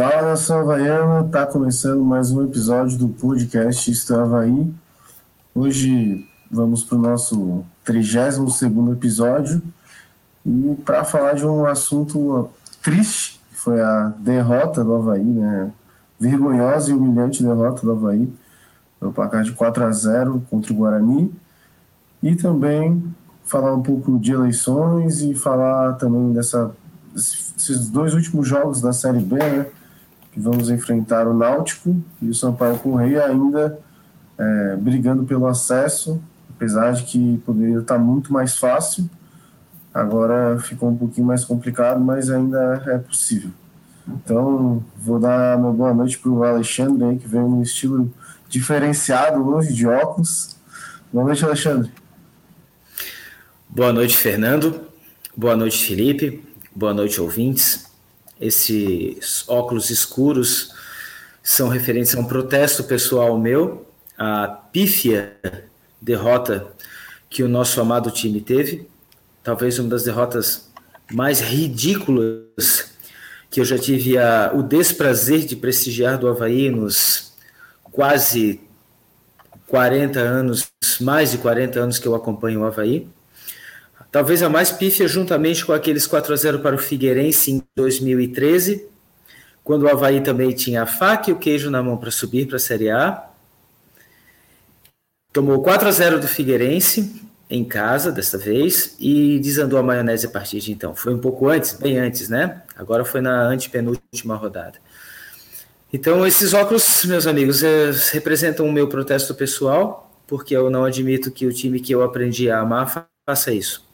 Fala 0.00 0.30
nação 0.30 0.60
havaiana, 0.60 1.24
tá 1.24 1.44
começando 1.44 2.02
mais 2.02 2.30
um 2.30 2.42
episódio 2.42 2.96
do 2.96 3.06
podcast 3.06 3.90
Isto 3.90 4.14
é 4.14 4.16
Havaí. 4.16 4.72
Hoje 5.54 6.26
vamos 6.50 6.82
para 6.82 6.96
o 6.96 7.00
nosso 7.02 7.62
32 7.84 8.62
episódio 8.92 9.60
e 10.46 10.74
para 10.86 11.04
falar 11.04 11.34
de 11.34 11.44
um 11.44 11.66
assunto 11.66 12.48
triste, 12.82 13.42
que 13.50 13.56
foi 13.56 13.78
a 13.82 14.14
derrota 14.16 14.82
do 14.82 14.94
Havaí, 14.94 15.22
né? 15.22 15.70
Vergonhosa 16.18 16.92
e 16.92 16.94
humilhante 16.94 17.42
derrota 17.42 17.82
do 17.82 17.92
Havaí, 17.92 18.32
no 18.98 19.12
placar 19.12 19.42
de 19.42 19.52
4 19.52 19.84
a 19.84 19.92
0 19.92 20.42
contra 20.48 20.72
o 20.72 20.76
Guarani. 20.76 21.30
E 22.22 22.34
também 22.36 23.04
falar 23.44 23.74
um 23.74 23.82
pouco 23.82 24.18
de 24.18 24.32
eleições 24.32 25.20
e 25.20 25.34
falar 25.34 25.92
também 25.96 26.32
dessa, 26.32 26.74
desses 27.12 27.90
dois 27.90 28.14
últimos 28.14 28.48
jogos 28.48 28.80
da 28.80 28.94
Série 28.94 29.20
B, 29.20 29.36
né? 29.36 29.66
Que 30.32 30.40
vamos 30.40 30.70
enfrentar 30.70 31.26
o 31.26 31.34
Náutico 31.34 31.96
e 32.22 32.28
o 32.28 32.34
Sampaio 32.34 32.78
Correia 32.78 33.26
ainda 33.26 33.78
é, 34.38 34.76
brigando 34.76 35.24
pelo 35.24 35.46
acesso, 35.46 36.20
apesar 36.50 36.92
de 36.92 37.02
que 37.04 37.42
poderia 37.44 37.78
estar 37.78 37.98
muito 37.98 38.32
mais 38.32 38.56
fácil. 38.56 39.08
Agora 39.92 40.58
ficou 40.60 40.88
um 40.88 40.96
pouquinho 40.96 41.26
mais 41.26 41.44
complicado, 41.44 42.00
mas 42.00 42.30
ainda 42.30 42.82
é 42.86 42.98
possível. 42.98 43.50
Então, 44.06 44.82
vou 44.96 45.18
dar 45.18 45.58
uma 45.58 45.72
boa 45.72 45.92
noite 45.92 46.18
para 46.18 46.30
o 46.30 46.44
Alexandre, 46.44 47.04
aí, 47.04 47.18
que 47.18 47.28
vem 47.28 47.40
num 47.40 47.62
estilo 47.62 48.12
diferenciado 48.48 49.46
hoje, 49.46 49.72
de 49.72 49.86
óculos. 49.86 50.56
Boa 51.12 51.24
noite, 51.24 51.44
Alexandre. 51.44 51.90
Boa 53.68 53.92
noite, 53.92 54.16
Fernando. 54.16 54.80
Boa 55.36 55.56
noite, 55.56 55.86
Felipe. 55.86 56.44
Boa 56.74 56.94
noite, 56.94 57.20
ouvintes. 57.20 57.89
Esses 58.40 59.44
óculos 59.46 59.90
escuros 59.90 60.72
são 61.42 61.68
referentes 61.68 62.14
a 62.14 62.20
um 62.20 62.24
protesto 62.24 62.84
pessoal 62.84 63.38
meu, 63.38 63.86
a 64.16 64.48
pífia 64.48 65.36
derrota 66.00 66.72
que 67.28 67.42
o 67.42 67.48
nosso 67.48 67.80
amado 67.80 68.10
time 68.10 68.40
teve, 68.40 68.88
talvez 69.42 69.78
uma 69.78 69.88
das 69.88 70.04
derrotas 70.04 70.70
mais 71.12 71.40
ridículas 71.40 72.90
que 73.50 73.60
eu 73.60 73.64
já 73.64 73.78
tive 73.78 74.16
a, 74.16 74.52
o 74.54 74.62
desprazer 74.62 75.40
de 75.40 75.56
prestigiar 75.56 76.18
do 76.18 76.28
Havaí 76.28 76.70
nos 76.70 77.32
quase 77.82 78.60
40 79.66 80.20
anos, 80.20 80.68
mais 81.00 81.32
de 81.32 81.38
40 81.38 81.80
anos 81.80 81.98
que 81.98 82.06
eu 82.06 82.14
acompanho 82.14 82.60
o 82.60 82.64
Havaí. 82.64 83.08
Talvez 84.10 84.42
a 84.42 84.48
mais 84.48 84.72
pífia, 84.72 85.06
juntamente 85.06 85.64
com 85.64 85.72
aqueles 85.72 86.06
4 86.06 86.32
a 86.32 86.36
0 86.36 86.58
para 86.58 86.74
o 86.74 86.78
Figueirense 86.78 87.52
em 87.52 87.62
2013, 87.76 88.88
quando 89.62 89.84
o 89.84 89.88
Havaí 89.88 90.20
também 90.20 90.50
tinha 90.52 90.82
a 90.82 90.86
faca 90.86 91.30
e 91.30 91.32
o 91.32 91.38
queijo 91.38 91.70
na 91.70 91.80
mão 91.80 91.96
para 91.96 92.10
subir 92.10 92.46
para 92.48 92.56
a 92.56 92.60
Série 92.60 92.90
A. 92.90 93.24
Tomou 95.32 95.62
4 95.62 95.88
a 95.88 95.92
0 95.92 96.18
do 96.18 96.26
Figueirense 96.26 97.22
em 97.48 97.64
casa 97.64 98.10
desta 98.10 98.36
vez 98.36 98.96
e 98.98 99.38
desandou 99.38 99.78
a 99.78 99.82
maionese 99.82 100.26
a 100.26 100.30
partir 100.30 100.58
de 100.58 100.72
então. 100.72 100.94
Foi 100.94 101.14
um 101.14 101.18
pouco 101.18 101.48
antes, 101.48 101.74
bem 101.74 101.96
antes, 101.98 102.28
né? 102.28 102.62
Agora 102.76 103.04
foi 103.04 103.20
na 103.20 103.42
antepenúltima 103.42 104.34
rodada. 104.34 104.78
Então, 105.92 106.26
esses 106.26 106.52
óculos, 106.52 107.04
meus 107.04 107.26
amigos, 107.26 107.62
representam 108.12 108.66
o 108.66 108.72
meu 108.72 108.88
protesto 108.88 109.34
pessoal, 109.34 110.12
porque 110.26 110.56
eu 110.56 110.68
não 110.70 110.84
admito 110.84 111.30
que 111.30 111.46
o 111.46 111.52
time 111.52 111.80
que 111.80 111.92
eu 111.92 112.02
aprendi 112.02 112.50
a 112.50 112.60
amar 112.60 113.08
faça 113.26 113.52
isso. 113.52 113.89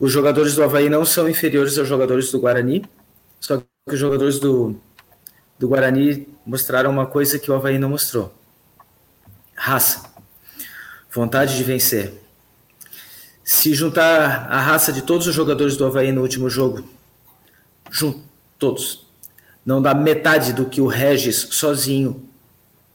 Os 0.00 0.10
jogadores 0.10 0.54
do 0.54 0.64
Havaí 0.64 0.88
não 0.88 1.04
são 1.04 1.28
inferiores 1.28 1.76
aos 1.76 1.86
jogadores 1.86 2.32
do 2.32 2.40
Guarani, 2.40 2.82
só 3.38 3.58
que 3.58 3.66
os 3.86 3.98
jogadores 3.98 4.38
do, 4.38 4.80
do 5.58 5.68
Guarani 5.68 6.26
mostraram 6.44 6.90
uma 6.90 7.06
coisa 7.06 7.38
que 7.38 7.50
o 7.50 7.54
Havaí 7.54 7.78
não 7.78 7.90
mostrou: 7.90 8.34
raça, 9.54 10.10
vontade 11.12 11.54
de 11.54 11.62
vencer. 11.62 12.14
Se 13.44 13.74
juntar 13.74 14.46
a 14.50 14.58
raça 14.58 14.90
de 14.90 15.02
todos 15.02 15.26
os 15.26 15.34
jogadores 15.34 15.76
do 15.76 15.84
Havaí 15.84 16.12
no 16.12 16.22
último 16.22 16.48
jogo, 16.48 16.82
junto, 17.90 18.22
todos, 18.58 19.06
não 19.66 19.82
dá 19.82 19.92
metade 19.92 20.54
do 20.54 20.64
que 20.64 20.80
o 20.80 20.86
Regis 20.86 21.48
sozinho 21.50 22.26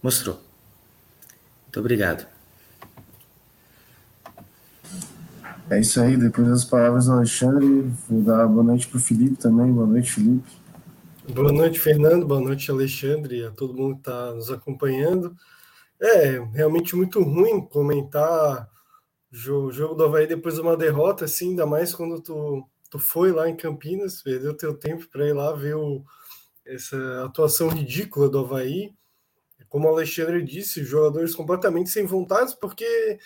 mostrou. 0.01 0.41
Muito 1.65 1.79
obrigado. 1.79 2.34
É 5.67 5.79
isso 5.79 5.99
aí, 5.99 6.15
depois 6.15 6.47
das 6.47 6.63
palavras 6.63 7.07
do 7.07 7.13
Alexandre, 7.13 7.81
vou 8.07 8.21
dar 8.21 8.47
boa 8.47 8.63
noite 8.63 8.87
para 8.87 8.97
o 8.97 9.01
Felipe 9.01 9.35
também. 9.35 9.71
Boa 9.71 9.87
noite, 9.87 10.11
Felipe. 10.11 10.47
Boa 11.33 11.51
noite, 11.51 11.79
Fernando. 11.79 12.23
Boa 12.23 12.39
noite, 12.39 12.69
Alexandre, 12.69 13.43
a 13.43 13.49
todo 13.49 13.73
mundo 13.73 13.95
que 13.95 14.01
está 14.01 14.31
nos 14.31 14.51
acompanhando. 14.51 15.35
É 15.99 16.39
realmente 16.53 16.95
muito 16.95 17.19
ruim 17.23 17.61
comentar 17.61 18.69
o 19.31 19.71
jogo 19.71 19.95
do 19.95 20.03
Havaí 20.03 20.27
depois 20.27 20.53
de 20.53 20.61
uma 20.61 20.77
derrota, 20.77 21.25
assim, 21.25 21.49
ainda 21.49 21.65
mais 21.65 21.95
quando 21.95 22.21
tu, 22.21 22.63
tu 22.91 22.99
foi 22.99 23.31
lá 23.31 23.49
em 23.49 23.55
Campinas, 23.55 24.21
perdeu 24.21 24.55
teu 24.55 24.75
tempo 24.75 25.07
para 25.09 25.27
ir 25.27 25.33
lá 25.33 25.51
ver 25.51 25.75
o, 25.75 26.05
essa 26.63 27.25
atuação 27.25 27.69
ridícula 27.69 28.29
do 28.29 28.37
Havaí. 28.37 28.93
Como 29.67 29.87
o 29.87 29.91
Alexandre 29.91 30.43
disse, 30.43 30.83
jogadores 30.83 31.33
completamente 31.33 31.89
sem 31.89 32.05
vontade, 32.05 32.55
porque 32.61 33.17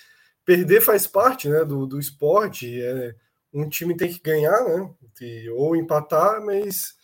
perder 0.49 0.81
faz 0.81 1.05
parte 1.05 1.47
né, 1.47 1.63
do, 1.63 1.85
do 1.85 1.99
esporte. 1.99 2.81
É, 2.81 3.13
um 3.53 3.69
time 3.69 3.95
tem 3.95 4.11
que 4.11 4.19
ganhar, 4.19 4.63
né? 4.63 4.89
ou 5.55 5.75
empatar, 5.75 6.43
mas 6.43 6.95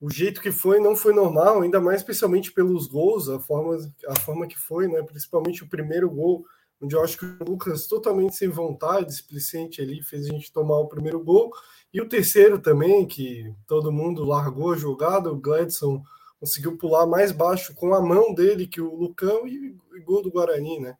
o 0.00 0.10
jeito 0.10 0.40
que 0.40 0.50
foi 0.50 0.80
não 0.80 0.96
foi 0.96 1.14
normal, 1.14 1.60
ainda 1.60 1.80
mais 1.80 2.00
especialmente 2.00 2.50
pelos 2.50 2.88
gols, 2.88 3.28
a 3.28 3.38
forma, 3.38 3.76
a 4.08 4.18
forma 4.18 4.48
que 4.48 4.58
foi, 4.58 4.88
né? 4.88 5.02
Principalmente 5.04 5.62
o 5.62 5.68
primeiro 5.68 6.10
gol, 6.10 6.44
onde 6.82 6.96
eu 6.96 7.04
acho 7.04 7.16
que 7.16 7.26
o 7.26 7.44
Lucas 7.44 7.86
totalmente 7.86 8.34
sem 8.34 8.48
vontade, 8.48 9.06
displicente 9.06 9.80
ali, 9.80 10.02
fez 10.02 10.26
a 10.26 10.30
gente 10.30 10.52
tomar 10.52 10.78
o 10.78 10.88
primeiro 10.88 11.22
gol. 11.22 11.52
E 11.94 12.00
o 12.00 12.08
terceiro 12.08 12.58
também, 12.58 13.06
que 13.06 13.54
todo 13.68 13.92
mundo 13.92 14.24
largou 14.24 14.72
a 14.72 14.76
jogada, 14.76 15.30
o 15.30 15.36
Gladson 15.36 16.02
conseguiu 16.40 16.76
pular 16.76 17.06
mais 17.06 17.30
baixo 17.30 17.72
com 17.72 17.94
a 17.94 18.00
mão 18.00 18.34
dele 18.34 18.66
que 18.66 18.80
o 18.80 18.96
Lucão 18.96 19.46
e, 19.46 19.76
e 19.94 20.00
gol 20.00 20.22
do 20.22 20.30
Guarani, 20.32 20.80
né? 20.80 20.96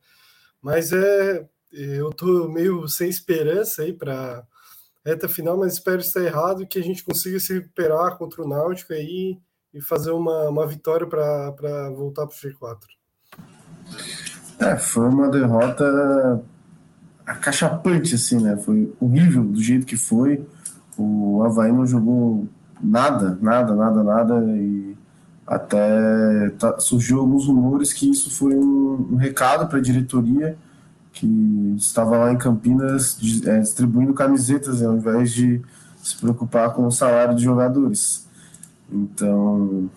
Mas 0.63 0.93
é 0.93 1.49
eu 1.73 2.11
tô 2.11 2.49
meio 2.49 2.89
sem 2.89 3.09
esperança 3.09 3.83
aí 3.83 3.93
para 3.93 4.45
reta 5.05 5.29
final, 5.29 5.57
mas 5.57 5.75
espero 5.75 6.01
estar 6.01 6.21
errado 6.21 6.67
que 6.67 6.79
a 6.79 6.83
gente 6.83 7.05
consiga 7.05 7.39
se 7.39 7.55
recuperar 7.55 8.17
contra 8.17 8.43
o 8.43 8.49
Náutico 8.49 8.93
aí 8.93 9.39
e 9.73 9.81
fazer 9.81 10.11
uma, 10.11 10.49
uma 10.49 10.67
vitória 10.67 11.07
para 11.07 11.91
voltar 11.91 12.27
para 12.27 12.35
o 12.35 12.39
G4. 12.39 12.79
É, 14.59 14.77
foi 14.77 15.09
uma 15.09 15.29
derrota 15.29 16.43
acachapante, 17.25 18.15
assim, 18.15 18.43
né? 18.43 18.57
Foi 18.57 18.93
horrível 19.01 19.45
do 19.45 19.63
jeito 19.63 19.87
que 19.87 19.97
foi. 19.97 20.45
O 20.99 21.43
Havaí 21.43 21.73
não 21.73 21.87
jogou 21.87 22.47
nada, 22.83 23.39
nada, 23.41 23.75
nada, 23.75 24.03
nada, 24.03 24.45
e 24.57 24.97
até 25.47 26.51
tá, 26.59 26.79
surgiu 26.79 27.21
alguns 27.21 27.47
rumores 27.47 27.93
que 27.93 28.11
isso 28.11 28.31
foi 28.31 28.55
um, 28.55 29.09
um 29.13 29.17
recado 29.17 29.67
para 29.69 29.79
a 29.79 29.83
diretoria 29.83 30.59
que 31.21 31.75
estava 31.77 32.17
lá 32.17 32.33
em 32.33 32.39
Campinas 32.39 33.19
é, 33.45 33.59
distribuindo 33.59 34.15
camisetas 34.15 34.83
ao 34.83 34.97
invés 34.97 35.33
de 35.33 35.61
se 36.03 36.17
preocupar 36.17 36.73
com 36.73 36.87
o 36.87 36.91
salário 36.91 37.35
de 37.35 37.45
jogadores. 37.45 38.27
Então, 38.91 39.91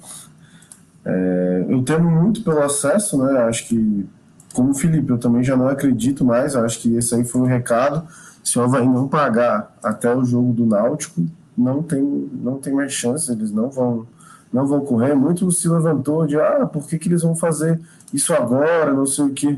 é, 1.05 1.65
eu 1.69 1.81
temo 1.81 2.11
muito 2.11 2.43
pelo 2.43 2.61
acesso, 2.61 3.17
né? 3.23 3.39
Acho 3.43 3.69
que, 3.69 4.05
como 4.53 4.71
o 4.71 4.73
Felipe, 4.73 5.09
eu 5.09 5.17
também 5.17 5.41
já 5.43 5.55
não 5.55 5.69
acredito 5.69 6.25
mais. 6.25 6.57
Acho 6.57 6.79
que 6.81 6.93
esse 6.97 7.15
aí 7.15 7.23
foi 7.23 7.39
um 7.39 7.45
recado. 7.45 8.05
Se 8.43 8.59
o 8.59 8.61
Havaí 8.61 8.85
não 8.85 9.07
pagar 9.07 9.73
até 9.81 10.13
o 10.13 10.25
jogo 10.25 10.51
do 10.51 10.65
Náutico, 10.65 11.25
não 11.57 11.81
tem, 11.81 12.03
não 12.33 12.57
tem 12.57 12.73
mais 12.73 12.91
chance. 12.91 13.31
Eles 13.31 13.49
não 13.49 13.69
vão, 13.69 14.05
não 14.51 14.67
vão 14.67 14.81
correr. 14.81 15.15
Muito 15.15 15.49
se 15.53 15.69
levantou 15.69 16.27
de, 16.27 16.37
ah, 16.37 16.65
por 16.65 16.85
que, 16.85 16.99
que 16.99 17.07
eles 17.07 17.21
vão 17.21 17.33
fazer 17.33 17.79
isso 18.13 18.33
agora? 18.33 18.93
Não 18.93 19.05
sei 19.05 19.23
o 19.23 19.33
que. 19.33 19.57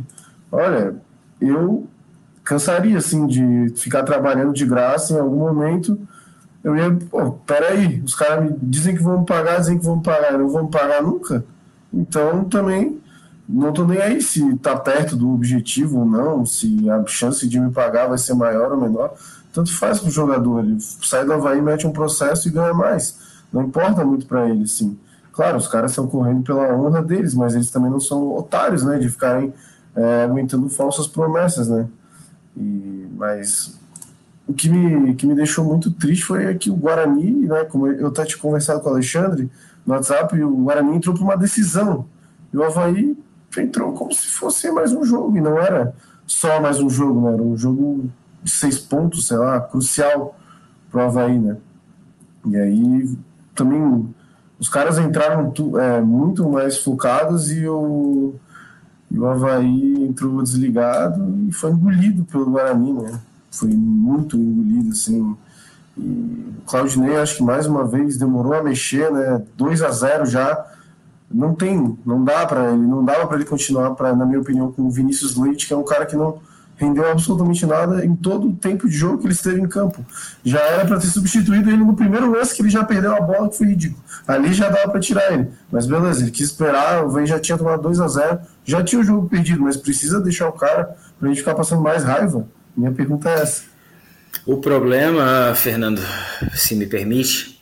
Olha, 0.52 0.96
eu 1.40 1.88
cansaria, 2.44 2.98
assim, 2.98 3.26
de 3.28 3.74
ficar 3.76 4.04
trabalhando 4.04 4.54
de 4.54 4.66
graça 4.66 5.14
em 5.14 5.20
algum 5.20 5.40
momento. 5.40 6.00
Eu 6.64 6.76
ia, 6.76 6.96
pô, 7.10 7.32
peraí, 7.46 8.02
os 8.02 8.16
caras 8.16 8.44
me 8.46 8.58
dizem 8.62 8.96
que 8.96 9.04
vão 9.04 9.24
pagar, 9.24 9.60
dizem 9.60 9.78
que 9.78 9.86
vão 9.86 9.98
me 9.98 10.04
pagar, 10.04 10.38
não 10.38 10.48
vão 10.50 10.68
pagar 10.68 11.02
nunca. 11.02 11.44
Então 11.94 12.44
também 12.46 13.00
não 13.48 13.72
tô 13.72 13.86
nem 13.86 14.02
aí 14.02 14.22
se 14.22 14.56
tá 14.58 14.76
perto 14.76 15.16
do 15.16 15.32
objetivo 15.32 16.00
ou 16.00 16.06
não, 16.06 16.46
se 16.46 16.90
a 16.90 17.06
chance 17.06 17.48
de 17.48 17.60
me 17.60 17.72
pagar 17.72 18.08
vai 18.08 18.18
ser 18.18 18.34
maior 18.34 18.72
ou 18.72 18.82
menor. 18.82 19.14
Tanto 19.54 19.72
faz 19.74 20.00
pro 20.00 20.10
jogador, 20.10 20.66
ele 20.66 20.78
sai 20.80 21.24
do 21.24 21.32
Havaí, 21.32 21.62
mete 21.62 21.88
um 21.88 21.94
processo 21.94 22.48
e 22.48 22.52
ganha 22.52 22.74
mais. 22.74 23.18
Não 23.54 23.64
importa 23.64 24.04
muito 24.04 24.26
para 24.26 24.50
ele, 24.50 24.68
sim. 24.68 24.98
Claro, 25.32 25.58
os 25.58 25.68
caras 25.68 25.92
estão 25.92 26.08
correndo 26.08 26.44
pela 26.44 26.76
honra 26.76 27.02
deles, 27.02 27.34
mas 27.34 27.56
eles 27.56 27.70
também 27.70 27.92
não 27.92 28.00
são 28.00 28.36
otários, 28.36 28.84
né, 28.84 28.98
de 28.98 29.10
ficarem 29.10 29.54
é, 29.96 30.24
aguentando 30.24 30.70
falsas 30.70 31.08
promessas, 31.08 31.70
né? 31.70 31.88
E, 32.58 33.08
mas 33.16 33.80
o 34.48 34.54
que 34.54 34.70
me, 34.70 35.16
que 35.16 35.26
me 35.26 35.36
deixou 35.36 35.66
muito 35.66 35.92
triste 35.92 36.26
foi 36.26 36.54
que 36.56 36.70
o 36.70 36.76
Guarani, 36.76 37.32
né, 37.48 37.66
como 37.66 37.88
eu 37.88 38.08
até 38.08 38.26
tinha 38.26 38.40
conversado 38.40 38.80
com 38.82 38.90
o 38.90 38.94
Alexandre, 38.94 39.50
no 39.86 39.94
WhatsApp, 39.94 40.42
o 40.42 40.64
Guarani 40.64 40.98
entrou 40.98 41.16
para 41.16 41.24
uma 41.24 41.38
decisão. 41.38 42.06
E 42.54 42.58
o 42.58 42.64
Havaí 42.64 43.18
entrou 43.58 43.94
como 43.94 44.14
se 44.14 44.28
fosse 44.28 44.70
mais 44.72 44.92
um 44.92 45.04
jogo, 45.04 45.38
e 45.38 45.42
não 45.42 45.58
era 45.58 45.94
só 46.28 46.60
mais 46.60 46.80
um 46.80 46.90
jogo, 46.90 47.22
né? 47.22 47.34
Era 47.34 47.42
um 47.42 47.56
jogo 47.56 48.10
de 48.44 48.52
seis 48.52 48.78
pontos, 48.78 49.28
sei 49.28 49.38
lá, 49.38 49.62
crucial 49.62 50.38
para 50.92 51.04
o 51.04 51.08
Havaí, 51.08 51.40
né? 51.40 51.58
E 52.46 52.58
aí 52.58 53.18
também 53.54 54.14
os 54.60 54.70
caras 54.70 55.00
entraram 55.00 55.54
é, 55.80 56.02
muito 56.02 56.48
mais 56.50 56.78
focados 56.78 57.52
e 57.52 57.68
o, 57.68 58.36
e 59.16 59.20
o 59.20 59.26
Havaí 59.26 60.04
entrou 60.04 60.44
desligado 60.44 61.34
e 61.48 61.52
foi 61.54 61.72
engolido 61.72 62.26
pelo 62.26 62.52
Guarani, 62.52 62.92
né? 62.92 63.18
Foi 63.50 63.70
muito 63.70 64.36
engolido, 64.36 64.92
assim. 64.92 65.34
E 65.98 66.02
o 66.02 66.62
Claudinei, 66.68 67.16
acho 67.16 67.38
que 67.38 67.44
mais 67.44 67.66
uma 67.66 67.88
vez 67.88 68.18
demorou 68.18 68.54
a 68.54 68.62
mexer, 68.62 69.10
né? 69.10 69.42
2 69.56 69.82
a 69.84 69.92
0 69.92 70.26
já. 70.26 70.66
Não 71.32 71.56
tem, 71.56 71.98
não 72.06 72.26
dá 72.26 72.46
para 72.46 72.74
ele, 72.74 72.86
não 72.86 73.06
dava 73.06 73.26
para 73.26 73.38
ele 73.38 73.46
continuar, 73.46 73.92
pra, 73.92 74.14
na 74.14 74.26
minha 74.26 74.42
opinião, 74.42 74.70
com 74.70 74.82
o 74.82 74.92
Vinícius 74.92 75.38
Leite, 75.38 75.66
que 75.66 75.74
é 75.74 75.78
um 75.78 75.86
cara 75.86 76.06
que 76.06 76.18
não 76.18 76.40
rendeu 76.76 77.10
absolutamente 77.10 77.66
nada 77.66 78.06
em 78.06 78.14
todo 78.18 78.50
o 78.50 78.54
tempo 78.54 78.90
de 78.90 78.98
jogo 78.98 79.20
que 79.20 79.28
ele 79.28 79.34
esteve 79.34 79.62
em 79.62 79.68
campo. 79.68 80.06
Já 80.44 80.60
era 80.60 80.86
para 80.86 81.00
ter 81.00 81.08
substituído 81.08 81.70
ele 81.70 81.86
no 81.86 81.96
primeiro 81.96 82.30
lance 82.30 82.54
que 82.54 82.62
ele 82.62 82.70
já 82.70 82.84
perdeu 82.84 83.16
a 83.16 83.22
bola, 83.22 83.48
que 83.48 83.58
foi 83.58 83.68
ridículo. 83.68 84.04
Ali 84.28 84.54
já 84.54 84.68
dava 84.68 84.90
para 84.90 85.00
tirar 85.00 85.32
ele. 85.32 85.48
Mas 85.72 85.88
beleza, 85.88 86.22
ele 86.22 86.32
quis 86.32 86.48
esperar, 86.48 87.06
o 87.06 87.10
Vem 87.10 87.26
já 87.26 87.40
tinha 87.40 87.58
tomado 87.58 87.82
2 87.82 88.02
a 88.02 88.08
0 88.10 88.40
já 88.66 88.84
tinha 88.84 89.00
o 89.00 89.04
jogo 89.04 89.30
perdido, 89.30 89.62
mas 89.62 89.78
precisa 89.78 90.20
deixar 90.20 90.50
o 90.50 90.54
cara 90.54 90.98
para 91.18 91.28
a 91.28 91.32
gente 91.32 91.40
ficar 91.40 91.56
passando 91.56 91.82
mais 91.82 92.04
raiva. 92.04 92.48
Minha 92.76 92.92
pergunta 92.92 93.30
é 93.30 93.42
essa. 93.42 93.64
O 94.46 94.58
problema, 94.58 95.54
Fernando, 95.56 96.02
se 96.54 96.76
me 96.76 96.86
permite, 96.86 97.62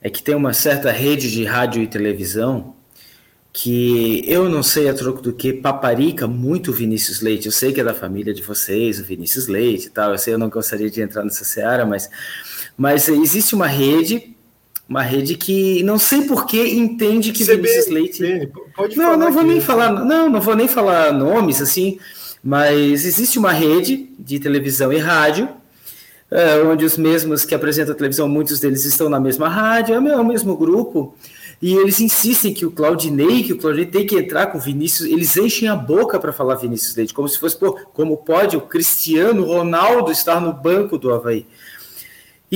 é 0.00 0.08
que 0.08 0.22
tem 0.22 0.34
uma 0.34 0.52
certa 0.52 0.92
rede 0.92 1.30
de 1.30 1.44
rádio 1.44 1.82
e 1.82 1.86
televisão 1.86 2.74
que 3.52 4.24
eu 4.26 4.48
não 4.48 4.64
sei 4.64 4.88
a 4.88 4.94
troco 4.94 5.22
do 5.22 5.32
que 5.32 5.52
paparica 5.52 6.26
muito 6.26 6.72
o 6.72 6.74
Vinícius 6.74 7.20
Leite. 7.20 7.46
Eu 7.46 7.52
sei 7.52 7.72
que 7.72 7.80
é 7.80 7.84
da 7.84 7.94
família 7.94 8.34
de 8.34 8.42
vocês, 8.42 8.98
o 8.98 9.04
Vinícius 9.04 9.46
Leite 9.46 9.86
e 9.86 9.90
tal. 9.90 10.10
Eu 10.10 10.18
sei, 10.18 10.34
eu 10.34 10.38
não 10.38 10.50
gostaria 10.50 10.90
de 10.90 11.00
entrar 11.00 11.22
nessa 11.22 11.44
seara, 11.44 11.86
mas, 11.86 12.10
mas 12.76 13.08
existe 13.08 13.54
uma 13.54 13.68
rede, 13.68 14.33
uma 14.88 15.02
rede 15.02 15.36
que 15.36 15.82
não 15.82 15.98
sei 15.98 16.22
por 16.22 16.46
que 16.46 16.62
entende 16.74 17.32
que 17.32 17.44
CB, 17.44 17.56
Vinícius 17.56 17.88
Leite. 17.88 18.52
Pode 18.76 18.96
não, 18.96 19.16
não 19.16 19.32
vou 19.32 19.42
nem 19.42 19.60
falar, 19.60 19.90
não, 20.04 20.28
não 20.28 20.40
vou 20.40 20.54
nem 20.54 20.68
falar 20.68 21.12
nomes 21.12 21.60
assim, 21.60 21.98
mas 22.42 23.04
existe 23.04 23.38
uma 23.38 23.52
rede 23.52 24.10
de 24.18 24.38
televisão 24.38 24.92
e 24.92 24.98
rádio. 24.98 25.48
É, 26.30 26.60
onde 26.62 26.84
os 26.84 26.96
mesmos 26.96 27.44
que 27.44 27.54
apresentam 27.54 27.92
a 27.92 27.96
televisão, 27.96 28.26
muitos 28.26 28.58
deles 28.58 28.84
estão 28.84 29.08
na 29.08 29.20
mesma 29.20 29.48
rádio, 29.48 29.94
é 29.94 30.16
o 30.16 30.24
mesmo 30.24 30.56
grupo, 30.56 31.14
e 31.62 31.74
eles 31.74 32.00
insistem 32.00 32.52
que 32.52 32.66
o 32.66 32.70
Claudinei, 32.70 33.44
que 33.44 33.52
o 33.52 33.58
Claudinei 33.58 33.86
tem 33.86 34.06
que 34.06 34.16
entrar 34.16 34.46
com 34.46 34.58
o 34.58 34.60
Vinícius, 34.60 35.08
eles 35.08 35.36
enchem 35.36 35.68
a 35.68 35.76
boca 35.76 36.18
para 36.18 36.32
falar 36.32 36.56
Vinícius 36.56 36.96
Leite, 36.96 37.14
como 37.14 37.28
se 37.28 37.38
fosse, 37.38 37.56
pô, 37.56 37.78
como 37.92 38.16
pode 38.16 38.56
o 38.56 38.60
Cristiano 38.62 39.44
Ronaldo 39.44 40.10
estar 40.10 40.40
no 40.40 40.52
banco 40.52 40.98
do 40.98 41.12
Havaí. 41.12 41.46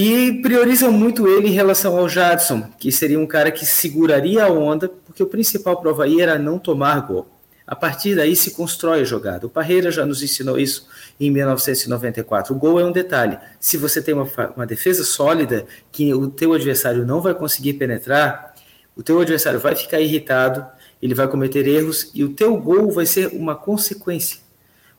E 0.01 0.41
priorizam 0.43 0.93
muito 0.93 1.27
ele 1.27 1.49
em 1.49 1.53
relação 1.53 1.99
ao 1.99 2.09
Jadson, 2.09 2.63
que 2.79 2.93
seria 2.93 3.19
um 3.19 3.27
cara 3.27 3.51
que 3.51 3.67
seguraria 3.67 4.45
a 4.45 4.49
onda, 4.49 4.89
porque 4.89 5.21
o 5.21 5.27
principal 5.27 5.77
para 5.77 5.89
o 5.89 5.91
Havaí 5.93 6.21
era 6.21 6.39
não 6.39 6.57
tomar 6.57 7.01
gol. 7.01 7.27
A 7.67 7.75
partir 7.75 8.15
daí 8.15 8.37
se 8.37 8.53
constrói 8.53 9.01
a 9.01 9.05
jogada. 9.05 9.49
O 9.49 9.51
Parreira 9.51 9.91
já 9.91 10.07
nos 10.07 10.23
ensinou 10.23 10.57
isso 10.57 10.87
em 11.19 11.33
1994. 11.33 12.55
O 12.55 12.57
gol 12.57 12.79
é 12.79 12.85
um 12.85 12.93
detalhe. 12.93 13.39
Se 13.59 13.77
você 13.77 14.01
tem 14.01 14.15
uma, 14.15 14.29
uma 14.55 14.65
defesa 14.65 15.03
sólida, 15.03 15.67
que 15.91 16.15
o 16.15 16.31
teu 16.31 16.53
adversário 16.53 17.05
não 17.05 17.21
vai 17.21 17.35
conseguir 17.35 17.73
penetrar, 17.73 18.55
o 18.95 19.03
teu 19.03 19.21
adversário 19.21 19.59
vai 19.59 19.75
ficar 19.75 19.99
irritado, 19.99 20.65
ele 21.03 21.13
vai 21.13 21.27
cometer 21.27 21.67
erros 21.67 22.13
e 22.15 22.23
o 22.23 22.29
teu 22.29 22.57
gol 22.57 22.93
vai 22.93 23.05
ser 23.05 23.31
uma 23.33 23.57
consequência. 23.57 24.39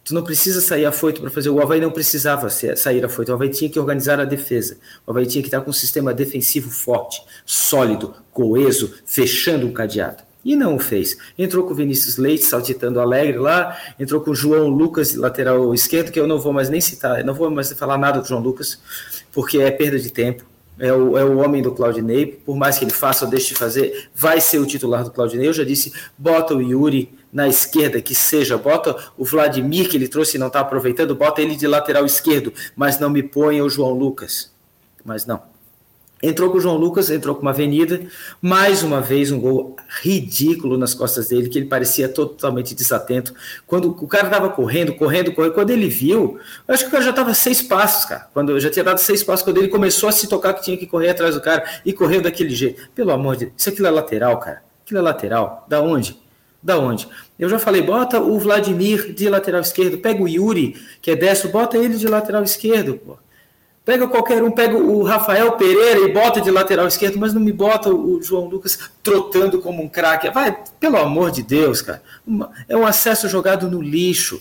Tu 0.09 0.15
não 0.15 0.23
precisa 0.23 0.59
sair 0.59 0.88
afoito 0.88 1.21
para 1.21 1.29
fazer 1.29 1.51
o 1.51 1.61
Havaí 1.61 1.79
não 1.79 1.91
precisava 1.91 2.50
sair 2.50 3.06
afoito. 3.06 3.31
O 3.31 3.35
Havaí 3.35 3.47
tinha 3.50 3.69
que 3.69 3.79
organizar 3.79 4.19
a 4.19 4.25
defesa. 4.25 4.79
O 5.06 5.11
Havaí 5.11 5.27
tinha 5.27 5.44
que 5.44 5.50
estar 5.50 5.61
com 5.61 5.69
um 5.69 5.73
sistema 5.73 6.11
defensivo 6.15 6.71
forte, 6.71 7.21
sólido, 7.45 8.15
coeso, 8.31 8.91
fechando 9.06 9.67
o 9.67 9.71
cadeado. 9.71 10.23
E 10.44 10.56
não 10.56 10.77
o 10.77 10.79
fez. 10.79 11.15
Entrou 11.38 11.63
com 11.63 11.73
o 11.73 11.75
Vinícius 11.75 12.17
Leite, 12.17 12.44
saltitando 12.44 13.00
alegre 13.00 13.38
lá. 13.38 13.77
Entrou 14.00 14.19
com 14.19 14.31
o 14.31 14.35
João 14.35 14.67
Lucas, 14.67 15.13
lateral 15.13 15.75
esquerdo, 15.75 16.12
que 16.12 16.19
eu 16.19 16.25
não 16.25 16.39
vou 16.39 16.53
mais 16.53 16.71
nem 16.71 16.81
citar, 16.81 17.23
não 17.23 17.35
vou 17.35 17.51
mais 17.51 17.71
falar 17.73 18.00
nada 18.00 18.19
do 18.19 18.27
João 18.27 18.41
Lucas, 18.41 18.79
porque 19.31 19.59
é 19.59 19.69
perda 19.69 20.00
de 20.00 20.09
tempo 20.09 20.44
é 20.79 20.94
o, 20.94 21.17
é 21.17 21.23
o 21.23 21.38
homem 21.38 21.62
do 21.62 21.73
Claudinei, 21.73 22.25
por 22.25 22.55
mais 22.55 22.79
que 22.79 22.85
ele 22.85 22.91
faça 22.91 23.25
ou 23.25 23.31
deixe 23.31 23.50
de 23.50 23.55
fazer, 23.55 24.09
vai 24.15 24.39
ser 24.39 24.59
o 24.59 24.65
titular 24.65 25.03
do 25.03 25.12
Claudinei. 25.12 25.47
Eu 25.47 25.53
já 25.53 25.63
disse, 25.63 25.94
bota 26.17 26.55
o 26.55 26.62
Yuri 26.62 27.13
na 27.31 27.47
esquerda, 27.47 28.01
que 28.01 28.15
seja, 28.15 28.57
bota 28.57 28.95
o 29.17 29.23
Vladimir, 29.23 29.89
que 29.89 29.97
ele 29.97 30.07
trouxe 30.07 30.37
e 30.37 30.39
não 30.39 30.47
está 30.47 30.59
aproveitando, 30.59 31.15
bota 31.15 31.41
ele 31.41 31.55
de 31.55 31.67
lateral 31.67 32.05
esquerdo, 32.05 32.53
mas 32.75 32.99
não 32.99 33.09
me 33.09 33.23
ponha 33.23 33.63
o 33.63 33.69
João 33.69 33.93
Lucas. 33.93 34.51
Mas 35.05 35.25
não. 35.25 35.41
Entrou 36.21 36.51
com 36.51 36.57
o 36.57 36.59
João 36.59 36.75
Lucas, 36.75 37.09
entrou 37.09 37.33
com 37.33 37.41
uma 37.41 37.51
avenida, 37.51 38.01
mais 38.41 38.83
uma 38.83 38.99
vez 38.99 39.31
um 39.31 39.39
gol 39.39 39.77
ridículo 40.01 40.77
nas 40.77 40.93
costas 40.93 41.29
dele, 41.29 41.47
que 41.47 41.57
ele 41.57 41.67
parecia 41.67 42.09
totalmente 42.09 42.75
desatento. 42.75 43.33
Quando 43.65 43.91
o 43.91 44.07
cara 44.07 44.25
estava 44.25 44.49
correndo, 44.49 44.93
correndo, 44.95 45.31
correndo, 45.31 45.53
quando 45.53 45.69
ele 45.69 45.87
viu, 45.87 46.37
eu 46.67 46.73
acho 46.73 46.83
que 46.83 46.89
o 46.89 46.91
cara 46.91 47.03
já 47.05 47.11
estava 47.11 47.33
seis 47.33 47.61
passos, 47.61 48.03
cara. 48.03 48.27
Quando 48.33 48.59
já 48.59 48.69
tinha 48.69 48.83
dado 48.83 48.97
seis 48.97 49.23
passos, 49.23 49.45
quando 49.45 49.59
ele 49.59 49.69
começou 49.69 50.09
a 50.09 50.11
se 50.11 50.27
tocar 50.27 50.53
que 50.53 50.61
tinha 50.61 50.75
que 50.75 50.85
correr 50.85 51.09
atrás 51.09 51.35
do 51.35 51.41
cara 51.41 51.63
e 51.85 51.93
correu 51.93 52.21
daquele 52.21 52.53
jeito. 52.53 52.89
Pelo 52.93 53.11
amor 53.11 53.37
de 53.37 53.45
Deus, 53.45 53.55
isso 53.57 53.69
aquilo 53.69 53.87
é 53.87 53.91
lateral, 53.91 54.37
cara. 54.39 54.61
Aquilo 54.83 54.99
é 54.99 55.03
lateral. 55.03 55.65
Da 55.69 55.81
onde? 55.81 56.19
Da 56.61 56.77
onde? 56.77 57.07
Eu 57.38 57.47
já 57.47 57.57
falei, 57.57 57.81
bota 57.81 58.19
o 58.19 58.38
Vladimir 58.38 59.13
de 59.13 59.29
lateral 59.29 59.61
esquerdo, 59.61 59.97
pega 59.97 60.21
o 60.21 60.27
Yuri, 60.27 60.75
que 61.01 61.09
é 61.09 61.15
destro, 61.15 61.50
bota 61.50 61.77
ele 61.77 61.95
de 61.95 62.07
lateral 62.07 62.44
esquerdo, 62.44 62.95
pô. 62.95 63.17
Pega 63.89 64.07
qualquer 64.07 64.44
um, 64.44 64.51
pega 64.51 64.77
o 64.77 65.01
Rafael 65.01 65.53
Pereira 65.53 66.01
e 66.01 66.13
bota 66.13 66.39
de 66.39 66.51
lateral 66.51 66.85
esquerdo, 66.85 67.17
mas 67.17 67.33
não 67.33 67.41
me 67.41 67.51
bota 67.51 67.89
o 67.89 68.21
João 68.21 68.45
Lucas 68.45 68.77
trotando 69.01 69.59
como 69.61 69.81
um 69.81 69.89
craque. 69.89 70.29
Vai, 70.29 70.56
pelo 70.79 70.97
amor 70.97 71.31
de 71.31 71.41
Deus, 71.41 71.81
cara. 71.81 72.00
é 72.67 72.77
um 72.77 72.85
acesso 72.85 73.27
jogado 73.27 73.67
no 73.67 73.81
lixo. 73.81 74.39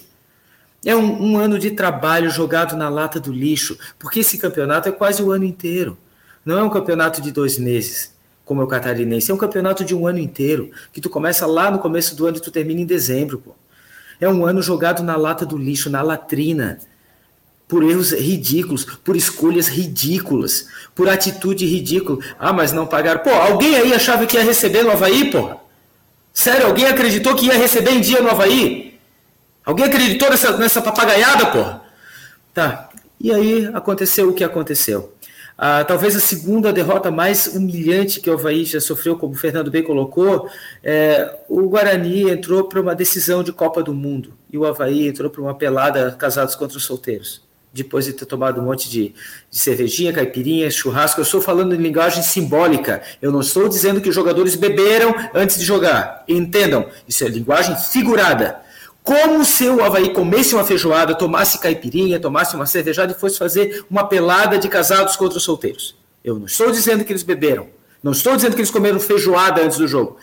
É 0.85 0.95
um, 0.95 1.33
um, 1.33 1.39
ano 1.39 1.59
de 1.59 1.71
trabalho 1.71 2.29
jogado 2.31 2.77
na 2.77 2.91
lata 2.91 3.19
do 3.19 3.33
lixo, 3.33 3.79
porque 3.99 4.21
esse 4.21 4.37
campeonato 4.37 4.89
é 4.89 4.93
quase 4.93 5.23
o 5.23 5.33
ano 5.33 5.45
inteiro. 5.45 5.97
Não 6.45 6.59
é 6.59 6.63
um 6.63 6.69
campeonato 6.69 7.23
de 7.23 7.33
dois 7.33 7.59
meses, 7.59 8.13
como 8.49 8.63
é 8.63 8.65
o 8.65 8.67
catarinense. 8.67 9.31
É 9.31 9.35
um 9.35 9.37
campeonato 9.37 9.85
de 9.85 9.95
um 9.95 10.07
ano 10.07 10.19
inteiro, 10.19 10.71
que 10.91 11.03
tu 11.03 11.11
começa 11.11 11.47
lá 11.47 11.71
no 11.71 11.79
começo 11.79 12.17
do 12.17 12.27
ano 12.27 12.39
e 12.39 12.41
tu 12.41 12.51
termina 12.51 12.81
em 12.81 12.87
dezembro. 12.87 13.39
Pô. 13.39 13.55
É 14.19 14.27
um 14.27 14.47
ano 14.47 14.63
jogado 14.63 15.03
na 15.03 15.17
lata 15.17 15.45
do 15.45 15.59
lixo, 15.59 15.91
na 15.91 16.01
latrina 16.01 16.79
por 17.69 17.83
erros 17.83 18.13
ridículos, 18.13 18.87
por 19.05 19.15
escolhas 19.15 19.69
ridículas, 19.69 20.67
por 20.95 21.11
atitude 21.11 21.67
ridícula. 21.67 22.19
Ah, 22.39 22.51
mas 22.51 22.73
não 22.73 22.87
pagaram. 22.87 23.21
Pô, 23.21 23.29
alguém 23.29 23.77
aí 23.77 23.93
achava 23.93 24.25
que 24.25 24.39
ia 24.39 24.43
receber 24.43 24.83
no 24.83 24.91
Havaí, 24.91 25.31
porra? 25.31 25.59
Sério, 26.33 26.69
alguém 26.69 26.87
acreditou 26.87 27.35
que 27.35 27.45
ia 27.45 27.55
receber 27.59 27.91
em 27.91 28.01
dia 28.01 28.23
no 28.23 28.31
Havaí? 28.31 28.99
Alguém 29.63 29.85
acreditou 29.85 30.31
nessa, 30.31 30.57
nessa 30.57 30.81
papagaiada, 30.81 31.45
porra? 31.47 31.83
Tá. 32.55 32.89
E 33.21 33.31
aí 33.31 33.69
aconteceu 33.75 34.31
o 34.31 34.33
que 34.33 34.43
aconteceu. 34.43 35.13
Ah, 35.61 35.85
talvez 35.85 36.15
a 36.15 36.21
segunda 36.21 36.73
derrota 36.73 37.11
mais 37.11 37.49
humilhante 37.49 38.21
que 38.21 38.31
o 38.31 38.35
Havaí 38.35 38.65
já 38.65 38.81
sofreu, 38.81 39.19
como 39.19 39.35
o 39.35 39.37
Fernando 39.37 39.73
bem 39.73 39.83
colocou, 39.83 40.49
é, 40.85 41.37
o 41.49 41.69
Guarani 41.69 42.31
entrou 42.31 42.69
para 42.69 42.81
uma 42.81 42.95
decisão 42.95 43.43
de 43.43 43.51
Copa 43.51 43.83
do 43.83 43.93
Mundo 43.93 44.35
e 44.53 44.57
o 44.57 44.65
Havaí 44.65 45.09
entrou 45.09 45.29
para 45.29 45.43
uma 45.43 45.57
pelada 45.57 46.13
casados 46.13 46.55
contra 46.55 46.79
os 46.79 46.85
solteiros 46.85 47.43
depois 47.71 48.07
de 48.07 48.13
ter 48.13 48.25
tomado 48.25 48.61
um 48.61 48.65
monte 48.65 48.89
de, 48.89 49.15
de, 49.51 49.59
cervejinha, 49.59 50.13
caipirinha, 50.13 50.71
churrasco. 50.71 51.21
Eu 51.21 51.23
estou 51.23 51.41
falando 51.41 51.75
em 51.75 51.79
linguagem 51.79 52.23
simbólica. 52.23 53.03
Eu 53.21 53.31
não 53.31 53.41
estou 53.41 53.69
dizendo 53.69 54.01
que 54.01 54.09
os 54.09 54.15
jogadores 54.15 54.57
beberam 54.57 55.15
antes 55.35 55.59
de 55.59 55.65
jogar. 55.65 56.25
Entendam, 56.27 56.89
isso 57.07 57.25
é 57.25 57.29
linguagem 57.29 57.77
figurada. 57.77 58.63
Como 59.09 59.43
se 59.43 59.67
o 59.67 59.83
Havaí 59.83 60.13
comesse 60.13 60.55
uma 60.55 60.63
feijoada, 60.63 61.15
tomasse 61.15 61.59
caipirinha, 61.59 62.21
tomasse 62.21 62.55
uma 62.55 62.67
cervejada 62.67 63.13
e 63.13 63.19
fosse 63.19 63.39
fazer 63.39 63.83
uma 63.91 64.07
pelada 64.07 64.59
de 64.59 64.69
casados 64.69 65.17
contra 65.17 65.39
os 65.39 65.45
solteiros. 65.45 65.97
Eu 66.23 66.39
não 66.39 66.45
estou 66.45 66.71
dizendo 66.71 67.03
que 67.03 67.11
eles 67.11 67.23
beberam. 67.23 67.69
Não 68.03 68.13
estou 68.13 68.37
dizendo 68.37 68.53
que 68.55 68.61
eles 68.61 68.71
comeram 68.71 69.01
feijoada 69.01 69.63
antes 69.63 69.79
do 69.79 69.89
jogo. 69.89 70.19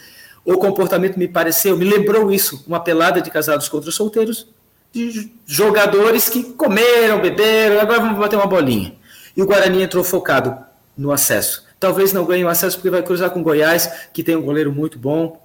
O 0.45 0.59
comportamento 0.59 1.17
me 1.17 1.27
pareceu, 1.27 1.75
me 1.75 1.83
lembrou 1.83 2.31
isso, 2.31 2.63
uma 2.67 2.79
pelada 2.79 3.23
de 3.23 3.31
casados 3.31 3.67
contra 3.67 3.89
os 3.89 3.95
solteiros, 3.95 4.45
de 4.93 5.31
jogadores 5.47 6.29
que 6.29 6.43
comeram, 6.53 7.19
beberam, 7.19 7.79
agora 7.79 8.01
vamos 8.01 8.19
bater 8.19 8.35
uma 8.35 8.45
bolinha. 8.45 8.93
E 9.35 9.41
o 9.41 9.47
Guarani 9.47 9.81
entrou 9.81 10.03
focado 10.03 10.55
no 10.95 11.11
acesso. 11.11 11.65
Talvez 11.79 12.13
não 12.13 12.23
ganhe 12.23 12.45
o 12.45 12.49
acesso 12.49 12.77
porque 12.77 12.91
vai 12.91 13.01
cruzar 13.01 13.31
com 13.31 13.39
o 13.39 13.43
Goiás, 13.43 13.89
que 14.13 14.21
tem 14.21 14.35
um 14.35 14.43
goleiro 14.43 14.71
muito 14.71 14.99
bom. 14.99 15.43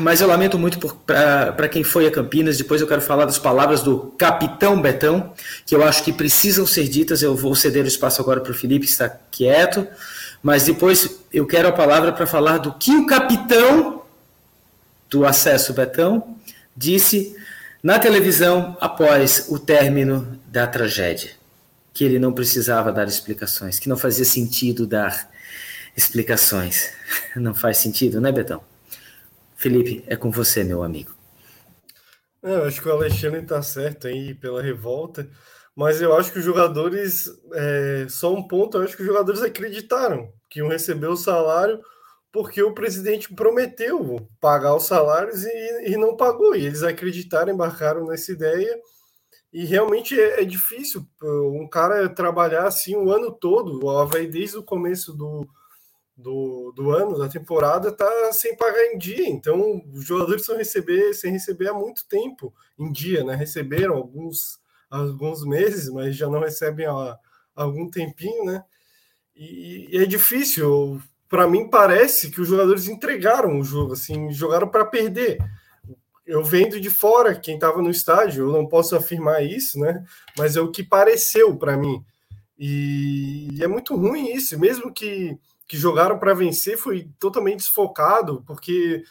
Mas 0.00 0.20
eu 0.20 0.26
lamento 0.26 0.58
muito 0.58 0.78
para 1.06 1.68
quem 1.68 1.84
foi 1.84 2.06
a 2.06 2.10
Campinas. 2.10 2.56
Depois 2.56 2.80
eu 2.80 2.86
quero 2.86 3.00
falar 3.00 3.24
das 3.24 3.38
palavras 3.38 3.82
do 3.82 4.14
capitão 4.18 4.80
Betão, 4.80 5.32
que 5.64 5.74
eu 5.74 5.82
acho 5.82 6.02
que 6.02 6.12
precisam 6.12 6.66
ser 6.66 6.88
ditas. 6.88 7.22
Eu 7.22 7.36
vou 7.36 7.54
ceder 7.54 7.84
o 7.84 7.88
espaço 7.88 8.20
agora 8.20 8.40
para 8.40 8.52
o 8.52 8.54
Felipe, 8.54 8.86
que 8.86 8.92
está 8.92 9.08
quieto. 9.08 9.86
Mas 10.42 10.64
depois 10.64 11.20
eu 11.32 11.46
quero 11.46 11.68
a 11.68 11.72
palavra 11.72 12.12
para 12.12 12.26
falar 12.26 12.58
do 12.58 12.72
que 12.72 12.96
o 12.96 13.06
capitão 13.06 14.02
do 15.08 15.24
acesso 15.24 15.72
Betão 15.72 16.36
disse 16.76 17.36
na 17.82 17.98
televisão 17.98 18.76
após 18.80 19.46
o 19.48 19.58
término 19.58 20.40
da 20.46 20.66
tragédia, 20.66 21.32
que 21.92 22.02
ele 22.02 22.18
não 22.18 22.32
precisava 22.32 22.90
dar 22.90 23.06
explicações, 23.06 23.78
que 23.78 23.88
não 23.88 23.96
fazia 23.96 24.24
sentido 24.24 24.86
dar 24.86 25.30
explicações. 25.96 26.90
Não 27.36 27.54
faz 27.54 27.76
sentido, 27.76 28.18
né, 28.18 28.32
Betão? 28.32 28.71
Felipe, 29.62 30.02
é 30.08 30.16
com 30.16 30.28
você, 30.28 30.64
meu 30.64 30.82
amigo. 30.82 31.14
Eu 32.42 32.64
acho 32.64 32.82
que 32.82 32.88
o 32.88 32.92
Alexandre 32.92 33.42
está 33.42 33.62
certo 33.62 34.08
aí 34.08 34.34
pela 34.34 34.60
revolta, 34.60 35.30
mas 35.76 36.02
eu 36.02 36.16
acho 36.16 36.32
que 36.32 36.40
os 36.40 36.44
jogadores, 36.44 37.30
é, 37.54 38.06
só 38.08 38.34
um 38.34 38.42
ponto, 38.42 38.76
eu 38.76 38.82
acho 38.82 38.96
que 38.96 39.02
os 39.02 39.06
jogadores 39.06 39.40
acreditaram 39.40 40.32
que 40.50 40.58
iam 40.58 40.68
receber 40.68 41.06
o 41.06 41.16
salário 41.16 41.80
porque 42.32 42.60
o 42.60 42.74
presidente 42.74 43.32
prometeu 43.32 44.28
pagar 44.40 44.74
os 44.74 44.86
salários 44.86 45.44
e, 45.44 45.92
e 45.92 45.96
não 45.96 46.16
pagou, 46.16 46.56
e 46.56 46.66
eles 46.66 46.82
acreditaram, 46.82 47.52
embarcaram 47.52 48.06
nessa 48.06 48.32
ideia, 48.32 48.80
e 49.52 49.64
realmente 49.64 50.18
é, 50.18 50.42
é 50.42 50.44
difícil 50.44 51.06
um 51.22 51.68
cara 51.68 52.08
trabalhar 52.08 52.66
assim 52.66 52.96
o 52.96 53.12
ano 53.12 53.30
todo, 53.30 53.84
o 53.84 53.90
Havaí 53.90 54.26
desde 54.26 54.56
o 54.56 54.64
começo 54.64 55.12
do, 55.12 55.46
do, 56.16 56.72
do 56.72 56.90
ano, 56.90 57.18
da 57.18 57.28
temporada, 57.28 57.90
tá 57.90 58.32
sem 58.32 58.56
pagar 58.56 58.84
em 58.86 58.98
dia. 58.98 59.28
Então, 59.28 59.82
os 59.92 60.04
jogadores 60.04 60.42
estão 60.42 60.56
receber, 60.56 61.14
sem 61.14 61.32
receber 61.32 61.68
há 61.68 61.74
muito 61.74 62.06
tempo 62.06 62.52
em 62.78 62.90
dia, 62.92 63.24
né? 63.24 63.34
Receberam 63.34 63.94
alguns, 63.94 64.60
alguns 64.90 65.44
meses, 65.44 65.88
mas 65.88 66.16
já 66.16 66.28
não 66.28 66.40
recebem 66.40 66.86
há 66.86 67.18
algum 67.54 67.90
tempinho, 67.90 68.44
né? 68.44 68.64
E, 69.34 69.88
e 69.90 70.02
é 70.02 70.06
difícil. 70.06 71.00
Para 71.28 71.48
mim, 71.48 71.68
parece 71.68 72.30
que 72.30 72.40
os 72.40 72.48
jogadores 72.48 72.88
entregaram 72.88 73.58
o 73.58 73.64
jogo, 73.64 73.94
assim, 73.94 74.30
jogaram 74.32 74.68
para 74.68 74.84
perder. 74.84 75.38
Eu 76.26 76.44
vendo 76.44 76.78
de 76.78 76.90
fora, 76.90 77.34
quem 77.34 77.54
estava 77.54 77.80
no 77.80 77.90
estádio, 77.90 78.44
eu 78.46 78.52
não 78.52 78.68
posso 78.68 78.94
afirmar 78.94 79.42
isso, 79.42 79.78
né? 79.80 80.04
Mas 80.36 80.56
é 80.56 80.60
o 80.60 80.70
que 80.70 80.84
pareceu 80.84 81.56
para 81.56 81.76
mim. 81.76 82.04
E, 82.58 83.48
e 83.54 83.64
é 83.64 83.66
muito 83.66 83.96
ruim 83.96 84.32
isso, 84.32 84.58
mesmo 84.58 84.92
que 84.92 85.38
que 85.72 85.78
jogaram 85.78 86.18
para 86.18 86.34
vencer 86.34 86.76
foi 86.76 87.08
totalmente 87.18 87.60
desfocado, 87.60 88.44
porque 88.46 89.02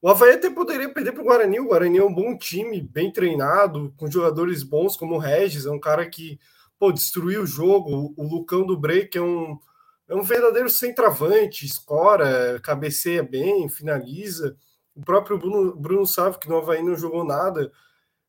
o 0.00 0.08
Havaí 0.08 0.34
até 0.34 0.48
poderia 0.48 0.88
perder 0.88 1.10
para 1.10 1.22
o 1.22 1.24
Guarani. 1.24 1.58
O 1.58 1.66
Guarani 1.66 1.98
é 1.98 2.04
um 2.04 2.14
bom 2.14 2.38
time, 2.38 2.80
bem 2.80 3.10
treinado, 3.10 3.92
com 3.96 4.08
jogadores 4.08 4.62
bons 4.62 4.96
como 4.96 5.16
o 5.16 5.18
Regis, 5.18 5.66
é 5.66 5.70
um 5.72 5.80
cara 5.80 6.08
que 6.08 6.38
pô, 6.78 6.92
destruiu 6.92 7.42
o 7.42 7.46
jogo. 7.46 8.14
O 8.16 8.22
Lucão 8.22 8.64
do 8.64 8.78
Break 8.78 9.18
é 9.18 9.20
um, 9.20 9.58
é 10.06 10.14
um 10.14 10.22
verdadeiro 10.22 10.70
centroavante, 10.70 11.66
escora, 11.66 12.60
cabeceia 12.62 13.24
bem, 13.24 13.68
finaliza. 13.68 14.56
O 14.94 15.00
próprio 15.00 15.36
Bruno, 15.36 15.74
Bruno 15.74 16.06
Sávio, 16.06 16.38
que 16.38 16.48
no 16.48 16.58
Havaí 16.58 16.80
não 16.80 16.94
jogou 16.94 17.24
nada, 17.24 17.72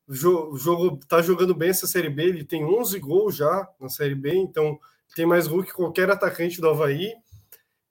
jogo, 0.08 0.98
tá 1.06 1.22
jogando 1.22 1.54
bem 1.54 1.70
essa 1.70 1.86
Série 1.86 2.10
B, 2.10 2.24
ele 2.24 2.44
tem 2.44 2.64
11 2.64 2.98
gols 2.98 3.36
já 3.36 3.68
na 3.78 3.88
Série 3.88 4.16
B, 4.16 4.34
então 4.34 4.76
tem 5.14 5.24
mais 5.24 5.46
gol 5.46 5.62
que 5.62 5.72
qualquer 5.72 6.10
atacante 6.10 6.60
do 6.60 6.68
Havaí. 6.68 7.14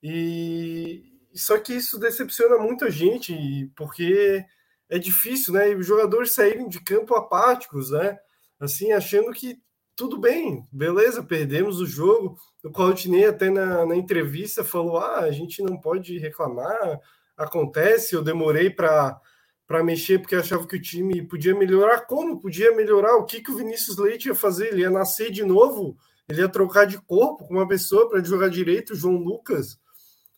E 0.08 1.04
só 1.34 1.58
que 1.58 1.74
isso 1.74 2.00
decepciona 2.00 2.60
muita 2.60 2.92
gente, 2.92 3.72
porque 3.76 4.46
é 4.88 5.00
difícil, 5.00 5.52
né? 5.52 5.72
E 5.72 5.76
os 5.76 5.88
jogadores 5.88 6.32
saírem 6.32 6.70
de 6.70 6.80
campo 6.80 7.16
apáticos, 7.16 7.90
né? 7.90 8.16
Assim, 8.60 8.92
achando 8.92 9.32
que 9.32 9.60
tudo 9.96 10.20
bem, 10.20 10.64
beleza, 10.72 11.24
perdemos 11.24 11.82
o 11.82 11.88
jogo. 11.88 12.38
O 12.64 12.70
Claudinei 12.70 13.26
até 13.26 13.50
na, 13.50 13.84
na 13.84 13.96
entrevista 13.96 14.64
falou: 14.64 15.00
ah, 15.00 15.22
a 15.22 15.32
gente 15.32 15.64
não 15.64 15.76
pode 15.76 16.20
reclamar, 16.20 17.00
acontece, 17.36 18.14
eu 18.14 18.24
demorei 18.24 18.70
para 18.70 19.20
para 19.66 19.84
mexer 19.84 20.20
porque 20.20 20.36
achava 20.36 20.68
que 20.68 20.76
o 20.76 20.82
time 20.82 21.24
podia 21.28 21.56
melhorar. 21.56 22.02
Como 22.02 22.40
podia 22.40 22.76
melhorar? 22.76 23.16
O 23.16 23.26
que, 23.26 23.42
que 23.42 23.50
o 23.50 23.58
Vinícius 23.58 23.98
Leite 23.98 24.28
ia 24.28 24.36
fazer? 24.36 24.68
Ele 24.68 24.82
ia 24.82 24.92
nascer 24.92 25.32
de 25.32 25.44
novo? 25.44 25.98
Ele 26.30 26.42
ia 26.42 26.50
trocar 26.50 26.86
de 26.86 27.02
corpo 27.02 27.48
com 27.48 27.56
uma 27.56 27.68
pessoa 27.68 28.08
para 28.08 28.24
jogar 28.24 28.50
direito, 28.50 28.94
o 28.94 28.96
João 28.96 29.16
Lucas? 29.16 29.80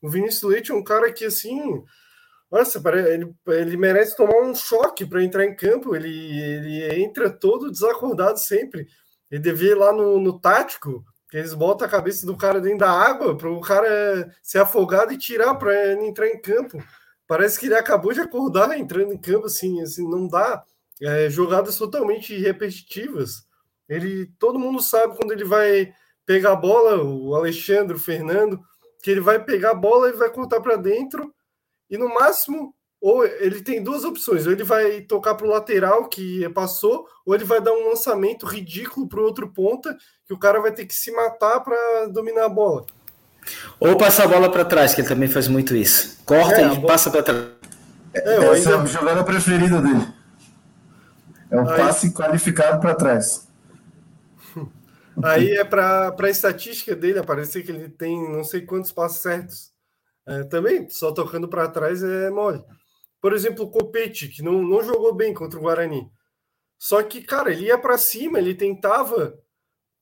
O 0.02 0.10
Vinícius 0.10 0.44
Leite 0.44 0.72
é 0.72 0.76
um 0.76 0.84
cara 0.84 1.12
que, 1.12 1.26
assim, 1.26 1.84
nossa, 2.52 2.82
ele, 3.08 3.34
ele 3.48 3.78
merece 3.78 4.16
tomar 4.16 4.42
um 4.42 4.56
choque 4.56 5.06
para 5.06 5.24
entrar 5.24 5.46
em 5.46 5.56
campo. 5.56 5.96
Ele, 5.96 6.10
ele 6.10 7.04
entra 7.04 7.30
todo 7.30 7.72
desacordado 7.72 8.40
sempre. 8.40 8.88
Ele 9.30 9.42
devia 9.42 9.72
ir 9.72 9.76
lá 9.76 9.92
no, 9.92 10.20
no 10.20 10.40
tático, 10.40 11.04
que 11.30 11.38
eles 11.38 11.54
botam 11.54 11.86
a 11.86 11.92
cabeça 11.92 12.26
do 12.26 12.38
cara 12.38 12.62
dentro 12.62 12.80
da 12.80 12.92
água 12.92 13.36
para 13.36 13.50
o 13.50 13.60
cara 13.60 14.34
ser 14.42 14.60
afogado 14.60 15.12
e 15.12 15.18
tirar 15.18 15.56
para 15.56 15.94
entrar 16.06 16.28
em 16.28 16.42
campo. 16.42 16.82
Parece 17.28 17.60
que 17.60 17.66
ele 17.66 17.76
acabou 17.76 18.14
de 18.14 18.22
acordar 18.22 18.78
entrando 18.78 19.14
em 19.14 19.18
campo, 19.18 19.48
assim, 19.48 19.82
assim 19.82 20.10
não 20.10 20.28
dá. 20.28 20.64
É, 21.02 21.30
jogadas 21.30 21.78
totalmente 21.78 22.36
repetitivas. 22.38 23.46
Ele, 23.90 24.28
todo 24.40 24.58
mundo 24.58 24.82
sabe 24.82 25.16
quando 25.16 25.32
ele 25.34 25.44
vai 25.44 25.94
pegar 26.26 26.54
a 26.54 26.56
bola, 26.56 27.04
o 27.04 27.36
Alexandre, 27.36 27.96
o 27.96 28.00
Fernando, 28.00 28.60
que 29.08 29.12
ele 29.12 29.22
vai 29.22 29.42
pegar 29.42 29.72
a 29.72 29.74
bola 29.74 30.10
e 30.10 30.12
vai 30.12 30.30
cortar 30.30 30.60
para 30.60 30.76
dentro 30.76 31.34
e 31.90 31.98
no 31.98 32.14
máximo 32.14 32.76
ou 33.00 33.26
ele 33.26 33.62
tem 33.62 33.82
duas 33.82 34.04
opções, 34.04 34.46
ou 34.46 34.52
ele 34.52 34.66
vai 34.66 35.00
tocar 35.00 35.34
para 35.34 35.48
o 35.48 35.50
lateral 35.50 36.10
que 36.10 36.50
passou, 36.50 37.08
ou 37.26 37.34
ele 37.34 37.46
vai 37.46 37.62
dar 37.62 37.72
um 37.72 37.88
lançamento 37.88 38.46
ridículo 38.46 39.08
para 39.08 39.22
o 39.22 39.24
outro 39.24 39.48
ponta 39.48 39.96
que 40.26 40.34
o 40.34 40.38
cara 40.38 40.60
vai 40.60 40.74
ter 40.74 40.86
que 40.86 40.94
se 40.94 41.10
matar 41.14 41.62
para 41.62 42.08
dominar 42.08 42.48
a 42.48 42.50
bola. 42.50 42.86
Ou 43.80 43.96
passar 43.96 44.26
a 44.26 44.28
bola 44.28 44.52
para 44.52 44.66
trás, 44.66 44.94
que 44.94 45.00
ele 45.00 45.08
também 45.08 45.30
faz 45.30 45.48
muito 45.48 45.74
isso. 45.74 46.20
Corta 46.26 46.60
é, 46.60 46.66
e 46.66 46.76
bola... 46.76 46.88
passa 46.88 47.10
para 47.10 47.24
trás. 47.24 47.46
É, 48.14 48.20
Essa 48.20 48.52
ainda... 48.52 48.72
é 48.72 48.76
a 48.76 48.86
jogada 48.88 49.24
preferida 49.24 49.82
dele. 49.82 50.06
É 51.50 51.56
um 51.56 51.70
Aí... 51.70 51.78
passe 51.78 52.12
qualificado 52.12 52.82
para 52.82 52.94
trás. 52.94 53.47
Aí 55.24 55.52
é 55.52 55.64
para 55.64 56.16
a 56.18 56.30
estatística 56.30 56.96
dele 56.96 57.20
aparecer 57.20 57.64
que 57.64 57.72
ele 57.72 57.90
tem 57.90 58.16
não 58.30 58.44
sei 58.44 58.62
quantos 58.62 58.92
passos 58.92 59.22
certos. 59.22 59.72
É, 60.26 60.44
também, 60.44 60.90
só 60.90 61.12
tocando 61.12 61.48
para 61.48 61.70
trás 61.70 62.04
é 62.04 62.30
mole. 62.30 62.64
Por 63.22 63.34
exemplo, 63.34 63.66
o 63.66 63.70
Copete, 63.70 64.28
que 64.28 64.44
não, 64.44 64.62
não 64.62 64.84
jogou 64.84 65.14
bem 65.16 65.34
contra 65.34 65.58
o 65.58 65.62
Guarani. 65.62 66.10
Só 66.78 67.02
que, 67.02 67.22
cara, 67.22 67.52
ele 67.52 67.66
ia 67.66 67.78
para 67.78 67.98
cima, 67.98 68.38
ele 68.38 68.54
tentava. 68.54 69.40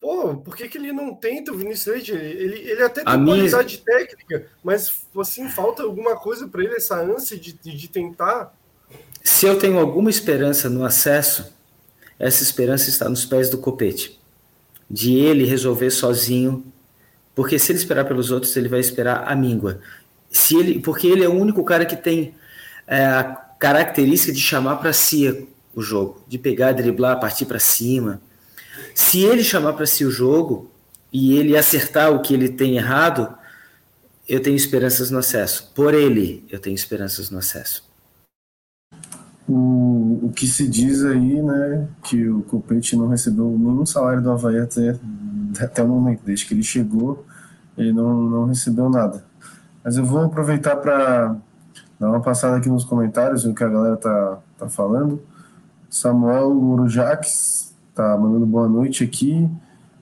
Pô, 0.01 0.35
por 0.35 0.55
que, 0.55 0.67
que 0.67 0.77
ele 0.77 0.91
não 0.91 1.15
tenta 1.15 1.51
o 1.51 1.57
Vinícius 1.57 1.95
Leite? 1.95 2.11
Ele, 2.11 2.69
ele 2.69 2.83
até 2.83 3.03
tem 3.03 3.17
minha... 3.17 3.35
qualidade 3.37 3.77
técnica, 3.77 4.49
mas 4.63 5.07
assim, 5.17 5.47
falta 5.49 5.83
alguma 5.83 6.17
coisa 6.17 6.47
para 6.47 6.63
ele, 6.63 6.75
essa 6.75 6.99
ânsia 6.99 7.39
de, 7.39 7.53
de 7.53 7.87
tentar. 7.87 8.53
Se 9.23 9.45
eu 9.45 9.57
tenho 9.57 9.79
alguma 9.79 10.09
esperança 10.09 10.69
no 10.69 10.83
acesso, 10.83 11.55
essa 12.19 12.43
esperança 12.43 12.89
está 12.89 13.07
nos 13.07 13.25
pés 13.25 13.49
do 13.49 13.57
Copete 13.57 14.19
de 14.89 15.15
ele 15.15 15.45
resolver 15.45 15.89
sozinho, 15.89 16.65
porque 17.33 17.59
se 17.59 17.71
ele 17.71 17.79
esperar 17.79 18.05
pelos 18.05 18.31
outros, 18.31 18.55
ele 18.55 18.69
vai 18.69 18.79
esperar 18.79 19.23
a 19.27 19.35
míngua. 19.35 19.79
Se 20.29 20.57
ele, 20.57 20.79
porque 20.79 21.07
ele 21.07 21.23
é 21.23 21.29
o 21.29 21.33
único 21.33 21.63
cara 21.63 21.85
que 21.85 21.95
tem 21.95 22.33
é, 22.87 23.05
a 23.05 23.23
característica 23.59 24.31
de 24.31 24.39
chamar 24.39 24.77
para 24.77 24.93
si 24.93 25.47
o 25.73 25.81
jogo, 25.81 26.23
de 26.27 26.37
pegar, 26.37 26.71
driblar, 26.71 27.19
partir 27.19 27.45
para 27.45 27.59
cima. 27.59 28.21
Se 28.93 29.23
ele 29.23 29.43
chamar 29.43 29.73
para 29.73 29.85
si 29.85 30.05
o 30.05 30.11
jogo 30.11 30.71
e 31.11 31.37
ele 31.37 31.57
acertar 31.57 32.11
o 32.11 32.21
que 32.21 32.33
ele 32.33 32.49
tem 32.49 32.77
errado, 32.77 33.33
eu 34.27 34.39
tenho 34.39 34.55
esperanças 34.55 35.11
no 35.11 35.19
acesso. 35.19 35.71
Por 35.75 35.93
ele, 35.93 36.45
eu 36.49 36.59
tenho 36.59 36.75
esperanças 36.75 37.29
no 37.29 37.39
acesso 37.39 37.84
o, 39.47 40.19
o 40.23 40.31
que 40.31 40.47
se 40.47 40.67
diz 40.67 41.03
aí, 41.03 41.41
né, 41.41 41.87
que 42.03 42.27
o 42.27 42.41
Copete 42.43 42.95
não 42.95 43.07
recebeu 43.07 43.45
nenhum 43.45 43.85
salário 43.85 44.21
do 44.21 44.31
Havaí 44.31 44.59
até, 44.59 44.97
até 45.59 45.83
o 45.83 45.87
momento, 45.87 46.21
desde 46.25 46.45
que 46.45 46.53
ele 46.53 46.63
chegou, 46.63 47.25
ele 47.77 47.93
não, 47.93 48.21
não 48.23 48.45
recebeu 48.45 48.89
nada. 48.89 49.23
Mas 49.83 49.97
eu 49.97 50.05
vou 50.05 50.23
aproveitar 50.23 50.75
para 50.77 51.35
dar 51.99 52.09
uma 52.09 52.21
passada 52.21 52.57
aqui 52.57 52.69
nos 52.69 52.83
comentários, 52.83 53.45
o 53.45 53.53
que 53.53 53.63
a 53.63 53.69
galera 53.69 53.97
tá, 53.97 54.39
tá 54.57 54.67
falando. 54.67 55.21
Samuel 55.89 56.53
Murujaques 56.53 57.73
tá 57.93 58.17
mandando 58.17 58.45
boa 58.45 58.67
noite 58.67 59.03
aqui, 59.03 59.49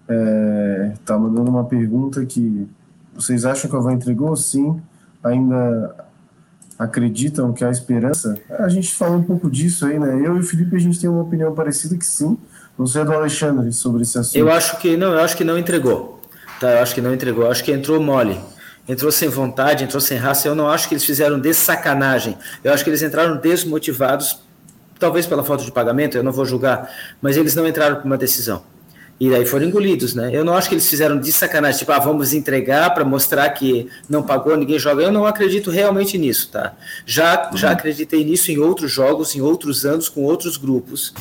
é, 0.07 0.93
tá 1.05 1.17
mandando 1.17 1.49
uma 1.49 1.65
pergunta 1.65 2.25
que 2.25 2.67
vocês 3.13 3.45
acham 3.45 3.69
que 3.69 3.75
o 3.75 3.79
Havaí 3.79 3.95
entregou? 3.95 4.35
Sim, 4.35 4.81
ainda 5.23 6.02
acreditam 6.77 7.53
que 7.53 7.63
há 7.63 7.69
esperança? 7.69 8.37
A 8.49 8.69
gente 8.69 8.93
falou 8.93 9.17
um 9.17 9.23
pouco 9.23 9.49
disso 9.49 9.85
aí, 9.85 9.99
né? 9.99 10.15
Eu 10.23 10.37
e 10.37 10.39
o 10.39 10.43
Felipe, 10.43 10.75
a 10.75 10.79
gente 10.79 10.99
tem 10.99 11.09
uma 11.09 11.21
opinião 11.21 11.53
parecida 11.53 11.97
que 11.97 12.05
sim. 12.05 12.37
Não 12.77 12.87
sei 12.87 13.03
do 13.03 13.13
Alexandre 13.13 13.71
sobre 13.71 14.01
esse 14.01 14.17
assunto. 14.17 14.35
Eu 14.35 14.51
acho 14.51 14.77
que 14.79 14.97
não, 14.97 15.13
eu 15.13 15.19
acho 15.19 15.37
que 15.37 15.43
não 15.43 15.57
entregou. 15.57 16.21
Tá, 16.59 16.71
eu 16.71 16.79
acho 16.79 16.95
que 16.95 17.01
não 17.01 17.13
entregou. 17.13 17.45
Eu 17.45 17.51
acho 17.51 17.63
que 17.63 17.71
entrou 17.71 18.01
mole. 18.01 18.39
Entrou 18.87 19.11
sem 19.11 19.29
vontade, 19.29 19.83
entrou 19.83 20.01
sem 20.01 20.17
raça. 20.17 20.47
Eu 20.47 20.55
não 20.55 20.67
acho 20.67 20.87
que 20.87 20.95
eles 20.95 21.05
fizeram 21.05 21.39
de 21.39 21.53
sacanagem. 21.53 22.37
Eu 22.63 22.73
acho 22.73 22.83
que 22.83 22.89
eles 22.89 23.01
entraram 23.01 23.37
desmotivados, 23.37 24.39
talvez 24.99 25.25
pela 25.25 25.43
falta 25.43 25.63
de 25.63 25.71
pagamento, 25.71 26.17
eu 26.17 26.23
não 26.23 26.31
vou 26.31 26.45
julgar, 26.45 26.89
mas 27.21 27.37
eles 27.37 27.55
não 27.55 27.67
entraram 27.67 27.97
por 27.97 28.05
uma 28.05 28.17
decisão. 28.17 28.63
E 29.19 29.29
daí 29.29 29.45
foram 29.45 29.65
engolidos, 29.65 30.13
né? 30.13 30.31
Eu 30.33 30.43
não 30.43 30.53
acho 30.53 30.67
que 30.67 30.75
eles 30.75 30.89
fizeram 30.89 31.19
de 31.19 31.31
sacanagem, 31.31 31.79
tipo, 31.79 31.91
ah, 31.91 31.99
vamos 31.99 32.33
entregar 32.33 32.93
para 32.93 33.05
mostrar 33.05 33.49
que 33.51 33.87
não 34.09 34.23
pagou, 34.23 34.57
ninguém 34.57 34.77
joga. 34.77 35.03
Eu 35.03 35.11
não 35.11 35.25
acredito 35.25 35.69
realmente 35.69 36.17
nisso, 36.17 36.49
tá? 36.51 36.73
Já, 37.05 37.49
uhum. 37.49 37.57
já 37.57 37.71
acreditei 37.71 38.23
nisso 38.25 38.51
em 38.51 38.57
outros 38.57 38.91
jogos, 38.91 39.35
em 39.35 39.41
outros 39.41 39.85
anos, 39.85 40.09
com 40.09 40.23
outros 40.23 40.57
grupos. 40.57 41.13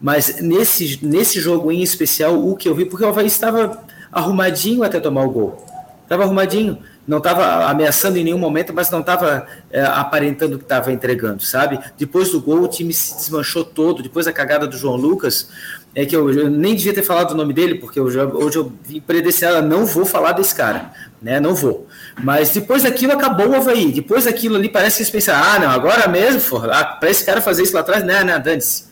Mas 0.00 0.40
nesse, 0.40 0.98
nesse 1.02 1.40
jogo 1.40 1.72
em 1.72 1.82
especial, 1.82 2.38
o 2.38 2.56
que 2.56 2.68
eu 2.68 2.74
vi, 2.74 2.84
porque 2.84 3.04
o 3.04 3.08
Havaí 3.08 3.26
estava 3.26 3.82
arrumadinho 4.12 4.82
até 4.82 5.00
tomar 5.00 5.24
o 5.24 5.30
gol. 5.30 5.66
Estava 6.02 6.24
arrumadinho 6.24 6.78
não 7.08 7.18
estava 7.18 7.64
ameaçando 7.64 8.18
em 8.18 8.24
nenhum 8.24 8.36
momento, 8.36 8.74
mas 8.74 8.90
não 8.90 9.00
estava 9.00 9.46
é, 9.70 9.82
aparentando 9.82 10.58
que 10.58 10.64
estava 10.64 10.92
entregando, 10.92 11.42
sabe? 11.42 11.80
Depois 11.96 12.30
do 12.30 12.38
gol, 12.38 12.60
o 12.60 12.68
time 12.68 12.92
se 12.92 13.16
desmanchou 13.16 13.64
todo. 13.64 14.02
Depois 14.02 14.26
da 14.26 14.32
cagada 14.32 14.66
do 14.66 14.76
João 14.76 14.94
Lucas, 14.94 15.48
é 15.94 16.04
que 16.04 16.14
eu, 16.14 16.30
eu 16.30 16.50
nem 16.50 16.76
devia 16.76 16.92
ter 16.92 17.02
falado 17.02 17.30
o 17.30 17.34
nome 17.34 17.54
dele, 17.54 17.76
porque 17.76 17.98
eu 17.98 18.10
já, 18.10 18.24
hoje 18.24 18.58
eu 18.58 18.70
vim 18.84 19.00
predestinado, 19.00 19.66
não 19.66 19.86
vou 19.86 20.04
falar 20.04 20.32
desse 20.32 20.54
cara, 20.54 20.92
né? 21.20 21.40
Não 21.40 21.54
vou. 21.54 21.86
Mas 22.22 22.50
depois 22.50 22.82
daquilo 22.82 23.14
acabou 23.14 23.48
o 23.48 23.56
Havaí. 23.56 23.90
Depois 23.90 24.26
daquilo 24.26 24.56
ali, 24.56 24.68
parece 24.68 24.96
que 24.96 25.02
eles 25.04 25.10
pensaram, 25.10 25.42
ah, 25.50 25.58
não, 25.58 25.70
agora 25.70 26.06
mesmo, 26.08 26.58
ah, 26.70 26.84
para 26.84 27.08
esse 27.08 27.24
cara 27.24 27.40
fazer 27.40 27.62
isso 27.62 27.72
lá 27.72 27.80
atrás, 27.80 28.04
não, 28.04 28.22
não, 28.22 28.38
dane-se. 28.38 28.84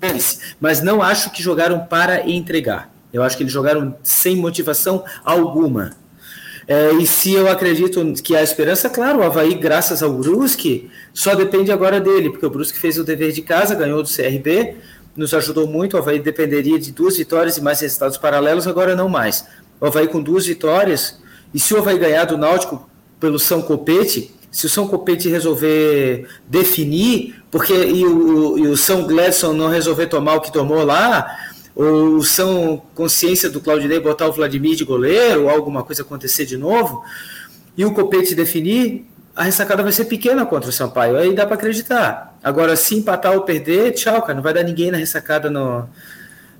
Dane-se. 0.00 0.40
Mas 0.60 0.82
não 0.82 1.00
acho 1.00 1.30
que 1.30 1.40
jogaram 1.40 1.78
para 1.86 2.28
entregar. 2.28 2.90
Eu 3.12 3.22
acho 3.22 3.36
que 3.36 3.44
eles 3.44 3.52
jogaram 3.52 3.94
sem 4.02 4.34
motivação 4.34 5.04
alguma. 5.24 5.92
É, 6.68 6.92
e 6.92 7.06
se 7.06 7.32
eu 7.32 7.48
acredito 7.48 8.04
que 8.22 8.36
há 8.36 8.42
esperança, 8.42 8.90
claro, 8.90 9.20
o 9.20 9.22
Havaí, 9.22 9.54
graças 9.54 10.02
ao 10.02 10.12
Brusque, 10.12 10.90
só 11.14 11.34
depende 11.34 11.72
agora 11.72 11.98
dele, 11.98 12.28
porque 12.28 12.44
o 12.44 12.50
Brusque 12.50 12.78
fez 12.78 12.98
o 12.98 13.04
dever 13.04 13.32
de 13.32 13.40
casa, 13.40 13.74
ganhou 13.74 14.02
do 14.02 14.08
CRB, 14.08 14.76
nos 15.16 15.32
ajudou 15.32 15.66
muito, 15.66 15.94
o 15.94 15.98
Havaí 15.98 16.18
dependeria 16.18 16.78
de 16.78 16.92
duas 16.92 17.16
vitórias 17.16 17.56
e 17.56 17.62
mais 17.62 17.80
resultados 17.80 18.18
paralelos, 18.18 18.66
agora 18.66 18.94
não 18.94 19.08
mais. 19.08 19.46
O 19.80 19.86
Havaí 19.86 20.08
com 20.08 20.22
duas 20.22 20.44
vitórias, 20.44 21.18
e 21.54 21.58
se 21.58 21.72
o 21.72 21.78
Havaí 21.78 21.98
ganhar 21.98 22.26
do 22.26 22.36
Náutico 22.36 22.86
pelo 23.18 23.38
São 23.38 23.62
Copete, 23.62 24.34
se 24.50 24.66
o 24.66 24.68
São 24.68 24.86
Copete 24.86 25.30
resolver 25.30 26.28
definir, 26.46 27.42
porque 27.50 27.72
e 27.72 28.04
o, 28.04 28.58
e 28.58 28.66
o 28.66 28.76
São 28.76 29.06
Gladson 29.06 29.54
não 29.54 29.68
resolver 29.68 30.06
tomar 30.08 30.34
o 30.34 30.40
que 30.42 30.52
tomou 30.52 30.84
lá, 30.84 31.54
ou 31.78 32.20
são 32.24 32.82
consciência 32.92 33.48
do 33.48 33.60
Claudinei 33.60 34.00
botar 34.00 34.26
o 34.26 34.32
Vladimir 34.32 34.74
de 34.74 34.84
goleiro, 34.84 35.44
ou 35.44 35.48
alguma 35.48 35.84
coisa 35.84 36.02
acontecer 36.02 36.44
de 36.44 36.56
novo, 36.56 37.04
e 37.76 37.84
o 37.84 37.94
Copete 37.94 38.34
definir, 38.34 39.06
a 39.34 39.44
ressacada 39.44 39.80
vai 39.80 39.92
ser 39.92 40.06
pequena 40.06 40.44
contra 40.44 40.68
o 40.68 40.72
Sampaio, 40.72 41.16
aí 41.16 41.32
dá 41.32 41.46
para 41.46 41.54
acreditar. 41.54 42.36
Agora, 42.42 42.74
se 42.74 42.96
empatar 42.96 43.32
ou 43.32 43.42
perder, 43.42 43.92
tchau, 43.92 44.20
cara, 44.22 44.34
não 44.34 44.42
vai 44.42 44.52
dar 44.52 44.64
ninguém 44.64 44.90
na 44.90 44.98
ressacada 44.98 45.48
no, 45.48 45.88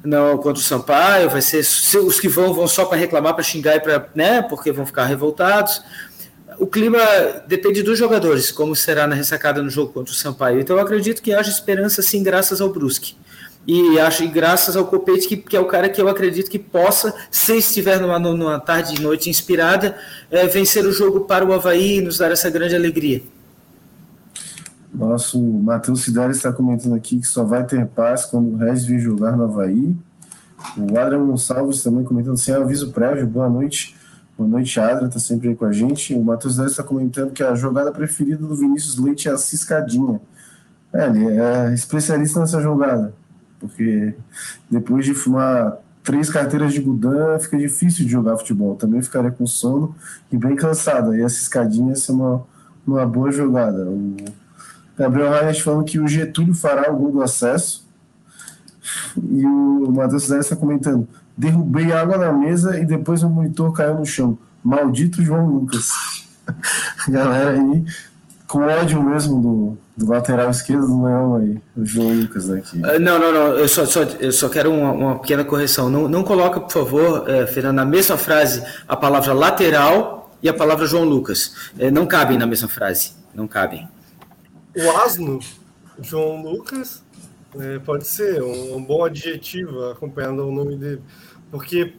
no, 0.05 0.39
contra 0.39 0.61
o 0.61 0.65
Sampaio, 0.65 1.29
vai 1.29 1.43
ser 1.43 1.67
os 1.99 2.21
que 2.21 2.29
vão 2.29 2.55
vão 2.55 2.69
só 2.69 2.85
para 2.85 2.97
reclamar, 2.97 3.35
para 3.35 3.43
xingar 3.43 3.75
e 3.75 3.81
para, 3.81 4.09
né, 4.15 4.41
porque 4.43 4.71
vão 4.71 4.87
ficar 4.87 5.07
revoltados. 5.07 5.83
O 6.61 6.67
clima 6.69 7.01
depende 7.49 7.83
dos 7.83 7.99
jogadores, 7.99 8.53
como 8.53 8.77
será 8.77 9.05
na 9.09 9.17
ressacada 9.17 9.61
no 9.61 9.69
jogo 9.69 9.93
contra 9.93 10.13
o 10.13 10.17
Sampaio. 10.17 10.61
Então 10.61 10.77
eu 10.77 10.83
acredito 10.83 11.21
que 11.21 11.35
haja 11.35 11.51
esperança 11.51 12.03
sim, 12.03 12.23
graças 12.23 12.61
ao 12.61 12.69
Brusque. 12.69 13.17
E 13.69 14.01
acho 14.01 14.23
que 14.23 14.29
graças 14.29 14.77
ao 14.77 14.87
Copete, 14.87 15.29
que, 15.29 15.37
que, 15.37 15.55
é 15.55 15.61
o 15.61 15.67
cara 15.67 15.91
que 15.91 16.01
eu 16.01 16.09
acredito 16.09 16.51
que 16.51 16.59
possa, 16.59 17.15
se 17.31 17.59
estiver 17.59 18.01
numa, 18.01 18.19
numa 18.19 18.59
tarde 18.59 18.95
e 18.99 19.03
noite 19.03 19.29
inspirada, 19.29 19.95
é, 20.31 20.47
vencer 20.47 20.87
o 20.87 20.91
jogo 20.91 21.27
para 21.27 21.45
o 21.45 21.53
Havaí 21.53 21.99
e 21.99 22.01
nos 22.01 22.17
dar 22.17 22.33
essa 22.33 22.49
grande 22.49 22.75
alegria. 22.75 23.23
Nosso 24.91 25.39
Matheus 25.39 26.01
Cidade 26.01 26.33
está 26.33 26.51
comentando 26.51 26.95
aqui 26.95 27.21
que 27.21 27.27
só 27.27 27.45
vai 27.45 27.63
ter 27.67 27.85
paz 27.89 28.25
quando 28.25 28.55
o 28.55 28.57
Regis 28.57 28.87
vir 28.87 29.01
jogar 29.01 29.37
no 29.37 29.45
Havaí. 29.45 29.95
O 30.75 30.99
Adrian 30.99 31.27
Gonçalves 31.27 31.83
também 31.83 32.05
comentando 32.05 32.39
sem 32.39 32.55
aviso 32.55 32.91
prévio. 32.91 33.27
Boa 33.27 33.51
noite. 33.51 33.95
Boa 34.39 34.49
noite, 34.49 34.81
Adrian, 34.81 35.09
está 35.09 35.21
sempre 35.21 35.51
aí 35.51 35.55
com 35.55 35.67
a 35.67 35.73
gente. 35.73 36.15
O 36.15 36.25
Matheus 36.25 36.55
Cidade 36.55 36.71
está 36.71 36.83
comentando 36.83 37.33
que 37.33 37.43
a 37.43 37.55
jogada 37.55 37.93
preferida 37.93 38.47
do 38.47 38.57
Vinícius 38.57 38.97
Leite 38.97 39.29
é 39.29 39.33
a 39.33 39.37
ciscadinha. 39.37 40.19
É, 40.91 41.07
ele 41.07 41.39
é 41.39 41.75
especialista 41.75 42.41
nessa 42.41 42.63
jogada 42.63 43.13
porque 43.59 44.15
depois 44.71 45.05
de 45.05 45.15
fumar 45.15 45.79
três 46.03 46.31
carteiras 46.31 46.73
de 46.73 46.81
Gudan, 46.81 47.39
fica 47.39 47.59
difícil 47.59 48.05
de 48.05 48.11
jogar 48.11 48.37
futebol. 48.39 48.77
Também 48.77 49.03
ficaria 49.03 49.31
com 49.31 49.47
sono 49.47 49.95
e 50.33 50.37
bem 50.37 50.57
cansado. 50.57 51.15
E 51.15 51.23
essa 51.23 51.37
escadinha 51.37 51.91
ia 51.91 51.97
ser 51.97 52.13
uma, 52.13 52.43
uma 52.87 53.07
boa 53.07 53.31
jogada. 53.31 53.85
O 53.85 54.17
Gabriel 54.97 55.31
Reis 55.31 55.61
falando 55.61 55.85
que 55.85 55.99
o 55.99 56.09
Getúlio 56.09 56.55
fará 56.55 56.91
o 56.91 56.97
gol 56.97 57.13
do 57.13 57.23
acesso. 57.23 57.87
E 59.17 59.45
o 59.45 59.93
Matheus 59.93 60.25
Cidade 60.25 60.45
está 60.45 60.57
comentando: 60.57 61.07
derrubei 61.37 61.93
água 61.93 62.17
na 62.17 62.33
mesa 62.33 62.79
e 62.79 62.87
depois 62.87 63.23
o 63.23 63.29
monitor 63.29 63.73
caiu 63.73 63.99
no 63.99 64.07
chão. 64.07 64.39
Maldito 64.65 65.23
João 65.23 65.47
Lucas. 65.47 65.91
Galera 67.09 67.51
aí 67.51 67.85
com 68.49 68.61
ódio 68.61 69.03
mesmo 69.03 69.41
do, 69.41 69.79
do 69.99 70.07
lateral 70.07 70.49
esquerdo 70.49 70.87
do 70.87 71.05
Leão 71.05 71.37
aí, 71.37 71.61
o 71.77 71.85
João 71.85 72.13
Lucas 72.13 72.49
aqui. 72.49 72.79
Uh, 72.79 73.01
não, 73.01 73.19
não, 73.19 73.33
não, 73.33 73.59
eu 73.59 73.67
só, 73.67 73.85
só, 73.85 74.03
eu 74.03 74.31
só 74.31 74.49
quero 74.49 74.73
uma, 74.73 74.93
uma 74.93 75.19
pequena 75.19 75.45
correção. 75.45 75.91
Não, 75.91 76.09
não 76.09 76.23
coloca, 76.23 76.61
por 76.61 76.71
favor, 76.71 77.29
é, 77.29 77.49
Fernando, 77.49 77.75
na 77.75 77.85
mesma 77.85 78.17
frase 78.17 78.65
a 78.87 78.97
palavra 78.97 79.33
lateral 79.33 80.31
e 80.41 80.49
a 80.49 80.55
palavra 80.55 80.87
João 80.87 81.03
Lucas. 81.03 81.73
É, 81.77 81.91
não 81.91 82.07
cabem 82.07 82.39
na 82.39 82.47
mesma 82.47 82.69
frase, 82.69 83.15
não 83.35 83.49
cabem. 83.49 83.89
O 84.77 84.91
asno, 84.99 85.41
João 86.01 86.43
Lucas, 86.43 87.03
é, 87.59 87.81
pode 87.81 88.07
ser 88.07 88.41
um, 88.41 88.77
um, 88.77 88.85
bom 88.85 89.05
adjetivo 89.05 89.91
acompanhando 89.91 90.47
o 90.47 90.53
nome 90.53 90.77
dele, 90.77 91.03
porque 91.51 91.95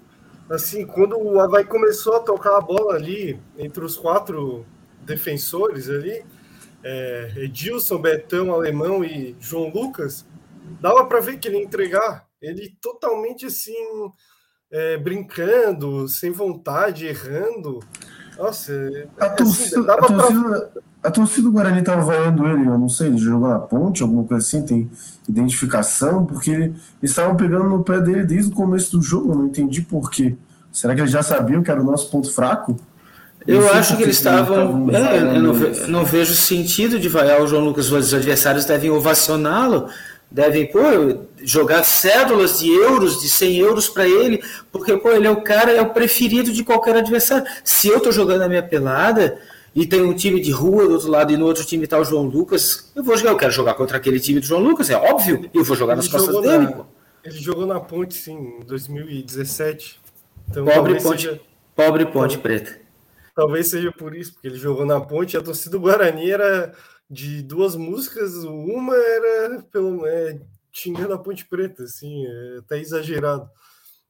assim, 0.50 0.86
quando 0.86 1.18
o 1.18 1.38
Havaí 1.38 1.66
começou 1.66 2.16
a 2.16 2.22
tocar 2.22 2.58
a 2.58 2.62
bola 2.62 2.96
ali 2.96 3.38
entre 3.58 3.84
os 3.84 3.98
quatro 3.98 4.66
defensores 5.02 5.90
ali, 5.90 6.24
é, 6.84 7.34
Edilson, 7.38 7.98
Betão, 7.98 8.54
Alemão 8.54 9.04
e 9.04 9.36
João 9.40 9.70
Lucas, 9.70 10.26
dava 10.82 11.06
para 11.06 11.20
ver 11.20 11.38
que 11.38 11.48
ele 11.48 11.58
ia 11.58 11.64
entregar. 11.64 12.28
Ele 12.42 12.76
totalmente 12.82 13.46
assim, 13.46 13.74
é, 14.72 14.98
brincando, 14.98 16.08
sem 16.08 16.32
vontade, 16.32 17.06
errando. 17.06 17.80
Nossa, 18.38 18.72
a, 19.20 19.26
é, 19.26 19.30
torcida, 19.30 19.82
assim, 19.82 19.90
a, 19.90 19.98
torcida, 19.98 20.72
pra... 20.72 20.82
a 21.04 21.12
torcida 21.12 21.42
do 21.42 21.52
Guarani 21.52 21.80
estava 21.80 22.02
vaiando 22.02 22.48
ele, 22.48 22.66
eu 22.66 22.78
não 22.78 22.88
sei, 22.88 23.08
ele 23.08 23.18
jogou 23.18 23.50
na 23.50 23.60
ponte, 23.60 24.02
alguma 24.02 24.24
coisa 24.24 24.46
assim, 24.46 24.66
tem 24.66 24.90
identificação, 25.28 26.26
porque 26.26 26.52
eles 26.52 26.80
estavam 27.02 27.36
pegando 27.36 27.68
no 27.70 27.84
pé 27.84 28.00
dele 28.00 28.24
desde 28.24 28.52
o 28.52 28.56
começo 28.56 28.98
do 28.98 29.04
jogo, 29.04 29.34
eu 29.34 29.36
não 29.36 29.48
entendi 29.48 29.82
por 29.82 30.10
quê. 30.10 30.38
Será 30.72 30.96
que 30.96 31.02
eles 31.02 31.12
já 31.12 31.22
sabiam 31.22 31.62
que 31.62 31.70
era 31.70 31.82
o 31.82 31.84
nosso 31.84 32.10
ponto 32.10 32.32
fraco? 32.32 32.78
Eu 33.48 33.72
acho 33.72 33.96
que 33.96 34.04
eles 34.04 34.18
estavam. 34.18 34.90
É, 34.92 35.38
eu 35.38 35.42
não, 35.42 35.54
ve, 35.54 35.88
não, 35.88 36.06
vejo 36.06 36.34
sentido 36.34 37.00
de 37.00 37.08
vaiar 37.08 37.42
o 37.42 37.48
João 37.48 37.64
Lucas. 37.64 37.92
Os 37.92 38.14
adversários 38.14 38.66
devem 38.66 38.90
ovacioná-lo, 38.90 39.88
devem 40.30 40.66
pô, 40.66 40.80
jogar 41.42 41.84
cédulas 41.84 42.60
de 42.60 42.70
euros, 42.70 43.22
de 43.22 43.30
100 43.30 43.58
euros 43.58 43.90
para 43.90 44.08
ele, 44.08 44.44
porque 44.72 44.96
pô, 44.98 45.12
ele 45.12 45.28
é 45.28 45.32
o 45.32 45.42
cara, 45.42 45.72
é 45.72 45.82
o 45.82 45.92
preferido 45.92 46.52
de 46.52 46.64
qualquer 46.64 46.98
adversário. 46.98 47.46
Se 47.64 47.88
eu 47.88 47.98
estou 47.98 48.12
jogando 48.12 48.42
a 48.42 48.50
minha 48.50 48.64
pelada 48.64 49.40
e 49.74 49.86
tem 49.86 50.02
um 50.02 50.14
time 50.14 50.42
de 50.42 50.52
rua 50.52 50.86
do 50.88 50.94
outro 50.94 51.10
lado 51.10 51.32
e 51.32 51.38
no 51.38 51.46
outro 51.46 51.66
time 51.66 51.86
está 51.86 51.98
o 51.98 52.04
João 52.04 52.24
Lucas, 52.24 52.92
eu 52.96 53.04
vou 53.04 53.16
jogar, 53.16 53.32
eu 53.32 53.38
quero 53.38 53.52
jogar 53.52 53.74
contra 53.76 53.98
aquele 53.98 54.20
time 54.20 54.40
do 54.40 54.46
João 54.46 54.62
Lucas, 54.62 54.90
é 54.90 54.98
óbvio, 54.98 55.50
eu 55.54 55.64
vou 55.64 55.76
jogar 55.76 55.94
ele 55.94 56.02
nas 56.02 56.08
costas 56.08 56.42
dele. 56.42 56.66
Na, 56.66 56.86
ele 57.24 57.38
jogou 57.38 57.66
na 57.66 57.80
Ponte, 57.80 58.14
sim, 58.16 58.38
em 58.62 58.66
2017. 58.66 60.00
Então, 60.50 60.66
pobre 60.66 61.02
ponte, 61.02 61.22
seja... 61.22 61.40
pobre 61.76 62.06
ponte 62.06 62.38
preta. 62.38 62.79
Talvez 63.40 63.70
seja 63.70 63.90
por 63.90 64.14
isso, 64.14 64.34
porque 64.34 64.50
ele 64.50 64.58
jogou 64.58 64.86
na 64.86 65.00
ponte 65.00 65.38
a 65.38 65.42
torcida 65.42 65.72
do 65.72 65.80
Guarani 65.80 66.30
era 66.30 66.76
de 67.10 67.42
duas 67.42 67.74
músicas, 67.74 68.34
uma 68.44 68.94
era 68.94 69.62
pelo 69.72 70.06
é, 70.06 70.42
xingando 70.74 71.14
a 71.14 71.18
Ponte 71.18 71.46
Preta, 71.48 71.84
assim, 71.84 72.26
é 72.26 72.58
até 72.58 72.80
exagerado. 72.82 73.50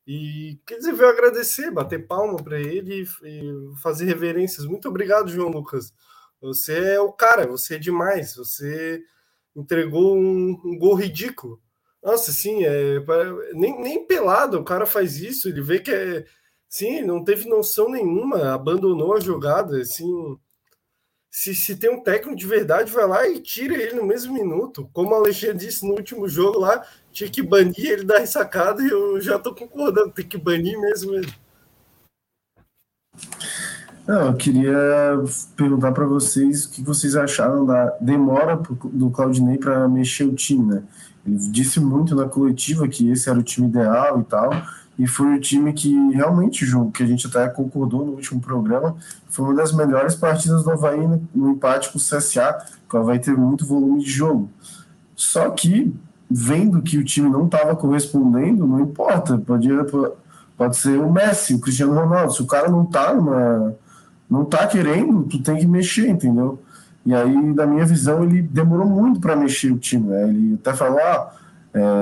E 0.07 0.59
quer 0.65 0.77
dizer, 0.79 0.93
veio 0.93 1.11
agradecer, 1.11 1.69
bater 1.69 2.07
palma 2.07 2.37
para 2.37 2.59
ele 2.59 3.03
e 3.23 3.75
fazer 3.83 4.05
reverências. 4.05 4.65
Muito 4.65 4.89
obrigado, 4.89 5.29
João 5.29 5.51
Lucas. 5.51 5.93
Você 6.41 6.93
é 6.95 6.99
o 6.99 7.13
cara, 7.13 7.45
você 7.45 7.75
é 7.75 7.77
demais. 7.77 8.35
Você 8.35 9.03
entregou 9.55 10.17
um, 10.17 10.59
um 10.65 10.75
gol 10.79 10.95
ridículo. 10.95 11.61
Nossa, 12.01 12.31
sim, 12.31 12.63
é, 12.65 12.95
nem, 13.53 13.79
nem 13.79 14.07
pelado 14.07 14.57
o 14.57 14.63
cara 14.63 14.87
faz 14.87 15.17
isso. 15.17 15.47
Ele 15.47 15.61
vê 15.61 15.77
que 15.77 15.91
é, 15.91 16.25
Sim, 16.69 17.01
não 17.01 17.23
teve 17.23 17.49
noção 17.49 17.89
nenhuma, 17.89 18.53
abandonou 18.53 19.15
a 19.15 19.19
jogada, 19.19 19.81
assim. 19.81 20.37
Se, 21.31 21.55
se 21.55 21.75
tem 21.75 21.89
um 21.89 22.01
técnico 22.01 22.35
de 22.35 22.45
verdade, 22.45 22.91
vai 22.91 23.07
lá 23.07 23.27
e 23.27 23.39
tira 23.39 23.73
ele 23.73 23.93
no 23.93 24.05
mesmo 24.05 24.33
minuto. 24.33 24.87
Como 24.93 25.11
o 25.11 25.15
Alexandre 25.15 25.57
disse 25.65 25.85
no 25.85 25.93
último 25.93 26.27
jogo 26.27 26.59
lá, 26.59 26.85
tinha 27.11 27.29
que 27.29 27.41
banir 27.41 27.87
ele 27.87 28.03
da 28.03 28.19
ressacada 28.19 28.83
e 28.83 28.89
eu 28.89 29.19
já 29.19 29.39
tô 29.39 29.53
concordando, 29.53 30.11
tem 30.11 30.27
que 30.27 30.37
banir 30.37 30.79
mesmo 30.79 31.15
ele. 31.15 31.33
Não, 34.07 34.27
eu 34.27 34.35
queria 34.35 34.75
perguntar 35.55 35.91
para 35.91 36.05
vocês 36.05 36.65
o 36.65 36.71
que 36.71 36.81
vocês 36.81 37.15
acharam 37.15 37.65
da 37.65 37.95
demora 38.01 38.57
do 38.57 39.09
Claudinei 39.11 39.57
para 39.57 39.87
mexer 39.87 40.23
o 40.23 40.35
time, 40.35 40.65
né? 40.65 40.83
Ele 41.25 41.37
disse 41.51 41.79
muito 41.79 42.15
na 42.15 42.27
coletiva 42.27 42.87
que 42.87 43.09
esse 43.11 43.29
era 43.29 43.37
o 43.37 43.43
time 43.43 43.67
ideal 43.67 44.19
e 44.19 44.23
tal, 44.23 44.49
e 44.99 45.07
foi 45.07 45.33
o 45.35 45.39
time 45.39 45.71
que 45.71 45.89
realmente 46.11 46.65
jogou, 46.65 46.91
que 46.91 47.01
a 47.01 47.05
gente 47.05 47.25
até 47.25 47.47
concordou 47.47 48.05
no 48.05 48.11
último 48.11 48.41
programa, 48.41 48.97
foi 49.29 49.45
uma 49.45 49.55
das 49.55 49.71
melhores 49.71 50.13
partidas 50.13 50.61
do 50.61 50.71
Havaí 50.71 51.07
no, 51.07 51.25
no 51.33 51.51
empate 51.51 51.89
com 51.89 51.97
o 51.97 52.01
CSA, 52.01 52.65
que 52.87 52.97
o 52.97 52.99
Havaí 52.99 53.17
teve 53.17 53.37
muito 53.37 53.65
volume 53.65 54.03
de 54.03 54.11
jogo. 54.11 54.49
Só 55.15 55.49
que, 55.51 55.95
vendo 56.29 56.81
que 56.81 56.97
o 56.97 57.03
time 57.03 57.29
não 57.29 57.45
estava 57.45 57.77
correspondendo, 57.77 58.67
não 58.67 58.81
importa, 58.81 59.37
pode, 59.37 59.69
pode 60.57 60.75
ser 60.75 60.99
o 60.99 61.09
Messi, 61.09 61.55
o 61.55 61.61
Cristiano 61.61 61.93
Ronaldo, 61.93 62.33
se 62.33 62.41
o 62.41 62.45
cara 62.45 62.69
não 62.69 62.85
tá 62.85 63.13
numa, 63.13 63.73
não 64.29 64.43
tá 64.43 64.67
querendo, 64.67 65.23
tu 65.23 65.41
tem 65.41 65.55
que 65.55 65.65
mexer, 65.65 66.09
entendeu? 66.09 66.59
E 67.05 67.15
aí, 67.15 67.53
na 67.53 67.65
minha 67.65 67.85
visão, 67.85 68.21
ele 68.25 68.41
demorou 68.41 68.85
muito 68.85 69.21
para 69.21 69.33
mexer 69.33 69.71
o 69.71 69.79
time, 69.79 70.09
né? 70.09 70.27
Ele 70.27 70.55
até 70.55 70.75
falou, 70.75 70.99
ah, 70.99 71.31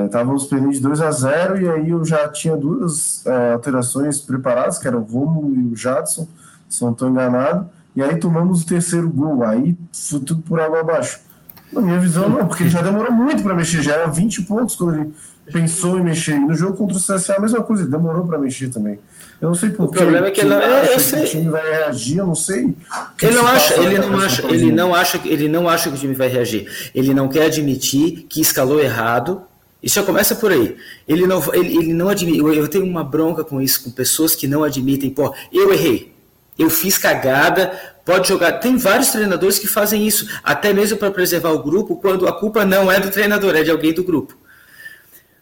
Estávamos 0.05 0.45
é, 0.45 0.49
perdendo 0.49 0.71
de 0.71 0.79
2 0.79 1.01
a 1.01 1.11
0 1.11 1.61
e 1.61 1.69
aí 1.69 1.89
eu 1.89 2.03
já 2.05 2.27
tinha 2.27 2.55
duas 2.55 3.25
é, 3.25 3.53
alterações 3.53 4.19
preparadas, 4.19 4.77
que 4.77 4.87
era 4.87 4.97
o 4.97 5.03
Romulo 5.03 5.55
e 5.55 5.73
o 5.73 5.75
Jadson, 5.75 6.27
se 6.69 6.81
não 6.81 6.91
estou 6.91 7.09
enganado. 7.09 7.69
E 7.95 8.03
aí 8.03 8.15
tomamos 8.17 8.61
o 8.61 8.65
terceiro 8.65 9.09
gol. 9.09 9.43
Aí 9.43 9.75
foi 9.91 10.19
tudo 10.19 10.41
por 10.41 10.59
água 10.59 10.81
abaixo. 10.81 11.19
Na 11.71 11.81
minha 11.81 11.99
visão, 11.99 12.29
não, 12.29 12.47
porque 12.47 12.69
já 12.69 12.81
demorou 12.81 13.11
muito 13.11 13.43
para 13.43 13.55
mexer. 13.55 13.81
Já 13.81 13.93
era 13.93 14.07
20 14.07 14.43
pontos 14.43 14.75
quando 14.75 14.95
ele 14.95 15.13
pensou 15.51 15.99
em 15.99 16.03
mexer. 16.03 16.35
E 16.35 16.39
no 16.39 16.53
jogo 16.53 16.77
contra 16.77 16.95
o 16.95 16.99
CSA, 16.99 17.35
a 17.35 17.41
mesma 17.41 17.63
coisa, 17.63 17.85
demorou 17.85 18.25
para 18.25 18.37
mexer 18.37 18.69
também. 18.69 18.99
Eu 19.41 19.49
não 19.49 19.55
sei 19.55 19.69
por 19.69 19.85
O 19.85 19.91
problema 19.91 20.27
é 20.27 20.31
que 20.31 20.41
ele 20.41 20.49
não, 20.49 20.61
eu, 20.61 20.93
eu 20.93 20.99
sei. 20.99 21.23
o 21.23 21.27
time 21.27 21.49
vai 21.49 21.69
reagir, 21.69 22.17
eu 22.17 22.27
não 22.27 22.35
sei. 22.35 22.75
Ele 23.21 23.35
não 23.35 23.47
acha, 23.47 23.73
ele 23.75 23.97
não 23.99 24.17
acha, 24.19 24.47
ele 24.47 24.71
não 24.71 24.95
acha, 24.95 25.21
ele 25.25 25.49
não 25.49 25.69
acha 25.69 25.89
que 25.89 25.95
o 25.95 25.99
time 25.99 26.13
vai 26.13 26.27
reagir. 26.27 26.91
Ele 26.93 27.13
não 27.13 27.27
quer 27.27 27.45
admitir 27.45 28.25
que 28.29 28.41
escalou 28.41 28.79
errado 28.79 29.41
isso 29.81 29.95
já 29.95 30.03
começa 30.03 30.35
por 30.35 30.51
aí. 30.51 30.75
Ele 31.07 31.27
não, 31.27 31.41
ele, 31.53 31.77
ele 31.77 31.93
não 31.93 32.09
admite. 32.09 32.39
Eu, 32.39 32.53
eu 32.53 32.67
tenho 32.67 32.85
uma 32.85 33.03
bronca 33.03 33.43
com 33.43 33.61
isso, 33.61 33.83
com 33.83 33.91
pessoas 33.91 34.35
que 34.35 34.47
não 34.47 34.63
admitem, 34.63 35.09
pô, 35.09 35.33
eu 35.51 35.71
errei, 35.71 36.13
eu 36.57 36.69
fiz 36.69 36.97
cagada, 36.97 37.71
pode 38.03 38.27
jogar. 38.27 38.53
Tem 38.53 38.77
vários 38.77 39.09
treinadores 39.09 39.59
que 39.59 39.67
fazem 39.67 40.07
isso, 40.07 40.27
até 40.43 40.73
mesmo 40.73 40.97
para 40.97 41.11
preservar 41.11 41.51
o 41.51 41.61
grupo, 41.61 41.97
quando 41.97 42.27
a 42.27 42.33
culpa 42.33 42.65
não 42.65 42.91
é 42.91 42.99
do 42.99 43.11
treinador, 43.11 43.55
é 43.55 43.63
de 43.63 43.71
alguém 43.71 43.93
do 43.93 44.03
grupo. 44.03 44.35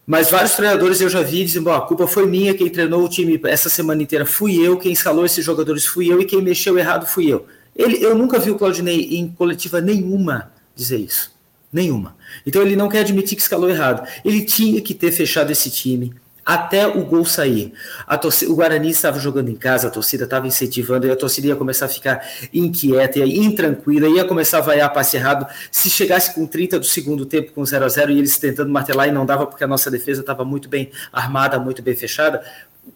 Mas 0.05 0.29
vários 0.29 0.53
treinadores 0.53 1.01
eu 1.01 1.09
já 1.09 1.21
vi 1.21 1.43
dizendo, 1.43 1.71
a 1.71 1.81
culpa 1.81 2.05
foi 2.05 2.27
minha, 2.27 2.53
quem 2.53 2.69
treinou 2.69 3.03
o 3.03 3.09
time 3.09 3.39
essa 3.45 3.69
semana 3.69 4.03
inteira 4.03 4.25
fui 4.25 4.55
eu, 4.55 4.77
quem 4.77 4.91
escalou 4.91 5.25
esses 5.25 5.43
jogadores 5.43 5.85
fui 5.85 6.11
eu 6.11 6.21
e 6.21 6.25
quem 6.25 6.41
mexeu 6.41 6.77
errado 6.77 7.07
fui 7.07 7.27
eu. 7.27 7.47
Ele, 7.75 8.03
eu 8.03 8.15
nunca 8.15 8.39
vi 8.39 8.51
o 8.51 8.55
Claudinei 8.55 9.17
em 9.17 9.27
coletiva 9.27 9.81
nenhuma 9.81 10.51
dizer 10.75 10.97
isso. 10.97 11.34
Nenhuma. 11.75 12.15
Então 12.47 12.61
ele 12.61 12.73
não 12.73 12.87
quer 12.87 13.01
admitir 13.01 13.35
que 13.35 13.41
escalou 13.41 13.69
errado. 13.69 14.07
Ele 14.23 14.45
tinha 14.45 14.79
que 14.79 14.93
ter 14.93 15.11
fechado 15.11 15.51
esse 15.51 15.69
time 15.69 16.15
até 16.45 16.87
o 16.87 17.03
gol 17.03 17.25
sair. 17.25 17.73
Torcida, 18.21 18.49
o 18.49 18.55
Guarani 18.55 18.91
estava 18.91 19.19
jogando 19.19 19.49
em 19.49 19.55
casa, 19.55 19.89
a 19.89 19.91
torcida 19.91 20.23
estava 20.23 20.47
incentivando, 20.47 21.05
e 21.05 21.11
a 21.11 21.17
torcida 21.17 21.47
ia 21.47 21.55
começar 21.55 21.87
a 21.87 21.89
ficar 21.89 22.25
inquieta, 22.53 23.19
ia 23.19 23.25
intranquila, 23.25 24.07
ia 24.07 24.23
começar 24.23 24.59
a 24.59 24.61
vaiar 24.61 24.93
passe 24.93 25.17
errado. 25.17 25.45
Se 25.69 25.89
chegasse 25.89 26.33
com 26.33 26.47
30 26.47 26.79
do 26.79 26.85
segundo 26.85 27.25
tempo, 27.25 27.51
com 27.51 27.65
0 27.65 27.83
a 27.83 27.89
0 27.89 28.13
e 28.13 28.19
eles 28.19 28.37
tentando 28.37 28.71
martelar 28.71 29.09
e 29.09 29.11
não 29.11 29.25
dava 29.25 29.45
porque 29.45 29.65
a 29.65 29.67
nossa 29.67 29.91
defesa 29.91 30.21
estava 30.21 30.45
muito 30.45 30.69
bem 30.69 30.91
armada, 31.11 31.59
muito 31.59 31.81
bem 31.81 31.93
fechada, 31.93 32.41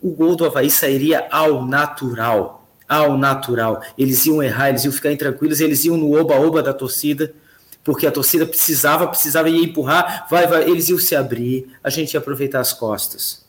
o 0.02 0.12
gol 0.12 0.38
do 0.38 0.46
Havaí 0.46 0.70
sairia 0.70 1.28
ao 1.30 1.66
natural. 1.66 2.66
Ao 2.88 3.18
natural. 3.18 3.82
Eles 3.98 4.26
iam 4.26 4.42
errar, 4.42 4.70
eles 4.70 4.86
iam 4.86 4.94
ficar 4.94 5.12
intranquilos, 5.12 5.60
eles 5.60 5.84
iam 5.84 5.98
no 5.98 6.18
oba-oba 6.18 6.64
da 6.64 6.74
torcida 6.74 7.34
porque 7.84 8.06
a 8.06 8.12
torcida 8.12 8.46
precisava, 8.46 9.08
precisava 9.08 9.50
ir 9.50 9.64
empurrar, 9.64 10.28
vai, 10.30 10.48
vai, 10.48 10.70
eles 10.70 10.90
iam 10.90 11.00
se 11.00 11.16
abrir, 11.16 11.68
a 11.84 11.90
gente 11.90 12.14
ia 12.14 12.20
aproveitar 12.20 12.60
as 12.60 12.74
costas. 12.74 13.46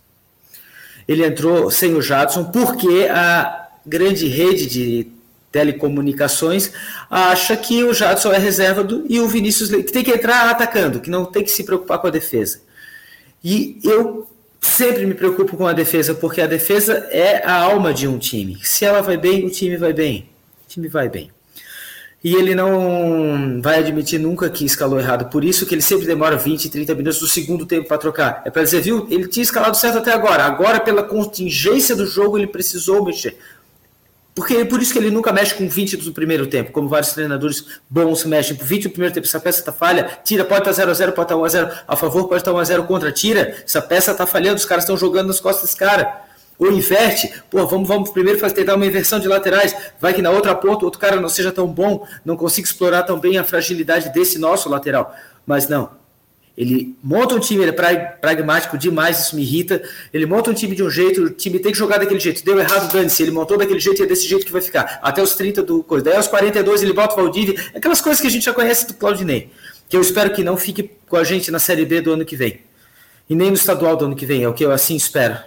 Ele 1.07 1.25
entrou 1.25 1.71
sem 1.71 1.95
o 1.95 2.03
Jadson 2.03 2.45
porque 2.45 3.09
a 3.11 3.69
grande 3.85 4.29
rede 4.29 4.67
de 4.67 5.09
telecomunicações 5.51 6.71
acha 7.11 7.57
que 7.57 7.83
o 7.83 7.93
Jadson 7.93 8.33
é 8.33 8.39
reserva 8.39 8.85
do, 8.85 9.05
e 9.09 9.19
o 9.19 9.27
Vinícius 9.27 9.69
que 9.69 9.93
tem 9.93 10.05
que 10.05 10.13
entrar 10.13 10.49
atacando, 10.49 11.01
que 11.01 11.11
não 11.11 11.25
tem 11.25 11.43
que 11.43 11.51
se 11.51 11.65
preocupar 11.65 11.99
com 11.99 12.07
a 12.07 12.11
defesa. 12.11 12.63
E 13.43 13.81
eu 13.83 14.29
sempre 14.61 15.05
me 15.07 15.15
preocupo 15.15 15.57
com 15.57 15.67
a 15.67 15.73
defesa, 15.73 16.15
porque 16.15 16.41
a 16.41 16.47
defesa 16.47 17.09
é 17.11 17.45
a 17.45 17.55
alma 17.55 17.93
de 17.93 18.07
um 18.07 18.19
time. 18.19 18.59
Se 18.63 18.85
ela 18.85 19.01
vai 19.01 19.17
bem, 19.17 19.45
o 19.47 19.51
time 19.51 19.77
vai 19.77 19.93
bem. 19.93 20.29
O 20.65 20.69
time 20.69 20.87
vai 20.87 21.09
bem 21.09 21.33
e 22.23 22.35
ele 22.35 22.55
não 22.55 23.61
vai 23.63 23.79
admitir 23.79 24.21
nunca 24.21 24.51
que 24.51 24.65
escalou 24.65 25.01
errado. 25.01 25.31
Por 25.31 25.43
isso 25.43 25.65
que 25.65 25.75
ele 25.75 25.81
sempre 25.81 26.07
demora 26.07 26.37
20, 26.37 26.69
30 26.69 26.95
minutos 26.95 27.19
do 27.19 27.27
segundo 27.27 27.65
tempo 27.65 27.89
para 27.89 27.97
trocar. 27.97 28.43
É 28.45 28.51
para 28.51 28.63
dizer, 28.63 28.83
viu, 28.83 29.07
ele 29.11 29.27
tinha 29.27 29.43
escalado 29.43 29.77
certo 29.77 29.99
até 29.99 30.13
agora. 30.13 30.45
Agora, 30.45 30.79
pela 30.81 31.03
contingência 31.03 31.97
do 31.97 32.07
jogo, 32.07 32.37
ele 32.37 32.47
precisou 32.47 33.03
mexer. 33.03 33.39
Porque 34.35 34.65
por 34.67 34.81
isso 34.81 34.93
que 34.93 34.99
ele 34.99 35.11
nunca 35.11 35.33
mexe 35.33 35.55
com 35.55 35.69
20 35.69 35.97
do 35.97 36.13
primeiro 36.13 36.47
tempo, 36.47 36.71
como 36.73 36.89
vários 36.89 37.13
treinadores 37.13 37.65
bons 37.89 38.25
mexem. 38.25 38.55
Por 38.55 38.67
20 38.67 38.85
do 38.85 38.91
primeiro 38.91 39.15
tempo, 39.15 39.27
essa 39.27 39.41
peça 39.41 39.61
está 39.61 39.73
falha, 39.73 40.19
tira, 40.23 40.45
pode 40.45 40.69
estar 40.69 40.87
tá 40.87 40.93
0x0, 40.93 41.13
pode 41.13 41.33
estar 41.33 41.35
tá 41.35 41.35
1x0 41.35 41.79
a 41.89 41.97
favor, 41.97 42.29
pode 42.29 42.43
estar 42.43 42.53
tá 42.53 42.59
1x0 42.59 42.87
contra, 42.87 43.11
tira, 43.11 43.57
essa 43.65 43.83
peça 43.83 44.13
está 44.13 44.27
falhando, 44.27 44.57
os 44.57 44.65
caras 44.65 44.85
estão 44.85 44.97
jogando 44.97 45.29
nas 45.29 45.41
costas 45.41 45.65
desse 45.65 45.77
cara 45.77 46.30
ou 46.61 46.71
inverte, 46.71 47.33
pô, 47.51 47.67
vamos, 47.67 47.89
vamos 47.89 48.11
primeiro 48.11 48.39
fazer, 48.39 48.55
tentar 48.55 48.77
uma 48.77 48.87
inversão 48.87 49.19
de 49.19 49.27
laterais, 49.27 49.75
vai 49.99 50.13
que 50.13 50.21
na 50.21 50.31
outra 50.31 50.55
ponta 50.55 50.85
outro 50.85 51.01
cara 51.01 51.21
não 51.21 51.29
seja 51.29 51.51
tão 51.51 51.67
bom, 51.67 52.07
não 52.25 52.37
consiga 52.37 52.67
explorar 52.67 53.03
tão 53.03 53.19
bem 53.19 53.39
a 53.39 53.45
fragilidade 53.45 54.13
desse 54.13 54.39
nosso 54.39 54.69
lateral. 54.69 55.15
Mas 55.47 55.67
não, 55.69 55.91
ele 56.61 56.95
monta 57.03 57.35
um 57.35 57.41
time, 57.41 57.63
ele 57.63 57.71
é 57.71 57.97
pragmático 58.21 58.77
demais, 58.77 59.19
isso 59.19 59.35
me 59.35 59.41
irrita. 59.41 59.83
Ele 60.13 60.27
monta 60.27 60.51
um 60.51 60.53
time 60.55 60.77
de 60.77 60.83
um 60.83 60.91
jeito, 60.91 61.23
o 61.23 61.31
time 61.31 61.59
tem 61.59 61.73
que 61.73 61.79
jogar 61.79 61.97
daquele 61.97 62.21
jeito. 62.21 62.45
Deu 62.45 62.59
errado, 62.59 62.93
dane-se. 62.93 63.23
Ele 63.23 63.31
montou 63.31 63.57
daquele 63.57 63.81
jeito 63.81 64.03
e 64.03 64.05
é 64.05 64.07
desse 64.07 64.29
jeito 64.29 64.45
que 64.45 64.53
vai 64.53 64.61
ficar. 64.61 64.99
Até 65.03 65.23
os 65.23 65.35
30 65.35 65.63
do 65.63 65.83
coisa. 65.83 66.05
Daí 66.05 66.17
aos 66.17 66.29
42 66.29 66.83
ele 66.83 66.93
bota 66.93 67.15
o 67.15 67.17
Valdívia. 67.17 67.55
Aquelas 67.75 68.03
coisas 68.03 68.21
que 68.21 68.27
a 68.27 68.31
gente 68.31 68.45
já 68.45 68.53
conhece 68.53 68.87
do 68.87 68.93
Claudinei. 68.93 69.51
Que 69.89 69.97
eu 69.97 70.03
espero 70.03 70.31
que 70.35 70.45
não 70.45 70.59
fique 70.59 70.91
com 71.09 71.17
a 71.17 71.25
gente 71.25 71.51
na 71.51 71.59
Série 71.59 71.87
B 71.87 72.03
do 72.03 72.13
ano 72.13 72.27
que 72.27 72.37
vem. 72.37 72.61
E 73.29 73.35
nem 73.35 73.49
no 73.49 73.57
estadual 73.57 73.97
do 73.97 74.05
ano 74.05 74.15
que 74.15 74.27
vem. 74.27 74.43
É 74.43 74.49
o 74.49 74.53
que 74.53 74.63
eu 74.63 74.71
assim 74.71 74.97
espero. 74.97 75.39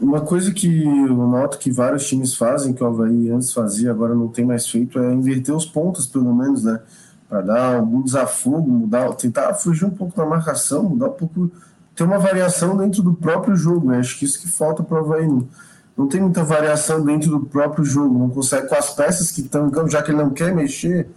Uma 0.00 0.20
coisa 0.20 0.52
que 0.52 0.84
eu 0.84 1.16
noto 1.16 1.58
que 1.58 1.70
vários 1.70 2.06
times 2.06 2.36
fazem, 2.36 2.72
que 2.72 2.84
o 2.84 2.86
Havaí 2.86 3.30
antes 3.30 3.52
fazia, 3.52 3.90
agora 3.90 4.14
não 4.14 4.28
tem 4.28 4.44
mais 4.44 4.68
feito, 4.68 4.98
é 4.98 5.12
inverter 5.12 5.54
os 5.54 5.66
pontos, 5.66 6.06
pelo 6.06 6.32
menos, 6.34 6.62
né? 6.62 6.80
Para 7.28 7.40
dar 7.40 7.76
algum 7.76 8.02
desafogo, 8.02 8.70
mudar, 8.70 9.12
tentar 9.14 9.52
fugir 9.54 9.84
um 9.84 9.90
pouco 9.90 10.16
da 10.16 10.24
marcação, 10.24 10.84
mudar 10.84 11.06
um 11.06 11.12
pouco, 11.12 11.50
ter 11.94 12.04
uma 12.04 12.18
variação 12.18 12.76
dentro 12.76 13.02
do 13.02 13.12
próprio 13.14 13.56
jogo. 13.56 13.88
Né? 13.88 13.98
Acho 13.98 14.16
que 14.16 14.24
isso 14.24 14.40
que 14.40 14.48
falta 14.48 14.84
para 14.84 15.02
o 15.02 15.04
Havaí. 15.04 15.26
Não, 15.26 15.48
não 15.96 16.06
tem 16.06 16.20
muita 16.20 16.44
variação 16.44 17.04
dentro 17.04 17.30
do 17.30 17.40
próprio 17.40 17.84
jogo, 17.84 18.16
não 18.16 18.30
consegue 18.30 18.68
com 18.68 18.76
as 18.76 18.94
peças 18.94 19.32
que 19.32 19.40
estão 19.40 19.66
em 19.66 19.70
campo, 19.70 19.90
já 19.90 20.02
que 20.02 20.12
ele 20.12 20.18
não 20.18 20.30
quer 20.30 20.54
mexer. 20.54 21.08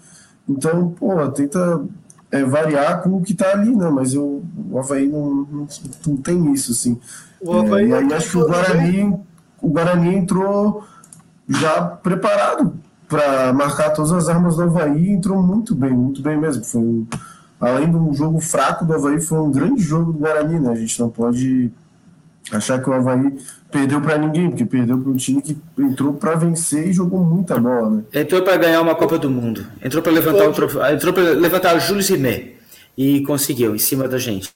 Então, 0.47 0.89
pô, 0.89 1.29
tenta 1.29 1.85
é, 2.31 2.43
variar 2.43 3.01
com 3.01 3.17
o 3.17 3.21
que 3.21 3.33
está 3.33 3.51
ali, 3.51 3.75
né? 3.75 3.89
Mas 3.89 4.13
eu, 4.13 4.43
o 4.69 4.79
Havaí 4.79 5.07
não, 5.07 5.47
não, 5.51 5.67
não 6.07 6.17
tem 6.17 6.53
isso, 6.53 6.71
assim. 6.71 6.99
O 7.41 7.53
Havaí 7.53 7.85
é, 7.85 7.87
e 7.89 7.93
aí 7.93 8.13
acho 8.13 8.31
que 8.31 8.37
o 8.37 8.47
Guarani, 8.47 9.19
o 9.61 9.69
Guarani 9.69 10.15
entrou 10.15 10.83
já 11.47 11.81
preparado 11.81 12.73
para 13.07 13.51
marcar 13.53 13.89
todas 13.91 14.11
as 14.11 14.29
armas 14.29 14.55
do 14.55 14.63
Havaí 14.63 15.09
entrou 15.09 15.41
muito 15.41 15.73
bem, 15.73 15.91
muito 15.91 16.21
bem 16.21 16.37
mesmo. 16.37 16.63
Foi 16.63 16.81
um, 16.81 17.07
além 17.59 17.89
de 17.89 17.97
um 17.97 18.13
jogo 18.13 18.39
fraco 18.39 18.85
do 18.85 18.93
Havaí, 18.93 19.19
foi 19.19 19.39
um 19.39 19.51
grande 19.51 19.81
jogo 19.81 20.13
do 20.13 20.19
Guarani, 20.19 20.59
né? 20.59 20.71
A 20.71 20.75
gente 20.75 20.99
não 20.99 21.09
pode 21.09 21.71
achar 22.51 22.81
que 22.81 22.89
o 22.89 22.93
Havaí 22.93 23.37
perdeu 23.71 24.01
para 24.01 24.17
ninguém, 24.17 24.49
porque 24.49 24.65
perdeu 24.65 24.97
para 24.99 25.11
um 25.11 25.15
time 25.15 25.41
que 25.41 25.57
entrou 25.77 26.13
para 26.13 26.35
vencer 26.35 26.87
e 26.87 26.93
jogou 26.93 27.23
muita 27.23 27.59
bola, 27.59 27.89
né? 27.89 28.03
Entrou 28.13 28.41
para 28.41 28.57
ganhar 28.57 28.81
uma 28.81 28.95
Copa 28.95 29.17
do 29.17 29.29
Mundo, 29.29 29.65
entrou 29.83 30.01
para 30.01 30.11
levantar 30.11 30.49
o 30.49 30.53
troféu, 30.53 30.85
entrou 30.93 31.13
para 31.13 31.23
levantar 31.31 31.75
o 31.75 31.79
Júlio 31.79 32.03
Rimet 32.03 32.57
e 32.97 33.21
conseguiu 33.23 33.75
em 33.75 33.79
cima 33.79 34.07
da 34.07 34.17
gente. 34.17 34.49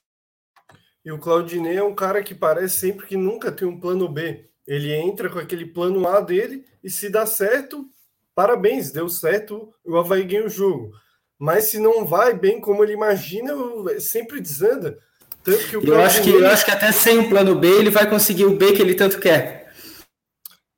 E 1.05 1.11
o 1.11 1.19
Claudinei 1.19 1.77
é 1.77 1.83
um 1.83 1.93
cara 1.93 2.23
que 2.23 2.33
parece 2.33 2.79
sempre 2.79 3.05
que 3.05 3.17
nunca 3.17 3.51
tem 3.51 3.67
um 3.67 3.79
plano 3.79 4.07
B. 4.07 4.45
Ele 4.65 4.93
entra 4.93 5.29
com 5.29 5.37
aquele 5.37 5.65
plano 5.65 6.07
A 6.07 6.21
dele 6.21 6.63
e 6.83 6.89
se 6.89 7.09
dá 7.09 7.25
certo, 7.25 7.85
parabéns, 8.33 8.91
deu 8.91 9.09
certo, 9.09 9.69
o 9.83 9.97
Havaí 9.97 10.23
ganha 10.23 10.45
o 10.45 10.49
jogo. 10.49 10.91
Mas 11.37 11.65
se 11.65 11.77
não 11.77 12.05
vai 12.05 12.33
bem 12.33 12.61
como 12.61 12.83
ele 12.83 12.93
imagina, 12.93 13.53
sempre 13.99 14.39
desanda. 14.39 14.97
Eu, 15.45 15.99
acho 15.99 16.21
que, 16.21 16.29
eu 16.29 16.47
acho 16.47 16.65
que 16.65 16.71
até 16.71 16.91
sem 16.91 17.19
o 17.19 17.29
plano 17.29 17.55
B 17.55 17.67
ele 17.67 17.89
vai 17.89 18.09
conseguir 18.09 18.45
o 18.45 18.55
B 18.55 18.73
que 18.73 18.81
ele 18.81 18.95
tanto 18.95 19.19
quer. 19.19 19.63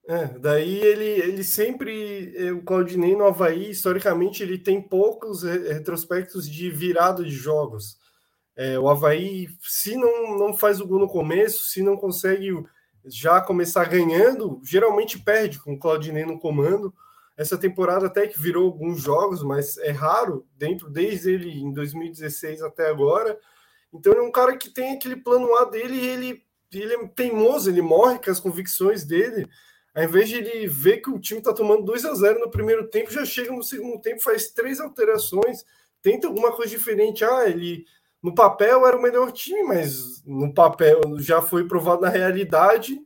É, 0.07 0.27
daí 0.39 0.77
ele, 0.77 1.03
ele 1.03 1.43
sempre, 1.43 2.33
é, 2.35 2.51
o 2.51 2.61
Claudinei 2.61 3.15
no 3.15 3.25
Havaí, 3.25 3.71
historicamente, 3.71 4.43
ele 4.43 4.57
tem 4.57 4.79
poucos 4.81 5.43
retrospectos 5.43 6.49
de 6.49 6.69
virada 6.69 7.23
de 7.23 7.31
jogos. 7.31 7.97
É, 8.55 8.77
o 8.79 8.87
Havaí, 8.87 9.49
se 9.61 9.95
não, 9.97 10.37
não 10.37 10.53
faz 10.53 10.79
o 10.79 10.87
gol 10.87 10.99
no 10.99 11.07
começo, 11.07 11.65
se 11.65 11.81
não 11.81 11.97
consegue 11.97 12.51
já 13.05 13.41
começar 13.41 13.85
ganhando, 13.85 14.61
geralmente 14.63 15.19
perde 15.19 15.59
com 15.59 15.73
o 15.73 15.79
Claudinei 15.79 16.25
no 16.25 16.39
comando. 16.39 16.93
Essa 17.35 17.57
temporada 17.57 18.05
até 18.07 18.27
que 18.27 18.39
virou 18.39 18.65
alguns 18.65 19.01
jogos, 19.01 19.43
mas 19.43 19.77
é 19.79 19.91
raro, 19.91 20.47
dentro 20.55 20.89
desde 20.89 21.31
ele 21.31 21.51
em 21.51 21.73
2016 21.73 22.61
até 22.61 22.89
agora. 22.89 23.37
Então 23.97 24.13
ele 24.13 24.21
é 24.21 24.23
um 24.23 24.31
cara 24.31 24.55
que 24.57 24.69
tem 24.69 24.93
aquele 24.93 25.15
plano 25.15 25.55
A 25.55 25.65
dele 25.65 25.95
e 25.95 26.07
ele, 26.07 26.43
ele 26.73 26.93
é 26.93 27.07
teimoso, 27.07 27.69
ele 27.69 27.81
morre 27.81 28.19
com 28.19 28.31
as 28.31 28.39
convicções 28.39 29.03
dele. 29.03 29.47
Ao 29.93 30.03
invés 30.03 30.27
de 30.27 30.35
ele 30.35 30.67
ver 30.67 30.97
que 30.97 31.09
o 31.09 31.19
time 31.19 31.39
está 31.39 31.53
tomando 31.53 31.83
2 31.83 32.05
a 32.05 32.13
0 32.13 32.39
no 32.39 32.51
primeiro 32.51 32.89
tempo, 32.89 33.11
já 33.11 33.23
chega 33.23 33.51
no 33.51 33.63
segundo 33.63 34.01
tempo, 34.01 34.21
faz 34.21 34.49
três 34.49 34.79
alterações, 34.79 35.63
tenta 36.01 36.27
alguma 36.27 36.51
coisa 36.51 36.75
diferente. 36.75 37.23
Ah, 37.23 37.47
ele 37.47 37.85
no 38.21 38.33
papel 38.33 38.85
era 38.87 38.97
o 38.97 39.01
melhor 39.01 39.31
time, 39.31 39.63
mas 39.63 40.23
no 40.25 40.53
papel 40.53 40.99
já 41.19 41.41
foi 41.41 41.67
provado 41.67 42.01
na 42.01 42.09
realidade 42.09 42.99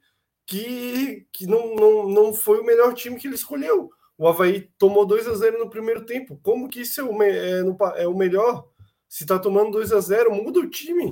que, 0.47 1.27
que 1.31 1.45
não, 1.45 1.75
não, 1.75 2.09
não 2.09 2.33
foi 2.33 2.59
o 2.59 2.65
melhor 2.65 2.93
time 2.93 3.17
que 3.17 3.27
ele 3.27 3.35
escolheu. 3.35 3.91
O 4.17 4.27
Havaí 4.27 4.69
tomou 4.77 5.05
2 5.05 5.27
a 5.27 5.33
0 5.33 5.59
no 5.59 5.69
primeiro 5.69 6.05
tempo. 6.05 6.39
Como 6.41 6.67
que 6.67 6.81
isso 6.81 7.01
é 7.01 7.03
o, 7.03 7.21
é, 7.21 8.03
é 8.03 8.07
o 8.07 8.17
melhor? 8.17 8.68
Se 9.09 9.25
tá 9.25 9.39
tomando 9.39 9.71
2 9.71 9.91
a 9.91 9.99
0 9.99 10.35
muda 10.35 10.59
o 10.59 10.69
time. 10.69 11.11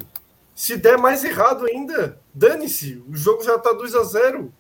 Se 0.54 0.78
der 0.78 1.00
mais 1.00 1.24
errado 1.24 1.66
ainda, 1.66 2.22
dane-se. 2.32 3.04
O 3.10 3.16
jogo 3.16 3.44
já 3.44 3.58
tá 3.58 3.74
2 3.74 3.96
a 3.96 4.04
0 4.04 4.54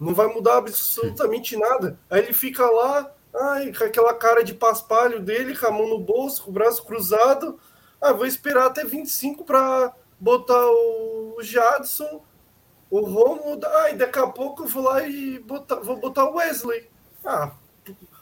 Não 0.00 0.14
vai 0.14 0.26
mudar 0.26 0.56
absolutamente 0.56 1.54
nada. 1.54 1.98
Aí 2.08 2.22
ele 2.22 2.32
fica 2.32 2.64
lá, 2.64 3.14
ai, 3.34 3.72
com 3.74 3.84
aquela 3.84 4.14
cara 4.14 4.42
de 4.42 4.54
paspalho 4.54 5.20
dele, 5.20 5.54
com 5.54 5.66
a 5.66 5.70
mão 5.70 5.86
no 5.86 5.98
bolso, 5.98 6.42
com 6.42 6.50
o 6.50 6.54
braço 6.54 6.82
cruzado. 6.84 7.60
Ah, 8.00 8.14
vou 8.14 8.24
esperar 8.24 8.66
até 8.66 8.84
25 8.84 9.44
para 9.44 9.92
botar 10.18 10.66
o 10.66 11.36
Jadson, 11.42 12.24
o 12.90 13.00
Romulo. 13.00 13.60
Ai, 13.80 13.96
daqui 13.96 14.18
a 14.18 14.26
pouco 14.26 14.62
eu 14.62 14.66
vou 14.66 14.84
lá 14.84 15.06
e 15.06 15.38
botar, 15.40 15.76
vou 15.76 15.96
botar 15.98 16.24
o 16.24 16.36
Wesley. 16.36 16.88
Ah, 17.22 17.52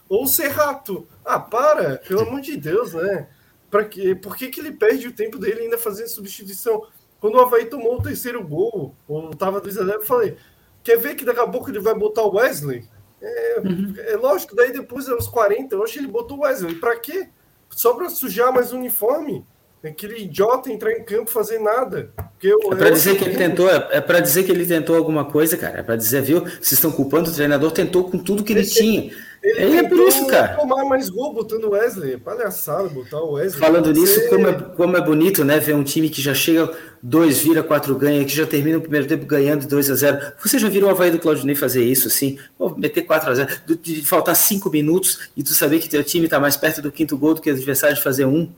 ou 0.09 0.25
o 0.25 0.27
Serrato. 0.27 1.07
Ah, 1.25 1.39
para, 1.39 1.99
pelo 1.99 2.23
amor 2.23 2.41
de 2.41 2.57
Deus, 2.57 2.95
né? 2.95 3.29
Pra 3.77 3.85
quê? 3.85 4.15
Por 4.15 4.35
que, 4.35 4.49
que 4.49 4.59
ele 4.59 4.73
perde 4.73 5.07
o 5.07 5.13
tempo 5.13 5.39
dele 5.39 5.61
ainda 5.61 5.77
fazendo 5.77 6.09
substituição? 6.09 6.87
Quando 7.21 7.35
o 7.35 7.41
Havaí 7.41 7.67
tomou 7.67 7.99
o 7.99 8.03
terceiro 8.03 8.43
gol, 8.43 8.95
ou 9.07 9.31
tava 9.35 9.61
2 9.61 9.77
a 9.77 9.85
0 9.85 9.99
eu 9.99 10.03
falei: 10.03 10.37
quer 10.83 10.97
ver 10.97 11.15
que 11.15 11.27
daqui 11.27 11.41
a 11.41 11.47
pouco 11.47 11.69
ele 11.69 11.79
vai 11.79 11.95
botar 11.95 12.23
o 12.23 12.37
Wesley? 12.37 12.89
É, 13.21 13.61
uhum. 13.63 13.95
é 13.99 14.17
lógico, 14.17 14.57
daí 14.57 14.73
depois, 14.73 15.11
aos 15.11 15.29
40, 15.29 15.75
eu 15.75 15.85
acho 15.85 15.93
que 15.93 15.99
ele 15.99 16.07
botou 16.07 16.39
o 16.39 16.41
Wesley. 16.41 16.77
Pra 16.77 16.99
quê? 16.99 17.29
Só 17.69 17.93
pra 17.93 18.09
sujar 18.09 18.51
mais 18.51 18.73
o 18.73 18.77
uniforme? 18.77 19.45
aquele 19.85 20.23
idiota 20.25 20.71
entrar 20.71 20.93
em 20.93 21.05
campo 21.05 21.31
fazer 21.31 21.59
nada. 21.59 22.11
Porque 22.17 22.49
eu, 22.49 22.59
é 22.73 22.77
para 22.77 22.91
dizer 22.91 23.17
que 23.17 23.25
ele 23.25 23.37
tentou, 23.37 23.71
é, 23.71 23.89
é 23.93 24.01
para 24.01 24.21
dizer 24.21 24.45
que 24.45 24.51
ele 24.51 24.67
tentou 24.67 24.97
alguma 24.97 25.25
coisa, 25.25 25.57
cara. 25.57 25.81
É 25.81 25.83
para 25.83 25.97
dizer, 25.97 26.23
viu? 26.23 26.41
Vocês 26.41 26.73
estão 26.73 26.91
culpando 26.91 27.31
o 27.31 27.33
treinador, 27.33 27.71
tentou 27.71 28.11
com 28.11 28.19
tudo 28.19 28.43
que 28.43 28.53
ele, 28.53 28.61
ele 28.61 28.69
tinha. 28.69 29.13
Ele, 29.47 29.63
ele 29.63 29.77
é 29.77 29.83
por 29.85 29.99
isso, 30.01 30.27
cara. 30.27 30.57
tomar 30.57 30.85
mais 30.85 31.09
gol 31.09 31.33
botando 31.33 31.67
o 31.67 31.71
Wesley. 31.71 32.17
Palhaçada 32.17 32.89
botar 32.89 33.21
o 33.21 33.35
Wesley. 33.35 33.61
Falando 33.61 33.93
nisso, 33.93 34.29
como, 34.29 34.49
é, 34.49 34.53
como 34.53 34.97
é 34.97 35.01
bonito, 35.01 35.45
né? 35.45 35.61
Ver 35.61 35.77
um 35.77 35.85
time 35.85 36.11
que 36.11 36.21
já 36.21 36.35
chega 36.35 36.69
dois, 37.01 37.39
vira 37.39 37.63
quatro, 37.63 37.95
ganha, 37.95 38.25
que 38.25 38.35
já 38.35 38.45
termina 38.45 38.79
o 38.79 38.81
primeiro 38.81 39.07
tempo 39.07 39.25
ganhando 39.25 39.69
2 39.69 39.91
a 39.93 39.95
0 39.95 40.33
Você 40.43 40.59
já 40.59 40.69
viu 40.69 40.85
o 40.85 40.91
Havaí 40.91 41.13
do 41.13 41.21
Claudinei 41.21 41.55
fazer 41.55 41.85
isso, 41.85 42.09
assim? 42.09 42.37
Pô, 42.59 42.71
meter 42.71 43.03
4 43.03 43.31
a 43.31 43.35
0 43.35 43.49
de 43.81 44.05
faltar 44.05 44.35
cinco 44.35 44.69
minutos 44.69 45.31
e 45.37 45.45
tu 45.45 45.55
saber 45.55 45.79
que 45.79 45.89
teu 45.89 46.03
time 46.03 46.25
está 46.25 46.41
mais 46.41 46.57
perto 46.57 46.83
do 46.83 46.91
quinto 46.91 47.17
gol 47.17 47.35
do 47.35 47.41
que 47.41 47.49
o 47.49 47.55
adversário 47.55 47.95
de 47.95 48.03
fazer 48.03 48.25
um. 48.25 48.51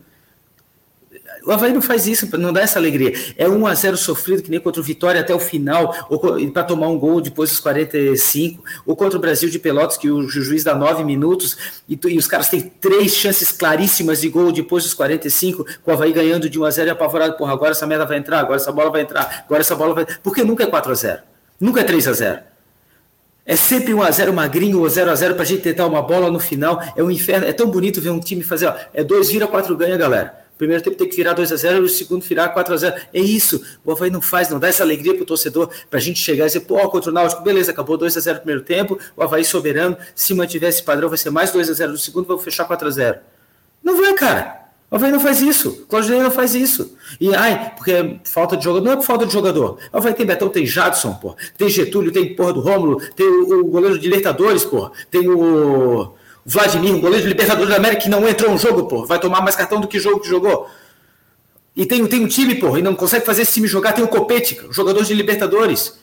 O 1.49 1.51
Havaí 1.51 1.73
não 1.73 1.81
faz 1.81 2.07
isso, 2.07 2.29
não 2.37 2.53
dá 2.53 2.61
essa 2.61 2.79
alegria. 2.79 3.11
É 3.39 3.49
1 3.49 3.67
a 3.67 3.73
0 3.73 3.97
sofrido, 3.97 4.43
que 4.43 4.51
nem 4.51 4.61
contra 4.61 4.83
o 4.83 4.85
Vitória 4.85 5.19
até 5.19 5.35
o 5.35 5.41
final, 5.41 5.95
ou 6.11 6.21
para 6.53 6.63
tomar 6.63 6.89
um 6.89 6.99
gol 6.99 7.23
depois 7.23 7.49
dos 7.49 7.59
45, 7.59 8.63
ou 8.85 8.95
contra 8.95 9.17
o 9.17 9.21
Brasil 9.21 9.49
de 9.49 9.59
Pelotas, 9.59 9.97
que 9.97 10.11
o 10.11 10.29
juiz 10.29 10.63
dá 10.63 10.75
9 10.75 11.05
minutos, 11.05 11.57
e, 11.89 11.99
e 12.09 12.19
os 12.19 12.27
caras 12.27 12.51
têm 12.51 12.61
três 12.61 13.15
chances 13.15 13.51
claríssimas 13.51 14.21
de 14.21 14.29
gol 14.29 14.53
depois 14.53 14.85
dos 14.85 14.93
45, 14.93 15.65
com 15.83 15.91
o 15.91 15.95
Havaí 15.95 16.13
ganhando 16.13 16.51
de 16.51 16.61
1 16.61 16.65
a 16.67 16.71
0 16.71 16.89
e 16.89 16.91
apavorado, 16.91 17.39
porra, 17.39 17.55
agora 17.55 17.71
essa 17.71 17.87
merda 17.87 18.05
vai 18.05 18.19
entrar, 18.19 18.41
agora 18.41 18.57
essa 18.57 18.71
bola 18.71 18.91
vai 18.91 19.01
entrar, 19.01 19.45
agora 19.47 19.63
essa 19.63 19.75
bola 19.75 19.95
vai. 19.95 20.07
Porque 20.23 20.45
nunca 20.45 20.65
é 20.65 20.67
4 20.67 20.93
a 20.93 20.95
0 20.95 21.23
nunca 21.59 21.81
é 21.81 21.85
3 21.85 22.09
a 22.09 22.13
0 22.13 22.39
é 23.47 23.57
sempre 23.57 23.95
1x0 23.95 24.33
magrinho 24.33 24.81
ou 24.81 24.87
0x0 24.87 25.35
pra 25.35 25.47
gente 25.47 25.63
tentar 25.63 25.87
uma 25.87 26.03
bola 26.03 26.31
no 26.31 26.39
final. 26.39 26.83
É 26.95 27.03
um 27.03 27.11
inferno. 27.11 27.47
É 27.47 27.53
tão 27.55 27.71
bonito 27.71 27.99
ver 27.99 28.11
um 28.11 28.21
time 28.21 28.43
fazer, 28.43 28.67
ó, 28.67 28.75
é 28.93 29.03
2 29.03 29.31
vira, 29.31 29.47
4 29.47 29.75
ganha, 29.75 29.97
galera 29.97 30.47
primeiro 30.59 30.83
tempo 30.83 30.97
tem 30.97 31.09
que 31.09 31.16
virar 31.16 31.33
2 31.33 31.53
a 31.53 31.57
0 31.57 31.77
e 31.79 31.81
o 31.81 31.88
segundo 31.88 32.23
virar 32.23 32.49
4 32.49 32.75
a 32.75 32.77
0 32.77 32.97
É 33.14 33.21
isso. 33.21 33.64
O 33.85 33.92
Havaí 33.92 34.11
não 34.11 34.21
faz, 34.21 34.51
não 34.51 34.59
dá 34.59 34.68
essa 34.68 34.83
alegria 34.83 35.14
pro 35.14 35.25
torcedor 35.25 35.71
para 35.88 35.99
a 35.99 36.03
gente 36.03 36.21
chegar 36.21 36.44
e 36.44 36.49
dizer, 36.49 36.61
pô, 36.61 36.77
contra 36.90 37.11
o 37.11 37.14
Náutico, 37.14 37.42
beleza, 37.42 37.71
acabou 37.71 37.97
2 37.97 38.16
a 38.16 38.21
0 38.21 38.35
no 38.37 38.40
primeiro 38.42 38.64
tempo, 38.64 38.99
o 39.16 39.23
Havaí 39.23 39.44
soberano, 39.44 39.97
se 40.14 40.35
mantiver 40.35 40.68
esse 40.68 40.83
padrão, 40.83 41.09
vai 41.09 41.16
ser 41.16 41.31
mais 41.31 41.53
2 41.53 41.71
a 41.71 41.73
0 41.73 41.92
no 41.92 41.99
segundo, 41.99 42.27
vai 42.27 42.38
fechar 42.38 42.64
4 42.64 42.88
a 42.88 42.90
0 42.90 43.18
Não 43.83 43.97
vai, 43.97 44.12
cara. 44.14 44.68
O 44.90 44.97
Havaí 44.97 45.12
não 45.12 45.21
faz 45.21 45.42
isso. 45.42 45.68
O 45.83 45.87
Claudinei 45.87 46.23
não 46.23 46.31
faz 46.31 46.55
isso. 46.55 46.97
E, 47.21 47.35
ai, 47.35 47.73
porque 47.77 47.92
é 47.92 48.21
falta 48.25 48.57
de 48.57 48.64
jogador. 48.64 48.85
Não 48.85 48.92
é 48.92 48.97
por 48.97 49.05
falta 49.05 49.27
de 49.27 49.33
jogador. 49.33 49.79
O 49.92 49.97
Havaí 49.99 50.14
tem 50.14 50.25
Betão, 50.25 50.49
tem 50.49 50.66
Jadson, 50.66 51.12
pô. 51.14 51.37
Tem 51.59 51.68
Getúlio, 51.68 52.11
tem 52.11 52.35
porra 52.35 52.55
do 52.55 52.61
Rômulo, 52.61 53.01
tem 53.14 53.27
o, 53.27 53.61
o 53.61 53.64
goleiro 53.66 53.99
de 53.99 54.09
Libertadores, 54.09 54.64
pô. 54.64 54.90
Tem 55.11 55.29
o 55.29 56.14
Vladimir, 56.49 56.95
o 56.95 57.01
goleiro 57.01 57.23
de 57.23 57.29
Libertadores 57.29 57.69
da 57.69 57.77
América, 57.77 58.03
que 58.03 58.09
não 58.09 58.27
entrou 58.27 58.51
no 58.51 58.57
jogo, 58.57 58.85
pô. 58.85 59.05
Vai 59.05 59.21
tomar 59.21 59.43
mais 59.43 59.55
cartão 59.55 59.81
do 59.81 59.87
que 59.87 59.99
jogo 59.99 60.21
que 60.21 60.29
jogou. 60.29 60.67
E 61.77 61.85
tem, 61.85 62.05
tem 62.07 62.25
um 62.25 62.27
time, 62.27 62.55
porra, 62.55 62.79
e 62.79 62.83
não 62.83 62.95
consegue 62.95 63.27
fazer 63.27 63.43
esse 63.43 63.53
time 63.53 63.69
jogar. 63.69 63.93
Tem 63.93 64.03
o 64.03 64.09
Copete, 64.09 64.59
jogador 64.71 65.05
de 65.05 65.13
Libertadores. 65.13 65.99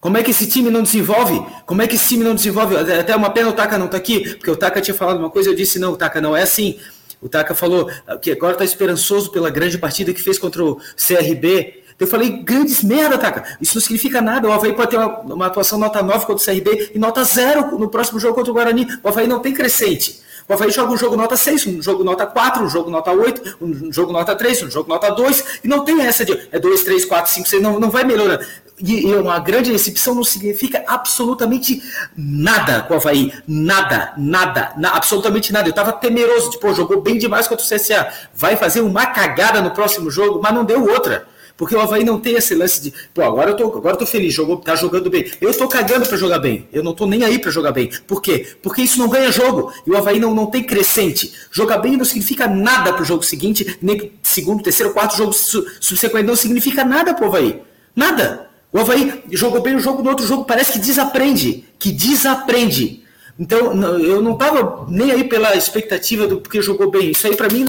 Como 0.00 0.16
é 0.16 0.22
que 0.22 0.30
esse 0.30 0.48
time 0.48 0.70
não 0.70 0.84
desenvolve? 0.84 1.44
Como 1.66 1.82
é 1.82 1.88
que 1.88 1.96
esse 1.96 2.08
time 2.10 2.22
não 2.22 2.34
desenvolve? 2.34 2.76
Até 2.76 3.14
uma 3.16 3.30
pena 3.30 3.48
o 3.48 3.52
Taka 3.52 3.76
não 3.76 3.88
tá 3.88 3.96
aqui, 3.96 4.36
porque 4.36 4.50
o 4.50 4.56
Taka 4.56 4.80
tinha 4.80 4.94
falado 4.94 5.18
uma 5.18 5.30
coisa, 5.30 5.50
eu 5.50 5.54
disse, 5.54 5.80
não, 5.80 5.92
o 5.92 5.96
Taka 5.96 6.20
não 6.20 6.36
é 6.36 6.42
assim. 6.42 6.78
O 7.20 7.28
Taka 7.28 7.52
falou 7.52 7.90
que 8.20 8.30
agora 8.30 8.54
tá 8.54 8.64
esperançoso 8.64 9.30
pela 9.32 9.50
grande 9.50 9.78
partida 9.78 10.12
que 10.12 10.22
fez 10.22 10.38
contra 10.38 10.64
o 10.64 10.76
CRB. 10.96 11.81
Eu 11.98 12.06
falei, 12.06 12.30
grandes 12.42 12.82
merda, 12.82 13.18
Taka. 13.18 13.56
Isso 13.60 13.74
não 13.76 13.82
significa 13.82 14.20
nada. 14.20 14.48
O 14.48 14.52
Havaí 14.52 14.72
pode 14.72 14.90
ter 14.90 14.96
uma, 14.96 15.20
uma 15.20 15.46
atuação 15.46 15.78
nota 15.78 16.02
9 16.02 16.26
contra 16.26 16.42
o 16.42 16.44
CRB 16.44 16.92
e 16.94 16.98
nota 16.98 17.22
0 17.22 17.78
no 17.78 17.88
próximo 17.88 18.18
jogo 18.18 18.34
contra 18.34 18.50
o 18.50 18.54
Guarani. 18.54 18.86
O 19.02 19.08
Havaí 19.08 19.26
não 19.26 19.40
tem 19.40 19.52
crescente. 19.52 20.20
O 20.48 20.52
Havaí 20.52 20.70
joga 20.70 20.92
um 20.92 20.96
jogo 20.96 21.16
nota 21.16 21.36
6, 21.36 21.66
um 21.66 21.82
jogo 21.82 22.02
nota 22.02 22.26
4, 22.26 22.64
um 22.64 22.68
jogo 22.68 22.90
nota 22.90 23.12
8, 23.12 23.58
um 23.60 23.92
jogo 23.92 24.12
nota 24.12 24.34
3, 24.34 24.64
um 24.64 24.70
jogo 24.70 24.88
nota 24.88 25.10
2, 25.10 25.60
e 25.64 25.68
não 25.68 25.84
tem 25.84 26.00
essa 26.02 26.24
de 26.24 26.48
é 26.50 26.58
2, 26.58 26.82
3, 26.82 27.04
4, 27.04 27.30
5, 27.32 27.48
6, 27.48 27.62
não, 27.62 27.78
não 27.78 27.90
vai 27.90 28.04
melhorando. 28.04 28.44
E, 28.78 29.06
e 29.06 29.14
uma 29.14 29.38
grande 29.38 29.70
recepção 29.70 30.14
não 30.14 30.24
significa 30.24 30.82
absolutamente 30.86 31.80
nada 32.16 32.82
com 32.82 32.94
o 32.94 32.96
Havaí. 32.96 33.32
Nada, 33.46 34.12
nada, 34.16 34.72
na, 34.76 34.96
absolutamente 34.96 35.52
nada. 35.52 35.68
Eu 35.68 35.70
estava 35.70 35.92
temeroso, 35.92 36.50
tipo, 36.50 36.74
jogou 36.74 37.00
bem 37.00 37.16
demais 37.16 37.46
contra 37.46 37.64
o 37.64 37.68
CSA. 37.68 38.12
Vai 38.34 38.56
fazer 38.56 38.80
uma 38.80 39.06
cagada 39.06 39.60
no 39.60 39.70
próximo 39.70 40.10
jogo, 40.10 40.40
mas 40.42 40.52
não 40.52 40.64
deu 40.64 40.84
outra. 40.90 41.28
Porque 41.56 41.74
o 41.74 41.80
Havaí 41.80 42.04
não 42.04 42.18
tem 42.18 42.34
esse 42.34 42.54
lance 42.54 42.82
de, 42.82 42.92
pô, 43.14 43.22
agora 43.22 43.50
eu 43.50 43.56
tô, 43.56 43.64
agora 43.64 43.94
eu 43.94 43.98
tô 43.98 44.06
feliz, 44.06 44.32
jogou, 44.32 44.56
tá 44.56 44.74
jogando 44.74 45.10
bem. 45.10 45.30
Eu 45.40 45.50
estou 45.50 45.68
cagando 45.68 46.06
para 46.06 46.16
jogar 46.16 46.38
bem. 46.38 46.68
Eu 46.72 46.82
não 46.82 46.94
tô 46.94 47.06
nem 47.06 47.24
aí 47.24 47.38
para 47.38 47.50
jogar 47.50 47.72
bem. 47.72 47.90
Por 48.06 48.20
quê? 48.20 48.46
Porque 48.62 48.82
isso 48.82 48.98
não 48.98 49.08
ganha 49.08 49.30
jogo. 49.30 49.72
E 49.86 49.90
o 49.90 49.96
Havaí 49.96 50.18
não, 50.18 50.34
não 50.34 50.46
tem 50.46 50.64
crescente. 50.64 51.32
Jogar 51.50 51.78
bem 51.78 51.96
não 51.96 52.04
significa 52.04 52.46
nada 52.46 52.92
pro 52.92 53.04
jogo 53.04 53.22
seguinte, 53.22 53.78
nem 53.80 54.12
segundo, 54.22 54.62
terceiro, 54.62 54.92
quarto 54.92 55.16
jogo 55.16 55.32
subsequente. 55.32 56.26
Não 56.26 56.36
significa 56.36 56.84
nada 56.84 57.14
pro 57.14 57.26
Havaí. 57.26 57.60
Nada. 57.94 58.48
O 58.72 58.78
Havaí 58.78 59.22
jogou 59.30 59.60
bem 59.60 59.76
o 59.76 59.80
jogo, 59.80 60.02
no 60.02 60.10
outro 60.10 60.26
jogo 60.26 60.44
parece 60.44 60.72
que 60.72 60.78
desaprende. 60.78 61.64
Que 61.78 61.92
desaprende. 61.92 63.02
Então, 63.38 63.72
eu 63.98 64.22
não 64.22 64.36
tava 64.36 64.86
nem 64.88 65.10
aí 65.10 65.24
pela 65.24 65.56
expectativa 65.56 66.26
do 66.26 66.40
porque 66.40 66.62
jogou 66.62 66.90
bem. 66.90 67.10
Isso 67.10 67.26
aí 67.26 67.36
para 67.36 67.48
mim 67.48 67.66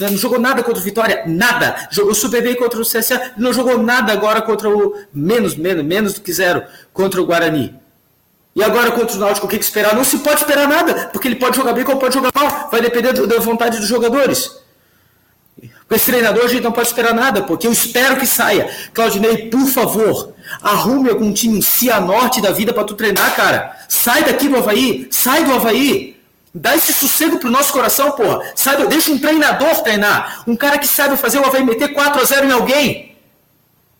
não 0.00 0.16
jogou 0.16 0.38
nada 0.38 0.62
contra 0.62 0.80
o 0.80 0.84
Vitória, 0.84 1.24
nada. 1.26 1.88
Jogou 1.90 2.14
super 2.14 2.42
bem 2.42 2.54
contra 2.54 2.80
o 2.80 2.82
CSA, 2.82 3.32
não 3.36 3.52
jogou 3.52 3.78
nada 3.78 4.12
agora 4.12 4.42
contra 4.42 4.68
o. 4.68 4.96
Menos, 5.12 5.56
menos, 5.56 5.84
menos 5.84 6.14
do 6.14 6.20
que 6.20 6.32
zero 6.32 6.62
contra 6.92 7.20
o 7.20 7.26
Guarani. 7.26 7.74
E 8.56 8.62
agora 8.62 8.92
contra 8.92 9.16
o 9.16 9.18
Náutico, 9.18 9.46
o 9.46 9.48
que, 9.48 9.58
que 9.58 9.64
esperar? 9.64 9.96
Não 9.96 10.04
se 10.04 10.18
pode 10.18 10.40
esperar 10.40 10.68
nada, 10.68 11.08
porque 11.12 11.26
ele 11.26 11.36
pode 11.36 11.56
jogar 11.56 11.72
bem 11.72 11.84
como 11.84 11.98
pode 11.98 12.14
jogar 12.14 12.30
mal. 12.34 12.68
Vai 12.70 12.80
depender 12.80 13.12
da 13.12 13.38
vontade 13.40 13.78
dos 13.78 13.88
jogadores. 13.88 14.62
Com 15.88 15.94
esse 15.94 16.06
treinador 16.06 16.44
a 16.44 16.48
gente 16.48 16.62
não 16.62 16.72
pode 16.72 16.88
esperar 16.88 17.12
nada, 17.12 17.42
porque 17.42 17.66
eu 17.66 17.72
espero 17.72 18.16
que 18.16 18.26
saia. 18.26 18.70
Claudinei, 18.92 19.48
por 19.48 19.66
favor, 19.66 20.32
arrume 20.62 21.10
algum 21.10 21.32
time, 21.32 21.58
um 21.58 21.62
Cianorte 21.62 22.40
da 22.40 22.52
vida 22.52 22.72
para 22.72 22.84
tu 22.84 22.94
treinar, 22.94 23.34
cara. 23.34 23.76
Sai 23.88 24.24
daqui 24.24 24.48
do 24.48 24.56
Havaí, 24.56 25.08
sai 25.10 25.44
do 25.44 25.52
Havaí. 25.52 26.13
Dá 26.54 26.76
esse 26.76 26.92
sossego 26.92 27.38
pro 27.38 27.50
nosso 27.50 27.72
coração, 27.72 28.12
porra. 28.12 28.40
Sabe, 28.54 28.86
deixa 28.86 29.10
um 29.10 29.18
treinador 29.18 29.82
treinar. 29.82 30.44
Um 30.46 30.54
cara 30.54 30.78
que 30.78 30.86
sabe 30.86 31.16
fazer 31.16 31.38
o 31.38 31.44
Havaí 31.44 31.64
meter 31.64 31.92
4 31.92 32.20
a 32.20 32.24
0 32.24 32.46
em 32.46 32.52
alguém. 32.52 33.16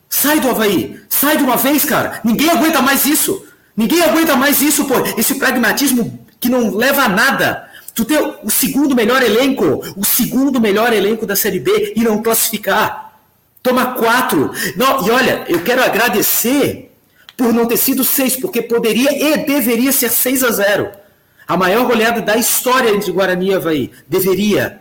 Sai 0.09 0.39
do 0.39 0.49
Havaí. 0.49 1.01
Sai 1.09 1.37
de 1.37 1.43
uma 1.43 1.57
vez, 1.57 1.85
cara. 1.85 2.21
Ninguém 2.23 2.49
aguenta 2.49 2.81
mais 2.81 3.07
isso. 3.07 3.45
Ninguém 3.77 4.03
aguenta 4.03 4.37
mais 4.37 4.63
isso, 4.63 4.85
pô. 4.85 4.95
Esse 5.19 5.35
pragmatismo 5.35 6.25
que 6.39 6.49
não 6.49 6.73
leva 6.77 7.03
a 7.03 7.09
nada. 7.09 7.69
Tu 7.93 8.05
ter 8.05 8.21
o 8.21 8.51
segundo 8.51 8.95
melhor 8.95 9.23
elenco, 9.23 9.83
o 9.97 10.05
segundo 10.05 10.61
melhor 10.61 10.93
elenco 10.93 11.27
da 11.27 11.35
Série 11.35 11.59
B 11.59 11.95
e 11.97 12.03
não 12.03 12.23
classificar. 12.23 13.19
Toma 13.63 13.95
quatro. 13.95 14.53
E 14.77 15.11
olha, 15.11 15.45
eu 15.49 15.65
quero 15.65 15.83
agradecer 15.83 16.93
por 17.37 17.53
não 17.53 17.67
ter 17.67 17.79
sido 17.79 18.05
seis, 18.05 18.37
porque 18.37 18.63
poderia 18.63 19.11
e 19.11 19.45
deveria 19.45 19.91
ser 19.91 20.09
6 20.09 20.45
a 20.45 20.51
0. 20.51 21.04
A 21.47 21.57
maior 21.57 21.87
goleada 21.87 22.21
da 22.23 22.37
história 22.37 22.91
entre 22.91 23.13
Guarani 23.13 23.51
e 23.51 23.55
Havaí. 23.55 23.91
Deveria. 24.09 24.81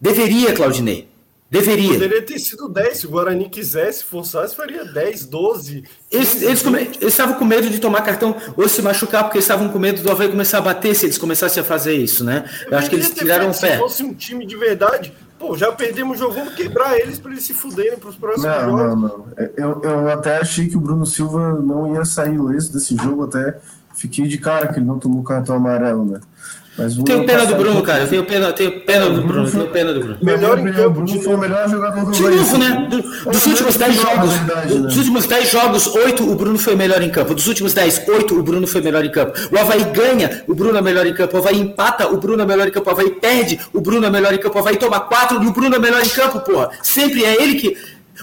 Deveria, 0.00 0.52
Claudinei. 0.54 1.08
Deveria. 1.48 1.92
Poderia 1.92 2.22
ter 2.22 2.38
sido 2.40 2.68
10. 2.68 2.98
Se 2.98 3.06
o 3.06 3.10
Guarani 3.10 3.48
quisesse, 3.48 4.02
forçasse, 4.02 4.54
faria 4.54 4.84
10, 4.84 5.26
12. 5.26 5.84
Eles, 6.10 6.42
eles, 6.42 6.62
come, 6.62 6.80
eles, 6.80 7.02
estavam 7.02 7.36
com 7.36 7.44
medo 7.44 7.70
de 7.70 7.78
tomar 7.78 8.02
cartão 8.02 8.34
ou 8.56 8.68
se 8.68 8.82
machucar, 8.82 9.24
porque 9.24 9.38
eles 9.38 9.44
estavam 9.44 9.68
com 9.68 9.78
medo 9.78 10.02
do 10.02 10.10
Havaí 10.10 10.28
começar 10.28 10.58
a 10.58 10.62
bater 10.62 10.94
se 10.94 11.06
eles 11.06 11.18
começassem 11.18 11.60
a 11.60 11.64
fazer 11.64 11.94
isso, 11.94 12.24
né? 12.24 12.44
Eu 12.68 12.76
acho 12.76 12.90
que 12.90 12.96
eles 12.96 13.10
tiraram 13.10 13.50
o 13.50 13.60
pé. 13.60 13.72
Se 13.72 13.78
fosse 13.78 14.02
um 14.02 14.12
time 14.12 14.44
de 14.44 14.56
verdade, 14.56 15.12
pô, 15.38 15.56
já 15.56 15.70
perdemos 15.70 16.16
o 16.16 16.20
jogo, 16.20 16.34
vamos 16.34 16.54
quebrar 16.54 16.98
eles 16.98 17.18
para 17.18 17.30
eles 17.30 17.44
se 17.44 17.54
fuderem 17.54 17.96
para 17.96 18.10
os 18.10 18.16
próximos 18.16 18.46
não, 18.46 18.64
jogos. 18.64 18.80
Não, 18.80 18.96
não, 18.96 19.26
eu, 19.56 19.80
eu 19.82 20.08
até 20.10 20.38
achei 20.38 20.66
que 20.66 20.76
o 20.76 20.80
Bruno 20.80 21.06
Silva 21.06 21.54
não 21.60 21.94
ia 21.94 22.04
sair 22.04 22.34
ileso 22.34 22.72
desse 22.72 22.96
jogo, 22.96 23.24
até 23.24 23.56
fiquei 23.96 24.26
de 24.26 24.38
cara 24.38 24.68
que 24.68 24.78
ele 24.78 24.86
não 24.86 24.98
tomou 24.98 25.22
cartão 25.22 25.56
amarelo, 25.56 26.04
né? 26.04 26.20
Mas 26.78 26.94
tenho 26.94 27.24
pena 27.24 27.46
do 27.46 27.54
Bruno, 27.54 27.82
cara. 27.82 28.02
Eu 28.02 28.08
tenho 28.08 28.24
pena, 28.24 28.52
tenho 28.52 28.80
pena 28.82 29.08
do 29.08 29.22
Bruno. 29.22 29.50
Tenho 29.50 29.66
pena 29.68 29.94
do 29.94 30.00
Bruno. 30.00 30.18
Melhor 30.20 30.58
em 30.58 30.72
campo. 30.72 30.90
Bruno 30.90 31.22
foi 31.22 31.34
o 31.34 31.38
melhor 31.38 31.68
jogador 31.70 32.04
do 32.04 32.12
De 32.12 32.22
novo, 32.22 32.58
né? 32.58 32.88
Do, 32.90 33.02
dos 33.30 33.46
últimos 33.46 33.76
10 33.76 33.94
jogos. 33.94 34.32
Verdade, 34.34 34.74
né? 34.74 34.80
Dos 34.80 34.96
últimos 34.98 35.26
10 35.26 35.50
jogos, 35.50 35.86
8 35.86 36.30
o 36.30 36.34
Bruno 36.34 36.58
foi 36.58 36.76
melhor 36.76 37.02
em 37.02 37.08
campo. 37.08 37.34
Dos 37.34 37.46
últimos 37.46 37.72
10, 37.72 38.06
8 38.06 38.38
o 38.38 38.42
Bruno 38.42 38.66
foi 38.66 38.82
melhor 38.82 39.02
em 39.02 39.10
campo. 39.10 39.32
O 39.50 39.58
Havaí 39.58 39.84
ganha, 39.84 40.44
o 40.46 40.54
Bruno 40.54 40.76
é 40.76 40.82
melhor 40.82 41.06
em 41.06 41.14
campo. 41.14 41.34
O 41.34 41.40
Havaí 41.40 41.58
empata, 41.58 42.08
o 42.08 42.18
Bruno 42.18 42.42
é 42.42 42.46
melhor 42.46 42.68
em 42.68 42.70
campo. 42.70 42.90
O 42.90 42.92
Havaí 42.92 43.10
perde, 43.10 43.58
o 43.72 43.80
Bruno 43.80 44.06
é 44.06 44.10
melhor 44.10 44.34
em 44.34 44.38
campo. 44.38 44.56
O 44.56 44.60
Havaí 44.60 44.76
toma 44.76 45.00
4 45.00 45.42
e 45.42 45.46
o 45.46 45.52
Bruno 45.52 45.74
é 45.74 45.78
melhor 45.78 46.04
em 46.04 46.08
campo, 46.10 46.40
porra. 46.40 46.68
Sempre 46.82 47.24
é 47.24 47.42
ele 47.42 47.54
que. 47.54 47.76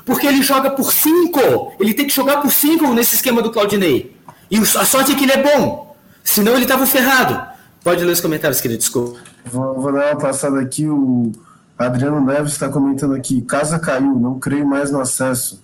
Porque 0.05 0.27
ele 0.27 0.43
joga 0.43 0.69
por 0.69 0.93
5. 0.93 1.77
Ele 1.79 1.93
tem 1.93 2.05
que 2.05 2.13
jogar 2.13 2.37
por 2.37 2.51
5 2.51 2.93
nesse 2.93 3.15
esquema 3.15 3.41
do 3.41 3.49
Claudinei. 3.49 4.12
E 4.53 4.57
a 4.59 4.85
sorte 4.85 5.13
é 5.13 5.15
que 5.15 5.23
ele 5.23 5.31
é 5.31 5.41
bom. 5.41 5.95
Senão 6.23 6.55
ele 6.55 6.67
tava 6.67 6.85
ferrado. 6.85 7.43
Pode 7.83 8.05
ler 8.05 8.11
os 8.11 8.21
comentários, 8.21 8.61
querido, 8.61 8.77
desculpa. 8.77 9.19
Vou, 9.43 9.81
vou 9.81 9.91
dar 9.91 10.11
uma 10.11 10.21
passada 10.21 10.61
aqui. 10.61 10.87
O 10.87 11.31
Adriano 11.75 12.23
Neves 12.23 12.51
está 12.51 12.69
comentando 12.69 13.15
aqui: 13.15 13.41
casa 13.41 13.79
caiu, 13.79 14.13
não 14.13 14.37
creio 14.37 14.63
mais 14.63 14.91
no 14.91 15.01
acesso. 15.01 15.59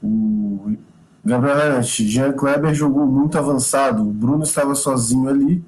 O 0.00 0.76
Gabriel 1.24 1.56
Arante, 1.56 2.06
Jean 2.06 2.30
Kleber 2.34 2.72
jogou 2.72 3.04
muito 3.04 3.36
avançado. 3.36 4.02
O 4.02 4.12
Bruno 4.12 4.44
estava 4.44 4.76
sozinho 4.76 5.28
ali. 5.28 5.64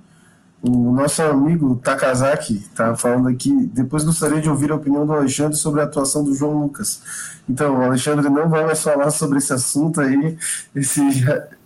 O 0.62 0.92
nosso 0.92 1.22
amigo 1.22 1.80
Takazaki 1.82 2.56
está 2.56 2.94
falando 2.94 3.28
aqui. 3.28 3.50
Depois 3.72 4.04
gostaria 4.04 4.40
de 4.40 4.48
ouvir 4.50 4.70
a 4.70 4.74
opinião 4.74 5.06
do 5.06 5.12
Alexandre 5.14 5.56
sobre 5.56 5.80
a 5.80 5.84
atuação 5.84 6.22
do 6.22 6.34
João 6.34 6.58
Lucas. 6.62 7.00
Então, 7.48 7.78
o 7.78 7.82
Alexandre 7.82 8.28
não 8.28 8.48
vai 8.48 8.64
mais 8.66 8.82
falar 8.82 9.10
sobre 9.10 9.38
esse 9.38 9.52
assunto 9.52 10.00
aí. 10.00 10.36
Esse, 10.74 11.00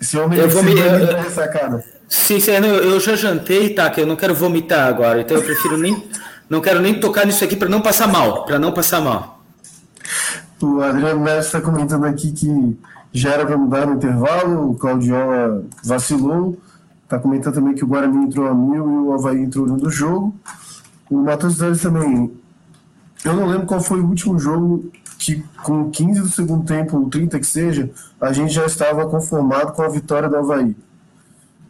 esse 0.01 0.17
homem 0.17 0.39
eu 0.39 0.49
vou 0.49 0.63
me. 0.63 0.75
Sim, 2.09 2.39
sim, 2.39 2.53
eu 2.53 3.01
já 3.01 3.17
jantei, 3.17 3.71
tá? 3.71 3.91
Que 3.91 4.01
eu 4.01 4.07
não 4.07 4.15
quero 4.15 4.35
vomitar 4.35 4.87
agora, 4.87 5.21
então 5.21 5.37
eu 5.37 5.43
prefiro 5.43 5.77
nem. 5.77 6.09
Não 6.49 6.61
quero 6.61 6.81
nem 6.81 7.01
tocar 7.01 7.27
nisso 7.27 7.43
aqui 7.43 7.57
para 7.57 7.69
não 7.69 7.81
passar 7.81 8.07
mal, 8.07 8.45
para 8.45 8.59
não 8.59 8.73
passar 8.73 9.01
mal. 9.01 9.43
O 10.63 10.81
Adriano 10.81 11.25
Neves 11.25 11.47
está 11.47 11.61
comentando 11.61 12.05
aqui 12.05 12.31
que 12.33 12.79
já 13.13 13.33
era 13.33 13.45
para 13.45 13.57
mudar 13.57 13.87
no 13.87 13.95
intervalo, 13.95 14.71
o 14.71 14.75
Claudiola 14.75 15.65
vacilou. 15.83 16.57
Está 17.05 17.19
comentando 17.19 17.55
também 17.55 17.75
que 17.75 17.85
o 17.85 17.87
Guarani 17.87 18.25
entrou 18.25 18.49
a 18.49 18.55
mil 18.55 18.91
e 18.91 18.99
o 19.07 19.13
Havaí 19.13 19.43
entrou 19.43 19.67
no 19.67 19.91
jogo. 19.91 20.35
O 21.09 21.19
Matheus 21.19 21.57
Dantas 21.57 21.83
também. 21.83 22.33
Eu 23.25 23.35
não 23.35 23.47
lembro 23.47 23.67
qual 23.67 23.81
foi 23.81 24.01
o 24.01 24.07
último 24.07 24.39
jogo 24.39 24.91
que, 25.19 25.45
com 25.63 25.91
15 25.91 26.21
do 26.21 26.29
segundo 26.29 26.65
tempo, 26.65 26.99
ou 26.99 27.09
30 27.09 27.39
que 27.39 27.47
seja, 27.47 27.91
a 28.21 28.33
gente 28.33 28.53
já 28.53 28.67
estava 28.67 29.07
conformado 29.07 29.73
com 29.73 29.83
a 29.83 29.89
vitória 29.89 30.29
do 30.29 30.37
Havaí. 30.37 30.77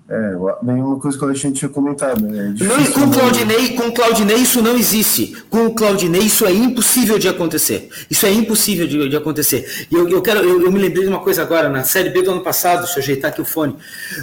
É, 0.06 0.36
uma 0.36 1.00
coisa 1.00 1.16
que 1.16 1.24
o 1.24 1.28
Alexandre 1.28 1.58
tinha 1.58 1.68
comentado. 1.68 2.20
Né? 2.20 2.54
É 2.60 2.64
não, 2.64 2.84
com 2.92 3.00
o 3.00 3.10
Claudinei, 3.10 3.70
com 3.70 3.90
Claudinei 3.90 4.36
isso 4.36 4.60
não 4.60 4.76
existe. 4.76 5.34
Com 5.48 5.66
o 5.66 5.74
Claudinei 5.74 6.20
isso 6.20 6.44
é 6.44 6.52
impossível 6.52 7.18
de 7.18 7.26
acontecer. 7.26 7.88
Isso 8.10 8.26
é 8.26 8.30
impossível 8.30 8.86
de, 8.86 9.08
de 9.08 9.16
acontecer. 9.16 9.86
E 9.90 9.94
eu, 9.94 10.06
eu 10.06 10.20
quero, 10.20 10.40
eu, 10.40 10.62
eu, 10.62 10.70
me 10.70 10.78
lembrei 10.78 11.04
de 11.04 11.08
uma 11.08 11.20
coisa 11.20 11.40
agora, 11.40 11.70
na 11.70 11.84
Série 11.84 12.10
B 12.10 12.20
do 12.20 12.32
ano 12.32 12.42
passado, 12.42 12.80
deixa 12.80 12.98
eu 12.98 13.02
ajeitar 13.02 13.30
aqui 13.30 13.40
o 13.40 13.46
fone. 13.46 13.76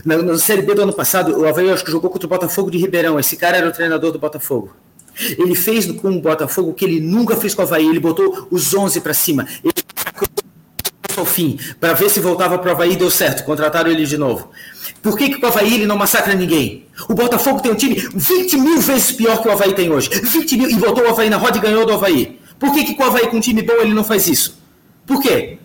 Na, 0.05 0.17
na 0.17 0.37
Série 0.37 0.61
B 0.61 0.75
do 0.75 0.83
ano 0.83 0.93
passado, 0.93 1.35
o 1.39 1.47
Havaí 1.47 1.71
acho 1.71 1.83
que 1.83 1.91
jogou 1.91 2.11
contra 2.11 2.27
o 2.27 2.29
Botafogo 2.29 2.69
de 2.69 2.77
Ribeirão. 2.77 3.19
Esse 3.19 3.35
cara 3.35 3.57
era 3.57 3.67
o 3.67 3.71
treinador 3.71 4.11
do 4.11 4.19
Botafogo. 4.19 4.71
Ele 5.19 5.55
fez 5.55 5.91
com 5.91 6.11
o 6.11 6.21
Botafogo 6.21 6.69
o 6.69 6.73
que 6.75 6.85
ele 6.85 6.99
nunca 6.99 7.35
fez 7.35 7.55
com 7.55 7.63
o 7.63 7.65
Havaí. 7.65 7.87
Ele 7.87 7.99
botou 7.99 8.47
os 8.51 8.71
11 8.71 9.01
para 9.01 9.15
cima. 9.15 9.47
Ele 9.63 9.73
ao 11.21 11.25
fim, 11.25 11.57
para 11.79 11.93
ver 11.93 12.09
se 12.09 12.19
voltava 12.19 12.57
para 12.57 12.69
o 12.69 12.71
Havaí 12.71 12.93
e 12.93 12.95
deu 12.97 13.09
certo. 13.09 13.43
Contrataram 13.43 13.89
ele 13.89 14.05
de 14.05 14.17
novo. 14.17 14.51
Por 15.01 15.17
que, 15.17 15.29
que 15.29 15.43
o 15.43 15.47
Havaí 15.47 15.73
ele 15.73 15.85
não 15.85 15.97
massacra 15.97 16.35
ninguém? 16.35 16.85
O 17.07 17.13
Botafogo 17.13 17.61
tem 17.61 17.71
um 17.71 17.75
time 17.75 17.95
20 17.95 18.57
mil 18.57 18.79
vezes 18.79 19.11
pior 19.13 19.41
que 19.41 19.47
o 19.47 19.51
Havaí 19.51 19.73
tem 19.73 19.89
hoje. 19.89 20.09
20 20.09 20.57
mil, 20.57 20.69
e 20.69 20.75
botou 20.75 21.03
o 21.03 21.09
Havaí 21.09 21.29
na 21.29 21.37
roda 21.37 21.57
e 21.57 21.61
ganhou 21.61 21.85
do 21.85 21.93
Havaí. 21.93 22.39
Por 22.59 22.73
que, 22.73 22.83
que 22.83 23.01
o 23.01 23.05
Havaí 23.05 23.27
com 23.27 23.37
um 23.37 23.39
time 23.39 23.61
bom 23.61 23.73
ele 23.81 23.93
não 23.93 24.03
faz 24.03 24.27
isso? 24.27 24.61
Por 25.05 25.21
quê? 25.21 25.57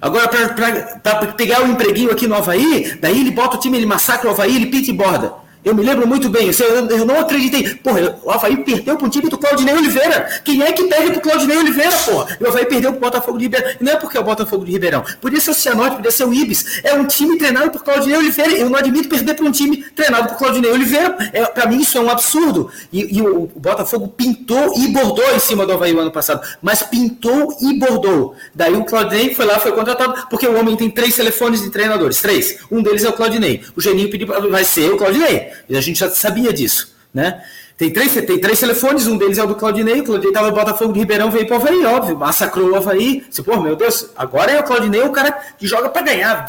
Agora, 0.00 0.28
para 0.28 1.32
pegar 1.32 1.62
o 1.62 1.68
empreguinho 1.68 2.10
aqui 2.10 2.26
no 2.26 2.34
Havaí, 2.34 2.98
daí 3.00 3.20
ele 3.20 3.30
bota 3.30 3.56
o 3.56 3.60
time, 3.60 3.78
ele 3.78 3.86
massacra 3.86 4.28
o 4.28 4.32
Havaí, 4.32 4.54
ele 4.54 4.66
pinta 4.66 4.90
e 4.90 4.92
borda. 4.92 5.43
Eu 5.64 5.74
me 5.74 5.82
lembro 5.82 6.06
muito 6.06 6.28
bem, 6.28 6.50
eu, 6.90 7.06
não 7.06 7.20
acreditei. 7.20 7.74
Porra, 7.76 8.18
o 8.22 8.30
Havaí 8.30 8.58
perdeu 8.58 8.98
pro 8.98 9.08
time 9.08 9.30
do 9.30 9.38
Claudinei 9.38 9.74
Oliveira. 9.74 10.28
Quem 10.44 10.62
é 10.62 10.70
que 10.72 10.84
perde 10.84 11.12
pro 11.12 11.22
Claudinei 11.22 11.56
Oliveira, 11.56 11.96
porra? 12.04 12.36
O 12.38 12.48
Havaí 12.48 12.66
perdeu 12.66 12.92
pro 12.92 13.00
Botafogo 13.00 13.38
de 13.38 13.44
Ribeirão. 13.44 13.70
Não 13.80 13.92
é 13.92 13.96
porque 13.96 14.18
é 14.18 14.20
o 14.20 14.24
Botafogo 14.24 14.62
de 14.62 14.72
Ribeirão. 14.72 15.02
Podia 15.22 15.40
ser 15.40 15.52
o 15.52 15.54
Cianorte, 15.54 15.96
podia 15.96 16.10
ser 16.10 16.24
o 16.24 16.34
Ibis. 16.34 16.80
É 16.84 16.92
um 16.92 17.06
time 17.06 17.38
treinado 17.38 17.70
por 17.70 17.82
Claudinei 17.82 18.18
Oliveira. 18.18 18.52
Eu 18.52 18.68
não 18.68 18.78
admito 18.78 19.08
perder 19.08 19.34
para 19.34 19.46
um 19.46 19.50
time 19.50 19.78
treinado 19.96 20.28
por 20.28 20.36
Claudinei 20.36 20.70
Oliveira. 20.70 21.16
É, 21.32 21.46
para 21.46 21.66
mim 21.66 21.80
isso 21.80 21.96
é 21.96 22.00
um 22.02 22.10
absurdo. 22.10 22.70
E, 22.92 23.16
e 23.16 23.22
o, 23.22 23.44
o, 23.44 23.60
Botafogo 23.60 24.08
pintou 24.08 24.74
e 24.76 24.88
bordou 24.88 25.34
em 25.34 25.38
cima 25.38 25.64
do 25.64 25.72
Havaí 25.72 25.94
o 25.94 26.00
ano 26.00 26.10
passado. 26.10 26.46
Mas 26.60 26.82
pintou 26.82 27.56
e 27.62 27.78
bordou. 27.78 28.34
Daí 28.54 28.74
o 28.74 28.84
Claudinei 28.84 29.34
foi 29.34 29.46
lá, 29.46 29.58
foi 29.58 29.72
contratado, 29.72 30.26
porque 30.28 30.46
o 30.46 30.58
homem 30.58 30.76
tem 30.76 30.90
três 30.90 31.16
telefones 31.16 31.62
de 31.62 31.70
treinadores. 31.70 32.20
Três. 32.20 32.58
Um 32.70 32.82
deles 32.82 33.02
é 33.02 33.08
o 33.08 33.14
Claudinei. 33.14 33.62
O 33.74 33.80
Geninho 33.80 34.10
pediu, 34.10 34.26
vai 34.26 34.64
ser 34.64 34.92
o 34.92 34.98
Claudinei. 34.98 35.53
E 35.68 35.76
a 35.76 35.80
gente 35.80 35.98
já 35.98 36.10
sabia 36.10 36.52
disso, 36.52 36.94
né? 37.12 37.44
Tem 37.76 37.92
três, 37.92 38.12
tem 38.12 38.40
três 38.40 38.60
telefones, 38.60 39.06
um 39.06 39.18
deles 39.18 39.36
é 39.36 39.42
o 39.42 39.48
do 39.48 39.56
Claudinei, 39.56 40.00
o 40.00 40.04
Claudinei 40.04 40.30
estava 40.30 40.48
no 40.48 40.54
Botafogo 40.54 40.92
de 40.92 41.00
Ribeirão, 41.00 41.30
veio 41.30 41.46
para 41.46 41.58
o 41.58 41.60
Havaí, 41.60 41.84
óbvio, 41.84 42.16
massacrou 42.16 42.70
o 42.70 42.76
Havaí. 42.76 43.26
Você, 43.28 43.42
pô, 43.42 43.60
meu 43.60 43.74
Deus, 43.74 44.10
agora 44.16 44.52
é 44.52 44.60
o 44.60 44.64
Claudinei 44.64 45.02
o 45.02 45.10
cara 45.10 45.32
que 45.58 45.66
joga 45.66 45.88
para 45.88 46.02
ganhar. 46.02 46.46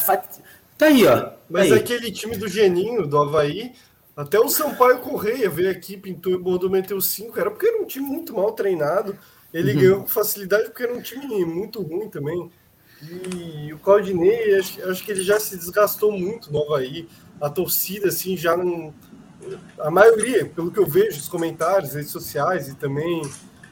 Tá 0.78 0.86
aí, 0.86 1.06
ó. 1.08 1.32
Mas 1.50 1.72
aí. 1.72 1.80
aquele 1.80 2.12
time 2.12 2.38
do 2.38 2.48
Geninho, 2.48 3.08
do 3.08 3.18
Havaí, 3.18 3.74
até 4.16 4.40
o 4.40 4.48
Sampaio 4.48 5.00
Correia 5.00 5.50
veio 5.50 5.70
aqui, 5.70 5.98
pintou 5.98 6.32
e 6.32 6.38
bordou, 6.38 6.70
meteu 6.70 7.02
cinco, 7.02 7.40
era 7.40 7.50
porque 7.50 7.68
era 7.68 7.82
um 7.82 7.86
time 7.86 8.06
muito 8.06 8.34
mal 8.34 8.52
treinado. 8.54 9.18
Ele 9.54 9.74
uhum. 9.74 9.80
ganhou 9.80 10.02
com 10.02 10.08
facilidade 10.08 10.66
porque 10.66 10.84
era 10.84 10.94
um 10.94 11.02
time 11.02 11.44
muito 11.44 11.82
ruim 11.82 12.08
também. 12.10 12.52
E 13.02 13.74
o 13.74 13.78
Claudinei, 13.80 14.56
acho, 14.58 14.90
acho 14.90 15.04
que 15.04 15.12
ele 15.12 15.22
já 15.22 15.40
se 15.40 15.58
desgastou 15.58 16.12
muito 16.12 16.52
no 16.52 16.64
Havaí. 16.64 17.08
A 17.42 17.50
torcida, 17.50 18.10
assim, 18.10 18.36
já 18.38 18.56
não 18.56 18.94
a 19.80 19.92
maioria, 19.92 20.46
pelo 20.46 20.72
que 20.72 20.80
eu 20.80 20.86
vejo, 20.86 21.20
os 21.20 21.28
comentários, 21.28 21.94
redes 21.94 22.12
sociais 22.12 22.68
e 22.68 22.76
também 22.76 23.22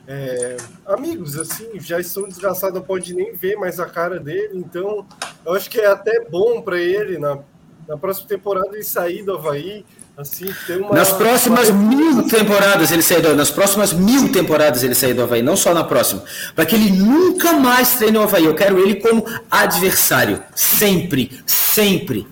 é, 0.07 0.57
amigos, 0.85 1.37
assim, 1.37 1.79
já 1.79 1.99
estão 1.99 2.27
desgastados, 2.27 2.75
não 2.75 2.85
pode 2.85 3.13
nem 3.13 3.33
ver 3.33 3.55
mais 3.55 3.79
a 3.79 3.85
cara 3.85 4.19
dele. 4.19 4.51
Então, 4.55 5.05
eu 5.45 5.53
acho 5.53 5.69
que 5.69 5.79
é 5.79 5.87
até 5.87 6.25
bom 6.29 6.61
para 6.61 6.77
ele 6.77 7.17
na, 7.17 7.39
na 7.87 7.97
próxima 7.97 8.27
temporada 8.27 8.69
ele 8.73 8.83
sair 8.83 9.23
do 9.23 9.33
Havaí. 9.33 9.85
Assim, 10.15 10.45
ter 10.67 10.79
uma, 10.79 10.93
nas 10.93 11.11
próximas 11.11 11.69
uma... 11.69 11.89
mil 11.89 12.27
temporadas 12.27 12.91
ele 12.91 13.01
sair 13.01 13.19
do 13.19 13.35
nas 13.35 13.49
próximas 13.49 13.91
mil 13.93 14.31
temporadas 14.31 14.83
ele 14.83 14.93
sair 14.93 15.15
do 15.15 15.23
Havaí, 15.23 15.41
não 15.41 15.57
só 15.57 15.73
na 15.73 15.83
próxima, 15.83 16.23
para 16.53 16.67
que 16.67 16.75
ele 16.75 16.91
nunca 16.91 17.53
mais 17.53 17.95
treine 17.95 18.19
o 18.19 18.21
Havaí. 18.21 18.45
Eu 18.45 18.53
quero 18.53 18.77
ele 18.77 18.97
como 18.97 19.25
adversário, 19.49 20.43
sempre, 20.53 21.41
sempre. 21.47 22.27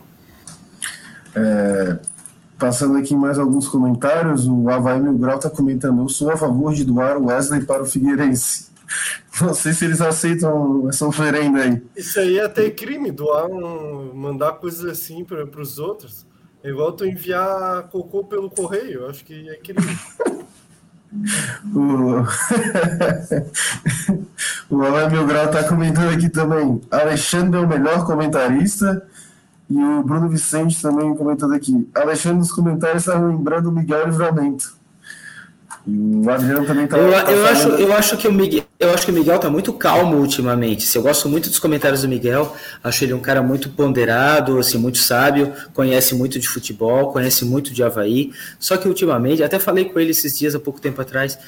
É, 1.36 2.00
Passando 2.62 2.96
aqui 2.96 3.15
mais 3.15 3.39
alguns 3.39 3.67
comentários, 3.67 4.46
o 4.46 4.70
Havaí 4.70 5.00
Mil 5.02 5.17
Grau 5.17 5.38
está 5.38 5.50
comentando: 5.50 6.00
eu 6.00 6.08
sou 6.08 6.30
a 6.30 6.38
favor 6.38 6.72
de 6.76 6.86
doar 6.86 7.17
o 7.17 7.26
Wesley 7.26 7.65
para 7.65 7.82
o 7.82 7.88
Figueirense. 7.88 8.70
Não 9.41 9.56
sei 9.56 9.74
se 9.74 9.84
eles 9.84 10.00
aceitam 10.00 10.88
essa 10.88 11.08
oferenda 11.08 11.64
aí. 11.64 11.82
Isso 11.97 12.20
aí 12.20 12.38
é 12.38 12.45
até 12.45 12.70
crime, 12.70 13.10
doar 13.12 13.47
um, 13.47 14.14
mandar 14.14 14.51
coisas 14.60 14.86
assim 14.86 15.26
para 15.26 15.60
os 15.60 15.80
outros. 15.80 16.24
É 16.64 16.70
igual 16.70 16.91
tu 16.91 17.03
enviar 17.03 17.89
cocô 17.89 18.26
pelo 18.26 18.47
correio, 18.47 19.08
acho 19.08 19.26
que 19.26 19.49
é 19.49 19.56
crime. 19.56 19.97
o 21.74 22.24
o 24.76 25.10
Mil 25.10 25.26
Grau 25.26 25.45
está 25.45 25.64
comentando 25.64 26.14
aqui 26.14 26.30
também: 26.30 26.80
Alexandre 26.91 27.60
é 27.60 27.64
o 27.64 27.68
melhor 27.68 28.06
comentarista. 28.06 29.03
E 29.72 29.78
o 29.78 30.03
Bruno 30.03 30.28
Vicente 30.28 30.82
também 30.82 31.15
comentando 31.15 31.53
aqui. 31.53 31.88
Alexandre 31.95 32.39
nos 32.39 32.51
comentários 32.51 33.07
está 33.07 33.17
lembrando 33.17 33.69
o 33.69 33.72
Miguel 33.72 34.05
Livramento. 34.05 34.76
E 35.88 35.97
o 35.97 36.30
Adriano 36.30 36.65
também 36.65 36.84
está. 36.84 36.97
Eu, 36.97 37.09
tá 37.09 37.32
eu, 37.32 37.47
acho, 37.47 37.67
eu, 37.69 37.93
acho 37.93 38.17
que 38.17 38.28
o 38.28 38.34
Miguel, 38.34 38.65
eu 38.78 38.93
acho 38.93 39.05
que 39.05 39.11
o 39.13 39.15
Miguel 39.15 39.38
está 39.38 39.49
muito 39.49 39.72
calmo 39.72 40.17
ultimamente. 40.17 40.93
Eu 40.93 41.01
gosto 41.01 41.30
muito 41.30 41.47
dos 41.47 41.57
comentários 41.57 42.01
do 42.01 42.09
Miguel. 42.09 42.53
Acho 42.84 43.05
ele 43.05 43.13
um 43.13 43.19
cara 43.22 43.41
muito 43.41 43.69
ponderado, 43.69 44.59
assim, 44.59 44.78
muito 44.78 44.97
sábio, 44.97 45.53
conhece 45.74 46.15
muito 46.15 46.38
de 46.38 46.49
futebol, 46.49 47.09
conhece 47.13 47.45
muito 47.45 47.74
de 47.74 47.82
Havaí. 47.82 48.34
Só 48.59 48.76
que 48.76 48.89
ultimamente, 48.89 49.41
até 49.41 49.57
falei 49.57 49.86
com 49.86 49.97
ele 50.01 50.11
esses 50.11 50.38
dias 50.38 50.53
há 50.53 50.59
pouco 50.59 50.82
tempo 50.82 51.01
atrás 51.01 51.39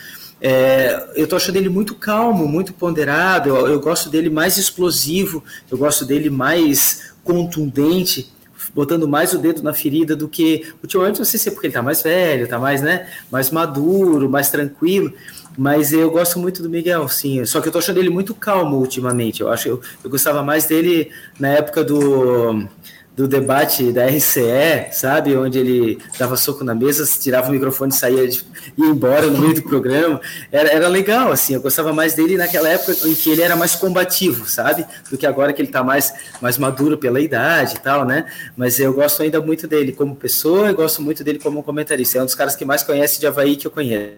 É, 0.42 1.12
eu 1.16 1.28
tô 1.28 1.36
achando 1.36 1.58
ele 1.58 1.70
muito 1.70 1.94
calmo, 1.94 2.48
muito 2.48 2.74
ponderado. 2.74 3.50
Eu, 3.50 3.68
eu 3.68 3.80
gosto 3.82 4.10
dele 4.10 4.30
mais 4.30 4.58
explosivo, 4.58 5.44
eu 5.70 5.78
gosto 5.78 6.06
dele 6.06 6.30
mais 6.30 7.13
contundente 7.24 8.32
botando 8.74 9.08
mais 9.08 9.34
o 9.34 9.38
dedo 9.38 9.62
na 9.62 9.74
ferida 9.74 10.16
do 10.16 10.28
que 10.28 10.74
ultimamente 10.82 11.20
não 11.20 11.26
sei 11.26 11.40
se 11.40 11.50
é 11.50 11.52
porque 11.52 11.68
ele 11.68 11.74
tá 11.74 11.82
mais 11.82 12.02
velho, 12.02 12.48
tá 12.48 12.58
mais, 12.58 12.82
né, 12.82 13.08
mais 13.32 13.52
maduro, 13.52 14.30
mais 14.30 14.50
tranquilo, 14.50 15.14
mas 15.58 15.92
eu 15.94 16.10
gosto 16.10 16.40
muito 16.40 16.64
do 16.64 16.70
Miguel, 16.70 17.08
sim. 17.08 17.46
Só 17.46 17.62
que 17.62 17.68
eu 17.68 17.72
tô 17.72 17.80
achando 17.80 18.00
ele 18.00 18.10
muito 18.10 18.34
calmo 18.34 18.78
ultimamente. 18.78 19.42
Eu 19.42 19.50
acho 19.50 19.68
eu, 19.68 19.82
eu 20.04 20.10
gostava 20.10 20.42
mais 20.42 20.66
dele 20.66 21.12
na 21.40 21.50
época 21.50 21.84
do 21.84 22.68
do 23.16 23.28
debate 23.28 23.92
da 23.92 24.08
RCE, 24.08 24.92
sabe? 24.92 25.38
Onde 25.38 25.60
ele 25.60 26.00
dava 26.18 26.36
soco 26.36 26.64
na 26.64 26.74
mesa, 26.74 27.06
tirava 27.20 27.50
o 27.50 27.52
microfone 27.52 27.92
e 27.92 27.96
saía 27.96 28.28
de, 28.28 28.44
ia 28.76 28.88
embora 28.88 29.28
no 29.28 29.40
meio 29.40 29.54
do 29.54 29.62
programa. 29.62 30.20
Era, 30.52 30.70
era 30.70 30.88
legal, 30.88 31.32
assim. 31.32 31.54
Eu 31.54 31.62
gostava 31.62 31.94
mais 31.94 32.16
dele 32.16 32.38
naquela 32.38 32.68
época 32.70 32.92
em 33.08 33.14
que 33.14 33.30
ele 33.30 33.44
era 33.44 33.56
mais 33.56 33.76
combativo, 33.76 34.50
sabe? 34.50 34.86
Do 35.12 35.18
que 35.18 35.28
agora 35.28 35.54
que 35.54 35.62
ele 35.62 35.70
está 35.70 35.84
mais, 35.84 36.12
mais 36.42 36.58
maduro 36.58 36.98
pela 36.98 37.22
idade 37.22 37.76
e 37.76 37.80
tal, 37.80 38.04
né? 38.04 38.26
Mas 38.58 38.80
eu 38.80 38.92
gosto 38.94 39.22
ainda 39.22 39.40
muito 39.40 39.68
dele 39.68 39.92
como 39.92 40.16
pessoa 40.16 40.72
e 40.72 40.74
gosto 40.74 41.02
muito 41.02 41.24
dele 41.24 41.38
como 41.38 41.62
comentarista. 41.62 42.18
É 42.18 42.22
um 42.22 42.26
dos 42.26 42.36
caras 42.36 42.56
que 42.56 42.66
mais 42.66 42.82
conhece 42.82 43.20
de 43.20 43.28
Havaí 43.28 43.56
que 43.56 43.68
eu 43.68 43.72
conheço. 43.72 44.18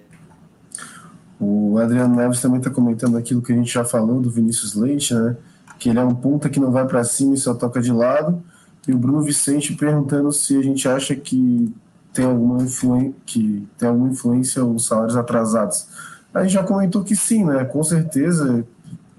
O 1.37 1.77
Adriano 1.79 2.15
Neves 2.15 2.39
também 2.39 2.59
está 2.59 2.69
comentando 2.69 3.17
aquilo 3.17 3.41
que 3.41 3.51
a 3.51 3.55
gente 3.55 3.73
já 3.73 3.83
falou 3.83 4.21
do 4.21 4.31
Vinícius 4.31 4.73
Leite, 4.73 5.13
né? 5.13 5.35
Que 5.77 5.89
ele 5.89 5.99
é 5.99 6.01
um 6.01 6.15
ponta 6.15 6.49
que 6.49 6.61
não 6.61 6.71
vai 6.71 6.87
para 6.87 7.03
cima 7.03 7.35
e 7.35 7.37
só 7.37 7.53
toca 7.53 7.81
de 7.81 7.91
lado 7.91 8.41
e 8.87 8.93
o 8.93 8.97
Bruno 8.97 9.21
Vicente 9.21 9.73
perguntando 9.73 10.31
se 10.31 10.57
a 10.57 10.61
gente 10.61 10.87
acha 10.87 11.15
que 11.15 11.73
tem 12.13 12.25
alguma, 12.25 12.63
influência, 12.63 13.13
que 13.25 13.67
tem 13.77 13.89
alguma 13.89 14.09
influência 14.09 14.63
os 14.63 14.85
salários 14.85 15.17
atrasados. 15.17 15.87
A 16.33 16.43
gente 16.43 16.53
já 16.53 16.63
comentou 16.63 17.03
que 17.03 17.15
sim, 17.15 17.43
né? 17.43 17.65
Com 17.65 17.83
certeza, 17.83 18.65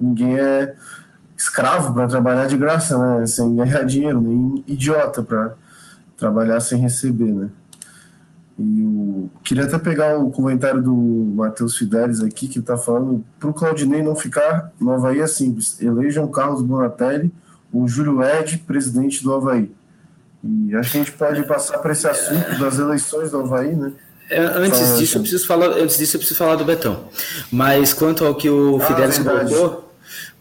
ninguém 0.01 0.39
é 0.39 0.75
escravo 1.37 1.93
para 1.93 2.07
trabalhar 2.07 2.47
de 2.47 2.57
graça, 2.57 2.97
né? 2.99 3.27
Sem 3.27 3.55
ganhar 3.57 3.85
dinheiro, 3.85 4.21
nem 4.21 4.65
idiota 4.67 5.23
para 5.23 5.55
trabalhar 6.17 6.61
sem 6.61 6.81
receber, 6.81 7.33
né? 7.33 7.51
E 8.59 8.83
o... 8.83 9.29
queria 9.45 9.65
até 9.65 9.79
pegar 9.79 10.19
o 10.19 10.31
comentário 10.31 10.83
do 10.83 10.95
Matheus 10.95 11.77
Fidelis 11.77 12.23
aqui, 12.23 12.49
que 12.49 12.61
está 12.61 12.79
falando 12.79 13.23
para 13.39 13.51
o 13.51 13.53
Claudinei 13.53 14.03
não 14.03 14.17
ficar 14.17 14.73
no 14.81 14.93
Havaí 14.93 15.21
é 15.21 15.27
simples. 15.27 15.81
Elejam 15.81 16.27
Carlos 16.29 16.63
Bonatelli 16.63 17.31
o 17.83 17.87
Júlio 17.89 18.23
Ed, 18.23 18.59
presidente 18.67 19.23
do 19.23 19.35
Havaí. 19.35 19.71
E 20.43 20.75
acho 20.77 20.93
que 20.93 20.99
a 20.99 21.01
gente 21.01 21.13
pode 21.13 21.43
passar 21.45 21.79
para 21.79 21.93
esse 21.93 22.07
assunto 22.07 22.59
das 22.59 22.79
eleições 22.79 23.31
do 23.31 23.41
Havaí, 23.41 23.75
né? 23.75 23.93
É, 24.29 24.41
antes 24.41 24.99
disso, 24.99 25.19
eu 25.19 25.21
preciso 25.21 25.47
falar, 25.47 25.69
antes 25.69 25.99
disso, 25.99 26.17
eu 26.17 26.19
preciso 26.19 26.39
falar 26.39 26.57
do 26.57 26.65
Betão. 26.65 27.05
Mas 27.51 27.93
quanto 27.93 28.25
ao 28.25 28.35
que 28.35 28.49
o 28.51 28.77
ah, 28.77 28.81
Fidelis 28.81 29.19
colocou, 29.19 29.86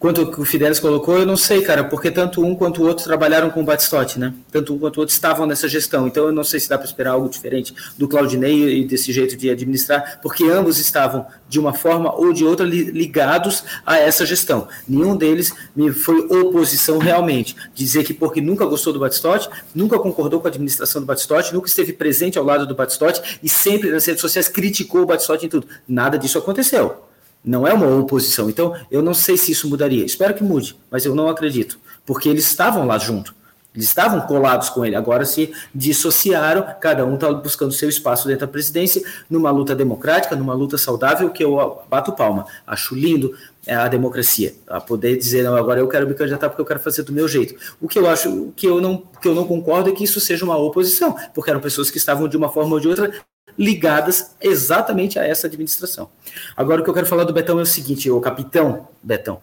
Quanto 0.06 0.40
o 0.40 0.46
Fidelis 0.46 0.80
colocou, 0.80 1.18
eu 1.18 1.26
não 1.26 1.36
sei, 1.36 1.64
cara, 1.64 1.84
porque 1.84 2.12
tanto 2.12 2.46
um 2.46 2.54
quanto 2.54 2.84
o 2.84 2.86
outro 2.86 3.04
trabalharam 3.04 3.50
com 3.50 3.62
o 3.62 3.66
Batistotti, 3.66 4.20
né? 4.20 4.36
Tanto 4.52 4.72
um 4.72 4.78
quanto 4.78 4.98
o 4.98 5.00
outro 5.00 5.12
estavam 5.12 5.48
nessa 5.48 5.68
gestão. 5.68 6.06
Então 6.06 6.28
eu 6.28 6.32
não 6.32 6.44
sei 6.44 6.60
se 6.60 6.70
dá 6.70 6.78
para 6.78 6.86
esperar 6.86 7.14
algo 7.14 7.28
diferente 7.28 7.74
do 7.98 8.08
Claudinei 8.08 8.82
e 8.82 8.86
desse 8.86 9.12
jeito 9.12 9.36
de 9.36 9.50
administrar, 9.50 10.20
porque 10.22 10.44
ambos 10.44 10.78
estavam 10.78 11.26
de 11.50 11.60
uma 11.60 11.74
forma 11.74 12.14
ou 12.16 12.32
de 12.32 12.46
outra 12.46 12.64
ligados 12.68 13.64
a 13.84 13.98
essa 13.98 14.28
gestão. 14.28 14.68
Nenhum 14.88 15.18
deles 15.18 15.52
me 15.76 15.92
foi 15.92 16.20
oposição 16.28 17.00
realmente. 17.00 17.56
Dizer 17.74 18.04
que 18.04 18.14
porque 18.14 18.40
nunca 18.40 18.64
gostou 18.64 18.94
do 18.94 19.00
Batistotti, 19.00 19.50
nunca 19.74 19.98
concordou 19.98 20.40
com 20.40 20.48
a 20.48 20.52
administração 20.52 21.02
do 21.02 21.08
Batistotti, 21.08 21.52
nunca 21.52 21.68
esteve 21.68 21.94
presente 21.94 22.38
ao 22.38 22.46
lado 22.46 22.68
do 22.68 22.76
Batistotti 22.76 23.40
e 23.42 23.50
sempre 23.50 23.90
nas 23.90 24.06
redes 24.06 24.22
sociais 24.22 24.48
criticou 24.48 25.02
o 25.02 25.06
Batistotti 25.08 25.48
em 25.48 25.50
tudo. 25.50 25.66
Nada 25.88 26.16
disso 26.16 26.38
aconteceu. 26.38 27.15
Não 27.46 27.68
é 27.68 27.74
uma 27.74 27.88
oposição. 27.98 28.50
Então, 28.50 28.76
eu 28.90 29.02
não 29.02 29.14
sei 29.14 29.38
se 29.38 29.52
isso 29.52 29.70
mudaria. 29.70 30.04
Espero 30.04 30.34
que 30.34 30.44
mude, 30.44 30.76
mas 30.90 31.06
eu 31.06 31.14
não 31.14 31.30
acredito. 31.30 31.80
Porque 32.06 32.28
eles 32.28 32.46
estavam 32.46 32.86
lá 32.86 32.98
junto. 32.98 33.36
Eles 33.76 33.88
estavam 33.88 34.22
colados 34.22 34.70
com 34.70 34.86
ele. 34.86 34.96
Agora 34.96 35.26
se 35.26 35.52
dissociaram, 35.74 36.66
cada 36.80 37.06
um 37.06 37.16
está 37.16 37.32
buscando 37.34 37.74
seu 37.74 37.90
espaço 37.90 38.26
dentro 38.26 38.48
da 38.48 38.52
presidência, 38.52 39.04
numa 39.30 39.52
luta 39.52 39.76
democrática, 39.76 40.36
numa 40.36 40.54
luta 40.54 40.78
saudável, 40.78 41.30
que 41.30 41.44
eu 41.44 41.82
bato 41.90 42.14
palma. 42.14 42.46
Acho 42.66 42.96
lindo 42.96 43.36
é, 43.68 43.76
a 43.76 43.88
democracia. 43.90 44.56
A 44.66 44.80
poder 44.80 45.18
dizer, 45.18 45.44
não, 45.44 45.56
agora 45.56 45.82
eu 45.82 45.88
quero 45.90 46.08
me 46.08 46.14
candidatar 46.14 46.50
porque 46.50 46.62
eu 46.62 46.66
quero 46.66 46.80
fazer 46.80 47.04
do 47.04 47.12
meu 47.12 47.28
jeito. 47.28 47.56
O 47.82 47.88
que 47.88 48.00
eu 48.00 48.10
acho, 48.10 48.30
o 48.30 48.52
que 48.54 48.66
eu 48.66 48.80
não, 48.80 49.04
que 49.22 49.28
eu 49.28 49.36
não 49.36 49.46
concordo 49.46 49.90
é 49.90 49.92
que 49.92 50.06
isso 50.06 50.22
seja 50.22 50.46
uma 50.46 50.58
oposição, 50.58 51.16
porque 51.34 51.50
eram 51.50 51.60
pessoas 51.60 51.92
que 51.92 51.98
estavam 51.98 52.30
de 52.30 52.38
uma 52.38 52.50
forma 52.50 52.74
ou 52.74 52.80
de 52.80 52.88
outra 52.88 53.12
ligadas 53.58 54.36
exatamente 54.42 55.18
a 55.18 55.26
essa 55.26 55.48
administração. 55.48 56.10
Agora 56.56 56.82
o 56.82 56.84
que 56.84 56.90
eu 56.90 56.94
quero 56.94 57.06
falar 57.06 57.24
do 57.24 57.34
Betão 57.34 57.60
é 57.60 57.64
o 57.64 57.66
seguinte, 57.66 58.10
o 58.10 58.20
capitão 58.20 58.88
Betão. 59.02 59.42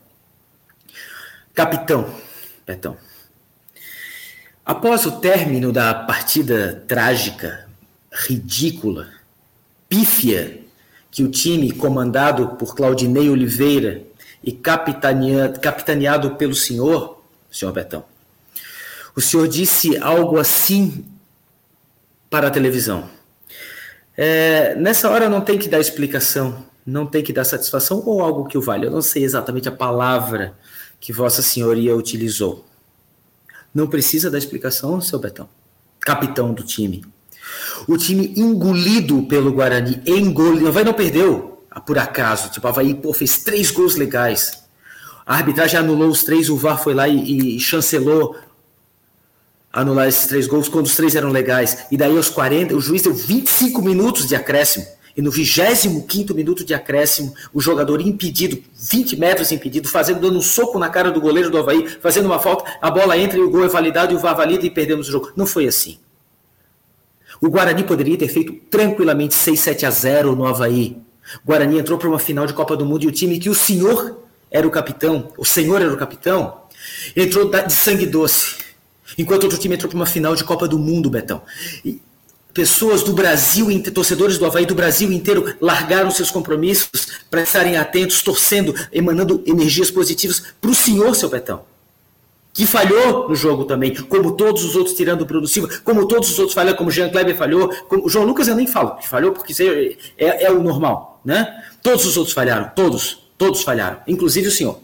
Capitão 1.55 2.15
Betão. 2.67 2.97
Após 4.65 5.05
o 5.07 5.19
término 5.21 5.73
da 5.73 5.93
partida 5.93 6.85
trágica, 6.87 7.69
ridícula, 8.13 9.09
pífia, 9.89 10.63
que 11.11 11.23
o 11.23 11.31
time 11.31 11.73
comandado 11.73 12.57
por 12.57 12.75
Claudinei 12.75 13.29
Oliveira 13.29 14.03
e 14.43 14.53
capitaneado, 14.53 16.37
pelo 16.37 16.55
senhor, 16.55 17.23
senhor 17.51 17.73
Betão, 17.73 18.05
o 19.15 19.21
senhor 19.21 19.47
disse 19.47 19.99
algo 19.99 20.39
assim 20.39 21.05
para 22.31 22.49
a 22.49 22.51
televisão. 22.51 23.11
É, 24.17 24.75
nessa 24.75 25.09
hora 25.11 25.29
não 25.29 25.41
tem 25.41 25.59
que 25.59 25.69
dar 25.69 25.81
explicação, 25.81 26.65
não 26.87 27.07
tem 27.07 27.23
que 27.23 27.33
dar 27.33 27.45
satisfação 27.45 28.03
ou 28.05 28.23
algo 28.23 28.47
que 28.47 28.59
o 28.59 28.63
vale. 28.63 28.87
Eu 28.87 28.91
não 28.91 29.03
sei 29.03 29.25
exatamente 29.25 29.69
a 29.69 29.73
palavra 29.73 30.55
que 31.01 31.13
Vossa 31.13 31.43
Senhoria 31.43 31.97
utilizou. 31.97 32.65
Não 33.75 33.87
precisa 33.87 34.31
dar 34.31 34.39
explicação, 34.39 35.01
seu 35.01 35.19
Betão, 35.19 35.49
capitão 36.01 36.53
do 36.53 36.63
time. 36.63 37.05
O 37.89 37.97
time 37.97 38.33
engolido 38.37 39.23
pelo 39.25 39.53
Guarani, 39.53 40.01
engolido, 40.07 40.65
não 40.67 40.73
vai 40.73 40.85
não 40.85 40.93
perdeu, 40.93 41.65
ah, 41.71 41.81
por 41.81 41.99
acaso. 41.99 42.51
Tipo, 42.51 42.69
Havaí 42.69 42.95
pô, 42.95 43.13
fez 43.13 43.39
três 43.39 43.71
gols 43.71 43.97
legais. 43.97 44.63
A 45.25 45.37
arbitragem 45.37 45.79
anulou 45.79 46.09
os 46.09 46.23
três, 46.23 46.51
o 46.51 46.57
VAR 46.57 46.83
foi 46.83 46.95
lá 46.95 47.09
e, 47.09 47.57
e 47.57 47.61
chancelou 47.61 48.37
anular 49.73 50.07
esses 50.07 50.27
três 50.27 50.47
gols 50.47 50.69
quando 50.69 50.87
os 50.87 50.95
três 50.95 51.15
eram 51.15 51.31
legais. 51.31 51.87
E 51.91 51.97
daí 51.97 52.15
aos 52.17 52.29
40, 52.29 52.77
o 52.77 52.81
juiz 52.81 53.03
deu 53.03 53.15
25 53.15 53.81
minutos 53.81 54.27
de 54.27 54.37
acréscimo. 54.37 54.87
E 55.17 55.21
no 55.21 55.31
25 55.31 56.35
minuto 56.35 56.65
de 56.65 56.73
acréscimo, 56.73 57.35
o 57.53 57.61
jogador 57.61 58.01
impedido, 58.01 58.63
20 58.75 59.17
metros 59.17 59.53
impedido, 59.53 59.87
fazendo, 59.89 60.21
dando 60.21 60.39
um 60.39 60.43
soco 60.43 60.79
na 60.79 60.89
cara 60.89 61.11
do 61.11 61.21
goleiro 61.21 61.51
do 61.51 61.59
Havaí, 61.59 61.87
fazendo 62.01 62.27
uma 62.27 62.39
falta, 62.39 62.65
a 62.81 62.91
bola 62.91 63.17
entra 63.17 63.39
e 63.39 63.43
o 63.43 63.51
gol 63.51 63.65
é 63.65 63.69
validado 63.69 64.13
e 64.13 64.17
o 64.17 64.19
VAR 64.19 64.35
valida 64.35 64.65
e 64.65 64.71
perdemos 64.71 65.09
o 65.09 65.13
jogo. 65.13 65.33
Não 65.37 65.47
foi 65.47 65.67
assim. 65.67 65.99
O 67.41 67.51
Guarani 67.51 67.85
poderia 67.85 68.17
ter 68.17 68.29
feito 68.29 68.55
tranquilamente 68.71 69.35
6, 69.35 69.61
7 69.61 69.87
a 69.87 69.91
0 69.91 70.35
no 70.35 70.47
Havaí. 70.47 70.97
O 71.45 71.47
Guarani 71.47 71.79
entrou 71.79 71.99
para 71.99 72.09
uma 72.09 72.19
final 72.19 72.47
de 72.47 72.55
Copa 72.55 72.75
do 72.75 72.87
Mundo 72.87 73.05
e 73.05 73.09
o 73.09 73.13
time 73.13 73.39
que 73.39 73.51
o 73.51 73.55
senhor 73.55 74.19
era 74.51 74.67
o 74.67 74.71
capitão, 74.71 75.29
o 75.37 75.45
senhor 75.45 75.81
era 75.83 75.93
o 75.93 75.97
capitão, 75.97 76.63
entrou 77.17 77.51
de 77.51 77.73
sangue 77.73 78.07
doce 78.07 78.62
Enquanto 79.17 79.45
outro 79.45 79.59
time 79.59 79.75
entrou 79.75 79.89
para 79.89 79.97
uma 79.97 80.07
final 80.07 80.35
de 80.35 80.45
Copa 80.45 80.67
do 80.67 80.79
Mundo, 80.79 81.11
Betão. 81.11 81.43
E 81.85 82.01
pessoas 82.53 83.03
do 83.03 83.13
Brasil, 83.13 83.67
torcedores 83.93 84.39
do 84.39 84.47
Havaí 84.47 84.67
do 84.67 84.75
Brasil 84.75 85.11
inteiro, 85.13 85.55
largaram 85.61 86.11
seus 86.11 86.31
compromissos 86.31 87.23
para 87.31 87.43
estarem 87.43 87.77
atentos, 87.77 88.23
torcendo, 88.23 88.75
emanando 88.93 89.43
energias 89.47 89.91
positivas 89.91 90.43
para 90.61 90.71
o 90.71 90.75
senhor, 90.75 91.15
seu 91.15 91.29
Betão. 91.29 91.65
Que 92.55 92.67
falhou 92.67 93.31
no 93.31 93.35
jogo 93.35 93.65
também, 93.65 93.95
como 93.95 94.33
todos 94.33 94.63
os 94.63 94.77
outros, 94.77 94.95
tirando 94.95 95.23
o 95.23 95.25
Bruno 95.25 95.47
Silva, 95.47 95.71
como 95.83 96.07
todos 96.07 96.31
os 96.31 96.39
outros 96.39 96.55
falharam, 96.55 96.77
como 96.77 96.91
Jean 96.91 97.09
Kleber 97.09 97.35
falhou, 97.35 97.69
como 97.89 98.05
o 98.05 98.11
João 98.11 98.27
Lucas 98.27 98.47
eu 98.47 98.55
nem 98.55 98.67
falo, 98.67 98.97
que 98.97 99.09
falhou 99.09 99.33
porque 99.33 99.55
é, 99.63 99.97
é, 100.19 100.45
é 100.45 100.51
o 100.51 100.63
normal, 100.63 101.21
né? 101.25 101.65
Todos 101.83 102.05
os 102.05 102.19
outros 102.19 102.35
falharam, 102.35 102.71
todos, 102.77 103.31
todos 103.39 103.63
falharam, 103.63 104.01
inclusive 104.07 104.49
o 104.49 104.51
senhor. 104.51 104.79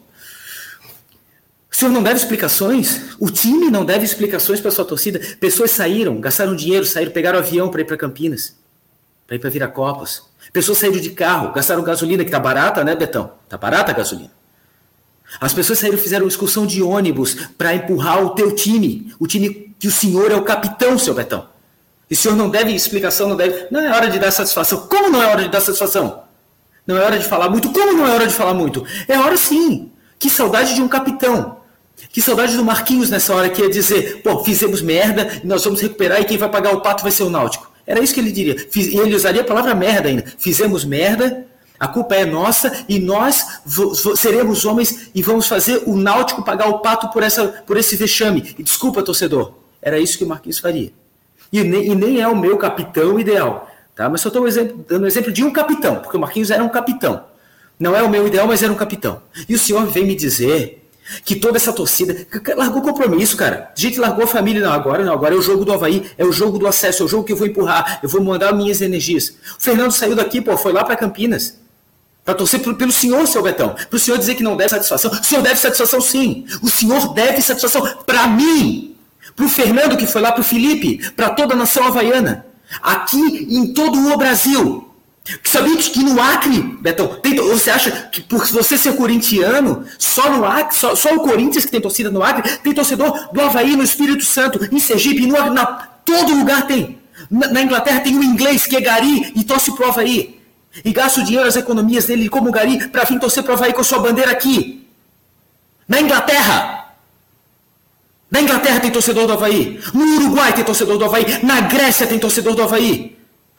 Senhor 1.79 1.93
não 1.93 2.03
deve 2.03 2.17
explicações? 2.17 3.03
O 3.21 3.31
time 3.31 3.71
não 3.71 3.85
deve 3.85 4.05
explicações 4.05 4.61
para 4.61 4.69
sua 4.73 4.85
torcida? 4.85 5.21
Pessoas 5.39 5.71
saíram, 5.71 6.21
gastaram 6.21 6.57
dinheiro, 6.57 6.85
saíram, 6.85 7.13
pegaram 7.13 7.39
avião 7.39 7.69
para 7.69 7.83
ir 7.83 7.85
para 7.85 7.97
Campinas, 7.97 8.57
para 9.25 9.37
ir 9.37 9.39
para 9.39 9.49
Viracopas. 9.49 10.25
Pessoas 10.53 10.79
saíram 10.79 10.99
de 10.99 11.11
carro, 11.11 11.53
gastaram 11.53 11.85
gasolina, 11.85 12.25
que 12.25 12.33
tá 12.33 12.41
barata, 12.41 12.83
né, 12.83 12.97
Betão? 12.97 13.31
Tá 13.49 13.57
barata 13.57 13.93
a 13.93 13.95
gasolina. 13.95 14.33
As 15.41 15.53
pessoas 15.53 15.79
saíram 15.79 15.97
fizeram 15.97 16.27
excursão 16.27 16.67
de 16.67 16.83
ônibus 16.83 17.35
para 17.57 17.73
empurrar 17.73 18.25
o 18.25 18.31
teu 18.31 18.53
time, 18.57 19.15
o 19.21 19.29
time 19.29 19.73
que 19.79 19.87
o 19.87 19.93
senhor 19.93 20.33
é 20.33 20.35
o 20.35 20.43
capitão, 20.43 20.99
seu 20.99 21.15
Betão. 21.15 21.49
E 22.11 22.15
o 22.15 22.17
senhor 22.17 22.37
não 22.37 22.51
deve 22.51 22.75
explicação, 22.75 23.29
não 23.29 23.37
deve. 23.37 23.69
Não 23.71 23.79
é 23.79 23.95
hora 23.95 24.11
de 24.11 24.19
dar 24.19 24.33
satisfação. 24.33 24.89
Como 24.89 25.11
não 25.11 25.23
é 25.23 25.29
hora 25.29 25.43
de 25.43 25.49
dar 25.49 25.61
satisfação? 25.61 26.25
Não 26.85 26.97
é 26.97 27.05
hora 27.05 27.21
de 27.21 27.25
falar 27.25 27.49
muito. 27.49 27.71
Como 27.71 27.93
não 27.93 28.05
é 28.05 28.11
hora 28.11 28.27
de 28.27 28.35
falar 28.35 28.55
muito? 28.55 28.85
É 29.07 29.17
hora 29.17 29.37
sim. 29.37 29.93
Que 30.19 30.29
saudade 30.29 30.75
de 30.75 30.83
um 30.83 30.89
capitão. 30.89 31.58
Que 32.11 32.23
saudade 32.23 32.57
do 32.57 32.65
Marquinhos 32.65 33.11
nessa 33.11 33.35
hora 33.35 33.49
que 33.49 33.61
ia 33.61 33.69
dizer, 33.69 34.23
pô, 34.23 34.43
fizemos 34.45 34.81
merda, 34.81 35.41
nós 35.45 35.65
vamos 35.65 35.81
recuperar 35.81 36.21
e 36.21 36.25
quem 36.25 36.39
vai 36.39 36.49
pagar 36.49 36.75
o 36.75 36.81
pato 36.81 37.03
vai 37.03 37.13
ser 37.13 37.25
o 37.25 37.31
Náutico. 37.31 37.71
Era 37.87 38.01
isso 38.01 38.15
que 38.15 38.21
ele 38.21 38.33
diria. 38.33 38.57
E 38.75 38.99
ele 38.99 39.15
usaria 39.15 39.41
a 39.41 39.45
palavra 39.45 39.75
merda 39.75 40.09
ainda. 40.09 40.25
Fizemos 40.39 40.85
merda, 40.85 41.47
A 41.79 41.87
culpa 41.87 42.17
é 42.17 42.25
nossa 42.25 42.85
e 42.89 42.99
nós 42.99 43.61
seremos 44.17 44.65
homens 44.65 45.11
e 45.15 45.23
vamos 45.23 45.47
fazer 45.47 45.83
o 45.87 45.97
Náutico 45.97 46.43
pagar 46.43 46.69
o 46.69 46.81
pato 46.81 47.09
por, 47.11 47.23
essa, 47.23 47.47
por 47.47 47.77
esse 47.77 47.95
vexame. 47.95 48.55
E 48.59 48.63
desculpa, 48.63 49.03
torcedor, 49.03 49.53
era 49.81 49.99
isso 49.99 50.19
que 50.19 50.25
o 50.25 50.27
Marquinhos 50.27 50.59
faria. 50.59 50.93
E 51.53 51.63
nem, 51.63 51.93
e 51.93 51.95
nem 51.95 52.21
é 52.21 52.27
o 52.27 52.37
meu 52.37 52.57
capitão 52.57 53.19
ideal. 53.19 53.71
Tá? 53.95 54.09
Mas 54.09 54.21
só 54.21 54.29
estou 54.29 54.45
dando 54.89 55.05
um 55.05 55.07
exemplo 55.07 55.33
de 55.33 55.45
um 55.45 55.53
capitão, 55.53 55.97
porque 55.97 56.17
o 56.17 56.21
Marquinhos 56.21 56.51
era 56.51 56.63
um 56.63 56.69
capitão. 56.69 57.25
Não 57.79 57.95
é 57.95 58.03
o 58.03 58.09
meu 58.09 58.27
ideal, 58.27 58.47
mas 58.49 58.61
era 58.61 58.73
um 58.73 58.77
capitão. 58.77 59.23
E 59.49 59.55
o 59.55 59.59
senhor 59.59 59.87
vem 59.87 60.05
me 60.05 60.17
dizer 60.17 60.78
que 61.25 61.37
toda 61.37 61.57
essa 61.57 61.73
torcida 61.73 62.27
largou 62.57 62.83
compromisso, 62.83 63.37
cara. 63.37 63.73
A 63.77 63.81
gente 63.81 63.99
largou 63.99 64.25
a 64.25 64.27
família, 64.27 64.63
não, 64.63 64.73
agora 64.73 65.05
não, 65.05 65.13
agora 65.13 65.35
é 65.35 65.39
o 65.39 65.43
jogo 65.43 65.65
do 65.65 65.73
Havaí, 65.73 66.11
é 66.17 66.25
o 66.25 66.33
jogo 66.33 66.59
do 66.59 66.67
acesso, 66.67 67.03
é 67.03 67.07
o 67.07 67.09
jogo 67.09 67.25
que 67.25 67.33
eu 67.33 67.37
vou 67.37 67.47
empurrar, 67.47 68.01
eu 68.03 68.09
vou 68.09 68.23
mandar 68.23 68.53
minhas 68.53 68.81
energias. 68.81 69.31
O 69.59 69.63
Fernando 69.63 69.93
saiu 69.93 70.15
daqui, 70.15 70.41
pô, 70.41 70.57
foi 70.57 70.73
lá 70.73 70.85
para 70.85 70.97
Campinas. 70.97 71.59
Para 72.25 72.35
torcer 72.35 72.61
pelo, 72.61 72.75
pelo 72.75 72.93
senhor, 72.93 73.27
seu 73.27 73.43
Betão. 73.43 73.71
Para 73.71 73.97
o 73.97 73.99
senhor 73.99 74.19
dizer 74.19 74.35
que 74.35 74.43
não 74.43 74.55
deve 74.55 74.69
satisfação. 74.69 75.11
O 75.11 75.25
senhor 75.25 75.41
deve 75.41 75.57
satisfação, 75.57 76.01
sim. 76.01 76.45
O 76.63 76.69
senhor 76.69 77.15
deve 77.15 77.41
satisfação 77.41 77.83
para 78.05 78.27
mim. 78.27 78.95
Para 79.35 79.47
o 79.47 79.49
Fernando, 79.49 79.97
que 79.97 80.07
foi 80.07 80.21
lá, 80.21 80.33
para 80.33 80.43
o 80.43 80.45
Felipe, 80.45 81.11
para 81.13 81.31
toda 81.31 81.55
a 81.55 81.57
nação 81.57 81.85
havaiana. 81.85 82.45
Aqui 82.83 83.47
em 83.49 83.73
todo 83.73 84.13
o 84.13 84.17
Brasil. 84.19 84.88
Sabia 85.45 85.77
que 85.77 86.03
no 86.03 86.21
Acre, 86.21 86.61
Betão, 86.81 87.07
tem, 87.21 87.35
você 87.37 87.71
acha 87.71 87.91
que 87.91 88.23
por 88.23 88.47
você 88.47 88.79
ser 88.79 88.97
corintiano, 88.97 89.85
só 89.99 90.31
no 90.31 90.45
Acre, 90.45 90.75
só, 90.75 90.95
só, 90.95 91.15
o 91.15 91.21
Corinthians 91.21 91.67
que 91.67 91.71
tem 91.71 91.81
torcida 91.81 92.11
no 92.11 92.23
Acre, 92.23 92.57
tem 92.59 92.73
torcedor 92.73 93.29
do 93.31 93.41
Havaí 93.41 93.77
no 93.77 93.83
Espírito 93.83 94.25
Santo, 94.25 94.67
em 94.75 94.79
Sergipe, 94.79 95.27
no, 95.27 95.53
na, 95.53 95.67
todo 96.05 96.35
lugar 96.35 96.67
tem. 96.67 96.99
Na, 97.31 97.49
na, 97.49 97.63
Inglaterra 97.63 98.01
tem 98.01 98.17
o 98.17 98.23
inglês 98.23 98.65
que 98.65 98.77
é 98.77 98.81
Gari 98.81 99.33
e 99.37 99.45
torce 99.45 99.75
pro 99.75 99.89
Havaí. 99.89 100.41
E 100.83 100.93
gasta 100.93 101.21
o 101.21 101.25
dinheiro, 101.25 101.47
as 101.47 101.57
economias 101.57 102.07
dele 102.07 102.29
como 102.29 102.51
Gari 102.51 102.89
para 102.89 103.05
vir 103.05 103.21
torcer 103.21 103.43
pro 103.43 103.53
Havaí 103.53 103.75
com 103.75 103.83
a 103.83 103.85
sua 103.85 103.99
bandeira 103.99 104.31
aqui. 104.31 104.87
Na 105.87 106.01
Inglaterra. 106.01 106.95
Na 108.31 108.41
Inglaterra 108.41 108.81
tem 108.81 108.91
torcedor 108.91 109.27
do 109.27 109.35
Havaí. 109.35 109.79
No 109.93 110.05
Uruguai 110.17 110.55
tem 110.55 110.65
torcedor 110.65 110.97
do 110.97 111.05
Havaí. 111.05 111.25
Na 111.43 111.61
Grécia 111.63 112.07
tem 112.07 112.19
torcedor 112.19 112.55
do 112.55 112.63
Havaí. 112.63 113.18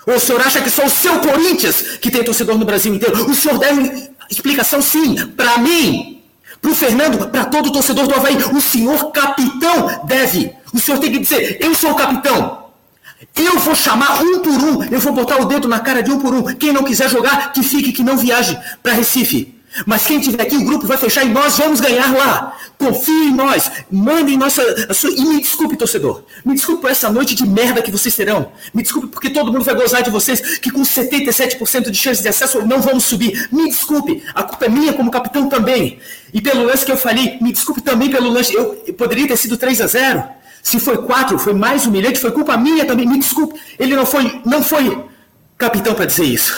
Ou 0.09 0.15
o 0.15 0.19
senhor 0.19 0.41
acha 0.41 0.59
que 0.59 0.71
só 0.71 0.85
o 0.85 0.89
seu 0.89 1.19
Corinthians 1.19 1.97
que 2.01 2.09
tem 2.09 2.23
torcedor 2.23 2.57
no 2.57 2.65
Brasil 2.65 2.93
inteiro? 2.95 3.29
O 3.29 3.35
senhor 3.35 3.59
deve 3.59 4.09
explicação 4.27 4.81
sim, 4.81 5.15
para 5.37 5.59
mim, 5.59 6.23
para 6.59 6.71
o 6.71 6.73
Fernando, 6.73 7.29
para 7.29 7.45
todo 7.45 7.71
torcedor 7.71 8.07
do 8.07 8.15
Havaí. 8.15 8.35
O 8.51 8.59
senhor 8.59 9.11
capitão 9.11 10.01
deve. 10.05 10.51
O 10.73 10.79
senhor 10.79 10.97
tem 10.99 11.11
que 11.11 11.19
dizer, 11.19 11.59
eu 11.61 11.75
sou 11.75 11.91
o 11.91 11.95
capitão. 11.95 12.69
Eu 13.35 13.59
vou 13.59 13.75
chamar 13.75 14.23
um 14.23 14.39
por 14.39 14.51
um, 14.51 14.83
eu 14.85 14.99
vou 14.99 15.13
botar 15.13 15.37
o 15.37 15.45
dedo 15.45 15.67
na 15.67 15.79
cara 15.79 16.01
de 16.01 16.11
um 16.11 16.17
por 16.17 16.33
um. 16.33 16.43
Quem 16.55 16.73
não 16.73 16.83
quiser 16.83 17.07
jogar, 17.07 17.51
que 17.53 17.61
fique, 17.61 17.91
que 17.91 18.03
não 18.03 18.17
viaje 18.17 18.57
para 18.81 18.93
Recife. 18.93 19.58
Mas 19.85 20.05
quem 20.05 20.19
tiver 20.19 20.41
aqui, 20.41 20.57
o 20.57 20.65
grupo 20.65 20.87
vai 20.87 20.97
fechar 20.97 21.23
e 21.23 21.29
nós 21.29 21.57
vamos 21.57 21.79
ganhar 21.79 22.11
lá. 22.15 22.57
Confie 22.77 23.27
em 23.27 23.33
nós. 23.33 23.71
Mandem 23.91 24.37
nossa. 24.37 24.63
E 25.15 25.25
me 25.25 25.39
desculpe, 25.39 25.77
torcedor. 25.77 26.23
Me 26.43 26.55
desculpe 26.55 26.81
por 26.81 26.91
essa 26.91 27.09
noite 27.09 27.35
de 27.35 27.45
merda 27.47 27.81
que 27.81 27.91
vocês 27.91 28.15
terão. 28.15 28.51
Me 28.73 28.81
desculpe 28.81 29.07
porque 29.07 29.29
todo 29.29 29.51
mundo 29.51 29.63
vai 29.63 29.75
gozar 29.75 30.01
de 30.01 30.09
vocês, 30.09 30.57
que 30.59 30.71
com 30.71 30.81
77% 30.81 31.89
de 31.89 31.97
chance 31.97 32.21
de 32.21 32.27
acesso 32.27 32.65
não 32.65 32.81
vamos 32.81 33.05
subir. 33.05 33.47
Me 33.51 33.69
desculpe. 33.69 34.23
A 34.33 34.43
culpa 34.43 34.65
é 34.65 34.69
minha 34.69 34.93
como 34.93 35.11
capitão 35.11 35.47
também. 35.47 35.99
E 36.33 36.41
pelo 36.41 36.63
lance 36.63 36.85
que 36.85 36.91
eu 36.91 36.97
falei, 36.97 37.37
me 37.41 37.51
desculpe 37.51 37.81
também 37.81 38.09
pelo 38.09 38.29
lance. 38.29 38.53
Eu, 38.53 38.81
eu 38.85 38.93
poderia 38.93 39.27
ter 39.27 39.37
sido 39.37 39.57
3 39.57 39.81
a 39.81 39.87
0 39.87 40.23
Se 40.63 40.79
foi 40.79 40.97
4, 40.97 41.37
foi 41.37 41.53
mais 41.53 41.85
humilhante, 41.85 42.19
foi 42.19 42.31
culpa 42.31 42.57
minha 42.57 42.85
também. 42.85 43.07
Me 43.07 43.19
desculpe. 43.19 43.59
Ele 43.77 43.95
não 43.95 44.05
foi, 44.05 44.41
não 44.45 44.63
foi 44.63 45.05
capitão 45.57 45.93
para 45.93 46.05
dizer 46.05 46.25
isso. 46.25 46.53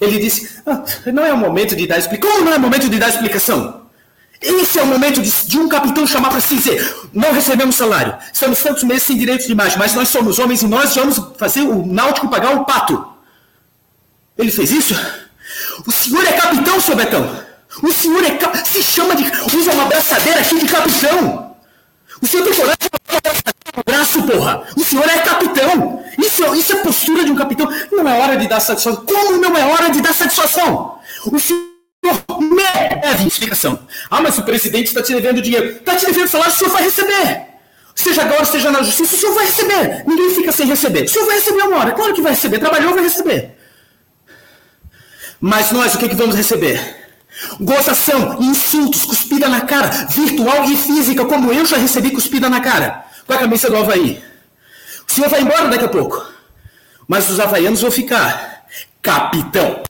Ele 0.00 0.18
disse: 0.18 0.60
ah, 0.66 0.82
não 1.12 1.24
é 1.24 1.32
o 1.32 1.36
momento 1.36 1.76
de 1.76 1.86
dar 1.86 1.98
explicação. 1.98 2.30
Como 2.30 2.44
não 2.44 2.52
é 2.52 2.56
o 2.56 2.60
momento 2.60 2.88
de 2.88 2.98
dar 2.98 3.08
explicação? 3.08 3.82
Esse 4.40 4.80
é 4.80 4.82
o 4.82 4.86
momento 4.86 5.22
de, 5.22 5.30
de 5.30 5.58
um 5.58 5.68
capitão 5.68 6.06
chamar 6.06 6.30
para 6.30 6.40
si 6.40 6.56
dizer: 6.56 6.94
não 7.12 7.32
recebemos 7.32 7.76
salário, 7.76 8.16
estamos 8.32 8.60
tantos 8.60 8.82
meses 8.82 9.04
sem 9.04 9.16
direito 9.16 9.46
de 9.46 9.52
imagem, 9.52 9.78
mas 9.78 9.94
nós 9.94 10.08
somos 10.08 10.38
homens 10.38 10.62
e 10.62 10.66
nós 10.66 10.94
vamos 10.94 11.20
fazer 11.38 11.62
o 11.62 11.86
náutico 11.86 12.28
pagar 12.28 12.50
um 12.50 12.64
pato. 12.64 13.06
Ele 14.36 14.50
fez 14.50 14.70
isso? 14.72 14.94
O 15.86 15.92
senhor 15.92 16.26
é 16.26 16.32
capitão, 16.32 16.80
seu 16.80 16.96
Betão. 16.96 17.42
O 17.82 17.92
senhor 17.92 18.22
é 18.24 18.64
se 18.64 18.82
chama 18.82 19.14
de. 19.14 19.24
usa 19.56 19.72
uma 19.72 19.86
braçadeira 19.86 20.40
aqui 20.40 20.58
de 20.58 20.66
capitão. 20.66 21.56
O 22.20 22.26
senhor 22.26 22.44
tem 22.44 22.54
coragem 22.54 22.76
de 22.80 22.90
braço, 23.86 24.22
porra. 24.24 24.62
O 24.76 24.84
senhor 24.84 25.08
é 25.08 25.18
capitão. 25.18 26.04
Isso, 26.18 26.54
isso 26.54 26.72
é 26.72 26.76
postura 26.76 27.24
de 27.24 27.32
um 27.32 27.36
capitão. 27.36 27.68
Não 27.90 28.06
é 28.08 28.18
hora 28.18 28.36
de 28.36 28.46
dar 28.46 28.60
satisfação. 28.60 29.04
Como 29.04 29.38
não 29.38 29.56
é 29.56 29.64
hora 29.64 29.90
de 29.90 30.00
dar 30.00 30.12
satisfação? 30.12 30.98
O 31.26 31.38
senhor 31.38 31.72
deve 33.00 33.26
explicação. 33.26 33.78
Ah, 34.10 34.20
mas 34.20 34.36
o 34.38 34.42
presidente 34.42 34.88
está 34.88 35.02
te 35.02 35.14
devendo 35.14 35.40
dinheiro. 35.40 35.76
Está 35.76 35.96
te 35.96 36.06
devendo 36.06 36.28
salário, 36.28 36.52
o 36.52 36.56
senhor 36.56 36.70
vai 36.70 36.82
receber. 36.82 37.52
Seja 37.94 38.22
agora, 38.22 38.44
seja 38.44 38.70
na 38.70 38.82
justiça, 38.82 39.16
o 39.16 39.18
senhor 39.18 39.34
vai 39.34 39.46
receber. 39.46 40.04
Ninguém 40.06 40.34
fica 40.34 40.52
sem 40.52 40.66
receber. 40.66 41.04
O 41.04 41.08
senhor 41.08 41.26
vai 41.26 41.36
receber 41.36 41.62
uma 41.62 41.78
hora. 41.78 41.92
Claro 41.92 42.14
que 42.14 42.22
vai 42.22 42.32
receber. 42.32 42.58
Trabalhou, 42.58 42.94
vai 42.94 43.04
receber. 43.04 43.56
Mas 45.40 45.72
nós, 45.72 45.94
o 45.94 45.98
que, 45.98 46.08
que 46.08 46.14
vamos 46.14 46.34
receber? 46.34 47.02
Gozação, 47.60 48.40
insultos, 48.40 49.04
cuspida 49.04 49.48
na 49.48 49.62
cara, 49.62 49.88
virtual 50.08 50.64
e 50.64 50.76
física, 50.76 51.24
como 51.24 51.52
eu 51.52 51.64
já 51.66 51.76
recebi 51.76 52.10
cuspida 52.10 52.48
na 52.48 52.60
cara. 52.60 53.04
Com 53.32 53.36
a 53.36 53.40
camisa 53.40 53.70
do 53.70 53.76
Havaí. 53.78 54.22
O 55.08 55.10
senhor 55.10 55.30
vai 55.30 55.40
embora 55.40 55.66
daqui 55.68 55.86
a 55.86 55.88
pouco. 55.88 56.22
Mas 57.08 57.30
os 57.30 57.40
havaianos 57.40 57.80
vão 57.80 57.90
ficar. 57.90 58.66
Capitão. 59.00 59.82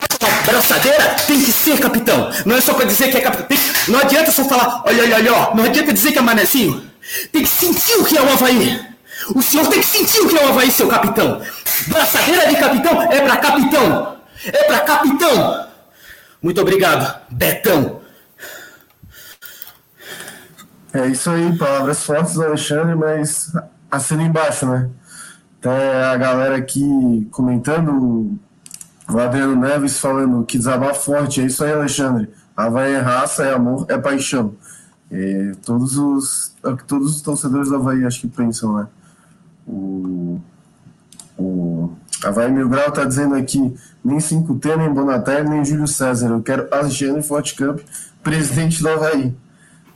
A 0.00 0.46
braçadeira 0.46 1.16
tem 1.26 1.42
que 1.42 1.50
ser 1.50 1.80
capitão. 1.80 2.30
Não 2.46 2.56
é 2.56 2.60
só 2.60 2.74
para 2.74 2.84
dizer 2.84 3.10
que 3.10 3.16
é 3.16 3.20
capitão. 3.20 3.58
Não 3.88 3.98
adianta 3.98 4.30
só 4.30 4.44
falar, 4.44 4.84
olha, 4.86 5.02
olha, 5.02 5.16
olha, 5.16 5.54
Não 5.56 5.64
adianta 5.64 5.92
dizer 5.92 6.12
que 6.12 6.18
é 6.18 6.22
manezinho. 6.22 6.88
Tem 7.32 7.42
que 7.42 7.48
sentir 7.48 7.96
o 7.96 8.04
que 8.04 8.16
é 8.16 8.22
o 8.22 8.32
Havaí. 8.32 8.80
O 9.34 9.42
senhor 9.42 9.66
tem 9.66 9.80
que 9.80 9.86
sentir 9.86 10.20
o 10.20 10.28
que 10.28 10.38
é 10.38 10.44
o 10.44 10.48
Havaí, 10.50 10.70
seu 10.70 10.86
capitão. 10.86 11.42
Braçadeira 11.88 12.46
de 12.46 12.56
capitão 12.58 13.02
é 13.10 13.20
para 13.20 13.36
capitão. 13.38 14.16
É 14.46 14.62
para 14.64 14.80
capitão. 14.80 15.68
Muito 16.40 16.60
obrigado, 16.60 17.22
Betão. 17.28 17.97
É 20.98 21.06
isso 21.06 21.30
aí, 21.30 21.56
palavras 21.56 22.04
fortes 22.04 22.34
do 22.34 22.42
Alexandre, 22.42 22.96
mas 22.96 23.52
assina 23.88 24.24
embaixo, 24.24 24.66
né? 24.66 24.90
Até 25.60 26.04
a 26.06 26.16
galera 26.16 26.56
aqui 26.56 27.28
comentando, 27.30 28.36
o 29.08 29.18
Adriano 29.20 29.54
Neves 29.54 30.00
falando 30.00 30.44
que 30.44 30.58
desabafo 30.58 31.04
forte, 31.04 31.40
é 31.40 31.44
isso 31.44 31.62
aí, 31.62 31.72
Alexandre. 31.72 32.28
Havaí 32.56 32.94
é 32.94 32.98
raça, 32.98 33.44
é 33.44 33.54
amor, 33.54 33.86
é 33.88 33.96
paixão. 33.96 34.56
É, 35.08 35.52
todos 35.64 35.96
os 35.96 36.52
é 36.64 36.74
todos 36.84 37.14
os 37.14 37.22
torcedores 37.22 37.68
do 37.68 37.76
Havaí 37.76 38.04
acho 38.04 38.20
que 38.22 38.26
pensam, 38.26 38.74
né? 38.76 38.88
O, 39.68 40.40
o 41.38 41.92
Havaí 42.24 42.50
Mil 42.50 42.68
Grau 42.68 42.90
tá 42.90 43.04
dizendo 43.04 43.36
aqui, 43.36 43.72
nem 44.04 44.18
5T, 44.18 44.76
nem 44.76 44.92
Bonaterra, 44.92 45.44
nem 45.44 45.64
Júlio 45.64 45.86
César. 45.86 46.30
Eu 46.30 46.42
quero 46.42 46.66
Alexandre 46.72 47.22
Forte 47.22 47.54
Camp, 47.54 47.78
presidente 48.20 48.82
do 48.82 48.88
Havaí. 48.88 49.32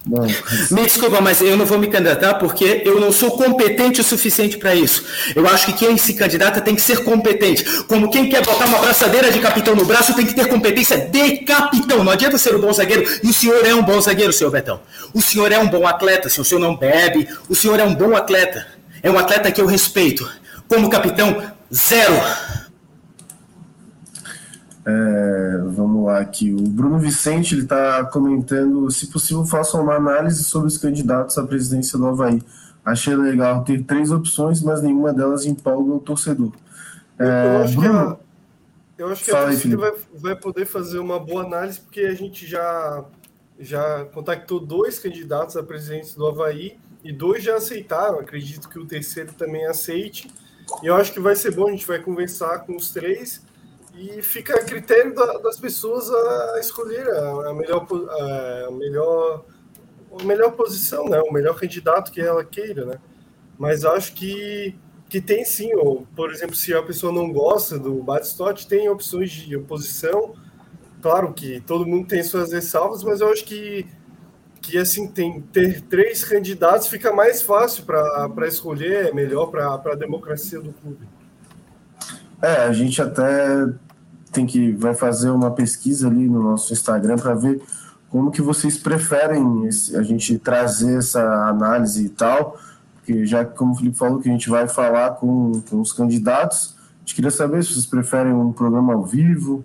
Bom, 0.05 0.27
me 0.73 0.83
desculpa, 0.83 1.21
mas 1.21 1.41
eu 1.41 1.57
não 1.57 1.65
vou 1.65 1.79
me 1.79 1.87
candidatar 1.87 2.35
porque 2.35 2.83
eu 2.85 2.99
não 2.99 3.13
sou 3.13 3.31
competente 3.31 4.01
o 4.01 4.05
suficiente 4.05 4.59
para 4.59 4.75
isso. 4.75 5.05
Eu 5.35 5.47
acho 5.47 5.67
que 5.67 5.73
quem 5.75 5.97
se 5.97 6.15
candidata 6.15 6.61
tem 6.61 6.75
que 6.75 6.83
ser 6.83 7.05
competente. 7.05 7.65
Como 7.85 8.11
quem 8.11 8.29
quer 8.29 8.45
botar 8.45 8.67
uma 8.67 8.81
braçadeira 8.81 9.31
de 9.31 9.39
capitão 9.39 9.77
no 9.77 9.85
braço 9.85 10.15
tem 10.15 10.27
que 10.27 10.35
ter 10.35 10.49
competência 10.49 10.99
de 10.99 11.39
capitão. 11.45 12.03
Não 12.03 12.11
adianta 12.11 12.37
ser 12.37 12.57
um 12.57 12.61
bom 12.61 12.73
zagueiro. 12.73 13.09
E 13.23 13.31
o 13.31 13.33
senhor 13.33 13.65
é 13.65 13.73
um 13.73 13.83
bom 13.83 14.01
zagueiro, 14.01 14.33
senhor 14.33 14.51
Betão. 14.51 14.81
O 15.15 15.23
senhor 15.23 15.53
é 15.53 15.59
um 15.59 15.69
bom 15.69 15.87
atleta. 15.87 16.29
Se 16.29 16.41
o 16.41 16.45
senhor 16.45 16.61
não 16.61 16.77
bebe, 16.77 17.29
o 17.49 17.55
senhor 17.55 17.79
é 17.79 17.85
um 17.85 17.95
bom 17.95 18.17
atleta. 18.17 18.67
É 19.05 19.11
um 19.11 19.19
atleta 19.19 19.53
que 19.53 19.61
eu 19.61 19.67
respeito. 19.67 20.29
Como 20.69 20.91
capitão, 20.91 21.43
zero. 21.73 22.15
É, 24.85 25.59
vamos 25.77 25.92
lá 26.05 26.21
aqui. 26.21 26.53
O 26.53 26.63
Bruno 26.63 26.99
Vicente 26.99 27.55
ele 27.55 27.63
está 27.63 28.05
comentando: 28.05 28.91
se 28.91 29.07
possível, 29.07 29.45
faça 29.45 29.81
uma 29.81 29.95
análise 29.95 30.45
sobre 30.45 30.69
os 30.69 30.79
candidatos 30.79 31.39
à 31.39 31.47
presidência 31.47 31.99
do 31.99 32.07
Havaí. 32.07 32.43
Achei 32.85 33.15
legal 33.15 33.63
ter 33.63 33.85
três 33.85 34.11
opções, 34.11 34.61
mas 34.63 34.83
nenhuma 34.83 35.13
delas 35.13 35.47
empolga 35.47 35.93
o 35.93 36.01
torcedor. 36.01 36.53
É, 37.19 37.57
eu 37.57 37.63
acho 37.63 37.77
Bruno, 37.77 38.17
que 38.17 39.03
a, 39.03 39.05
eu 39.05 39.13
acho 39.13 39.25
que 39.25 39.31
a 39.31 39.45
torcida 39.45 39.77
vai, 39.77 39.93
vai 40.15 40.37
poder 40.37 40.67
fazer 40.67 40.99
uma 40.99 41.19
boa 41.21 41.45
análise, 41.45 41.81
porque 41.81 42.01
a 42.01 42.15
gente 42.15 42.47
já, 42.47 43.05
já 43.59 44.05
contactou 44.07 44.59
dois 44.59 44.99
candidatos 44.99 45.57
à 45.57 45.63
presidência 45.63 46.17
do 46.17 46.27
Havaí 46.27 46.77
e 47.05 47.13
dois 47.13 47.45
já 47.45 47.57
aceitaram. 47.57 48.19
Acredito 48.19 48.69
que 48.69 48.79
o 48.79 48.87
terceiro 48.87 49.33
também 49.33 49.65
aceite. 49.67 50.29
E 50.83 50.87
eu 50.87 50.97
acho 50.97 51.13
que 51.13 51.21
vai 51.21 51.37
ser 51.37 51.55
bom, 51.55 51.69
a 51.69 51.71
gente 51.71 51.87
vai 51.87 52.01
conversar 52.01 52.61
com 52.61 52.75
os 52.75 52.91
três 52.93 53.43
e 53.95 54.23
fica 54.23 54.55
a 54.55 54.65
critério 54.65 55.15
da, 55.15 55.39
das 55.39 55.59
pessoas 55.59 56.11
a 56.11 56.59
escolher 56.61 57.09
a, 57.09 57.51
a 57.51 57.55
melhor, 57.55 57.87
a, 57.91 58.71
melhor, 58.71 59.45
a 60.21 60.25
melhor 60.25 60.53
posição, 60.53 61.09
né? 61.09 61.21
o 61.21 61.33
melhor 61.33 61.59
candidato 61.59 62.11
que 62.11 62.21
ela 62.21 62.45
queira. 62.45 62.85
Né? 62.85 62.99
Mas 63.59 63.85
acho 63.85 64.15
que 64.15 64.75
que 65.13 65.21
tem 65.21 65.45
sim, 65.45 65.75
ou, 65.75 66.07
por 66.17 66.33
exemplo, 66.33 66.57
se 66.57 66.73
a 66.73 66.83
pessoa 66.83 67.13
não 67.13 67.31
gosta 67.31 67.79
do 67.79 68.03
Batistote, 68.03 68.67
tem 68.67 68.89
opções 68.89 69.31
de 69.31 69.55
oposição. 69.55 70.33
Claro 71.03 71.35
que 71.35 71.61
todo 71.61 71.85
mundo 71.85 72.09
tem 72.09 72.23
suas 72.23 72.51
ressalvas, 72.51 73.05
mas 73.05 73.21
eu 73.21 73.31
acho 73.31 73.45
que, 73.45 73.87
que 74.63 74.79
assim, 74.79 75.07
tem, 75.07 75.43
ter 75.43 75.83
três 75.83 76.25
candidatos 76.25 76.89
fica 76.89 77.13
mais 77.13 77.43
fácil 77.43 77.85
para 77.85 78.49
escolher, 78.49 79.09
é 79.09 79.13
melhor 79.13 79.51
para 79.51 79.75
a 79.75 79.95
democracia 79.95 80.59
do 80.59 80.73
clube. 80.73 81.07
É, 82.43 82.65
a 82.65 82.73
gente 82.73 83.01
até 83.01 83.69
tem 84.33 84.47
que 84.47 84.73
vai 84.73 84.95
fazer 84.95 85.31
uma 85.31 85.51
pesquisa 85.51 86.09
ali 86.09 86.29
no 86.29 86.43
nosso 86.43 86.73
Instagram 86.73 87.17
para 87.17 87.35
ver 87.35 87.63
como 88.11 88.31
que 88.31 88.43
vocês 88.43 88.77
preferem 88.77 89.67
esse, 89.67 89.97
a 89.97 90.03
gente 90.03 90.39
trazer 90.39 90.99
essa 90.99 91.23
análise 91.49 92.07
e 92.07 92.09
tal 92.09 92.59
porque 93.03 93.27
já 93.27 93.45
como 93.45 93.73
o 93.73 93.77
Felipe 93.77 93.99
falou, 93.99 94.21
que 94.21 94.29
a 94.29 94.33
gente 94.33 94.49
vai 94.49 94.69
falar 94.69 95.11
com, 95.11 95.61
com 95.69 95.81
os 95.81 95.93
candidatos, 95.93 96.77
a 96.79 96.99
gente 97.01 97.17
queria 97.17 97.31
saber 97.33 97.63
se 97.65 97.73
vocês 97.73 97.87
preferem 97.87 98.33
um 98.33 98.53
programa 98.53 98.95
ao 98.95 99.05
vivo, 99.05 99.65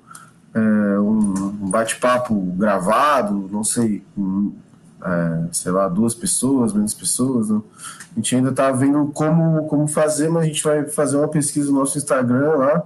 é, 0.56 0.60
um, 1.00 1.34
bate-papo 1.70 2.34
gravado, 2.58 3.48
não 3.52 3.64
sei, 3.64 4.04
um, 4.18 4.54
é, 5.08 5.48
sei 5.52 5.72
lá, 5.72 5.88
duas 5.88 6.14
pessoas, 6.14 6.74
menos 6.74 6.94
pessoas. 6.94 7.50
Né? 7.50 7.62
A 8.12 8.16
gente 8.16 8.36
ainda 8.36 8.50
está 8.50 8.72
vendo 8.72 9.08
como, 9.14 9.66
como 9.68 9.88
fazer, 9.88 10.30
mas 10.30 10.44
a 10.44 10.48
gente 10.48 10.64
vai 10.64 10.86
fazer 10.86 11.18
uma 11.18 11.28
pesquisa 11.28 11.72
no 11.72 11.80
nosso 11.80 11.98
Instagram 11.98 12.56
lá 12.56 12.84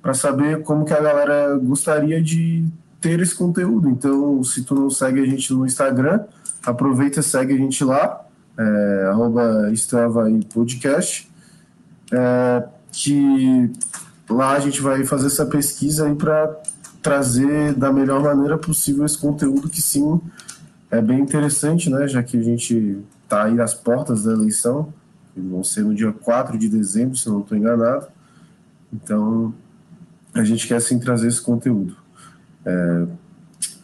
para 0.00 0.14
saber 0.14 0.62
como 0.62 0.84
que 0.84 0.92
a 0.92 1.00
galera 1.00 1.56
gostaria 1.58 2.20
de 2.20 2.66
ter 3.00 3.20
esse 3.20 3.34
conteúdo. 3.34 3.88
Então, 3.88 4.42
se 4.42 4.62
tu 4.64 4.74
não 4.74 4.90
segue 4.90 5.20
a 5.20 5.26
gente 5.26 5.52
no 5.52 5.64
Instagram, 5.64 6.20
aproveita 6.64 7.20
e 7.20 7.22
segue 7.22 7.54
a 7.54 7.56
gente 7.56 7.84
lá 7.84 8.24
é, 8.58 9.08
arroba 9.10 9.70
podcast, 10.52 11.30
é, 12.10 12.64
que 12.90 13.72
lá 14.28 14.52
a 14.52 14.60
gente 14.60 14.80
vai 14.80 15.04
fazer 15.04 15.26
essa 15.26 15.46
pesquisa 15.46 16.06
aí 16.06 16.14
para 16.14 16.60
trazer 17.00 17.74
da 17.74 17.92
melhor 17.92 18.22
maneira 18.22 18.56
possível 18.56 19.04
esse 19.04 19.18
conteúdo 19.18 19.68
que 19.68 19.82
sim 19.82 20.20
é 20.92 21.00
bem 21.00 21.20
interessante, 21.20 21.88
né, 21.88 22.06
já 22.06 22.22
que 22.22 22.38
a 22.38 22.42
gente 22.42 22.98
está 23.24 23.44
aí 23.44 23.58
às 23.58 23.72
portas 23.72 24.24
da 24.24 24.32
eleição, 24.32 24.92
que 25.32 25.40
vão 25.40 25.64
ser 25.64 25.82
no 25.84 25.94
dia 25.94 26.12
4 26.12 26.58
de 26.58 26.68
dezembro, 26.68 27.16
se 27.16 27.30
não 27.30 27.40
estou 27.40 27.56
enganado. 27.56 28.08
Então, 28.92 29.54
a 30.34 30.44
gente 30.44 30.68
quer 30.68 30.80
sim 30.82 30.98
trazer 30.98 31.28
esse 31.28 31.40
conteúdo. 31.40 31.96
É, 32.66 33.06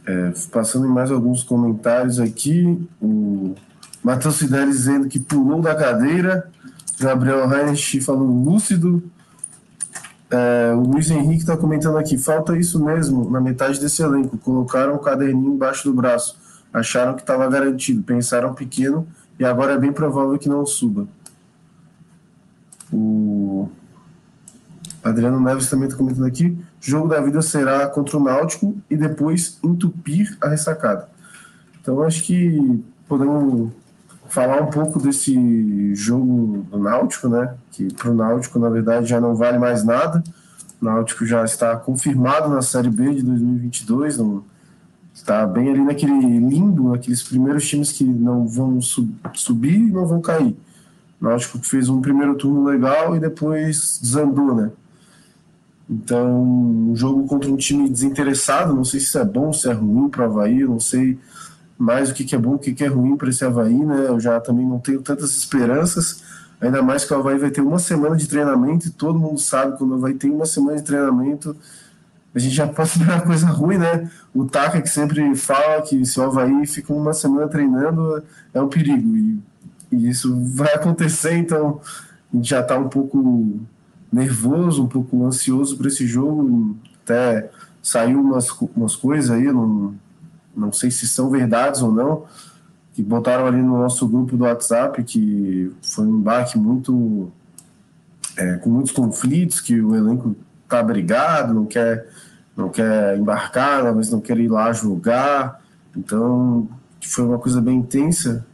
é, 0.06 0.32
passando 0.52 0.86
em 0.86 0.90
mais 0.90 1.11
alguns 1.11 1.42
comentários 1.42 2.20
aqui, 2.20 2.86
o 3.00 3.54
Matheus 4.04 4.38
Fidelis 4.38 4.76
dizendo 4.76 5.09
que 5.09 5.18
pulou 5.18 5.62
da 5.62 5.74
cadeira. 5.74 6.50
Gabriel 7.00 7.50
Heinrich 7.50 8.02
falando 8.02 8.32
lúcido. 8.32 9.02
É, 10.30 10.74
o 10.74 10.80
Luiz 10.80 11.11
Henrique 11.11 11.40
está 11.40 11.56
comentando 11.56 11.96
aqui: 11.96 12.18
falta 12.18 12.54
isso 12.59 12.84
mesmo 12.84 13.30
na 13.30 13.40
metade 13.40 13.80
desse 13.80 14.02
elenco. 14.02 14.36
Colocaram 14.36 14.94
o 14.94 14.98
caderninho 14.98 15.54
embaixo 15.54 15.88
do 15.88 15.94
braço. 15.94 16.47
Acharam 16.72 17.14
que 17.14 17.22
estava 17.22 17.48
garantido. 17.48 18.02
Pensaram 18.02 18.54
pequeno 18.54 19.06
e 19.38 19.44
agora 19.44 19.74
é 19.74 19.78
bem 19.78 19.92
provável 19.92 20.38
que 20.38 20.48
não 20.48 20.66
suba. 20.66 21.06
O 22.92 23.68
Adriano 25.02 25.40
Neves 25.40 25.68
também 25.68 25.86
está 25.86 25.96
comentando 25.96 26.26
aqui: 26.26 26.56
jogo 26.80 27.08
da 27.08 27.20
vida 27.20 27.40
será 27.42 27.86
contra 27.86 28.16
o 28.16 28.22
Náutico 28.22 28.76
e 28.90 28.96
depois 28.96 29.58
entupir 29.62 30.36
a 30.40 30.48
ressacada. 30.48 31.08
Então 31.80 32.02
acho 32.02 32.22
que 32.22 32.82
podemos 33.06 33.72
falar 34.28 34.60
um 34.62 34.70
pouco 34.70 35.00
desse 35.00 35.94
jogo 35.94 36.66
do 36.70 36.78
Náutico, 36.78 37.28
né? 37.28 37.54
Que 37.70 37.92
para 37.94 38.10
o 38.10 38.14
Náutico, 38.14 38.58
na 38.58 38.68
verdade, 38.68 39.06
já 39.06 39.20
não 39.20 39.34
vale 39.34 39.58
mais 39.58 39.84
nada. 39.84 40.22
O 40.80 40.84
Náutico 40.84 41.26
já 41.26 41.44
está 41.44 41.76
confirmado 41.76 42.48
na 42.48 42.62
Série 42.62 42.90
B 42.90 43.14
de 43.14 43.22
2022, 43.22 44.18
não, 44.18 44.44
está 45.18 45.46
bem 45.46 45.68
ali 45.68 45.84
naquele 45.84 46.12
limbo, 46.12 46.94
aqueles 46.94 47.22
primeiros 47.22 47.68
times 47.68 47.92
que 47.92 48.04
não 48.04 48.46
vão 48.46 48.80
sub, 48.80 49.12
subir 49.34 49.74
e 49.74 49.90
não 49.90 50.06
vão 50.06 50.20
cair. 50.20 50.56
O 51.20 51.24
Náutico 51.24 51.58
fez 51.58 51.88
um 51.88 52.00
primeiro 52.00 52.36
turno 52.36 52.64
legal 52.64 53.16
e 53.16 53.20
depois 53.20 53.98
desandou, 54.00 54.54
né? 54.54 54.70
Então, 55.90 56.42
um 56.42 56.94
jogo 56.94 57.26
contra 57.26 57.50
um 57.50 57.56
time 57.56 57.88
desinteressado, 57.88 58.74
não 58.74 58.84
sei 58.84 59.00
se 59.00 59.18
é 59.18 59.24
bom, 59.24 59.52
se 59.52 59.68
é 59.68 59.72
ruim 59.72 60.08
para 60.08 60.22
o 60.22 60.24
Havaí, 60.30 60.62
não 60.62 60.78
sei 60.78 61.18
mais 61.76 62.10
o 62.10 62.14
que, 62.14 62.24
que 62.24 62.34
é 62.34 62.38
bom, 62.38 62.54
o 62.54 62.58
que, 62.58 62.72
que 62.72 62.84
é 62.84 62.88
ruim 62.88 63.16
para 63.16 63.30
esse 63.30 63.44
Havaí, 63.44 63.84
né? 63.84 64.06
Eu 64.06 64.20
já 64.20 64.40
também 64.40 64.66
não 64.66 64.78
tenho 64.78 65.02
tantas 65.02 65.36
esperanças, 65.36 66.22
ainda 66.60 66.82
mais 66.82 67.04
que 67.04 67.12
o 67.12 67.16
Havaí 67.16 67.38
vai 67.38 67.50
ter 67.50 67.60
uma 67.60 67.78
semana 67.78 68.16
de 68.16 68.28
treinamento 68.28 68.86
e 68.86 68.90
todo 68.90 69.18
mundo 69.18 69.40
sabe 69.40 69.76
quando 69.76 69.92
o 69.92 69.94
Havaí 69.94 70.14
tem 70.14 70.30
uma 70.30 70.46
semana 70.46 70.76
de 70.76 70.84
treinamento, 70.84 71.56
a 72.34 72.38
gente 72.38 72.54
já 72.54 72.66
ver 72.66 73.02
uma 73.02 73.20
coisa 73.20 73.46
ruim, 73.46 73.78
né? 73.78 74.10
O 74.34 74.44
Taka 74.44 74.80
que 74.82 74.88
sempre 74.88 75.34
fala 75.34 75.82
que 75.82 76.04
se 76.04 76.20
o 76.20 76.22
Havaí 76.22 76.66
fica 76.66 76.92
uma 76.92 77.12
semana 77.12 77.48
treinando 77.48 78.22
é 78.52 78.60
um 78.60 78.68
perigo, 78.68 79.16
e, 79.16 79.38
e 79.90 80.08
isso 80.08 80.36
vai 80.54 80.74
acontecer, 80.74 81.36
então 81.36 81.80
a 82.32 82.36
gente 82.36 82.48
já 82.48 82.60
está 82.60 82.78
um 82.78 82.88
pouco 82.88 83.58
nervoso, 84.12 84.84
um 84.84 84.88
pouco 84.88 85.24
ansioso 85.24 85.76
para 85.76 85.88
esse 85.88 86.06
jogo, 86.06 86.76
até 87.02 87.50
saiu 87.82 88.20
umas, 88.20 88.48
umas 88.76 88.96
coisas 88.96 89.30
aí, 89.30 89.50
não 89.52 89.94
não 90.56 90.72
sei 90.72 90.90
se 90.90 91.06
são 91.06 91.30
verdades 91.30 91.82
ou 91.82 91.92
não, 91.92 92.24
que 92.92 93.00
botaram 93.00 93.46
ali 93.46 93.62
no 93.62 93.78
nosso 93.78 94.08
grupo 94.08 94.36
do 94.36 94.42
WhatsApp 94.42 95.04
que 95.04 95.70
foi 95.80 96.04
um 96.04 96.18
embarque 96.18 96.58
muito 96.58 97.30
é, 98.36 98.56
com 98.56 98.70
muitos 98.70 98.92
conflitos, 98.92 99.60
que 99.60 99.80
o 99.80 99.94
elenco 99.94 100.34
tá 100.68 100.82
brigado, 100.82 101.54
não 101.54 101.66
quer 101.66 102.06
não 102.58 102.68
quer 102.68 103.16
embarcar, 103.16 103.94
mas 103.94 104.10
não 104.10 104.20
quer 104.20 104.36
ir 104.36 104.48
lá 104.48 104.72
jogar. 104.72 105.62
Então, 105.96 106.68
foi 107.00 107.24
uma 107.24 107.38
coisa 107.38 107.60
bem 107.60 107.78
intensa. 107.78 108.44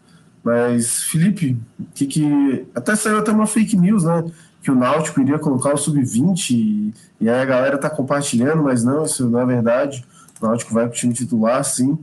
Mas, 0.42 1.04
Felipe, 1.04 1.58
que, 1.94 2.06
que 2.06 2.66
até 2.74 2.94
saiu 2.94 3.18
até 3.18 3.32
uma 3.32 3.46
fake 3.46 3.76
news, 3.76 4.04
né? 4.04 4.24
Que 4.62 4.70
o 4.70 4.74
Náutico 4.74 5.22
iria 5.22 5.38
colocar 5.38 5.72
o 5.72 5.78
sub-20 5.78 6.50
e, 6.50 6.94
e 7.18 7.30
aí 7.30 7.40
a 7.40 7.44
galera 7.46 7.78
tá 7.78 7.88
compartilhando, 7.88 8.62
mas 8.62 8.84
não, 8.84 9.04
isso 9.04 9.28
não 9.28 9.40
é 9.40 9.46
verdade. 9.46 10.04
O 10.38 10.46
Náutico 10.46 10.74
vai 10.74 10.84
para 10.84 10.92
o 10.92 10.96
time 10.96 11.14
titular, 11.14 11.64
sim. 11.64 11.98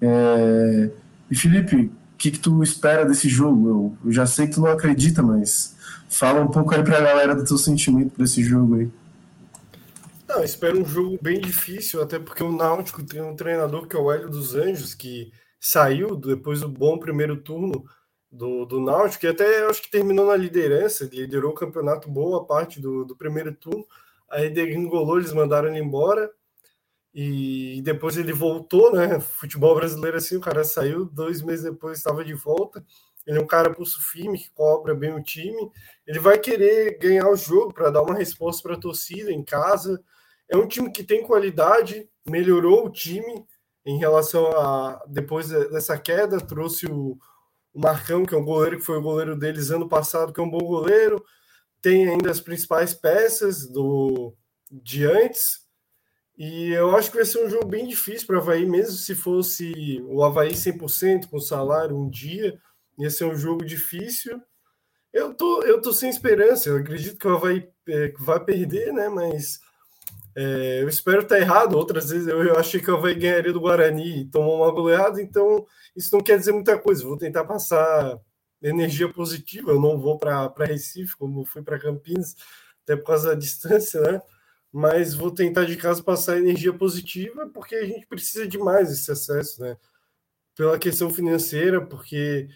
É... 0.00 0.90
E 1.30 1.36
Felipe, 1.36 1.76
o 1.76 1.90
que, 2.18 2.32
que 2.32 2.38
tu 2.38 2.64
espera 2.64 3.04
desse 3.04 3.28
jogo? 3.28 3.68
Eu, 3.68 3.96
eu, 4.06 4.12
já 4.12 4.26
sei 4.26 4.48
que 4.48 4.54
tu 4.54 4.60
não 4.60 4.72
acredita, 4.72 5.22
mas 5.22 5.76
fala 6.08 6.40
um 6.40 6.48
pouco 6.48 6.74
aí 6.74 6.82
para 6.82 6.98
a 6.98 7.00
galera 7.00 7.34
do 7.34 7.44
teu 7.44 7.56
sentimento 7.56 8.10
para 8.10 8.24
esse 8.24 8.42
jogo 8.42 8.74
aí. 8.74 8.90
Não, 10.34 10.42
espero 10.42 10.80
um 10.80 10.84
jogo 10.84 11.16
bem 11.22 11.40
difícil, 11.40 12.02
até 12.02 12.18
porque 12.18 12.42
o 12.42 12.50
Náutico 12.50 13.04
tem 13.06 13.22
um 13.22 13.36
treinador 13.36 13.86
que 13.86 13.94
é 13.94 13.98
o 14.00 14.10
Hélio 14.10 14.28
dos 14.28 14.56
Anjos, 14.56 14.92
que 14.92 15.30
saiu 15.60 16.16
depois 16.16 16.60
do 16.60 16.68
bom 16.68 16.98
primeiro 16.98 17.36
turno 17.40 17.84
do, 18.28 18.64
do 18.64 18.80
Náutico, 18.80 19.24
e 19.24 19.28
até 19.28 19.64
acho 19.64 19.80
que 19.80 19.90
terminou 19.92 20.26
na 20.26 20.34
liderança, 20.34 21.08
liderou 21.12 21.52
o 21.52 21.54
campeonato 21.54 22.10
boa 22.10 22.44
parte 22.44 22.80
do, 22.80 23.04
do 23.04 23.14
primeiro 23.14 23.54
turno, 23.54 23.86
aí 24.28 24.50
degringolou, 24.50 25.18
eles 25.18 25.32
mandaram 25.32 25.68
ele 25.68 25.78
embora, 25.78 26.28
e 27.14 27.80
depois 27.84 28.16
ele 28.16 28.32
voltou, 28.32 28.92
né? 28.92 29.20
Futebol 29.20 29.76
brasileiro 29.76 30.16
assim, 30.16 30.36
o 30.36 30.40
cara 30.40 30.64
saiu, 30.64 31.04
dois 31.04 31.42
meses 31.42 31.64
depois 31.64 31.96
estava 31.96 32.24
de 32.24 32.34
volta. 32.34 32.84
Ele 33.24 33.38
é 33.38 33.40
um 33.40 33.46
cara 33.46 33.72
pulso 33.72 34.02
firme, 34.02 34.36
que 34.36 34.50
cobra 34.50 34.96
bem 34.96 35.14
o 35.14 35.22
time. 35.22 35.70
Ele 36.04 36.18
vai 36.18 36.40
querer 36.40 36.98
ganhar 36.98 37.28
o 37.28 37.36
jogo 37.36 37.72
para 37.72 37.90
dar 37.90 38.02
uma 38.02 38.16
resposta 38.16 38.64
para 38.64 38.74
a 38.74 38.80
torcida 38.80 39.30
em 39.30 39.44
casa. 39.44 40.02
É 40.48 40.56
um 40.56 40.66
time 40.66 40.90
que 40.90 41.02
tem 41.02 41.22
qualidade, 41.22 42.08
melhorou 42.26 42.86
o 42.86 42.90
time 42.90 43.44
em 43.84 43.98
relação 43.98 44.46
a 44.46 45.02
depois 45.06 45.48
dessa 45.48 45.98
queda, 45.98 46.38
trouxe 46.40 46.86
o, 46.86 47.18
o 47.72 47.80
Marcão, 47.80 48.24
que 48.24 48.34
é 48.34 48.38
um 48.38 48.44
goleiro 48.44 48.78
que 48.78 48.84
foi 48.84 48.98
o 48.98 49.02
goleiro 49.02 49.36
deles 49.36 49.70
ano 49.70 49.88
passado, 49.88 50.32
que 50.32 50.40
é 50.40 50.42
um 50.42 50.50
bom 50.50 50.64
goleiro. 50.64 51.24
Tem 51.82 52.08
ainda 52.08 52.30
as 52.30 52.40
principais 52.40 52.94
peças 52.94 53.66
do 53.66 54.34
de 54.70 55.04
antes, 55.04 55.64
e 56.36 56.72
eu 56.72 56.96
acho 56.96 57.10
que 57.10 57.16
vai 57.16 57.26
ser 57.26 57.44
um 57.44 57.48
jogo 57.48 57.66
bem 57.66 57.86
difícil 57.86 58.26
para 58.26 58.36
o 58.36 58.40
Havaí, 58.40 58.66
mesmo 58.66 58.96
se 58.96 59.14
fosse 59.14 60.02
o 60.08 60.22
Havaí 60.24 60.52
100% 60.52 61.28
com 61.28 61.38
salário 61.38 61.96
um 61.96 62.08
dia, 62.10 62.58
ia 62.98 63.10
ser 63.10 63.24
um 63.24 63.36
jogo 63.36 63.64
difícil. 63.64 64.40
Eu 65.12 65.32
tô, 65.32 65.62
eu 65.62 65.80
tô 65.80 65.92
sem 65.92 66.10
esperança, 66.10 66.68
eu 66.68 66.78
acredito 66.78 67.18
que 67.18 67.28
o 67.28 67.36
Havaí 67.36 67.68
é, 67.88 68.12
vai 68.18 68.44
perder, 68.44 68.92
né? 68.92 69.08
Mas 69.08 69.60
é, 70.36 70.82
eu 70.82 70.88
espero 70.88 71.22
estar 71.22 71.38
errado. 71.38 71.76
Outras 71.76 72.10
vezes 72.10 72.28
eu, 72.28 72.42
eu 72.44 72.58
achei 72.58 72.80
que 72.80 72.90
o 72.90 72.96
Havaí 72.96 73.14
ganharia 73.14 73.52
do 73.52 73.60
Guarani 73.60 74.22
e 74.22 74.24
tomou 74.26 74.58
uma 74.58 74.70
goleada, 74.72 75.20
então 75.22 75.66
isso 75.96 76.14
não 76.14 76.22
quer 76.22 76.38
dizer 76.38 76.52
muita 76.52 76.78
coisa. 76.78 77.04
Vou 77.04 77.16
tentar 77.18 77.44
passar 77.44 78.18
energia 78.62 79.08
positiva. 79.12 79.72
Eu 79.72 79.80
não 79.80 79.98
vou 79.98 80.18
para 80.18 80.52
Recife, 80.60 81.16
como 81.16 81.44
fui 81.44 81.62
para 81.62 81.78
Campinas, 81.78 82.36
até 82.82 82.96
por 82.96 83.06
causa 83.06 83.28
da 83.30 83.34
distância, 83.34 84.00
né? 84.00 84.22
mas 84.74 85.14
vou 85.14 85.30
tentar 85.30 85.64
de 85.66 85.76
casa 85.76 86.02
passar 86.02 86.36
energia 86.36 86.72
positiva, 86.72 87.48
porque 87.54 87.76
a 87.76 87.86
gente 87.86 88.08
precisa 88.08 88.44
de 88.44 88.58
mais 88.58 88.90
esse 88.90 89.08
acesso, 89.12 89.62
né? 89.62 89.76
Pela 90.56 90.78
questão 90.80 91.10
financeira, 91.10 91.80
porque 91.80 92.48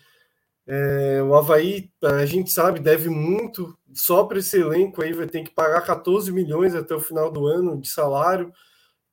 É, 0.71 1.23
o 1.23 1.35
Havaí, 1.35 1.91
a 2.03 2.27
gente 2.27 2.53
sabe, 2.53 2.79
deve 2.79 3.09
muito, 3.09 3.75
só 3.95 4.25
para 4.25 4.39
esse 4.39 4.61
elenco 4.61 5.03
aí 5.03 5.15
vai 5.15 5.27
ter 5.27 5.43
que 5.43 5.51
pagar 5.51 5.81
14 5.81 6.31
milhões 6.31 6.75
até 6.75 6.95
o 6.95 7.01
final 7.01 7.33
do 7.33 7.47
ano 7.47 7.81
de 7.81 7.89
salário, 7.89 8.53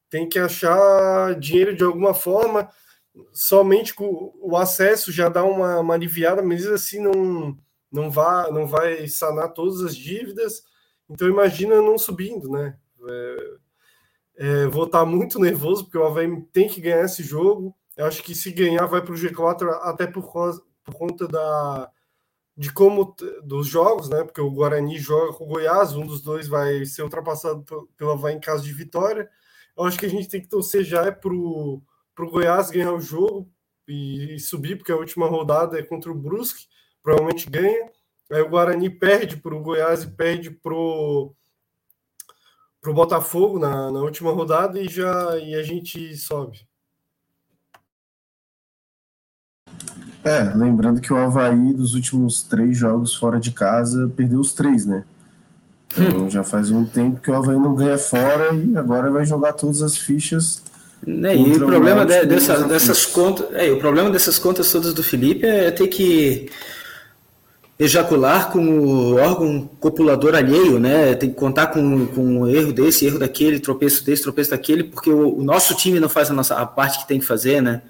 tem 0.10 0.28
que 0.28 0.38
achar 0.38 1.34
dinheiro 1.40 1.74
de 1.74 1.82
alguma 1.82 2.14
forma, 2.14 2.70
somente 3.32 3.94
com 3.94 4.34
o 4.42 4.58
acesso 4.58 5.14
já 5.14 5.30
dá 5.30 5.46
uma, 5.46 5.80
uma 5.80 5.94
aliviada, 5.94 6.42
mas 6.44 6.68
assim 6.68 7.00
não, 7.00 7.58
não, 7.90 8.12
vai, 8.12 8.52
não 8.52 8.68
vai 8.68 9.08
sanar 9.08 9.54
todas 9.54 9.82
as 9.82 9.96
dívidas, 9.96 10.62
então 11.10 11.26
imagina 11.30 11.82
não 11.82 11.98
subindo, 11.98 12.50
né? 12.50 12.78
É, 13.08 13.56
é, 14.38 14.68
vou 14.68 14.84
estar 14.88 15.06
muito 15.06 15.40
nervoso, 15.40 15.86
porque 15.86 15.98
o 15.98 16.06
Havaí 16.06 16.28
tem 16.52 16.68
que 16.68 16.82
ganhar 16.82 17.06
esse 17.06 17.24
jogo, 17.24 17.74
eu 17.96 18.06
acho 18.06 18.22
que 18.22 18.36
se 18.36 18.52
ganhar 18.52 18.86
vai 18.88 19.02
para 19.02 19.14
o 19.14 19.18
G4 19.18 19.70
até 19.84 20.06
por, 20.06 20.30
por 20.86 20.96
conta 20.96 21.28
da, 21.28 21.92
de 22.56 22.72
como 22.72 23.16
dos 23.44 23.68
jogos, 23.68 24.08
né? 24.08 24.24
Porque 24.24 24.40
o 24.40 24.52
Guarani 24.52 24.98
joga 24.98 25.34
com 25.34 25.44
o 25.46 25.48
Goiás, 25.48 25.94
um 25.94 26.06
dos 26.06 26.22
dois 26.22 26.48
vai 26.48 26.86
ser 26.86 27.04
ultrapassado 27.04 27.66
pelo 27.98 28.12
Havaí 28.12 28.36
em 28.36 28.40
caso 28.40 28.64
de 28.64 28.72
vitória. 28.72 29.30
Eu 29.76 29.84
acho 29.84 30.00
que 30.00 30.06
a 30.06 30.10
gente 30.10 30.30
tem 30.30 30.42
que 30.42 30.48
torcer 30.48 30.84
já 30.84 31.06
é 31.06 31.12
pro, 31.12 31.82
pro 32.14 32.30
Goiás 32.30 32.70
ganhar 32.72 32.94
o 32.94 33.02
jogo 33.02 33.52
e, 33.88 34.36
e 34.36 34.40
subir, 34.40 34.78
porque 34.78 34.92
a 34.92 34.98
última 34.98 35.28
rodada 35.28 35.78
é 35.78 35.84
contra 35.84 36.12
o 36.12 36.16
Brusque, 36.16 36.68
provavelmente 37.04 37.50
ganha. 37.50 37.92
Aí 38.32 38.42
o 38.42 38.50
Guarani 38.50 38.90
perde 38.90 39.38
para 39.38 39.56
o 39.56 39.62
Goiás 39.62 40.04
e 40.04 40.12
perde 40.12 40.50
pro 40.52 41.36
pro 42.82 42.94
Botafogo 42.94 43.58
na, 43.58 43.92
na 43.92 44.00
última 44.00 44.32
rodada 44.32 44.80
e 44.80 44.88
já 44.88 45.40
e 45.40 45.56
a 45.56 45.64
gente 45.64 46.16
sobe. 46.16 46.68
É, 50.26 50.52
lembrando 50.56 51.00
que 51.00 51.14
o 51.14 51.18
Havaí, 51.18 51.72
dos 51.72 51.94
últimos 51.94 52.42
três 52.42 52.76
jogos 52.76 53.14
fora 53.14 53.40
de 53.40 53.52
casa, 53.52 54.12
perdeu 54.18 54.40
os 54.40 54.54
três, 54.54 54.84
né? 54.84 55.04
Então 55.96 56.28
já 56.30 56.44
faz 56.44 56.72
um 56.72 56.84
tempo 56.84 57.22
que 57.22 57.30
o 57.30 57.36
Havaí 57.36 57.56
não 57.56 57.76
ganha 57.76 57.98
fora 57.98 58.54
e 58.56 58.76
agora 58.76 59.12
vai 59.12 59.24
jogar 59.24 59.54
todas 59.54 59.84
as 59.84 59.96
fichas. 59.96 60.64
Né, 61.06 61.36
e 61.36 61.54
o 61.54 61.60
problema 61.68 62.04
de, 62.04 62.26
dessa, 62.26 62.64
dessas 62.64 63.06
contas, 63.06 63.46
é, 63.54 63.70
o 63.72 63.78
problema 63.78 64.10
dessas 64.10 64.40
contas 64.40 64.72
todas 64.72 64.92
do 64.92 65.04
Felipe 65.04 65.46
é 65.46 65.70
ter 65.70 65.88
que 65.88 66.50
ejacular 67.78 68.50
com 68.50 68.80
o 68.80 69.16
órgão 69.18 69.70
copulador 69.80 70.34
alheio, 70.34 70.80
né? 70.80 71.14
Tem 71.14 71.30
que 71.30 71.36
contar 71.36 71.68
com, 71.68 72.08
com 72.08 72.40
um 72.40 72.48
erro 72.48 72.74
desse, 72.74 73.06
erro 73.06 73.20
daquele, 73.20 73.60
tropeço 73.60 74.04
desse, 74.04 74.24
tropeço 74.24 74.50
daquele, 74.50 74.86
porque 74.86 75.12
o, 75.12 75.38
o 75.38 75.44
nosso 75.44 75.76
time 75.76 76.00
não 76.00 76.10
faz 76.10 76.32
a, 76.32 76.34
nossa, 76.34 76.56
a 76.56 76.66
parte 76.66 77.00
que 77.00 77.08
tem 77.08 77.20
que 77.20 77.26
fazer, 77.26 77.62
né? 77.62 77.84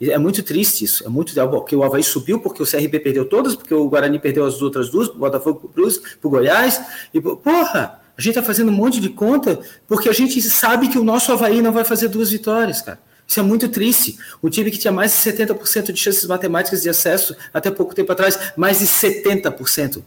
É 0.00 0.16
muito 0.16 0.42
triste 0.42 0.84
isso. 0.84 1.04
É 1.04 1.08
muito 1.08 1.34
porque 1.50 1.76
o 1.76 1.82
Havaí 1.82 2.02
subiu, 2.02 2.40
porque 2.40 2.62
o 2.62 2.66
CRB 2.66 3.00
perdeu 3.00 3.26
todas, 3.26 3.54
porque 3.54 3.74
o 3.74 3.88
Guarani 3.88 4.18
perdeu 4.18 4.46
as 4.46 4.62
outras 4.62 4.88
duas, 4.88 5.08
o 5.08 5.14
Botafogo 5.14 5.70
pro 5.74 5.90
pro 6.20 6.30
Goiás. 6.30 6.80
E, 7.12 7.20
porra, 7.20 8.00
a 8.16 8.20
gente 8.22 8.34
tá 8.34 8.42
fazendo 8.42 8.70
um 8.70 8.74
monte 8.74 9.00
de 9.00 9.10
conta 9.10 9.60
porque 9.86 10.08
a 10.08 10.12
gente 10.12 10.40
sabe 10.42 10.88
que 10.88 10.98
o 10.98 11.04
nosso 11.04 11.32
Havaí 11.32 11.60
não 11.60 11.72
vai 11.72 11.84
fazer 11.84 12.08
duas 12.08 12.30
vitórias, 12.30 12.80
cara. 12.80 12.98
Isso 13.26 13.38
é 13.38 13.42
muito 13.42 13.68
triste. 13.68 14.18
O 14.42 14.50
time 14.50 14.70
que 14.70 14.78
tinha 14.78 14.92
mais 14.92 15.12
de 15.12 15.18
70% 15.30 15.92
de 15.92 16.00
chances 16.00 16.26
matemáticas 16.26 16.82
de 16.82 16.88
acesso 16.88 17.36
até 17.54 17.70
pouco 17.70 17.94
tempo 17.94 18.10
atrás, 18.10 18.52
mais 18.56 18.80
de 18.80 18.86
70%. 18.86 20.02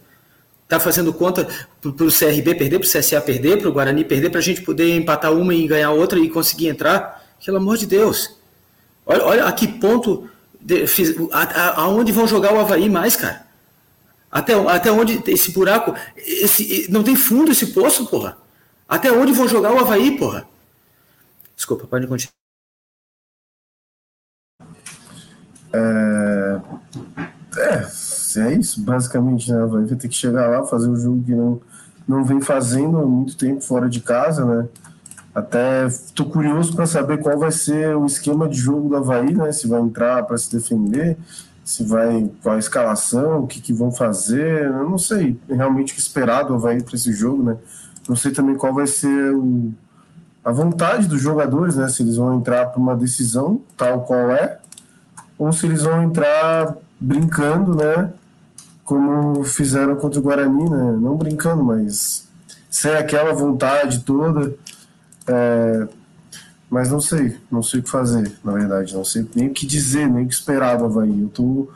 Está 0.64 0.78
fazendo 0.78 1.12
conta 1.12 1.48
para 1.80 1.90
o 1.90 2.10
CRB 2.10 2.54
perder, 2.54 2.78
para 2.78 2.86
o 2.86 2.90
CSA 2.90 3.20
perder, 3.20 3.58
para 3.58 3.68
o 3.68 3.72
Guarani 3.72 4.04
perder, 4.04 4.30
para 4.30 4.40
a 4.40 4.42
gente 4.42 4.62
poder 4.62 4.94
empatar 4.94 5.32
uma 5.32 5.54
e 5.54 5.66
ganhar 5.66 5.90
outra 5.92 6.18
e 6.18 6.28
conseguir 6.28 6.68
entrar. 6.68 7.24
Pelo 7.44 7.56
amor 7.56 7.78
de 7.78 7.86
Deus. 7.86 8.36
Olha, 9.06 9.24
olha 9.24 9.44
a 9.46 9.52
que 9.52 9.68
ponto, 9.68 10.28
de, 10.60 10.84
a, 11.32 11.42
a, 11.42 11.80
aonde 11.82 12.12
vão 12.12 12.26
jogar 12.26 12.54
o 12.54 12.60
Havaí 12.60 12.88
mais, 12.88 13.16
cara. 13.16 13.44
Até, 14.30 14.54
até 14.54 14.90
onde 14.90 15.22
esse 15.30 15.52
buraco, 15.52 15.94
esse, 16.16 16.90
não 16.90 17.04
tem 17.04 17.14
fundo 17.14 17.52
esse 17.52 17.68
poço, 17.68 18.06
porra. 18.06 18.36
Até 18.88 19.12
onde 19.12 19.32
vão 19.32 19.46
jogar 19.46 19.72
o 19.72 19.78
Havaí, 19.78 20.18
porra. 20.18 20.46
Desculpa, 21.54 21.86
pode 21.86 22.06
continuar. 22.06 22.32
É, 25.72 26.60
é, 27.56 28.40
é 28.40 28.52
isso, 28.54 28.80
basicamente, 28.82 29.52
né? 29.52 29.64
Vai 29.66 29.84
ter 29.84 30.08
que 30.08 30.14
chegar 30.14 30.48
lá, 30.48 30.66
fazer 30.66 30.88
o 30.88 30.96
jogo 30.96 31.22
que 31.24 31.32
não, 31.32 31.60
não 32.06 32.24
vem 32.24 32.40
fazendo 32.40 32.98
há 32.98 33.06
muito 33.06 33.36
tempo 33.36 33.60
fora 33.60 33.88
de 33.88 34.00
casa, 34.00 34.44
né? 34.44 34.68
Até 35.34 35.86
estou 35.86 36.26
curioso 36.26 36.76
para 36.76 36.86
saber 36.86 37.18
qual 37.18 37.36
vai 37.36 37.50
ser 37.50 37.96
o 37.96 38.06
esquema 38.06 38.48
de 38.48 38.56
jogo 38.56 38.88
do 38.88 38.96
Havaí, 38.96 39.34
né? 39.34 39.50
Se 39.50 39.66
vai 39.66 39.80
entrar 39.80 40.22
para 40.22 40.38
se 40.38 40.52
defender, 40.52 41.18
se 41.64 41.82
vai 41.82 42.30
qual 42.40 42.54
a 42.54 42.58
escalação, 42.58 43.40
o 43.40 43.46
que, 43.46 43.60
que 43.60 43.72
vão 43.72 43.90
fazer. 43.90 44.66
Eu 44.66 44.88
não 44.88 44.96
sei 44.96 45.36
realmente 45.48 45.92
o 45.92 45.96
que 45.96 46.00
esperar 46.00 46.44
do 46.44 46.54
Havaí 46.54 46.80
para 46.82 46.94
esse 46.94 47.12
jogo, 47.12 47.42
né? 47.42 47.56
Não 48.08 48.14
sei 48.14 48.30
também 48.30 48.54
qual 48.54 48.72
vai 48.72 48.86
ser 48.86 49.34
o, 49.34 49.72
a 50.44 50.52
vontade 50.52 51.08
dos 51.08 51.20
jogadores, 51.20 51.74
né? 51.74 51.88
Se 51.88 52.02
eles 52.02 52.16
vão 52.16 52.38
entrar 52.38 52.66
para 52.66 52.80
uma 52.80 52.94
decisão 52.94 53.60
tal 53.76 54.02
qual 54.02 54.30
é, 54.30 54.58
ou 55.36 55.50
se 55.52 55.66
eles 55.66 55.82
vão 55.82 56.00
entrar 56.00 56.76
brincando, 57.00 57.74
né? 57.74 58.12
Como 58.84 59.42
fizeram 59.42 59.96
contra 59.96 60.20
o 60.20 60.22
Guarani, 60.22 60.70
né? 60.70 60.96
Não 61.00 61.16
brincando, 61.16 61.64
mas 61.64 62.28
sem 62.70 62.94
aquela 62.94 63.32
vontade 63.32 64.00
toda 64.00 64.54
é, 65.26 65.88
mas 66.68 66.90
não 66.90 67.00
sei, 67.00 67.38
não 67.50 67.62
sei 67.62 67.80
o 67.80 67.82
que 67.82 67.90
fazer, 67.90 68.32
na 68.42 68.52
verdade. 68.52 68.94
Não 68.94 69.04
sei 69.04 69.28
nem 69.34 69.48
o 69.48 69.52
que 69.52 69.66
dizer, 69.66 70.08
nem 70.08 70.24
o 70.24 70.28
que 70.28 70.34
esperar 70.34 70.76
do 70.76 70.84
Havaí. 70.84 71.22
Eu 71.22 71.28
tô 71.28 71.68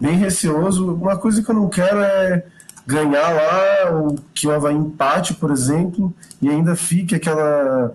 bem 0.00 0.16
receoso. 0.16 0.94
Uma 0.94 1.16
coisa 1.16 1.42
que 1.42 1.50
eu 1.50 1.54
não 1.54 1.68
quero 1.68 2.00
é 2.00 2.44
ganhar 2.86 3.32
lá, 3.32 3.90
ou 3.90 4.18
que 4.32 4.46
o 4.46 4.52
Havaí 4.52 4.74
empate, 4.74 5.34
por 5.34 5.50
exemplo, 5.50 6.14
e 6.40 6.48
ainda 6.48 6.76
fique 6.76 7.14
aquela 7.14 7.94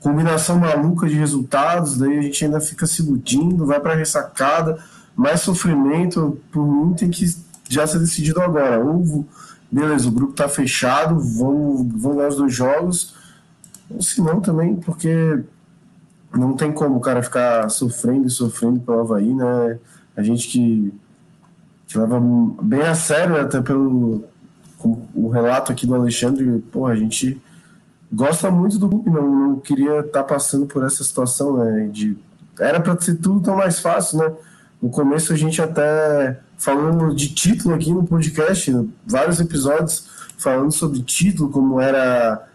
combinação 0.00 0.58
maluca 0.58 1.06
de 1.06 1.14
resultados, 1.14 1.96
daí 1.96 2.18
a 2.18 2.22
gente 2.22 2.44
ainda 2.44 2.60
fica 2.60 2.86
se 2.86 3.02
iludindo, 3.02 3.66
vai 3.66 3.78
para 3.78 3.94
ressacada, 3.94 4.78
mais 5.14 5.40
sofrimento. 5.40 6.40
Por 6.50 6.66
mim, 6.66 6.94
tem 6.94 7.10
que 7.10 7.26
já 7.68 7.86
ser 7.86 7.98
decidido 7.98 8.40
agora. 8.40 8.82
Ou, 8.82 9.26
beleza, 9.70 10.08
o 10.08 10.12
grupo 10.12 10.32
tá 10.32 10.48
fechado, 10.48 11.20
vamos, 11.20 11.86
vamos 11.92 12.16
ganhar 12.16 12.28
os 12.28 12.36
dois 12.36 12.54
jogos 12.54 13.21
se 14.00 14.20
não 14.20 14.40
também, 14.40 14.76
porque 14.76 15.42
não 16.34 16.54
tem 16.54 16.72
como 16.72 16.96
o 16.96 17.00
cara 17.00 17.22
ficar 17.22 17.68
sofrendo 17.68 18.26
e 18.26 18.30
sofrendo 18.30 18.80
pelo 18.80 19.00
Havaí, 19.00 19.34
né? 19.34 19.78
A 20.16 20.22
gente 20.22 20.48
que, 20.48 20.92
que 21.86 21.98
leva 21.98 22.20
bem 22.62 22.82
a 22.82 22.94
sério, 22.94 23.40
até 23.40 23.60
pelo 23.60 24.24
o 25.14 25.28
relato 25.28 25.70
aqui 25.70 25.86
do 25.86 25.94
Alexandre, 25.94 26.58
pô, 26.72 26.86
a 26.86 26.96
gente 26.96 27.40
gosta 28.12 28.50
muito 28.50 28.78
do 28.78 28.88
clube, 28.88 29.10
não, 29.10 29.48
não 29.48 29.60
queria 29.60 30.00
estar 30.00 30.22
tá 30.22 30.24
passando 30.24 30.66
por 30.66 30.84
essa 30.84 31.04
situação, 31.04 31.56
né? 31.56 31.88
De, 31.92 32.16
era 32.58 32.80
para 32.80 33.00
ser 33.00 33.16
tudo 33.16 33.40
tão 33.40 33.56
mais 33.56 33.78
fácil, 33.78 34.18
né? 34.18 34.32
No 34.80 34.90
começo 34.90 35.32
a 35.32 35.36
gente 35.36 35.62
até 35.62 36.40
falando 36.58 37.14
de 37.14 37.32
título 37.32 37.74
aqui 37.74 37.92
no 37.92 38.04
podcast, 38.04 38.88
vários 39.06 39.40
episódios 39.40 40.08
falando 40.36 40.72
sobre 40.72 41.00
título, 41.02 41.50
como 41.50 41.80
era 41.80 42.48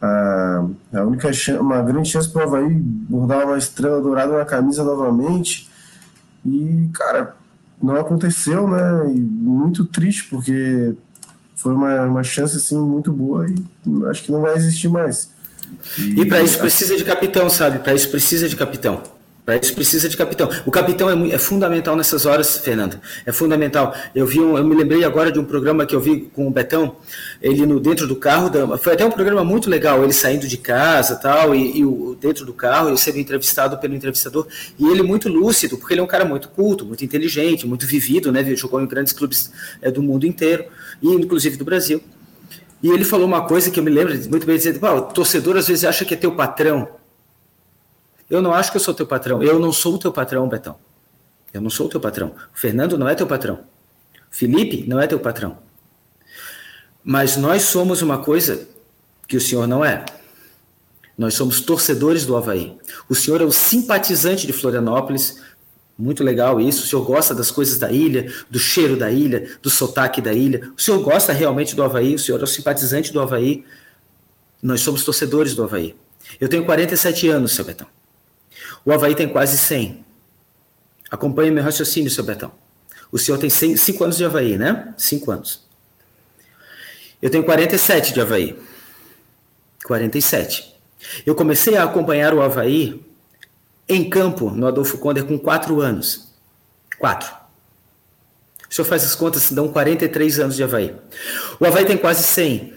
a, 0.00 0.66
a 0.94 1.02
única 1.02 1.32
chance, 1.32 1.60
uma 1.60 1.82
grande 1.82 2.08
chance 2.08 2.28
para 2.28 2.42
o 2.42 2.48
Havaí 2.48 2.74
bordar 2.74 3.46
uma 3.46 3.58
estrela 3.58 4.00
dourada 4.00 4.36
na 4.38 4.44
camisa 4.44 4.82
novamente. 4.82 5.68
E, 6.44 6.88
cara, 6.94 7.36
não 7.82 7.96
aconteceu, 7.96 8.66
né? 8.66 9.12
E 9.14 9.20
muito 9.20 9.84
triste, 9.84 10.28
porque 10.30 10.94
foi 11.54 11.74
uma, 11.74 12.02
uma 12.02 12.22
chance 12.22 12.56
assim, 12.56 12.78
muito 12.78 13.12
boa 13.12 13.46
e 13.46 13.54
acho 14.06 14.24
que 14.24 14.32
não 14.32 14.40
vai 14.40 14.56
existir 14.56 14.88
mais. 14.88 15.30
E, 15.98 16.22
e 16.22 16.26
para 16.26 16.42
isso 16.42 16.58
precisa 16.58 16.96
de 16.96 17.04
capitão, 17.04 17.50
sabe? 17.50 17.78
Para 17.80 17.94
isso 17.94 18.10
precisa 18.10 18.48
de 18.48 18.56
capitão. 18.56 19.02
Para 19.50 19.58
isso 19.58 19.74
precisa 19.74 20.08
de 20.08 20.16
capitão. 20.16 20.48
O 20.64 20.70
capitão 20.70 21.10
é, 21.10 21.30
é, 21.34 21.36
fundamental 21.36 21.96
nessas 21.96 22.24
horas, 22.24 22.58
Fernando. 22.58 23.00
É 23.26 23.32
fundamental. 23.32 23.92
Eu 24.14 24.24
vi, 24.24 24.38
um, 24.38 24.56
eu 24.56 24.64
me 24.64 24.76
lembrei 24.76 25.02
agora 25.02 25.32
de 25.32 25.40
um 25.40 25.44
programa 25.44 25.84
que 25.84 25.92
eu 25.92 26.00
vi 26.00 26.30
com 26.32 26.46
o 26.46 26.52
Betão. 26.52 26.94
Ele 27.42 27.66
no 27.66 27.80
dentro 27.80 28.06
do 28.06 28.14
carro, 28.14 28.48
foi 28.78 28.92
até 28.92 29.04
um 29.04 29.10
programa 29.10 29.42
muito 29.42 29.68
legal. 29.68 30.04
Ele 30.04 30.12
saindo 30.12 30.46
de 30.46 30.56
casa, 30.56 31.16
tal, 31.16 31.52
e, 31.52 31.78
e 31.78 31.84
o, 31.84 32.14
dentro 32.20 32.46
do 32.46 32.52
carro, 32.52 32.90
eu 32.90 32.96
sendo 32.96 33.18
entrevistado 33.18 33.76
pelo 33.78 33.92
entrevistador. 33.92 34.46
E 34.78 34.86
ele 34.86 35.02
muito 35.02 35.28
lúcido, 35.28 35.76
porque 35.76 35.94
ele 35.94 36.00
é 36.00 36.04
um 36.04 36.06
cara 36.06 36.24
muito 36.24 36.48
culto, 36.50 36.86
muito 36.86 37.04
inteligente, 37.04 37.66
muito 37.66 37.88
vivido, 37.88 38.30
né? 38.30 38.44
Jogou 38.54 38.80
em 38.80 38.86
grandes 38.86 39.12
clubes 39.12 39.50
é, 39.82 39.90
do 39.90 40.00
mundo 40.00 40.28
inteiro 40.28 40.64
e 41.02 41.08
inclusive 41.08 41.56
do 41.56 41.64
Brasil. 41.64 42.00
E 42.80 42.88
ele 42.88 43.04
falou 43.04 43.26
uma 43.26 43.44
coisa 43.48 43.68
que 43.68 43.80
eu 43.80 43.82
me 43.82 43.90
lembro 43.90 44.14
muito 44.30 44.46
bem, 44.46 44.56
dizendo, 44.56 44.78
o 44.80 45.00
torcedor 45.02 45.56
às 45.56 45.66
vezes 45.66 45.84
acha 45.84 46.04
que 46.04 46.14
é 46.14 46.16
teu 46.16 46.36
patrão. 46.36 46.99
Eu 48.30 48.40
não 48.40 48.54
acho 48.54 48.70
que 48.70 48.76
eu 48.76 48.80
sou 48.80 48.94
teu 48.94 49.06
patrão. 49.06 49.42
Eu 49.42 49.58
não 49.58 49.72
sou 49.72 49.96
o 49.96 49.98
teu 49.98 50.12
patrão, 50.12 50.48
Betão. 50.48 50.76
Eu 51.52 51.60
não 51.60 51.68
sou 51.68 51.86
o 51.86 51.90
teu 51.90 52.00
patrão. 52.00 52.28
O 52.54 52.58
Fernando 52.58 52.96
não 52.96 53.08
é 53.08 53.14
teu 53.16 53.26
patrão. 53.26 53.64
Felipe 54.30 54.84
não 54.86 55.00
é 55.00 55.06
teu 55.08 55.18
patrão. 55.18 55.58
Mas 57.02 57.36
nós 57.36 57.62
somos 57.62 58.02
uma 58.02 58.18
coisa 58.18 58.68
que 59.26 59.36
o 59.36 59.40
senhor 59.40 59.66
não 59.66 59.84
é. 59.84 60.04
Nós 61.18 61.34
somos 61.34 61.60
torcedores 61.60 62.24
do 62.24 62.36
Havaí. 62.36 62.78
O 63.08 63.14
senhor 63.14 63.40
é 63.40 63.44
o 63.44 63.52
simpatizante 63.52 64.46
de 64.46 64.52
Florianópolis, 64.52 65.42
Muito 65.98 66.24
legal 66.24 66.58
isso. 66.58 66.84
O 66.84 66.86
senhor 66.86 67.04
gosta 67.04 67.34
das 67.34 67.50
coisas 67.50 67.78
da 67.78 67.92
ilha, 67.92 68.32
do 68.48 68.58
cheiro 68.58 68.96
da 68.96 69.10
ilha, 69.10 69.58
do 69.60 69.68
sotaque 69.68 70.22
da 70.22 70.32
ilha. 70.32 70.72
O 70.74 70.80
senhor 70.80 70.98
gosta 71.02 71.30
realmente 71.30 71.76
do 71.76 71.82
Havaí, 71.82 72.14
o 72.14 72.18
senhor 72.18 72.40
é 72.40 72.44
o 72.44 72.46
simpatizante 72.46 73.12
do 73.12 73.20
Havaí. 73.20 73.66
Nós 74.62 74.80
somos 74.80 75.04
torcedores 75.04 75.54
do 75.54 75.62
Havaí. 75.62 75.94
Eu 76.40 76.48
tenho 76.48 76.64
47 76.64 77.28
anos, 77.28 77.52
seu 77.52 77.66
Betão. 77.66 77.86
O 78.84 78.92
Havaí 78.92 79.14
tem 79.14 79.28
quase 79.28 79.58
100. 79.58 80.04
Acompanhe 81.10 81.50
meu 81.50 81.62
raciocínio, 81.62 82.10
seu 82.10 82.24
Betão. 82.24 82.52
O 83.12 83.18
senhor 83.18 83.38
tem 83.38 83.50
5 83.50 84.04
anos 84.04 84.16
de 84.16 84.24
Havaí, 84.24 84.56
né? 84.56 84.94
5 84.96 85.30
anos. 85.30 85.66
Eu 87.20 87.28
tenho 87.28 87.44
47 87.44 88.14
de 88.14 88.20
Havaí. 88.20 88.56
47. 89.84 90.74
Eu 91.26 91.34
comecei 91.34 91.76
a 91.76 91.84
acompanhar 91.84 92.32
o 92.32 92.40
Havaí 92.40 93.04
em 93.88 94.08
campo 94.08 94.50
no 94.50 94.66
Adolfo 94.66 94.98
Conde 94.98 95.22
com 95.24 95.38
4 95.38 95.80
anos. 95.80 96.32
4. 96.98 97.40
O 98.70 98.74
senhor 98.74 98.86
faz 98.86 99.02
as 99.02 99.16
contas, 99.16 99.50
dão 99.50 99.68
43 99.68 100.38
anos 100.38 100.54
de 100.54 100.62
Havaí. 100.62 100.94
O 101.58 101.66
Havaí 101.66 101.84
tem 101.84 101.98
quase 101.98 102.22
100. 102.22 102.72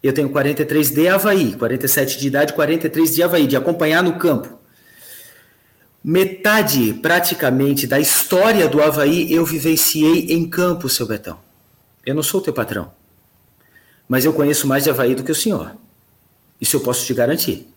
Eu 0.00 0.12
tenho 0.12 0.30
43 0.30 0.90
de 0.90 1.08
Havaí, 1.08 1.56
47 1.56 2.18
de 2.18 2.26
idade, 2.28 2.52
43 2.52 3.14
de 3.14 3.22
Havaí, 3.22 3.46
de 3.48 3.56
acompanhar 3.56 4.02
no 4.02 4.18
campo. 4.18 4.61
Metade, 6.04 6.94
praticamente, 6.94 7.86
da 7.86 8.00
história 8.00 8.68
do 8.68 8.82
Havaí 8.82 9.32
eu 9.32 9.46
vivenciei 9.46 10.32
em 10.32 10.48
campo, 10.48 10.88
seu 10.88 11.06
Betão. 11.06 11.38
Eu 12.04 12.14
não 12.14 12.24
sou 12.24 12.40
teu 12.40 12.52
patrão. 12.52 12.90
Mas 14.08 14.24
eu 14.24 14.32
conheço 14.32 14.66
mais 14.66 14.82
de 14.82 14.90
Havaí 14.90 15.14
do 15.14 15.22
que 15.22 15.30
o 15.30 15.34
senhor. 15.34 15.76
Isso 16.60 16.74
eu 16.74 16.80
posso 16.80 17.06
te 17.06 17.14
garantir. 17.14 17.68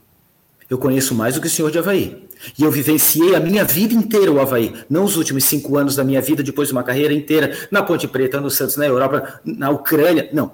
Eu 0.67 0.79
conheço 0.79 1.13
mais 1.13 1.35
do 1.35 1.41
que 1.41 1.45
o 1.45 1.49
senhor 1.49 1.69
de 1.69 1.77
Havaí. 1.77 2.27
E 2.57 2.63
eu 2.63 2.71
vivenciei 2.71 3.35
a 3.35 3.39
minha 3.39 3.63
vida 3.63 3.93
inteira 3.93 4.31
o 4.31 4.41
Havaí. 4.41 4.73
Não 4.89 5.03
os 5.03 5.17
últimos 5.17 5.43
cinco 5.45 5.77
anos 5.77 5.95
da 5.95 6.03
minha 6.03 6.19
vida, 6.19 6.41
depois 6.41 6.69
de 6.69 6.71
uma 6.71 6.83
carreira 6.83 7.13
inteira 7.13 7.55
na 7.69 7.83
Ponte 7.83 8.07
Preta, 8.07 8.41
no 8.41 8.49
Santos, 8.49 8.75
na 8.75 8.87
Europa, 8.87 9.39
na 9.45 9.69
Ucrânia. 9.69 10.29
Não. 10.33 10.51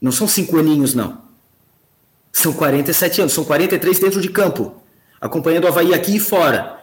Não 0.00 0.10
são 0.10 0.26
cinco 0.26 0.56
aninhos, 0.56 0.94
não. 0.94 1.18
São 2.32 2.54
47 2.54 3.20
anos, 3.20 3.34
são 3.34 3.44
43 3.44 3.98
dentro 3.98 4.20
de 4.22 4.30
campo 4.30 4.82
acompanhando 5.24 5.64
o 5.64 5.68
Havaí 5.68 5.94
aqui 5.94 6.16
e 6.16 6.20
fora. 6.20 6.78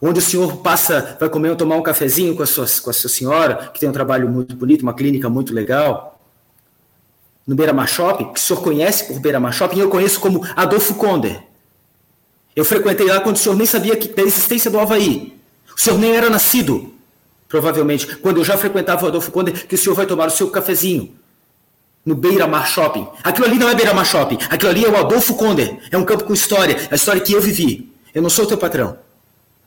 Onde 0.00 0.18
o 0.18 0.22
senhor 0.22 0.56
passa, 0.58 1.16
vai 1.20 1.28
comer 1.28 1.50
ou 1.50 1.56
tomar 1.56 1.76
um 1.76 1.82
cafezinho 1.82 2.34
com 2.34 2.42
a, 2.42 2.46
sua, 2.46 2.66
com 2.82 2.88
a 2.88 2.92
sua 2.92 3.10
senhora, 3.10 3.70
que 3.72 3.78
tem 3.78 3.88
um 3.88 3.92
trabalho 3.92 4.28
muito 4.28 4.56
bonito, 4.56 4.82
uma 4.82 4.94
clínica 4.94 5.28
muito 5.28 5.52
legal. 5.52 6.18
No 7.46 7.54
Beira 7.54 7.74
Mar 7.74 7.86
Shopping, 7.86 8.32
que 8.32 8.40
o 8.40 8.42
senhor 8.42 8.62
conhece 8.62 9.04
por 9.04 9.20
Beira 9.20 9.38
Mar 9.38 9.52
Shopping, 9.52 9.78
eu 9.78 9.90
conheço 9.90 10.18
como 10.20 10.42
Adolfo 10.56 10.94
Konder. 10.94 11.42
Eu 12.54 12.64
frequentei 12.64 13.06
lá 13.06 13.20
quando 13.20 13.36
o 13.36 13.38
senhor 13.38 13.54
nem 13.54 13.66
sabia 13.66 13.94
que, 13.94 14.08
da 14.08 14.22
existência 14.22 14.70
do 14.70 14.80
Havaí. 14.80 15.38
O 15.76 15.80
senhor 15.80 15.98
nem 15.98 16.16
era 16.16 16.30
nascido, 16.30 16.94
provavelmente. 17.46 18.16
Quando 18.16 18.38
eu 18.38 18.44
já 18.44 18.56
frequentava 18.56 19.04
o 19.04 19.08
Adolfo 19.08 19.30
Konder, 19.30 19.66
que 19.66 19.74
o 19.74 19.78
senhor 19.78 19.94
vai 19.94 20.06
tomar 20.06 20.28
o 20.28 20.30
seu 20.30 20.50
cafezinho 20.50 21.14
no 22.06 22.14
Beira 22.14 22.46
Mar 22.46 22.68
Shopping. 22.68 23.08
Aquilo 23.24 23.46
ali 23.46 23.58
não 23.58 23.68
é 23.68 23.74
Beira 23.74 23.92
Mar 23.92 24.06
Shopping, 24.06 24.38
aquilo 24.48 24.70
ali 24.70 24.84
é 24.84 24.88
o 24.88 24.96
Adolfo 24.96 25.34
Konder. 25.34 25.76
É 25.90 25.98
um 25.98 26.04
campo 26.04 26.22
com 26.24 26.32
história, 26.32 26.88
a 26.88 26.94
história 26.94 27.20
que 27.20 27.32
eu 27.32 27.40
vivi. 27.40 27.92
Eu 28.14 28.22
não 28.22 28.30
sou 28.30 28.46
teu 28.46 28.56
patrão, 28.56 28.96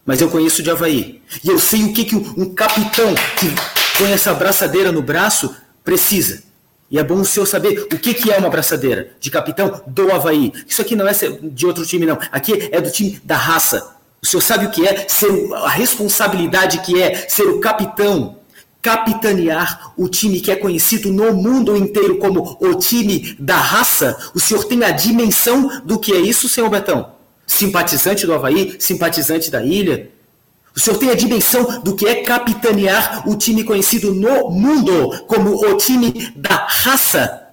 mas 0.05 0.21
eu 0.21 0.29
conheço 0.29 0.63
de 0.63 0.71
Havaí. 0.71 1.21
E 1.43 1.49
eu 1.49 1.59
sei 1.59 1.83
o 1.83 1.93
que, 1.93 2.05
que 2.05 2.15
um 2.15 2.53
capitão 2.55 3.13
que 3.37 3.53
põe 3.97 4.11
essa 4.13 4.33
braçadeira 4.33 4.91
no 4.91 5.01
braço 5.01 5.53
precisa. 5.83 6.41
E 6.89 6.97
é 6.97 7.03
bom 7.03 7.19
o 7.19 7.25
senhor 7.25 7.45
saber 7.45 7.87
o 7.93 7.99
que, 7.99 8.15
que 8.15 8.31
é 8.31 8.37
uma 8.37 8.49
braçadeira 8.49 9.11
de 9.19 9.29
capitão 9.29 9.83
do 9.85 10.11
Havaí. 10.11 10.51
Isso 10.67 10.81
aqui 10.81 10.95
não 10.95 11.07
é 11.07 11.11
de 11.13 11.65
outro 11.67 11.85
time, 11.85 12.05
não. 12.05 12.17
Aqui 12.31 12.69
é 12.71 12.81
do 12.81 12.89
time 12.89 13.19
da 13.23 13.35
raça. 13.35 13.95
O 14.21 14.25
senhor 14.25 14.41
sabe 14.41 14.65
o 14.65 14.71
que 14.71 14.87
é 14.87 15.07
ser 15.07 15.29
a 15.53 15.69
responsabilidade 15.69 16.79
que 16.79 16.99
é 16.99 17.27
ser 17.29 17.43
o 17.43 17.59
capitão 17.59 18.38
capitanear 18.81 19.93
o 19.97 20.07
time 20.07 20.39
que 20.39 20.51
é 20.51 20.55
conhecido 20.55 21.11
no 21.11 21.33
mundo 21.33 21.75
inteiro 21.75 22.17
como 22.17 22.57
o 22.59 22.75
time 22.75 23.35
da 23.39 23.57
raça, 23.57 24.17
o 24.33 24.39
senhor 24.39 24.63
tem 24.65 24.83
a 24.83 24.91
dimensão 24.91 25.81
do 25.83 25.99
que 25.99 26.13
é 26.13 26.19
isso, 26.19 26.47
senhor 26.47 26.69
Betão? 26.69 27.13
Simpatizante 27.45 28.25
do 28.25 28.33
Havaí, 28.33 28.75
simpatizante 28.79 29.51
da 29.51 29.63
ilha? 29.63 30.11
O 30.75 30.79
senhor 30.79 30.97
tem 30.97 31.09
a 31.09 31.15
dimensão 31.15 31.81
do 31.81 31.95
que 31.95 32.07
é 32.07 32.23
capitanear 32.23 33.27
o 33.27 33.35
time 33.35 33.63
conhecido 33.63 34.13
no 34.13 34.49
mundo 34.49 35.25
como 35.27 35.55
o 35.55 35.77
time 35.77 36.31
da 36.35 36.67
raça? 36.67 37.47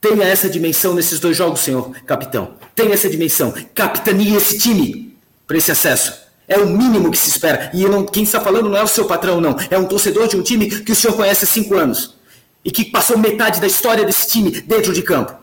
Tenha 0.00 0.24
essa 0.24 0.50
dimensão 0.50 0.94
nesses 0.94 1.20
dois 1.20 1.36
jogos, 1.36 1.60
senhor 1.60 1.92
capitão. 2.04 2.54
Tenha 2.74 2.92
essa 2.92 3.08
dimensão. 3.08 3.54
Capitanie 3.72 4.34
esse 4.34 4.58
time 4.58 5.16
para 5.46 5.56
esse 5.56 5.70
acesso. 5.70 6.31
É 6.52 6.58
o 6.58 6.66
mínimo 6.66 7.10
que 7.10 7.16
se 7.16 7.30
espera. 7.30 7.70
E 7.72 7.82
não, 7.88 8.04
quem 8.04 8.24
está 8.24 8.38
falando 8.38 8.68
não 8.68 8.76
é 8.76 8.82
o 8.82 8.86
seu 8.86 9.06
patrão, 9.06 9.40
não. 9.40 9.56
É 9.70 9.78
um 9.78 9.86
torcedor 9.86 10.28
de 10.28 10.36
um 10.36 10.42
time 10.42 10.68
que 10.68 10.92
o 10.92 10.94
senhor 10.94 11.16
conhece 11.16 11.44
há 11.44 11.48
cinco 11.48 11.74
anos. 11.74 12.18
E 12.62 12.70
que 12.70 12.84
passou 12.84 13.16
metade 13.16 13.58
da 13.58 13.66
história 13.66 14.04
desse 14.04 14.28
time 14.28 14.60
dentro 14.60 14.92
de 14.92 15.00
campo. 15.00 15.34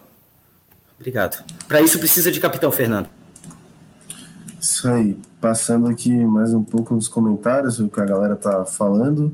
Obrigado. 1.00 1.44
Para 1.68 1.82
isso 1.82 1.98
precisa 1.98 2.32
de 2.32 2.40
capitão, 2.40 2.72
Fernando. 2.72 3.08
Isso 4.62 4.88
aí. 4.88 5.18
Passando 5.42 5.88
aqui 5.88 6.14
mais 6.14 6.54
um 6.54 6.64
pouco 6.64 6.94
nos 6.94 7.08
comentários, 7.08 7.80
o 7.80 7.90
que 7.90 8.00
a 8.00 8.06
galera 8.06 8.36
tá 8.36 8.64
falando. 8.66 9.34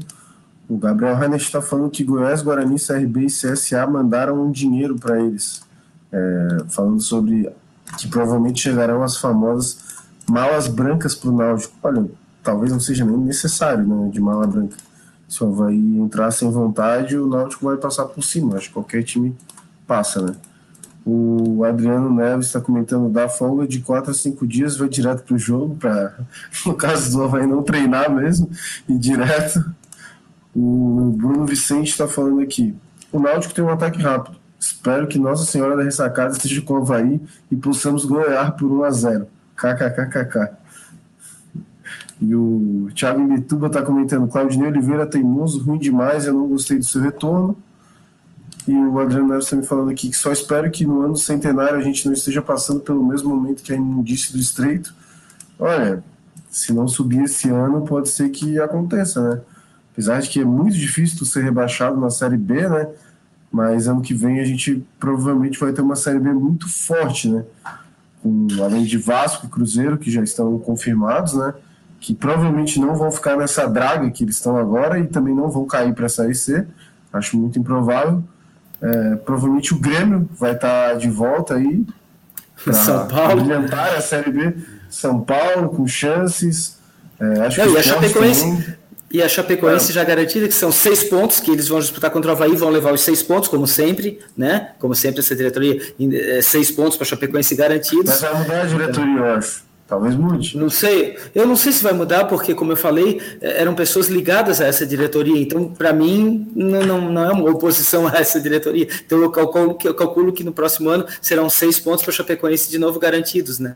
O 0.70 0.78
Gabriel 0.78 1.16
Reiner 1.18 1.40
está 1.40 1.62
falando 1.62 1.90
que 1.90 2.06
Goiás, 2.06 2.42
Guarani, 2.42 2.78
CRB 2.80 3.26
e 3.26 3.28
CSA 3.28 3.86
mandaram 3.86 4.42
um 4.42 4.50
dinheiro 4.50 4.96
para 4.96 5.22
eles. 5.22 5.62
É, 6.10 6.58
falando 6.70 7.02
sobre 7.02 7.52
que 7.98 8.08
provavelmente 8.08 8.62
chegarão 8.62 9.04
as 9.04 9.18
famosas 9.18 9.85
malas 10.30 10.68
brancas 10.68 11.16
para 11.16 11.30
o 11.30 11.36
Náutico. 11.36 11.76
Olha, 11.84 12.06
talvez 12.44 12.72
não 12.72 12.80
seja 12.80 13.06
nem 13.06 13.18
necessário 13.18 13.86
né, 13.86 14.10
de 14.10 14.20
mala 14.20 14.46
branca. 14.46 14.78
Se 15.28 15.44
o 15.44 15.48
Havaí 15.48 15.98
entrar 15.98 16.32
sem 16.32 16.50
vontade, 16.50 17.18
o 17.18 17.28
Náutico 17.28 17.66
vai 17.66 17.78
passar 17.78 18.06
por 18.06 18.24
cima. 18.24 18.56
Acho 18.56 18.68
que 18.68 18.74
qualquer 18.74 19.04
time 19.04 19.36
passa, 19.88 20.22
né? 20.22 20.36
O 21.06 21.64
Adriano 21.64 22.12
Neves 22.12 22.48
está 22.48 22.60
comentando 22.60 23.10
da 23.10 23.30
folga 23.30 23.68
de 23.68 23.80
4 23.80 24.10
a 24.10 24.14
5 24.14 24.48
dias, 24.48 24.76
vai 24.76 24.90
direto 24.90 25.24
para 25.24 25.36
o 25.36 25.38
jogo, 25.38 25.76
para, 25.76 26.18
no 26.66 26.74
caso 26.74 27.12
do 27.12 27.24
Havaí, 27.24 27.46
não 27.46 27.62
treinar 27.62 28.12
mesmo, 28.12 28.50
e 28.90 28.98
direto. 28.98 29.64
O 30.56 31.14
Bruno 31.16 31.46
Vicente 31.46 31.90
está 31.90 32.08
falando 32.08 32.40
aqui. 32.40 32.74
O 33.12 33.20
Náutico 33.20 33.54
tem 33.54 33.64
um 33.64 33.70
ataque 33.70 34.02
rápido. 34.02 34.38
Espero 34.60 35.08
que 35.08 35.20
Nossa 35.20 35.46
Senhora 35.46 35.76
da 35.76 35.84
Ressacada 35.84 36.32
esteja 36.32 36.62
com 36.62 36.74
o 36.74 36.78
Havaí 36.78 37.22
e 37.52 37.56
possamos 37.56 38.06
golear 38.06 38.56
por 38.56 38.72
1 38.72 38.84
a 38.84 38.92
0 38.92 39.28
KKKKK. 39.56 40.66
E 42.22 42.34
o 42.34 42.89
Thiago 42.95 43.22
Mituba 43.22 43.68
está 43.68 43.82
comentando: 43.82 44.28
Claudinei 44.28 44.70
Oliveira 44.70 45.06
teimoso, 45.06 45.64
ruim 45.64 45.78
demais, 45.78 46.26
eu 46.26 46.34
não 46.34 46.47
gostei 46.47 46.78
do 46.78 46.86
seu 46.86 47.01
retorno. 47.01 47.58
E 48.68 48.74
o 48.74 48.99
Adriano 48.99 49.28
Neves 49.28 49.45
está 49.45 49.56
me 49.56 49.66
falando 49.66 49.91
aqui 49.91 50.10
que 50.10 50.16
só 50.16 50.32
espero 50.32 50.72
que 50.72 50.86
no 50.86 51.01
ano 51.01 51.16
centenário 51.16 51.78
a 51.78 51.82
gente 51.82 52.06
não 52.06 52.14
esteja 52.14 52.41
passando 52.41 52.80
pelo 52.80 53.06
mesmo 53.06 53.30
momento 53.30 53.62
que 53.62 53.72
a 53.72 53.76
imundície 53.76 54.34
do 54.34 54.39
estreito. 54.39 54.93
Olha, 55.60 56.03
se 56.49 56.74
não 56.74 56.88
subir 56.88 57.24
esse 57.24 57.49
ano, 57.49 57.84
pode 57.84 58.10
ser 58.10 58.30
que 58.30 58.60
aconteça, 58.60 59.22
né? 59.22 59.41
Apesar 59.91 60.20
de 60.20 60.30
que 60.30 60.41
é 60.41 60.45
muito 60.45 60.76
difícil 60.76 61.24
ser 61.26 61.43
rebaixado 61.43 61.99
na 61.99 62.10
Série 62.10 62.38
B, 62.38 62.68
né? 62.68 62.88
Mas 63.51 63.88
ano 63.88 64.01
que 64.01 64.14
vem 64.14 64.39
a 64.39 64.43
gente 64.43 64.84
provavelmente 64.99 65.60
vai 65.60 65.72
ter 65.72 65.82
uma 65.82 65.95
Série 65.95 66.20
B 66.20 66.34
muito 66.34 66.68
forte, 66.68 67.30
né? 67.30 67.45
Com, 68.26 68.48
além 68.64 68.84
de 68.84 68.98
Vasco 68.98 69.46
e 69.46 69.50
Cruzeiro, 69.50 70.00
que 70.00 70.10
já 70.10 70.24
estão 70.24 70.58
confirmados, 70.58 71.36
né? 71.36 71.54
Que 72.00 72.16
provavelmente 72.16 72.80
não 72.80 72.96
vão 72.96 73.12
ficar 73.12 73.38
nessa 73.38 73.68
draga 73.68 74.10
que 74.10 74.24
eles 74.24 74.38
estão 74.38 74.58
agora 74.58 74.98
e 74.98 75.06
também 75.06 75.36
não 75.36 75.52
vão 75.52 75.66
cair 75.66 75.94
para 75.94 76.08
a 76.08 76.10
Série 76.10 76.34
C. 76.34 76.66
Acho 77.14 77.38
muito 77.38 77.60
improvável. 77.60 78.24
É, 78.82 79.16
provavelmente 79.18 79.76
o 79.76 79.80
Grêmio 79.80 80.28
vai 80.40 80.54
estar 80.54 80.90
tá 80.90 80.94
de 80.96 81.08
volta 81.08 81.54
aí 81.54 81.86
para 82.64 83.30
alimentar 83.30 83.96
a 83.96 84.02
Série 84.02 84.32
B. 84.32 84.56
São 84.90 85.22
Paulo 85.22 85.70
com 85.70 85.88
chances. 85.88 86.80
É, 87.20 87.42
acho 87.42 87.60
não, 87.60 87.68
que 87.68 87.74
e 87.74 87.78
a 87.78 87.84
Chapecoense, 87.84 88.76
e 89.12 89.22
a 89.22 89.30
Chapecoense 89.30 89.91
é. 89.91 89.93
já 89.93 90.03
garantida 90.03 90.47
que 90.47 90.53
são 90.53 90.72
seis 90.72 91.03
pontos 91.03 91.39
que 91.39 91.51
eles 91.51 91.68
vão 91.68 91.80
disputar 91.80 92.10
contra 92.12 92.32
o 92.32 92.34
Havaí, 92.34 92.56
vão 92.56 92.70
levar 92.70 92.93
os 92.93 93.01
seis 93.01 93.22
pontos, 93.22 93.47
como 93.47 93.68
sempre, 93.68 94.20
né? 94.36 94.72
Como 94.80 94.95
sempre, 94.95 95.20
essa 95.20 95.36
diretoria, 95.36 95.80
é, 95.99 96.41
seis 96.41 96.72
pontos 96.72 96.97
para 96.97 97.06
a 97.06 97.10
Chapecoense 97.10 97.56
garantidos. 97.56 98.10
Mas 98.10 98.22
vai 98.22 98.41
mudar 98.41 98.62
a 98.62 98.66
diretoria, 98.66 99.18
eu 99.18 99.26
acho. 99.26 99.66
Talvez 99.88 100.16
mude. 100.16 100.58
Não 100.58 100.70
sei. 100.70 101.16
Eu 101.36 101.45
não 101.45 101.56
sei 101.56 101.72
se 101.72 101.84
vai 101.84 101.93
mudar, 101.93 102.26
porque, 102.26 102.56
como 102.56 102.72
eu 102.72 102.76
falei, 102.76 103.22
é, 103.39 103.62
eram 103.62 103.76
pessoas 103.76 104.08
ligadas 104.08 104.60
a 104.60 104.66
essa 104.66 104.84
diretoria. 104.86 105.39
Então, 105.39 105.68
para 105.68 105.93
mim, 105.93 106.51
não, 106.56 106.82
não, 106.82 107.12
não, 107.12 107.24
é 107.24 107.32
uma 107.32 107.51
oposição 107.51 108.08
a 108.08 108.18
essa 108.18 108.41
diretoria. 108.41 108.88
Então, 109.06 109.22
eu 109.22 109.30
calculo, 109.30 109.78
eu 109.84 109.93
calculo 109.93 110.34
que 110.34 110.43
no 110.43 110.51
próximo 110.51 110.89
ano 110.89 111.06
serão 111.22 111.47
seis 111.49 111.80
pontos 111.80 112.03
para 112.03 112.12
a 112.12 112.16
Chapecoense 112.16 112.70
de 112.70 112.80
novo 112.80 112.99
garantidos, 112.99 113.60
né? 113.60 113.76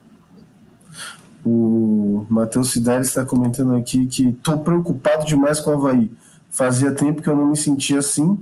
O 1.52 2.28
Matheus 2.30 2.72
Cidade 2.72 3.08
está 3.08 3.26
comentando 3.26 3.76
aqui 3.76 4.06
que 4.06 4.30
estou 4.30 4.60
preocupado 4.60 5.26
demais 5.26 5.60
com 5.60 5.72
o 5.72 5.74
Havaí. 5.74 6.12
Fazia 6.52 6.92
tempo 6.92 7.24
que 7.24 7.28
eu 7.28 7.36
não 7.36 7.48
me 7.48 7.58
sentia 7.58 7.98
assim. 7.98 8.38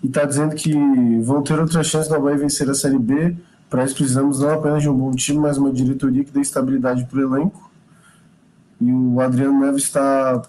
E 0.00 0.06
está 0.06 0.24
dizendo 0.24 0.54
que 0.54 0.72
vão 1.22 1.42
ter 1.42 1.58
outras 1.58 1.88
chances 1.88 2.08
do 2.08 2.14
Havaí 2.14 2.36
vencer 2.36 2.70
a 2.70 2.74
Série 2.74 3.00
B. 3.00 3.36
Para 3.68 3.84
isso 3.84 3.96
precisamos 3.96 4.38
não 4.38 4.50
apenas 4.50 4.80
de 4.80 4.88
um 4.88 4.96
bom 4.96 5.10
time, 5.10 5.40
mas 5.40 5.58
uma 5.58 5.72
diretoria 5.72 6.22
que 6.22 6.30
dê 6.30 6.40
estabilidade 6.40 7.04
para 7.06 7.18
o 7.18 7.22
elenco. 7.22 7.68
E 8.80 8.92
o 8.92 9.20
Adriano 9.20 9.58
Neves 9.58 9.82
está 9.82 10.40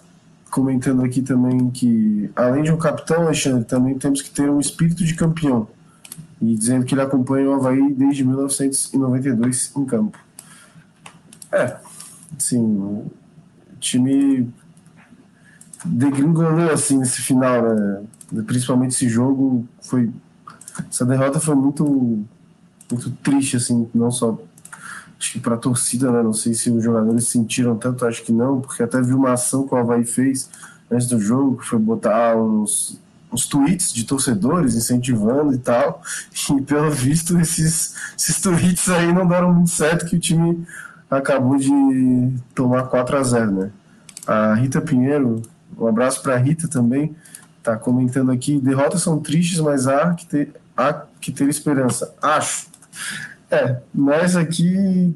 comentando 0.48 1.02
aqui 1.02 1.20
também 1.20 1.68
que, 1.68 2.30
além 2.36 2.62
de 2.62 2.70
um 2.70 2.76
capitão, 2.76 3.22
Alexandre, 3.22 3.64
também 3.64 3.98
temos 3.98 4.22
que 4.22 4.30
ter 4.30 4.48
um 4.48 4.60
espírito 4.60 5.02
de 5.04 5.14
campeão. 5.14 5.66
E 6.40 6.54
dizendo 6.54 6.84
que 6.84 6.94
ele 6.94 7.02
acompanha 7.02 7.50
o 7.50 7.54
Havaí 7.54 7.92
desde 7.92 8.24
1992 8.24 9.72
em 9.76 9.84
campo. 9.84 10.16
É, 11.52 11.76
sim, 12.38 12.60
o 12.60 13.10
time 13.78 14.52
degringolou 15.84 16.70
assim 16.70 16.98
nesse 16.98 17.20
final, 17.20 17.62
né? 17.62 18.02
Principalmente 18.46 18.94
esse 18.94 19.08
jogo 19.08 19.66
foi 19.80 20.10
essa 20.88 21.04
derrota 21.04 21.38
foi 21.38 21.54
muito 21.54 22.24
muito 22.90 23.10
triste 23.22 23.56
assim, 23.56 23.88
não 23.94 24.10
só 24.10 24.38
acho 25.18 25.32
que 25.32 25.40
para 25.40 25.56
torcida, 25.56 26.10
né? 26.10 26.22
Não 26.22 26.32
sei 26.32 26.52
se 26.54 26.70
os 26.70 26.82
jogadores 26.82 27.28
sentiram 27.28 27.76
tanto, 27.76 28.04
acho 28.04 28.22
que 28.24 28.32
não, 28.32 28.60
porque 28.60 28.82
até 28.82 29.00
vi 29.00 29.14
uma 29.14 29.32
ação 29.32 29.66
que 29.66 29.74
o 29.74 29.78
Havaí 29.78 30.04
fez 30.04 30.50
antes 30.90 31.06
do 31.06 31.20
jogo, 31.20 31.58
que 31.58 31.66
foi 31.66 31.78
botar 31.78 32.36
uns, 32.36 32.98
uns 33.32 33.46
tweets 33.46 33.92
de 33.92 34.04
torcedores 34.04 34.74
incentivando 34.74 35.54
e 35.54 35.58
tal. 35.58 36.02
E 36.58 36.62
pelo 36.62 36.90
visto, 36.90 37.38
esses, 37.38 37.94
esses 38.18 38.40
tweets 38.40 38.88
aí 38.88 39.12
não 39.12 39.26
deram 39.26 39.54
muito 39.54 39.70
certo, 39.70 40.06
que 40.06 40.16
o 40.16 40.20
time 40.20 40.66
acabou 41.12 41.56
de 41.56 42.32
tomar 42.54 42.84
4 42.84 43.16
a 43.16 43.22
0 43.22 43.52
né? 43.52 43.70
A 44.26 44.54
Rita 44.54 44.80
Pinheiro, 44.80 45.42
um 45.78 45.86
abraço 45.86 46.22
para 46.22 46.34
a 46.34 46.38
Rita 46.38 46.66
também, 46.68 47.14
tá 47.62 47.76
comentando 47.76 48.32
aqui: 48.32 48.58
derrotas 48.58 49.02
são 49.02 49.20
tristes, 49.20 49.60
mas 49.60 49.86
há 49.86 50.14
que 50.14 50.26
ter, 50.26 50.54
há 50.76 51.04
que 51.20 51.30
ter 51.30 51.48
esperança. 51.48 52.14
Acho. 52.22 52.66
É, 53.50 53.80
nós 53.94 54.34
aqui 54.36 55.14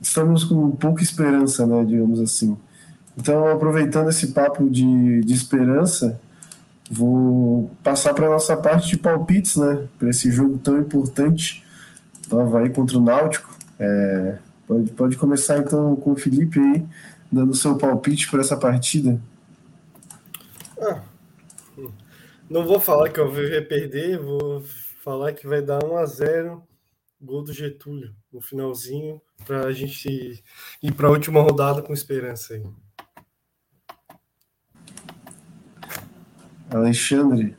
estamos 0.00 0.44
com 0.44 0.72
pouca 0.72 1.02
esperança, 1.02 1.66
né, 1.66 1.84
digamos 1.84 2.20
assim. 2.20 2.56
Então, 3.16 3.46
aproveitando 3.48 4.10
esse 4.10 4.28
papo 4.28 4.68
de, 4.68 5.22
de 5.22 5.32
esperança, 5.32 6.20
vou 6.90 7.70
passar 7.82 8.12
para 8.12 8.26
a 8.26 8.30
nossa 8.30 8.56
parte 8.56 8.88
de 8.88 8.98
palpites, 8.98 9.56
né, 9.56 9.84
para 9.98 10.10
esse 10.10 10.30
jogo 10.30 10.58
tão 10.58 10.78
importante 10.78 11.64
do 12.28 12.40
Havaí 12.40 12.68
contra 12.70 12.98
o 12.98 13.00
Náutico. 13.00 13.56
É, 13.78 14.38
pode, 14.72 14.92
pode 14.92 15.16
começar 15.16 15.58
então 15.58 15.94
com 15.96 16.12
o 16.12 16.16
Felipe 16.16 16.58
aí, 16.58 16.86
dando 17.30 17.54
seu 17.54 17.76
palpite 17.76 18.30
para 18.30 18.40
essa 18.40 18.56
partida. 18.56 19.20
Ah, 20.80 21.02
não 22.48 22.66
vou 22.66 22.80
falar 22.80 23.10
que 23.10 23.20
eu 23.20 23.30
vou 23.30 23.42
perder, 23.68 24.18
vou 24.18 24.62
falar 25.02 25.32
que 25.32 25.46
vai 25.46 25.62
dar 25.62 25.84
1 25.84 25.96
a 25.96 26.06
0 26.06 26.62
gol 27.20 27.44
do 27.44 27.52
Getúlio 27.52 28.12
no 28.32 28.40
finalzinho, 28.40 29.20
para 29.46 29.66
a 29.66 29.72
gente 29.72 30.42
ir 30.82 30.92
para 30.92 31.06
a 31.06 31.10
última 31.10 31.40
rodada 31.40 31.80
com 31.80 31.92
esperança 31.92 32.54
aí. 32.54 32.64
Alexandre, 36.68 37.54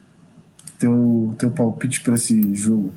teu, 0.78 1.34
teu 1.38 1.52
palpite 1.52 2.02
para 2.02 2.16
esse 2.16 2.54
jogo? 2.54 2.94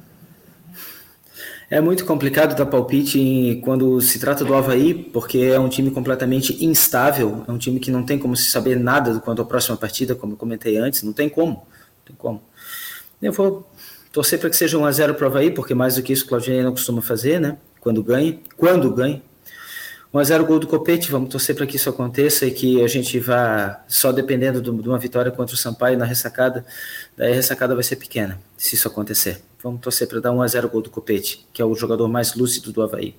É 1.68 1.80
muito 1.80 2.04
complicado 2.04 2.56
dar 2.56 2.66
palpite 2.66 3.60
quando 3.64 4.00
se 4.00 4.20
trata 4.20 4.44
do 4.44 4.54
Havaí, 4.54 4.94
porque 4.94 5.38
é 5.38 5.58
um 5.58 5.68
time 5.68 5.90
completamente 5.90 6.64
instável, 6.64 7.44
é 7.48 7.50
um 7.50 7.58
time 7.58 7.80
que 7.80 7.90
não 7.90 8.04
tem 8.04 8.18
como 8.18 8.36
se 8.36 8.50
saber 8.50 8.78
nada 8.78 9.18
quanto 9.20 9.42
à 9.42 9.44
próxima 9.44 9.76
partida, 9.76 10.14
como 10.14 10.34
eu 10.34 10.36
comentei 10.36 10.76
antes, 10.76 11.02
não 11.02 11.12
tem 11.12 11.28
como. 11.28 11.54
Não 11.54 12.04
tem 12.04 12.16
como. 12.16 12.42
Eu 13.20 13.32
vou 13.32 13.68
Torcer 14.16 14.38
para 14.38 14.48
que 14.48 14.56
seja 14.56 14.78
1 14.78 14.84
a 14.86 14.90
0 14.90 15.14
para 15.14 15.24
o 15.24 15.26
Havaí, 15.28 15.50
porque 15.50 15.74
mais 15.74 15.96
do 15.96 16.02
que 16.02 16.10
isso 16.10 16.24
o 16.24 16.28
Claudinei 16.28 16.62
não 16.62 16.70
costuma 16.70 17.02
fazer, 17.02 17.38
né? 17.38 17.58
Quando 17.78 18.02
ganha, 18.02 18.40
quando 18.56 18.90
ganha. 18.90 19.22
1 20.10 20.18
a 20.18 20.24
0 20.24 20.46
gol 20.46 20.58
do 20.58 20.66
Copete, 20.66 21.10
vamos 21.10 21.28
torcer 21.28 21.54
para 21.54 21.66
que 21.66 21.76
isso 21.76 21.90
aconteça 21.90 22.46
e 22.46 22.50
que 22.50 22.82
a 22.82 22.88
gente 22.88 23.18
vá 23.18 23.84
só 23.86 24.12
dependendo 24.12 24.62
de 24.62 24.88
uma 24.88 24.98
vitória 24.98 25.30
contra 25.30 25.54
o 25.54 25.58
Sampaio 25.58 25.98
na 25.98 26.06
ressacada, 26.06 26.64
daí 27.14 27.30
a 27.30 27.34
ressacada 27.34 27.74
vai 27.74 27.84
ser 27.84 27.96
pequena, 27.96 28.40
se 28.56 28.74
isso 28.74 28.88
acontecer. 28.88 29.42
Vamos 29.62 29.80
torcer 29.80 30.08
para 30.08 30.20
dar 30.20 30.32
1 30.32 30.42
a 30.42 30.46
0 30.46 30.68
gol 30.68 30.82
do 30.82 30.90
Copete, 30.90 31.46
que 31.52 31.60
é 31.60 31.64
o 31.64 31.74
jogador 31.74 32.08
mais 32.08 32.34
lúcido 32.34 32.72
do 32.72 32.82
Havaí. 32.82 33.14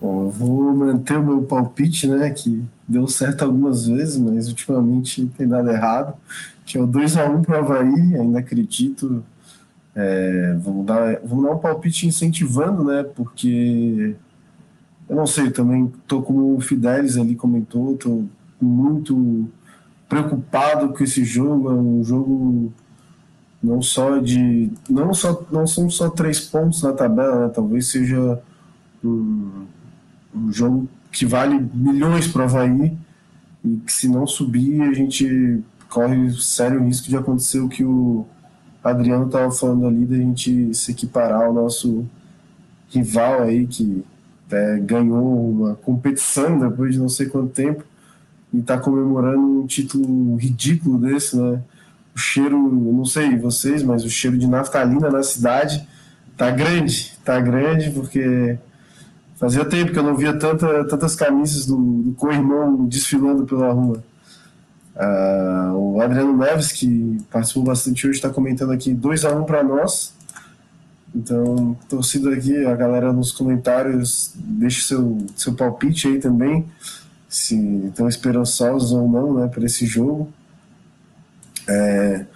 Bom, 0.00 0.28
vou 0.28 0.74
manter 0.74 1.16
o 1.16 1.24
meu 1.24 1.42
palpite, 1.42 2.06
né, 2.06 2.30
que 2.30 2.62
deu 2.86 3.08
certo 3.08 3.42
algumas 3.42 3.86
vezes, 3.86 4.18
mas 4.18 4.48
ultimamente 4.48 5.24
tem 5.36 5.48
dado 5.48 5.70
errado 5.70 6.14
que 6.66 6.76
é 6.76 6.80
o 6.80 6.88
2x1 6.88 7.44
para 7.44 7.54
o 7.54 7.64
Havaí, 7.64 8.16
ainda 8.16 8.40
acredito. 8.40 9.24
É, 9.94 10.54
vamos, 10.60 10.84
dar, 10.84 11.20
vamos 11.24 11.44
dar 11.44 11.52
um 11.52 11.58
palpite 11.58 12.06
incentivando, 12.06 12.84
né? 12.84 13.04
Porque 13.04 14.16
eu 15.08 15.16
não 15.16 15.26
sei, 15.26 15.50
também 15.50 15.90
tô 16.06 16.20
como 16.20 16.56
o 16.56 16.60
Fidelis 16.60 17.16
ali 17.16 17.36
comentou, 17.36 17.96
tô 17.96 18.24
muito 18.60 19.48
preocupado 20.08 20.92
com 20.92 21.04
esse 21.04 21.24
jogo, 21.24 21.70
é 21.70 21.74
um 21.74 22.04
jogo 22.04 22.72
não 23.66 23.82
só 23.82 24.18
de 24.18 24.70
não 24.88 25.12
só 25.12 25.44
não 25.50 25.66
são 25.66 25.90
só 25.90 26.08
três 26.08 26.38
pontos 26.38 26.82
na 26.82 26.92
tabela, 26.92 27.46
né? 27.46 27.52
talvez 27.52 27.88
seja 27.88 28.40
um, 29.04 29.66
um 30.34 30.52
jogo 30.52 30.88
que 31.10 31.26
vale 31.26 31.58
milhões 31.74 32.28
para 32.28 32.42
o 32.42 32.44
Havaí 32.44 32.96
e 33.64 33.76
que 33.78 33.92
se 33.92 34.08
não 34.08 34.26
subir 34.26 34.80
a 34.82 34.92
gente 34.92 35.62
corre 35.88 36.30
sério 36.32 36.84
risco 36.84 37.08
de 37.08 37.16
acontecer 37.16 37.58
o 37.58 37.68
que 37.68 37.84
o 37.84 38.24
Adriano 38.84 39.26
estava 39.26 39.50
falando 39.50 39.86
ali, 39.86 40.04
da 40.04 40.16
gente 40.16 40.72
se 40.72 40.92
equiparar 40.92 41.42
ao 41.42 41.52
nosso 41.52 42.06
rival 42.88 43.42
aí, 43.42 43.66
que 43.66 44.04
é, 44.50 44.78
ganhou 44.78 45.50
uma 45.50 45.74
competição 45.74 46.56
depois 46.58 46.94
de 46.94 47.00
não 47.00 47.08
sei 47.08 47.26
quanto 47.26 47.48
tempo 47.48 47.82
e 48.52 48.58
está 48.58 48.78
comemorando 48.78 49.62
um 49.62 49.66
título 49.66 50.36
ridículo 50.36 50.98
desse, 50.98 51.36
né? 51.36 51.60
O 52.16 52.18
cheiro, 52.18 52.58
não 52.58 53.04
sei 53.04 53.36
vocês, 53.36 53.82
mas 53.82 54.02
o 54.02 54.08
cheiro 54.08 54.38
de 54.38 54.46
naftalina 54.46 55.10
na 55.10 55.22
cidade 55.22 55.86
tá 56.34 56.50
grande, 56.50 57.12
tá 57.22 57.38
grande, 57.38 57.90
porque 57.90 58.58
fazia 59.36 59.66
tempo 59.66 59.92
que 59.92 59.98
eu 59.98 60.02
não 60.02 60.16
via 60.16 60.32
tanta, 60.32 60.82
tantas 60.84 61.14
camisas 61.14 61.66
do, 61.66 61.76
do 61.76 62.14
co-irmão 62.14 62.86
desfilando 62.86 63.44
pela 63.44 63.70
rua. 63.70 64.02
Uh, 64.96 65.76
o 65.76 66.00
Adriano 66.00 66.34
Neves, 66.34 66.72
que 66.72 67.18
participou 67.30 67.64
bastante 67.64 68.06
hoje, 68.06 68.16
está 68.16 68.30
comentando 68.30 68.72
aqui 68.72 68.94
2 68.94 69.26
a 69.26 69.34
1 69.36 69.42
um 69.42 69.44
para 69.44 69.62
nós. 69.62 70.14
Então, 71.14 71.76
torcida 71.86 72.32
aqui, 72.32 72.64
a 72.64 72.74
galera 72.74 73.12
nos 73.12 73.30
comentários, 73.30 74.32
deixe 74.34 74.86
seu, 74.86 75.18
seu 75.36 75.52
palpite 75.52 76.08
aí 76.08 76.18
também, 76.18 76.64
se 77.28 77.58
estão 77.88 78.08
esperançosos 78.08 78.92
ou 78.92 79.06
não 79.06 79.34
né, 79.34 79.48
para 79.48 79.66
esse 79.66 79.84
jogo. 79.84 80.32
É, 81.68 82.26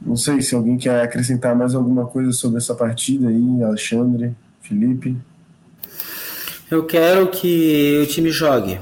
não 0.00 0.16
sei 0.16 0.40
se 0.40 0.54
alguém 0.54 0.76
quer 0.76 1.02
acrescentar 1.02 1.54
mais 1.56 1.74
alguma 1.74 2.06
coisa 2.06 2.32
sobre 2.32 2.58
essa 2.58 2.74
partida 2.74 3.28
aí, 3.28 3.62
Alexandre, 3.62 4.34
Felipe. 4.62 5.16
Eu 6.70 6.84
quero 6.84 7.28
que 7.30 8.00
o 8.02 8.06
time 8.06 8.30
jogue 8.30 8.78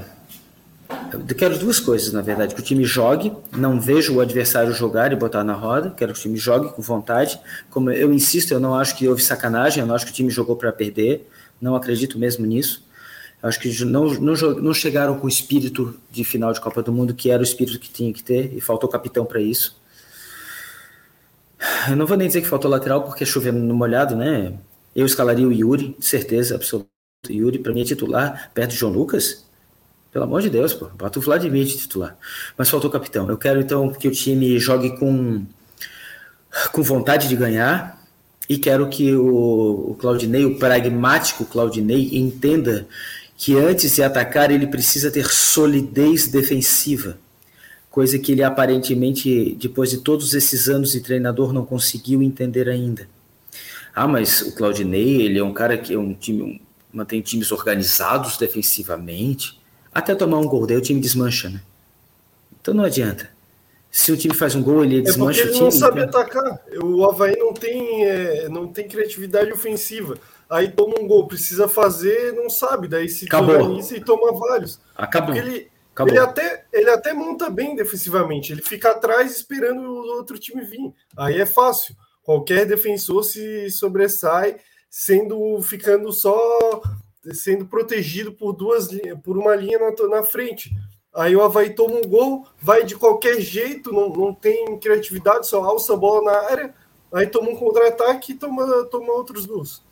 eu 1.29 1.35
quero 1.35 1.57
duas 1.57 1.79
coisas, 1.79 2.11
na 2.11 2.21
verdade: 2.21 2.53
que 2.53 2.61
o 2.61 2.63
time 2.63 2.83
jogue, 2.83 3.31
não 3.55 3.79
vejo 3.79 4.15
o 4.15 4.21
adversário 4.21 4.73
jogar 4.73 5.11
e 5.11 5.15
botar 5.15 5.43
na 5.43 5.53
roda, 5.53 5.93
quero 5.95 6.13
que 6.13 6.19
o 6.19 6.21
time 6.21 6.37
jogue 6.37 6.69
com 6.69 6.81
vontade. 6.81 7.39
Como 7.69 7.91
eu 7.91 8.13
insisto, 8.13 8.51
eu 8.51 8.59
não 8.59 8.75
acho 8.75 8.95
que 8.95 9.07
houve 9.07 9.23
sacanagem, 9.23 9.81
eu 9.81 9.87
não 9.87 9.95
acho 9.95 10.05
que 10.05 10.11
o 10.11 10.15
time 10.15 10.29
jogou 10.29 10.55
para 10.55 10.71
perder, 10.71 11.27
não 11.61 11.75
acredito 11.75 12.19
mesmo 12.19 12.45
nisso. 12.45 12.85
Acho 13.47 13.59
que 13.59 13.85
não, 13.85 14.13
não, 14.13 14.33
não 14.33 14.73
chegaram 14.73 15.17
com 15.17 15.25
o 15.25 15.29
espírito 15.29 15.95
de 16.11 16.23
final 16.23 16.51
de 16.53 16.61
Copa 16.61 16.83
do 16.83 16.91
Mundo, 16.91 17.13
que 17.13 17.31
era 17.31 17.41
o 17.41 17.43
espírito 17.43 17.79
que 17.79 17.89
tinha 17.89 18.11
que 18.13 18.23
ter, 18.23 18.53
e 18.55 18.61
faltou 18.61 18.89
capitão 18.89 19.25
para 19.25 19.41
isso. 19.41 19.75
Eu 21.89 21.95
não 21.95 22.05
vou 22.05 22.17
nem 22.17 22.27
dizer 22.27 22.41
que 22.41 22.47
faltou 22.47 22.69
lateral, 22.69 23.03
porque 23.03 23.25
chovendo 23.25 23.59
no 23.59 23.73
molhado, 23.73 24.15
né? 24.15 24.53
Eu 24.95 25.05
escalaria 25.05 25.47
o 25.47 25.51
Yuri, 25.51 25.95
certeza 25.99 26.55
absoluta. 26.55 26.89
Yuri, 27.29 27.59
para 27.59 27.73
mim, 27.73 27.81
é 27.81 27.85
titular, 27.85 28.51
perto 28.53 28.71
de 28.71 28.77
João 28.77 28.93
Lucas 28.93 29.47
pelo 30.17 30.25
amor 30.25 30.41
de 30.41 30.49
Deus, 30.49 30.73
pô, 30.73 30.87
bota 30.97 31.19
o 31.19 31.21
Vladimir 31.21 31.65
de 31.65 31.77
titular. 31.77 32.17
Mas 32.57 32.69
faltou 32.69 32.89
capitão. 32.89 33.29
Eu 33.29 33.37
quero 33.37 33.59
então 33.59 33.91
que 33.91 34.07
o 34.07 34.11
time 34.11 34.57
jogue 34.57 34.97
com, 34.97 35.45
com 36.71 36.81
vontade 36.81 37.27
de 37.27 37.35
ganhar 37.35 38.01
e 38.49 38.57
quero 38.57 38.89
que 38.89 39.13
o, 39.13 39.91
o 39.91 39.95
Claudinei, 39.99 40.43
o 40.43 40.57
pragmático 40.57 41.45
Claudinei, 41.45 42.17
entenda 42.17 42.87
que 43.37 43.55
antes 43.55 43.95
de 43.95 44.03
atacar 44.03 44.49
ele 44.49 44.65
precisa 44.65 45.11
ter 45.11 45.27
solidez 45.27 46.27
defensiva, 46.27 47.19
coisa 47.89 48.17
que 48.17 48.31
ele 48.31 48.43
aparentemente, 48.43 49.55
depois 49.59 49.91
de 49.91 49.99
todos 49.99 50.33
esses 50.33 50.67
anos 50.67 50.91
de 50.91 51.01
treinador, 51.01 51.53
não 51.53 51.63
conseguiu 51.63 52.21
entender 52.23 52.67
ainda. 52.67 53.07
Ah, 53.93 54.07
mas 54.07 54.41
o 54.41 54.55
Claudinei, 54.55 55.21
ele 55.21 55.39
é 55.39 55.43
um 55.43 55.53
cara 55.53 55.77
que 55.77 55.93
é 55.93 55.97
um 55.97 56.13
time, 56.13 56.61
mantém 56.91 57.21
times 57.21 57.51
organizados 57.51 58.37
defensivamente 58.37 59.59
até 59.93 60.13
tomar 60.13 60.37
um 60.37 60.47
gol, 60.47 60.67
daí 60.67 60.77
o 60.77 60.81
time 60.81 60.99
desmancha, 60.99 61.49
né? 61.49 61.61
Então 62.59 62.73
não 62.73 62.83
adianta. 62.83 63.29
Se 63.89 64.11
o 64.11 64.17
time 64.17 64.35
faz 64.35 64.53
um 64.53 64.61
gol, 64.61 64.83
ele 64.83 65.01
desmancha 65.01 65.41
é 65.41 65.45
porque 65.45 65.57
ele 65.57 65.65
o 65.65 65.69
time. 65.69 65.81
não 65.81 65.87
sabe 65.87 66.01
então... 66.03 66.21
atacar. 66.21 66.59
O 66.83 67.03
Havaí 67.05 67.35
não 67.35 67.53
tem, 67.53 68.05
é, 68.05 68.49
não 68.49 68.67
tem 68.67 68.87
criatividade 68.87 69.51
ofensiva. 69.51 70.17
Aí 70.49 70.71
toma 70.71 70.95
um 70.99 71.07
gol, 71.07 71.27
precisa 71.27 71.67
fazer, 71.67 72.33
não 72.33 72.49
sabe, 72.49 72.87
daí 72.87 73.09
se 73.09 73.27
organiza 73.33 73.95
e 73.95 74.03
toma 74.03 74.31
vários. 74.33 74.79
Acabou. 74.95 75.33
Porque 75.33 75.47
ele, 75.47 75.71
ele, 76.07 76.19
até, 76.19 76.65
ele 76.71 76.89
até 76.89 77.13
monta 77.13 77.49
bem 77.49 77.75
defensivamente, 77.75 78.51
ele 78.51 78.61
fica 78.61 78.91
atrás 78.91 79.35
esperando 79.35 79.81
o 79.81 80.17
outro 80.17 80.37
time 80.37 80.63
vir. 80.63 80.93
Aí 81.17 81.39
é 81.39 81.45
fácil. 81.45 81.95
Qualquer 82.23 82.65
defensor 82.65 83.23
se 83.23 83.69
sobressai 83.69 84.57
sendo 84.89 85.61
ficando 85.61 86.11
só 86.11 86.81
sendo 87.33 87.65
protegido 87.65 88.31
por 88.31 88.53
duas 88.53 88.87
por 89.23 89.37
uma 89.37 89.55
linha 89.55 89.79
na, 89.79 90.07
na 90.07 90.23
frente. 90.23 90.71
Aí 91.13 91.35
o 91.35 91.41
Havaí 91.41 91.71
toma 91.71 91.95
um 91.95 92.07
gol, 92.07 92.45
vai 92.61 92.83
de 92.83 92.95
qualquer 92.95 93.41
jeito, 93.41 93.91
não, 93.91 94.09
não 94.09 94.33
tem 94.33 94.77
criatividade, 94.77 95.47
só 95.47 95.63
alça 95.63 95.93
a 95.93 95.97
bola 95.97 96.21
na 96.21 96.37
área, 96.49 96.73
aí 97.11 97.25
toma 97.25 97.49
um 97.49 97.55
contra-ataque 97.55 98.33
e 98.33 98.35
toma, 98.35 98.85
toma 98.85 99.13
outros 99.13 99.45
gols. 99.45 99.83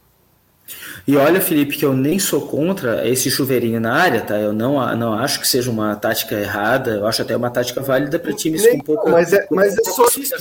E 1.07 1.15
olha, 1.15 1.39
Felipe, 1.39 1.77
que 1.77 1.85
eu 1.85 1.93
nem 1.93 2.17
sou 2.17 2.47
contra 2.47 3.07
esse 3.07 3.29
chuveirinho 3.29 3.79
na 3.79 3.93
área, 3.93 4.21
tá? 4.21 4.37
Eu 4.37 4.51
não, 4.53 4.95
não 4.95 5.13
acho 5.13 5.39
que 5.39 5.47
seja 5.47 5.69
uma 5.69 5.95
tática 5.95 6.35
errada, 6.35 6.91
eu 6.91 7.07
acho 7.07 7.21
até 7.21 7.35
uma 7.35 7.51
tática 7.51 7.81
válida 7.81 8.17
para 8.17 8.33
times 8.33 8.63
nem, 8.63 8.77
com 8.77 8.83
pouca. 8.83 9.11
Mas 9.11 9.31
é, 9.31 9.47
mas 9.51 9.77
é 9.77 9.83
só 9.83 10.05
isso. 10.17 10.33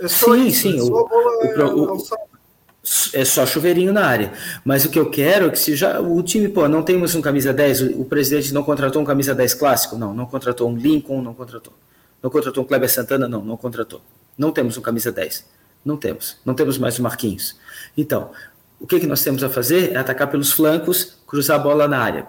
É 0.00 0.08
só 0.08 0.34
sim, 0.34 0.46
isso, 0.46 0.62
sim. 0.62 0.76
É 0.76 0.80
só 0.80 0.92
o, 0.92 1.94
o, 1.94 1.96
o, 1.96 2.28
é 3.12 3.24
só 3.24 3.44
chuveirinho 3.44 3.92
na 3.92 4.06
área. 4.06 4.32
Mas 4.64 4.84
o 4.84 4.90
que 4.90 4.98
eu 4.98 5.10
quero 5.10 5.46
é 5.46 5.50
que 5.50 5.58
se 5.58 5.76
já 5.76 6.00
o 6.00 6.22
time, 6.22 6.48
pô, 6.48 6.66
não 6.68 6.82
temos 6.82 7.14
um 7.14 7.20
camisa 7.20 7.52
10, 7.52 7.82
o, 7.82 8.00
o 8.00 8.04
presidente 8.04 8.54
não 8.54 8.62
contratou 8.62 9.02
um 9.02 9.04
camisa 9.04 9.34
10 9.34 9.54
clássico? 9.54 9.96
Não, 9.96 10.14
não 10.14 10.26
contratou 10.26 10.68
um 10.68 10.76
Lincoln, 10.76 11.20
não 11.20 11.34
contratou. 11.34 11.74
Não 12.22 12.30
contratou 12.30 12.64
um 12.64 12.66
Kleber 12.66 12.90
Santana? 12.90 13.28
Não, 13.28 13.44
não 13.44 13.56
contratou. 13.56 14.00
Não 14.36 14.50
temos 14.50 14.76
um 14.76 14.80
camisa 14.80 15.12
10. 15.12 15.44
Não 15.84 15.96
temos. 15.96 16.36
Não 16.44 16.54
temos 16.54 16.78
mais 16.78 16.98
o 16.98 17.02
Marquinhos. 17.02 17.56
Então, 17.96 18.30
o 18.80 18.86
que, 18.86 19.00
que 19.00 19.06
nós 19.06 19.22
temos 19.22 19.42
a 19.42 19.48
fazer 19.48 19.92
é 19.92 19.96
atacar 19.96 20.30
pelos 20.30 20.52
flancos, 20.52 21.18
cruzar 21.26 21.56
a 21.56 21.62
bola 21.62 21.88
na 21.88 21.98
área. 21.98 22.26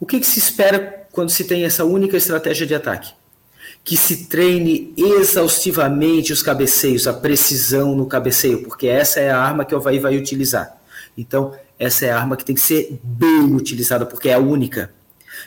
O 0.00 0.06
que, 0.06 0.20
que 0.20 0.26
se 0.26 0.38
espera 0.38 1.06
quando 1.12 1.30
se 1.30 1.44
tem 1.44 1.64
essa 1.64 1.84
única 1.84 2.16
estratégia 2.16 2.66
de 2.66 2.74
ataque? 2.74 3.12
que 3.88 3.96
se 3.96 4.26
treine 4.26 4.92
exaustivamente 4.96 6.30
os 6.30 6.42
cabeceios, 6.42 7.06
a 7.06 7.12
precisão 7.14 7.96
no 7.96 8.04
cabeceio, 8.04 8.62
porque 8.62 8.86
essa 8.86 9.18
é 9.18 9.30
a 9.30 9.40
arma 9.40 9.64
que 9.64 9.74
o 9.74 9.78
Havaí 9.78 9.98
vai 9.98 10.14
utilizar. 10.18 10.76
Então, 11.16 11.54
essa 11.78 12.04
é 12.04 12.10
a 12.10 12.18
arma 12.18 12.36
que 12.36 12.44
tem 12.44 12.54
que 12.54 12.60
ser 12.60 13.00
bem 13.02 13.54
utilizada, 13.54 14.04
porque 14.04 14.28
é 14.28 14.34
a 14.34 14.38
única. 14.38 14.90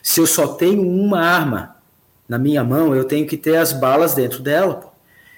Se 0.01 0.19
eu 0.19 0.25
só 0.25 0.47
tenho 0.47 0.81
uma 0.81 1.21
arma 1.21 1.75
na 2.27 2.39
minha 2.39 2.63
mão, 2.63 2.95
eu 2.95 3.03
tenho 3.03 3.27
que 3.27 3.37
ter 3.37 3.57
as 3.57 3.73
balas 3.73 4.15
dentro 4.15 4.41
dela. 4.41 4.91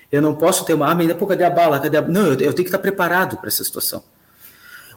Eu 0.09 0.21
não 0.21 0.33
posso 0.35 0.63
ter 0.63 0.73
uma 0.73 0.87
arma 0.87 1.01
ainda, 1.01 1.13
pô, 1.13 1.27
cadê 1.27 1.43
a 1.43 1.49
bala? 1.49 1.81
Cadê 1.81 1.97
a... 1.97 2.01
Não, 2.01 2.27
eu 2.27 2.37
tenho 2.37 2.53
que 2.53 2.61
estar 2.61 2.79
preparado 2.79 3.35
para 3.35 3.49
essa 3.49 3.63
situação. 3.65 4.01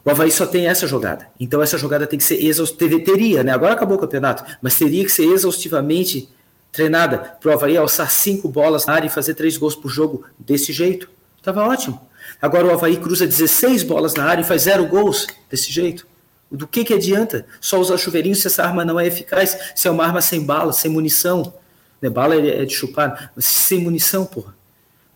O 0.06 0.10
Havaí 0.10 0.30
só 0.30 0.46
tem 0.46 0.68
essa 0.68 0.86
jogada. 0.86 1.26
Então, 1.38 1.60
essa 1.60 1.76
jogada 1.76 2.06
tem 2.06 2.16
que 2.16 2.24
ser 2.24 2.40
exaustiva. 2.40 3.00
Teria, 3.00 3.42
né? 3.42 3.50
Agora 3.50 3.72
acabou 3.72 3.96
o 3.96 4.00
campeonato, 4.00 4.44
mas 4.62 4.78
teria 4.78 5.04
que 5.04 5.10
ser 5.10 5.24
exaustivamente 5.24 6.28
treinada 6.70 7.36
para 7.40 7.50
o 7.50 7.52
Havaí 7.52 7.76
alçar 7.76 8.08
cinco 8.08 8.48
bolas 8.48 8.86
na 8.86 8.92
área 8.92 9.08
e 9.08 9.10
fazer 9.10 9.34
três 9.34 9.56
gols 9.56 9.74
por 9.74 9.88
jogo 9.88 10.24
desse 10.38 10.72
jeito. 10.72 11.10
Estava 11.36 11.66
ótimo. 11.66 12.00
Agora 12.40 12.68
o 12.68 12.72
Havaí 12.72 12.98
cruza 12.98 13.26
16 13.26 13.82
bolas 13.82 14.14
na 14.14 14.24
área 14.24 14.42
e 14.42 14.44
faz 14.44 14.62
zero 14.62 14.86
gols 14.86 15.26
desse 15.50 15.72
jeito. 15.72 16.06
Do 16.52 16.68
que, 16.68 16.84
que 16.84 16.94
adianta 16.94 17.44
só 17.60 17.80
usar 17.80 17.96
chuveirinho 17.96 18.36
se 18.36 18.46
essa 18.46 18.62
arma 18.62 18.84
não 18.84 19.00
é 19.00 19.08
eficaz? 19.08 19.58
Se 19.74 19.88
é 19.88 19.90
uma 19.90 20.04
arma 20.04 20.22
sem 20.22 20.40
bala, 20.40 20.72
sem 20.72 20.88
munição. 20.88 21.52
Né? 22.00 22.08
Bala 22.08 22.36
é 22.36 22.64
de 22.64 22.72
chupar, 22.72 23.32
mas 23.34 23.44
sem 23.44 23.80
munição, 23.80 24.24
porra. 24.24 24.55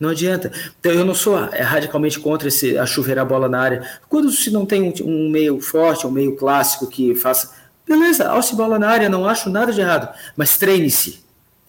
Não 0.01 0.09
adianta. 0.09 0.51
Então, 0.79 0.91
eu 0.91 1.05
não 1.05 1.13
sou 1.13 1.37
é, 1.53 1.61
radicalmente 1.61 2.19
contra 2.19 2.47
esse, 2.47 2.75
a 2.75 2.87
chuveirar 2.87 3.23
a 3.23 3.27
bola 3.27 3.47
na 3.47 3.61
área. 3.61 3.87
Quando 4.09 4.31
se 4.31 4.49
não 4.49 4.65
tem 4.65 4.81
um, 4.81 4.93
um 5.05 5.29
meio 5.29 5.61
forte, 5.61 6.07
um 6.07 6.11
meio 6.11 6.35
clássico 6.35 6.87
que 6.87 7.13
faça. 7.13 7.53
Beleza, 7.87 8.27
alce 8.27 8.55
bola 8.55 8.79
na 8.79 8.89
área, 8.89 9.07
não 9.07 9.27
acho 9.27 9.47
nada 9.47 9.71
de 9.71 9.79
errado. 9.79 10.11
Mas 10.35 10.57
treine-se. 10.57 11.23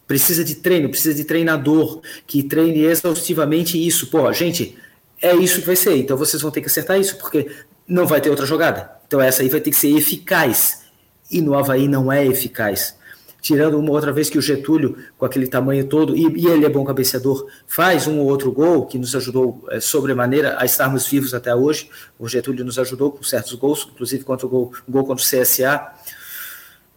Precisa 0.06 0.42
de 0.42 0.54
treino, 0.54 0.88
precisa 0.88 1.14
de 1.14 1.24
treinador 1.24 2.00
que 2.26 2.42
treine 2.42 2.80
exaustivamente 2.84 3.76
isso. 3.86 4.06
Pô, 4.06 4.32
gente, 4.32 4.78
é 5.20 5.36
isso 5.36 5.60
que 5.60 5.66
vai 5.66 5.76
ser. 5.76 5.98
Então 5.98 6.16
vocês 6.16 6.40
vão 6.40 6.50
ter 6.50 6.62
que 6.62 6.68
acertar 6.68 6.98
isso, 6.98 7.18
porque 7.18 7.50
não 7.86 8.06
vai 8.06 8.22
ter 8.22 8.30
outra 8.30 8.46
jogada. 8.46 8.90
Então 9.06 9.20
essa 9.20 9.42
aí 9.42 9.50
vai 9.50 9.60
ter 9.60 9.70
que 9.70 9.76
ser 9.76 9.94
eficaz. 9.94 10.84
E 11.30 11.42
no 11.42 11.54
Havaí 11.54 11.86
não 11.86 12.10
é 12.10 12.26
eficaz. 12.26 12.96
Tirando 13.42 13.76
uma 13.76 13.90
outra 13.90 14.12
vez 14.12 14.30
que 14.30 14.38
o 14.38 14.40
Getúlio, 14.40 14.96
com 15.18 15.26
aquele 15.26 15.48
tamanho 15.48 15.84
todo, 15.84 16.16
e, 16.16 16.22
e 16.40 16.46
ele 16.46 16.64
é 16.64 16.68
bom 16.68 16.84
cabeceador, 16.84 17.46
faz 17.66 18.06
um 18.06 18.20
ou 18.20 18.28
outro 18.28 18.52
gol 18.52 18.86
que 18.86 18.96
nos 18.96 19.16
ajudou 19.16 19.64
é, 19.68 19.80
sobremaneira 19.80 20.56
a 20.60 20.64
estarmos 20.64 21.08
vivos 21.08 21.34
até 21.34 21.52
hoje. 21.52 21.90
O 22.16 22.28
Getúlio 22.28 22.64
nos 22.64 22.78
ajudou 22.78 23.10
com 23.10 23.22
certos 23.24 23.52
gols, 23.54 23.88
inclusive 23.92 24.22
contra 24.22 24.46
o 24.46 24.48
gol, 24.48 24.72
o 24.86 24.92
gol 24.92 25.04
contra 25.04 25.24
o 25.24 25.28
CSA. 25.28 25.92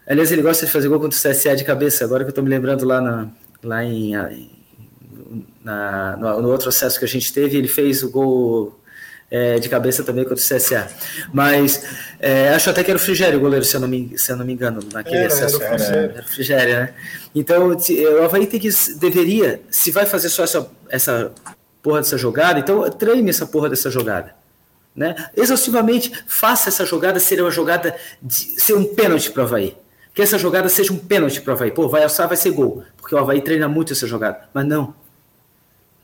Aliás, 0.08 0.32
ele 0.32 0.43
gosta 0.43 0.68
de 0.68 0.72
fazer 0.72 0.88
gol 0.88 1.00
contra 1.00 1.18
o 1.18 1.22
CSA 1.22 1.56
de 1.56 1.64
cabeça. 1.64 2.06
Agora 2.06 2.24
que 2.24 2.28
eu 2.28 2.30
estou 2.30 2.43
me 2.43 2.50
lembrando 2.52 2.86
lá, 2.86 3.02
na, 3.02 3.28
lá 3.64 3.84
em, 3.84 4.14
na, 5.64 6.16
no, 6.18 6.43
no, 6.43 6.50
outro 6.50 6.70
acesso 6.70 7.00
que 7.00 7.06
a 7.06 7.08
gente 7.08 7.34
teve, 7.34 7.58
ele 7.58 7.68
fez 7.68 8.04
o 8.04 8.12
gol 8.12 8.80
é, 9.30 9.60
de 9.60 9.68
cabeça 9.70 10.04
também 10.04 10.24
contra 10.24 10.44
o 10.44 10.48
CSA. 10.48 10.88
Mas 11.34 11.84
é, 12.20 12.50
acho 12.50 12.70
até 12.70 12.84
que 12.84 12.92
era 12.92 12.98
o 12.98 13.02
Frigério 13.02 13.38
o 13.38 13.42
goleiro, 13.42 13.66
se 13.66 13.76
eu 13.76 13.82
não 13.82 13.88
me, 13.88 14.18
se 14.18 14.32
eu 14.32 14.38
não 14.38 14.46
me 14.46 14.54
engano, 14.54 14.80
naquele 14.94 15.18
era, 15.18 15.28
acesso. 15.28 15.62
Era 15.62 15.76
o 15.76 15.78
Frigério. 15.80 16.12
Era 16.12 16.22
o 16.22 16.28
Frigério, 16.28 16.76
né? 16.76 16.94
Então, 17.34 17.70
o 17.70 18.24
Havaí 18.24 18.48
tem 18.48 18.60
que, 18.60 18.70
deveria, 18.98 19.62
se 19.70 19.92
vai 19.92 20.06
fazer 20.06 20.30
só 20.30 20.44
essa, 20.44 20.70
essa 20.90 21.32
porra 21.82 22.00
dessa 22.00 22.18
jogada, 22.18 22.60
então 22.60 22.90
treine 22.92 23.30
essa 23.30 23.46
porra 23.46 23.70
dessa 23.70 23.90
jogada. 23.90 24.34
Né? 24.96 25.14
Exaustivamente, 25.36 26.12
faça 26.26 26.70
essa 26.70 26.86
jogada 26.86 27.20
ser 27.20 27.42
uma 27.42 27.52
jogada, 27.52 27.94
de, 28.22 28.62
ser 28.62 28.76
um 28.76 28.86
pênalti 28.86 29.30
para 29.30 29.44
o 29.44 29.46
Havaí 29.46 29.76
que 30.16 30.22
essa 30.22 30.38
jogada 30.38 30.70
seja 30.70 30.94
um 30.94 30.98
pênalti 30.98 31.42
para 31.42 31.52
o 31.52 31.56
Havaí. 31.56 31.72
Pô, 31.72 31.90
vai 31.90 32.02
alçar, 32.02 32.26
vai 32.26 32.38
ser 32.38 32.50
gol. 32.52 32.86
Porque 32.96 33.14
o 33.14 33.18
Havaí 33.18 33.42
treina 33.42 33.68
muito 33.68 33.92
essa 33.92 34.08
jogada. 34.08 34.48
Mas 34.54 34.66
não. 34.66 34.96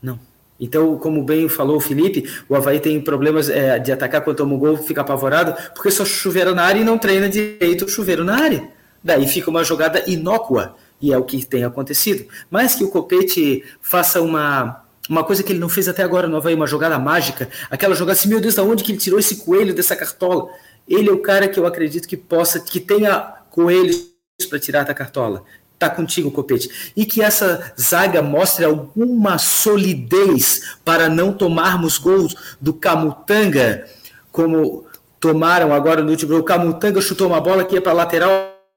Não. 0.02 0.20
Então, 0.62 0.96
como 0.96 1.24
bem 1.24 1.48
falou 1.48 1.78
o 1.78 1.80
Felipe, 1.80 2.24
o 2.48 2.54
Havaí 2.54 2.78
tem 2.78 3.00
problemas 3.00 3.50
é, 3.50 3.80
de 3.80 3.90
atacar 3.90 4.20
quando 4.20 4.36
toma 4.36 4.56
gol, 4.56 4.76
fica 4.76 5.00
apavorado, 5.00 5.56
porque 5.74 5.90
só 5.90 6.04
chuveiro 6.04 6.54
na 6.54 6.62
área 6.62 6.80
e 6.80 6.84
não 6.84 6.96
treina 6.96 7.28
direito 7.28 7.84
o 7.84 7.88
chuveiro 7.88 8.22
na 8.22 8.40
área. 8.40 8.68
Daí 9.02 9.26
fica 9.26 9.50
uma 9.50 9.64
jogada 9.64 10.04
inócua, 10.06 10.76
e 11.00 11.12
é 11.12 11.18
o 11.18 11.24
que 11.24 11.44
tem 11.44 11.64
acontecido. 11.64 12.26
Mas 12.48 12.76
que 12.76 12.84
o 12.84 12.88
Copete 12.88 13.64
faça 13.80 14.22
uma, 14.22 14.84
uma 15.10 15.24
coisa 15.24 15.42
que 15.42 15.50
ele 15.50 15.58
não 15.58 15.68
fez 15.68 15.88
até 15.88 16.04
agora 16.04 16.28
no 16.28 16.36
Havaí, 16.36 16.54
uma 16.54 16.68
jogada 16.68 16.96
mágica, 16.96 17.48
aquela 17.68 17.96
jogada 17.96 18.16
assim, 18.16 18.28
meu 18.28 18.40
Deus, 18.40 18.54
da 18.54 18.62
onde 18.62 18.84
que 18.84 18.92
ele 18.92 18.98
tirou 18.98 19.18
esse 19.18 19.44
coelho 19.44 19.74
dessa 19.74 19.96
cartola? 19.96 20.48
Ele 20.88 21.08
é 21.08 21.12
o 21.12 21.18
cara 21.18 21.48
que 21.48 21.58
eu 21.58 21.66
acredito 21.66 22.06
que 22.06 22.16
possa, 22.16 22.60
que 22.60 22.78
tenha 22.78 23.34
coelhos 23.50 24.12
para 24.48 24.60
tirar 24.60 24.84
da 24.84 24.94
cartola. 24.94 25.42
Tá 25.82 25.90
contigo, 25.90 26.30
Copete. 26.30 26.92
E 26.94 27.04
que 27.04 27.20
essa 27.20 27.72
zaga 27.76 28.22
mostre 28.22 28.64
alguma 28.64 29.36
solidez 29.36 30.76
para 30.84 31.08
não 31.08 31.32
tomarmos 31.32 31.98
gols 31.98 32.36
do 32.60 32.72
Camutanga, 32.72 33.84
como 34.30 34.86
tomaram 35.18 35.74
agora 35.74 36.00
no 36.00 36.12
último 36.12 36.30
jogo. 36.30 36.42
O 36.42 36.44
Camutanga 36.44 37.00
chutou 37.00 37.26
uma 37.26 37.40
bola 37.40 37.64
que 37.64 37.74
ia 37.74 37.82
para 37.82 37.94
lateral, 37.94 38.30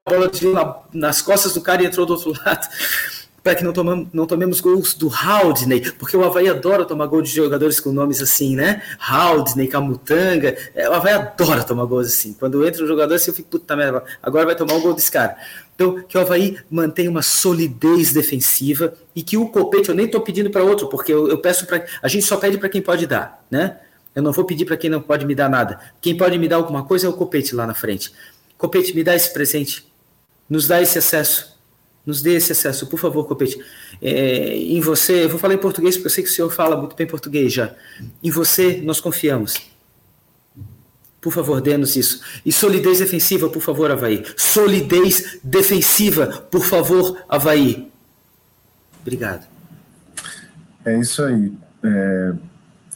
a 0.04 0.10
bola 0.10 0.28
desviou 0.28 0.52
na, 0.52 0.78
nas 0.92 1.22
costas 1.22 1.54
do 1.54 1.60
cara 1.60 1.80
e 1.80 1.86
entrou 1.86 2.04
do 2.04 2.14
outro 2.14 2.32
lado 2.44 2.66
para 3.46 3.54
que 3.54 3.62
não, 3.62 3.72
tomamos, 3.72 4.08
não 4.12 4.26
tomemos 4.26 4.60
gols 4.60 4.92
do 4.92 5.08
Haldney, 5.08 5.92
porque 5.92 6.16
o 6.16 6.24
Havaí 6.24 6.48
adora 6.48 6.84
tomar 6.84 7.06
gol 7.06 7.22
de 7.22 7.30
jogadores 7.30 7.78
com 7.78 7.92
nomes 7.92 8.20
assim, 8.20 8.56
né? 8.56 8.82
Haldney, 8.98 9.68
Camutanga, 9.68 10.56
é, 10.74 10.88
o 10.88 10.92
Havaí 10.92 11.12
adora 11.12 11.62
tomar 11.62 11.84
gols 11.84 12.08
assim. 12.08 12.32
Quando 12.32 12.66
entra 12.66 12.82
um 12.82 12.88
jogador 12.88 13.14
assim, 13.14 13.30
eu 13.30 13.36
fico, 13.36 13.48
puta 13.50 13.76
merda, 13.76 14.02
agora 14.20 14.46
vai 14.46 14.56
tomar 14.56 14.74
um 14.74 14.80
gol 14.80 14.94
desse 14.94 15.12
cara. 15.12 15.36
Então, 15.76 16.02
que 16.08 16.18
o 16.18 16.20
Havaí 16.20 16.58
mantenha 16.68 17.08
uma 17.08 17.22
solidez 17.22 18.12
defensiva 18.12 18.94
e 19.14 19.22
que 19.22 19.36
o 19.36 19.48
Copete, 19.48 19.90
eu 19.90 19.94
nem 19.94 20.06
estou 20.06 20.22
pedindo 20.22 20.50
para 20.50 20.64
outro, 20.64 20.88
porque 20.88 21.12
eu, 21.12 21.28
eu 21.28 21.38
peço 21.38 21.66
para. 21.66 21.86
A 22.02 22.08
gente 22.08 22.26
só 22.26 22.36
pede 22.36 22.58
para 22.58 22.68
quem 22.68 22.82
pode 22.82 23.06
dar, 23.06 23.46
né? 23.48 23.78
Eu 24.12 24.24
não 24.24 24.32
vou 24.32 24.44
pedir 24.44 24.64
para 24.64 24.76
quem 24.76 24.90
não 24.90 25.00
pode 25.00 25.24
me 25.24 25.36
dar 25.36 25.48
nada. 25.48 25.78
Quem 26.00 26.16
pode 26.16 26.36
me 26.36 26.48
dar 26.48 26.56
alguma 26.56 26.82
coisa 26.82 27.06
é 27.06 27.08
o 27.08 27.12
Copete 27.12 27.54
lá 27.54 27.64
na 27.64 27.74
frente. 27.74 28.12
Copete, 28.58 28.92
me 28.92 29.04
dá 29.04 29.14
esse 29.14 29.32
presente. 29.32 29.86
Nos 30.50 30.66
dá 30.66 30.82
esse 30.82 30.98
acesso 30.98 31.55
nos 32.06 32.22
dê 32.22 32.36
esse 32.36 32.52
acesso, 32.52 32.86
por 32.86 33.00
favor, 33.00 33.26
Copete. 33.26 33.60
É, 34.00 34.56
em 34.56 34.80
você, 34.80 35.24
eu 35.24 35.28
vou 35.28 35.38
falar 35.38 35.54
em 35.54 35.58
português 35.58 35.96
porque 35.96 36.06
eu 36.06 36.10
sei 36.10 36.22
que 36.22 36.30
o 36.30 36.32
senhor 36.32 36.50
fala 36.50 36.76
muito 36.76 36.94
bem 36.94 37.06
português 37.06 37.52
já. 37.52 37.74
Em 38.22 38.30
você 38.30 38.80
nós 38.84 39.00
confiamos. 39.00 39.56
Por 41.20 41.32
favor, 41.32 41.60
dê-nos 41.60 41.96
isso. 41.96 42.22
E 42.44 42.52
solidez 42.52 43.00
defensiva, 43.00 43.48
por 43.48 43.60
favor, 43.60 43.90
Havaí. 43.90 44.24
Solidez 44.36 45.40
defensiva, 45.42 46.46
por 46.48 46.64
favor, 46.64 47.18
Havaí. 47.28 47.90
Obrigado. 49.00 49.44
É 50.84 50.96
isso 51.00 51.24
aí. 51.24 51.52
É, 51.82 52.32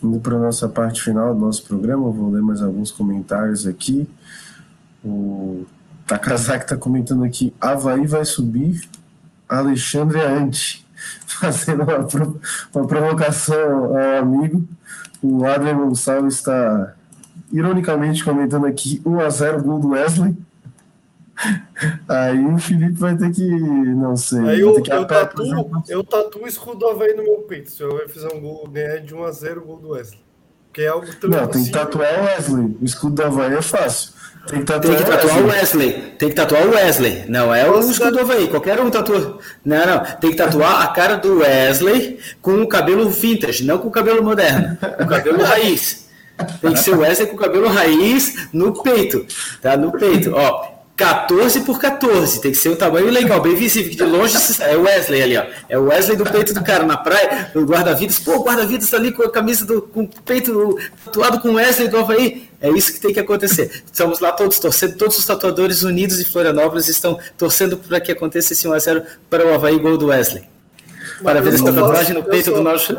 indo 0.00 0.20
para 0.20 0.36
a 0.36 0.38
nossa 0.38 0.68
parte 0.68 1.02
final 1.02 1.34
do 1.34 1.40
nosso 1.40 1.64
programa, 1.64 2.08
vou 2.08 2.30
ler 2.30 2.42
mais 2.42 2.62
alguns 2.62 2.92
comentários 2.92 3.66
aqui. 3.66 4.08
O 5.04 5.66
Takazaki 6.06 6.64
está 6.64 6.76
comentando 6.76 7.24
aqui: 7.24 7.52
Havaí 7.60 8.06
vai 8.06 8.24
subir 8.24 8.80
Alexandre 9.50 10.20
Ante, 10.20 10.86
fazendo 11.26 11.82
uma, 11.82 11.98
uma 12.74 12.86
provocação 12.86 13.96
ao 13.96 14.22
amigo. 14.22 14.66
O 15.22 15.44
Adrian 15.44 15.76
Gonçalves 15.76 16.36
está 16.36 16.94
ironicamente 17.52 18.24
comentando 18.24 18.66
aqui, 18.66 19.00
1x0 19.04 19.62
gol 19.62 19.78
do 19.80 19.90
Wesley. 19.90 20.36
Aí 22.08 22.44
o 22.44 22.58
Felipe 22.58 22.92
vai 22.92 23.16
ter 23.16 23.30
que. 23.32 23.48
Não 23.48 24.16
sei. 24.16 24.40
Aí 24.40 24.60
eu, 24.60 24.74
eu, 24.76 25.06
tatuo, 25.06 25.82
eu 25.88 26.04
tatuo 26.04 26.44
o 26.44 26.46
escudo 26.46 26.78
do 26.78 26.88
Havaí 26.88 27.14
no 27.14 27.22
meu 27.22 27.38
peito. 27.38 27.70
Se 27.70 27.82
eu 27.82 28.08
fizer 28.08 28.32
um 28.34 28.40
gol, 28.40 28.68
ganhar 28.68 28.98
de 28.98 29.14
1x0 29.14 29.58
o 29.58 29.60
gol 29.62 29.76
do 29.78 29.88
Wesley. 29.90 30.20
Que 30.72 30.82
é 30.82 30.88
algo 30.88 31.06
tão 31.16 31.30
Não, 31.30 31.46
tem 31.48 31.64
que 31.64 31.70
tatuar 31.70 32.20
o 32.20 32.24
Wesley. 32.24 32.76
O 32.80 32.84
escudo 32.84 33.14
do 33.16 33.22
Havaí 33.24 33.54
é 33.54 33.62
fácil. 33.62 34.12
Tem 34.46 34.60
que 34.60 34.64
tatuar, 34.64 34.96
tem 34.96 35.04
que 35.04 35.10
tatuar 35.10 35.42
o 35.42 35.46
Wesley. 35.46 35.92
Tem 36.18 36.28
que 36.28 36.34
tatuar 36.34 36.66
o 36.66 36.70
Wesley. 36.70 37.24
Não 37.28 37.54
é 37.54 37.70
o 37.70 37.78
escudo 37.78 38.12
do 38.12 38.20
Havaí. 38.20 38.48
Qualquer 38.48 38.80
um 38.80 38.90
tatua. 38.90 39.38
Não, 39.64 39.86
não. 39.86 40.04
Tem 40.20 40.30
que 40.30 40.36
tatuar 40.36 40.82
a 40.82 40.88
cara 40.88 41.16
do 41.16 41.38
Wesley 41.38 42.18
com 42.40 42.62
o 42.62 42.66
cabelo 42.66 43.08
vintage, 43.08 43.64
não 43.64 43.78
com 43.78 43.88
o 43.88 43.90
cabelo 43.90 44.22
moderno. 44.22 44.76
Com 44.96 45.04
o 45.04 45.08
cabelo 45.08 45.42
raiz. 45.42 46.08
Tem 46.60 46.72
que 46.72 46.80
ser 46.80 46.94
o 46.94 47.00
Wesley 47.00 47.28
com 47.28 47.36
o 47.36 47.38
cabelo 47.38 47.68
raiz 47.68 48.48
no 48.52 48.82
peito. 48.82 49.26
Tá? 49.60 49.76
No 49.76 49.92
peito. 49.92 50.32
Ó, 50.34 50.79
14 51.00 51.60
por 51.62 51.80
14, 51.80 52.42
tem 52.42 52.52
que 52.52 52.58
ser 52.58 52.68
um 52.68 52.76
tamanho 52.76 53.08
legal, 53.08 53.40
bem 53.40 53.54
visível, 53.54 53.90
que 53.90 53.96
de 53.96 54.04
longe 54.04 54.36
é 54.60 54.76
o 54.76 54.82
Wesley 54.82 55.22
ali, 55.22 55.38
ó. 55.38 55.46
É 55.66 55.78
o 55.78 55.84
Wesley 55.84 56.14
do 56.14 56.24
peito 56.24 56.52
do 56.52 56.62
cara 56.62 56.84
na 56.84 56.98
praia, 56.98 57.50
o 57.54 57.60
guarda-vidas. 57.60 58.18
Pô, 58.18 58.36
o 58.36 58.44
guarda-vidas 58.44 58.90
tá 58.90 58.98
ali 58.98 59.10
com 59.10 59.22
a 59.22 59.30
camisa 59.30 59.64
do 59.64 59.80
com 59.80 60.02
o 60.02 60.08
peito 60.22 60.78
tatuado 61.06 61.40
com 61.40 61.48
o 61.48 61.54
Wesley 61.54 61.88
do 61.88 61.96
Havaí. 61.96 62.50
É 62.60 62.68
isso 62.68 62.92
que 62.92 63.00
tem 63.00 63.14
que 63.14 63.20
acontecer. 63.20 63.82
Estamos 63.86 64.20
lá 64.20 64.30
todos 64.32 64.58
torcendo, 64.58 64.98
todos 64.98 65.16
os 65.16 65.24
tatuadores 65.24 65.82
unidos 65.82 66.18
de 66.18 66.24
Florianópolis 66.26 66.86
estão 66.88 67.18
torcendo 67.38 67.78
para 67.78 67.98
que 67.98 68.12
aconteça 68.12 68.52
esse 68.52 68.68
1x0 68.68 69.02
para 69.30 69.46
o 69.46 69.54
Havaí 69.54 69.78
gol 69.78 69.96
do 69.96 70.08
Wesley. 70.08 70.44
Para 71.22 71.40
ver 71.40 71.54
essa 71.54 71.64
tatuagem 71.64 72.14
no 72.14 72.24
peito 72.24 72.50
só, 72.50 72.56
do 72.56 72.62
nosso. 72.62 72.94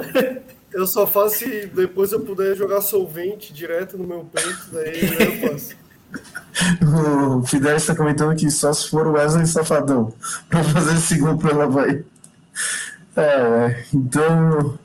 Eu 0.74 0.88
só 0.88 1.06
faço 1.06 1.38
se 1.38 1.68
depois 1.68 2.12
eu 2.12 2.22
puder 2.22 2.56
jogar 2.56 2.82
solvente 2.82 3.54
direto 3.54 3.96
no 3.96 4.08
meu 4.08 4.26
peito, 4.34 4.70
daí 4.72 5.42
eu 5.44 5.50
faço. 5.50 5.81
O 6.82 7.44
Fidel 7.44 7.78
está 7.78 7.96
comentando 7.96 8.36
que 8.36 8.50
só 8.52 8.74
se 8.74 8.90
for 8.90 9.08
o 9.08 9.14
Wesley 9.14 9.48
Safadão 9.48 10.14
para 10.50 10.64
fazer 10.64 10.96
esse 10.96 11.18
gol 11.18 11.38
para 11.38 11.56
o 11.56 11.62
Havaí. 11.62 12.04
É, 13.16 13.84
então. 13.94 14.78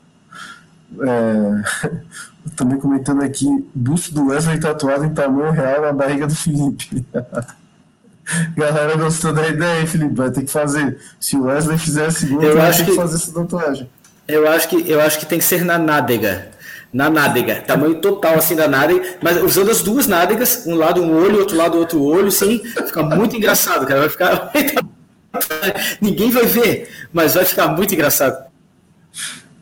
É, 1.01 1.97
também 2.55 2.79
comentando 2.79 3.21
aqui: 3.21 3.47
busto 3.75 4.13
do 4.13 4.27
Wesley 4.27 4.59
tatuado 4.59 5.05
em 5.05 5.13
tamanho 5.13 5.51
real 5.51 5.81
na 5.81 5.93
barriga 5.93 6.27
do 6.27 6.35
Felipe. 6.35 7.05
Galera 8.57 8.97
gostou 8.97 9.33
da 9.33 9.47
ideia, 9.47 9.81
hein, 9.81 9.87
Felipe? 9.87 10.15
Vai 10.15 10.31
ter 10.31 10.43
que 10.43 10.51
fazer. 10.51 10.99
Se 11.19 11.37
o 11.37 11.43
Wesley 11.43 11.77
fizer 11.77 12.07
esse 12.07 12.25
gol, 12.27 12.41
vai 12.53 12.71
ter 12.71 12.85
que, 12.85 12.91
que 12.91 12.95
fazer 12.95 13.15
essa 13.15 13.33
tatuagem. 13.33 13.89
Eu 14.27 14.49
acho, 14.49 14.67
que, 14.67 14.89
eu 14.89 14.99
acho 14.99 15.19
que 15.19 15.25
tem 15.25 15.39
que 15.39 15.45
ser 15.45 15.63
na 15.63 15.77
nádega 15.77 16.56
na 16.91 17.09
nádega, 17.09 17.61
tamanho 17.61 17.95
total 17.95 18.35
assim 18.35 18.55
da 18.55 18.67
nádega, 18.67 19.17
mas 19.21 19.41
usando 19.41 19.71
as 19.71 19.81
duas 19.81 20.07
nádegas, 20.07 20.65
um 20.65 20.75
lado 20.75 21.01
um 21.01 21.15
olho, 21.15 21.39
outro 21.39 21.57
lado 21.57 21.77
outro 21.77 22.01
olho, 22.01 22.31
sim, 22.31 22.61
fica 22.63 23.03
muito 23.03 23.35
engraçado, 23.35 23.85
cara, 23.85 24.01
vai 24.01 24.09
ficar 24.09 24.51
ninguém 26.01 26.31
vai 26.31 26.45
ver, 26.45 26.89
mas 27.11 27.35
vai 27.35 27.45
ficar 27.45 27.67
muito 27.67 27.93
engraçado. 27.93 28.47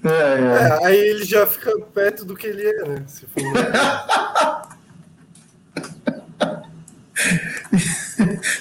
É, 0.04 0.10
é. 0.10 0.12
É, 0.12 0.86
aí 0.86 0.98
ele 0.98 1.26
já 1.26 1.48
fica 1.48 1.72
perto 1.94 2.24
do 2.24 2.36
que 2.36 2.46
ele 2.46 2.64
é, 2.64 2.88
né? 2.88 3.04
Se 3.08 3.26
for... 3.26 3.42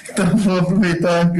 então 0.09 0.37
vou 0.37 0.59
aproveitar 0.59 1.31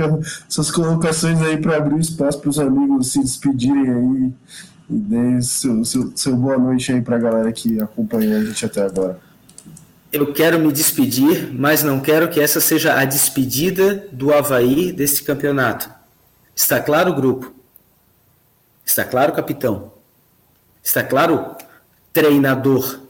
suas 0.48 0.70
colocações 0.70 1.42
aí 1.42 1.58
para 1.58 1.78
abrir 1.78 2.00
espaço 2.00 2.40
para 2.40 2.50
os 2.50 2.60
amigos 2.60 3.12
se 3.12 3.20
despedirem 3.20 3.90
aí 3.90 4.34
e 4.90 4.96
dê 4.96 5.42
seu, 5.42 5.84
seu, 5.84 6.12
seu 6.16 6.36
boa 6.36 6.58
noite 6.58 6.92
aí 6.92 7.02
para 7.02 7.16
a 7.16 7.20
galera 7.20 7.52
que 7.52 7.82
acompanhou 7.82 8.38
a 8.38 8.44
gente 8.44 8.66
até 8.66 8.84
agora. 8.84 9.20
Eu 10.12 10.32
quero 10.34 10.60
me 10.60 10.72
despedir, 10.72 11.52
mas 11.54 11.84
não 11.84 12.00
quero 12.00 12.30
que 12.30 12.40
essa 12.40 12.62
seja 12.62 12.94
a 12.94 13.04
despedida 13.04 14.08
do 14.12 14.34
Havaí 14.34 14.92
desse 14.92 15.24
campeonato. 15.24 15.90
Está 16.56 16.80
claro, 16.80 17.14
grupo? 17.14 17.54
Está 18.86 19.04
claro, 19.04 19.34
capitão? 19.34 19.92
Está 20.82 21.04
claro, 21.04 21.56
treinador? 22.14 23.02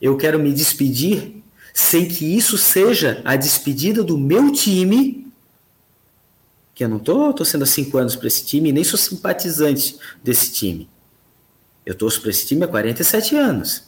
Eu 0.00 0.16
quero 0.16 0.38
me 0.38 0.52
despedir 0.52 1.42
sem 1.74 2.08
que 2.08 2.24
isso 2.24 2.56
seja 2.56 3.20
a 3.24 3.36
despedida 3.36 4.02
do 4.02 4.16
meu 4.16 4.52
time 4.52 5.28
que 6.78 6.84
eu 6.84 6.88
não 6.88 6.98
estou 6.98 7.32
torcendo 7.32 7.64
há 7.64 7.66
cinco 7.66 7.98
anos 7.98 8.14
para 8.14 8.28
esse 8.28 8.46
time, 8.46 8.70
nem 8.70 8.84
sou 8.84 8.96
simpatizante 8.96 9.98
desse 10.22 10.52
time. 10.52 10.88
Eu 11.88 11.94
torço 11.94 12.20
para 12.20 12.28
esse 12.28 12.46
time 12.46 12.62
há 12.64 12.68
47 12.68 13.34
anos. 13.34 13.84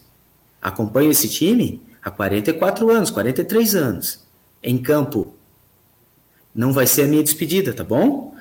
Acompanho 0.62 1.10
esse 1.10 1.28
time 1.28 1.82
há 2.02 2.10
44 2.10 2.90
anos, 2.90 3.10
43 3.10 3.74
anos. 3.74 4.20
Em 4.62 4.78
campo. 4.78 5.34
Não 6.54 6.72
vai 6.72 6.86
ser 6.86 7.02
a 7.02 7.06
minha 7.06 7.22
despedida, 7.22 7.74
tá 7.74 7.84
bom? 7.84 8.34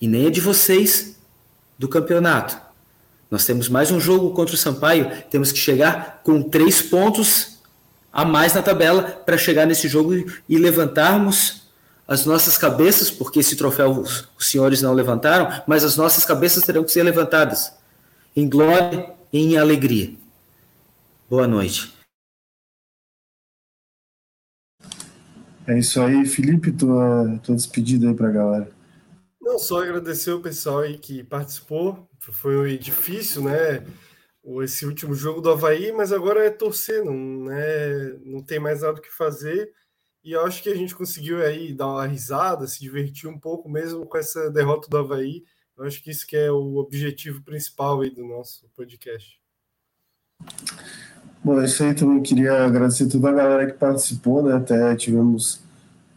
E 0.00 0.06
nem 0.06 0.28
a 0.28 0.30
de 0.30 0.40
vocês 0.40 1.18
do 1.76 1.88
campeonato. 1.88 2.56
Nós 3.28 3.44
temos 3.44 3.68
mais 3.68 3.90
um 3.90 3.98
jogo 3.98 4.30
contra 4.30 4.54
o 4.54 4.58
Sampaio. 4.58 5.10
Temos 5.28 5.50
que 5.50 5.58
chegar 5.58 6.20
com 6.22 6.40
três 6.40 6.80
pontos 6.80 7.58
a 8.12 8.24
mais 8.24 8.54
na 8.54 8.62
tabela 8.62 9.02
para 9.02 9.36
chegar 9.36 9.66
nesse 9.66 9.88
jogo 9.88 10.14
e 10.48 10.56
levantarmos 10.56 11.64
as 12.06 12.24
nossas 12.24 12.56
cabeças, 12.56 13.10
porque 13.10 13.40
esse 13.40 13.56
troféu 13.56 13.90
os, 13.90 14.28
senhores 14.38 14.80
não 14.80 14.94
levantaram, 14.94 15.64
mas 15.66 15.82
as 15.82 15.96
nossas 15.96 16.24
cabeças 16.24 16.62
terão 16.62 16.84
que 16.84 16.92
ser 16.92 17.02
levantadas 17.02 17.72
em 18.36 18.48
glória 18.48 19.14
e 19.32 19.38
em 19.38 19.56
alegria. 19.56 20.12
Boa 21.30 21.46
noite. 21.46 21.94
É 25.66 25.78
isso 25.78 26.00
aí, 26.00 26.26
Felipe, 26.26 26.72
tua, 26.72 27.38
tua 27.42 27.54
despedida 27.54 28.08
aí 28.08 28.14
para 28.14 28.28
a 28.28 28.32
galera. 28.32 28.70
Não, 29.40 29.58
só 29.58 29.82
agradecer 29.82 30.32
o 30.32 30.40
pessoal 30.40 30.80
aí 30.80 30.98
que 30.98 31.22
participou. 31.22 32.08
Foi 32.18 32.76
difícil, 32.76 33.44
né? 33.44 33.86
Esse 34.62 34.84
último 34.84 35.14
jogo 35.14 35.40
do 35.40 35.50
Havaí, 35.50 35.92
mas 35.92 36.12
agora 36.12 36.44
é 36.44 36.50
torcer, 36.50 37.02
não, 37.04 37.44
né? 37.44 38.18
não 38.24 38.42
tem 38.42 38.58
mais 38.58 38.82
nada 38.82 38.98
o 38.98 39.00
que 39.00 39.10
fazer. 39.10 39.72
E 40.22 40.32
eu 40.32 40.44
acho 40.44 40.62
que 40.62 40.68
a 40.68 40.74
gente 40.74 40.94
conseguiu 40.94 41.42
aí 41.42 41.72
dar 41.72 41.86
uma 41.86 42.06
risada, 42.06 42.66
se 42.66 42.80
divertir 42.80 43.28
um 43.28 43.38
pouco 43.38 43.68
mesmo 43.68 44.04
com 44.06 44.18
essa 44.18 44.50
derrota 44.50 44.88
do 44.88 44.98
Havaí. 44.98 45.44
Eu 45.76 45.84
acho 45.84 46.02
que 46.02 46.10
isso 46.10 46.26
que 46.26 46.36
é 46.36 46.50
o 46.50 46.76
objetivo 46.76 47.42
principal 47.42 48.00
aí 48.00 48.10
do 48.10 48.24
nosso 48.24 48.64
podcast. 48.76 49.40
Bom, 51.42 51.60
é 51.60 51.64
isso 51.64 51.82
aí 51.82 51.94
também 51.94 52.22
queria 52.22 52.64
agradecer 52.64 53.08
toda 53.08 53.28
a 53.28 53.32
galera 53.32 53.66
que 53.66 53.76
participou, 53.76 54.42
né? 54.42 54.54
Até 54.54 54.94
tivemos 54.94 55.60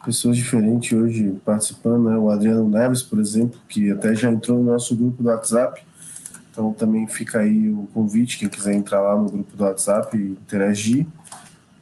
pessoas 0.05 0.37
diferentes 0.37 0.97
hoje 0.97 1.37
participando, 1.43 2.09
né? 2.09 2.17
O 2.17 2.29
Adriano 2.29 2.69
Neves, 2.69 3.01
por 3.01 3.19
exemplo, 3.19 3.59
que 3.67 3.91
até 3.91 4.15
já 4.15 4.31
entrou 4.31 4.59
no 4.59 4.71
nosso 4.71 4.95
grupo 4.95 5.23
do 5.23 5.29
WhatsApp. 5.29 5.83
Então 6.51 6.71
também 6.71 7.07
fica 7.07 7.39
aí 7.39 7.69
o 7.69 7.87
convite, 7.93 8.37
quem 8.37 8.47
quiser 8.47 8.73
entrar 8.73 9.01
lá 9.01 9.15
no 9.15 9.29
grupo 9.29 9.57
do 9.57 9.63
WhatsApp 9.63 10.15
e 10.15 10.31
interagir, 10.31 11.05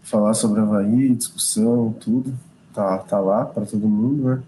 falar 0.01 0.33
sobre 0.33 0.61
Havaí, 0.61 1.13
discussão, 1.13 1.93
tudo. 1.99 2.33
Tá, 2.73 2.97
tá 2.97 3.19
lá 3.19 3.45
para 3.45 3.65
todo 3.65 3.87
mundo, 3.87 4.23
né? 4.23 4.43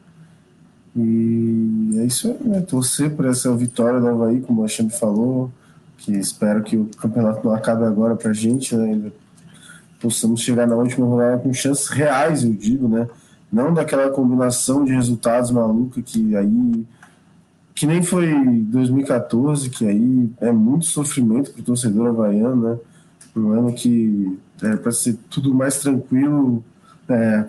E 0.98 2.00
é 2.00 2.06
isso 2.06 2.28
aí, 2.28 2.50
né? 2.50 2.62
Torcer 2.62 3.16
por 3.16 3.26
essa 3.26 3.56
vitória 3.56 4.00
do 4.00 4.08
Havaí, 4.08 4.42
como 4.42 4.60
o 4.60 4.64
Alexandre 4.64 4.98
falou, 4.98 5.52
que 5.98 6.12
espero 6.14 6.64
que 6.64 6.76
o 6.76 6.86
campeonato 6.86 7.46
não 7.46 7.54
acabe 7.54 7.84
agora 7.84 8.16
pra 8.16 8.34
gente, 8.34 8.76
né? 8.76 8.94
Ainda 8.94 9.14
possamos 10.02 10.42
chegar 10.42 10.66
na 10.66 10.76
última 10.76 11.06
rodada 11.06 11.38
com 11.38 11.54
chances 11.54 11.88
reais, 11.90 12.44
eu 12.44 12.52
digo, 12.52 12.88
né? 12.88 13.08
Não 13.52 13.74
daquela 13.74 14.10
combinação 14.10 14.84
de 14.84 14.92
resultados 14.92 15.52
maluca 15.52 16.02
que 16.02 16.36
aí. 16.36 16.86
Que 17.76 17.86
nem 17.86 18.02
foi 18.02 18.34
2014, 18.64 19.70
que 19.70 19.86
aí 19.86 20.32
é 20.42 20.52
muito 20.52 20.86
sofrimento 20.86 21.52
pro 21.52 21.62
torcedor 21.62 22.08
havaiano, 22.08 22.56
né? 22.56 22.78
Um 23.36 23.52
ano 23.52 23.72
que 23.72 24.36
era 24.60 24.78
para 24.78 24.92
ser 24.92 25.16
tudo 25.30 25.54
mais 25.54 25.78
tranquilo, 25.78 26.64
é, 27.08 27.46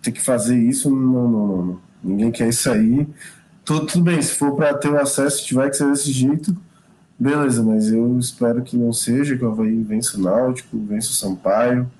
ter 0.00 0.12
que 0.12 0.22
fazer 0.22 0.58
isso, 0.58 0.90
não, 0.90 0.96
não, 0.96 1.46
não. 1.46 1.66
não 1.66 1.87
Ninguém 2.02 2.30
quer 2.30 2.48
isso 2.48 2.70
aí. 2.70 3.06
Tudo, 3.64 3.86
tudo 3.86 4.04
bem, 4.04 4.20
se 4.22 4.32
for 4.32 4.54
para 4.56 4.74
ter 4.74 4.88
o 4.88 4.98
acesso, 4.98 5.44
tiver 5.44 5.68
que 5.68 5.76
ser 5.76 5.90
desse 5.90 6.10
jeito, 6.10 6.56
beleza, 7.18 7.62
mas 7.62 7.92
eu 7.92 8.18
espero 8.18 8.62
que 8.62 8.76
não 8.76 8.92
seja, 8.92 9.36
que 9.36 9.44
o 9.44 9.50
Havaí 9.50 9.82
vença 9.82 10.16
o 10.16 10.20
Náutico, 10.20 10.78
vença 10.78 11.10
o 11.10 11.14
Sampaio 11.14 11.90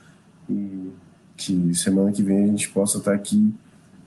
e 0.48 0.90
que 1.36 1.74
semana 1.74 2.10
que 2.10 2.22
vem 2.22 2.44
a 2.44 2.46
gente 2.46 2.70
possa 2.70 2.98
estar 2.98 3.12
aqui 3.12 3.54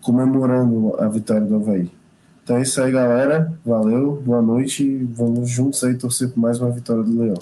comemorando 0.01 0.95
a 0.99 1.07
vitória 1.07 1.45
do 1.45 1.55
Havaí. 1.55 1.91
Então 2.43 2.57
é 2.57 2.63
isso 2.63 2.81
aí, 2.81 2.91
galera. 2.91 3.53
Valeu, 3.63 4.21
boa 4.25 4.41
noite. 4.41 5.07
Vamos 5.13 5.49
juntos 5.49 5.83
aí 5.83 5.95
torcer 5.95 6.29
por 6.29 6.39
mais 6.39 6.59
uma 6.59 6.71
vitória 6.71 7.03
do 7.03 7.19
Leão. 7.21 7.37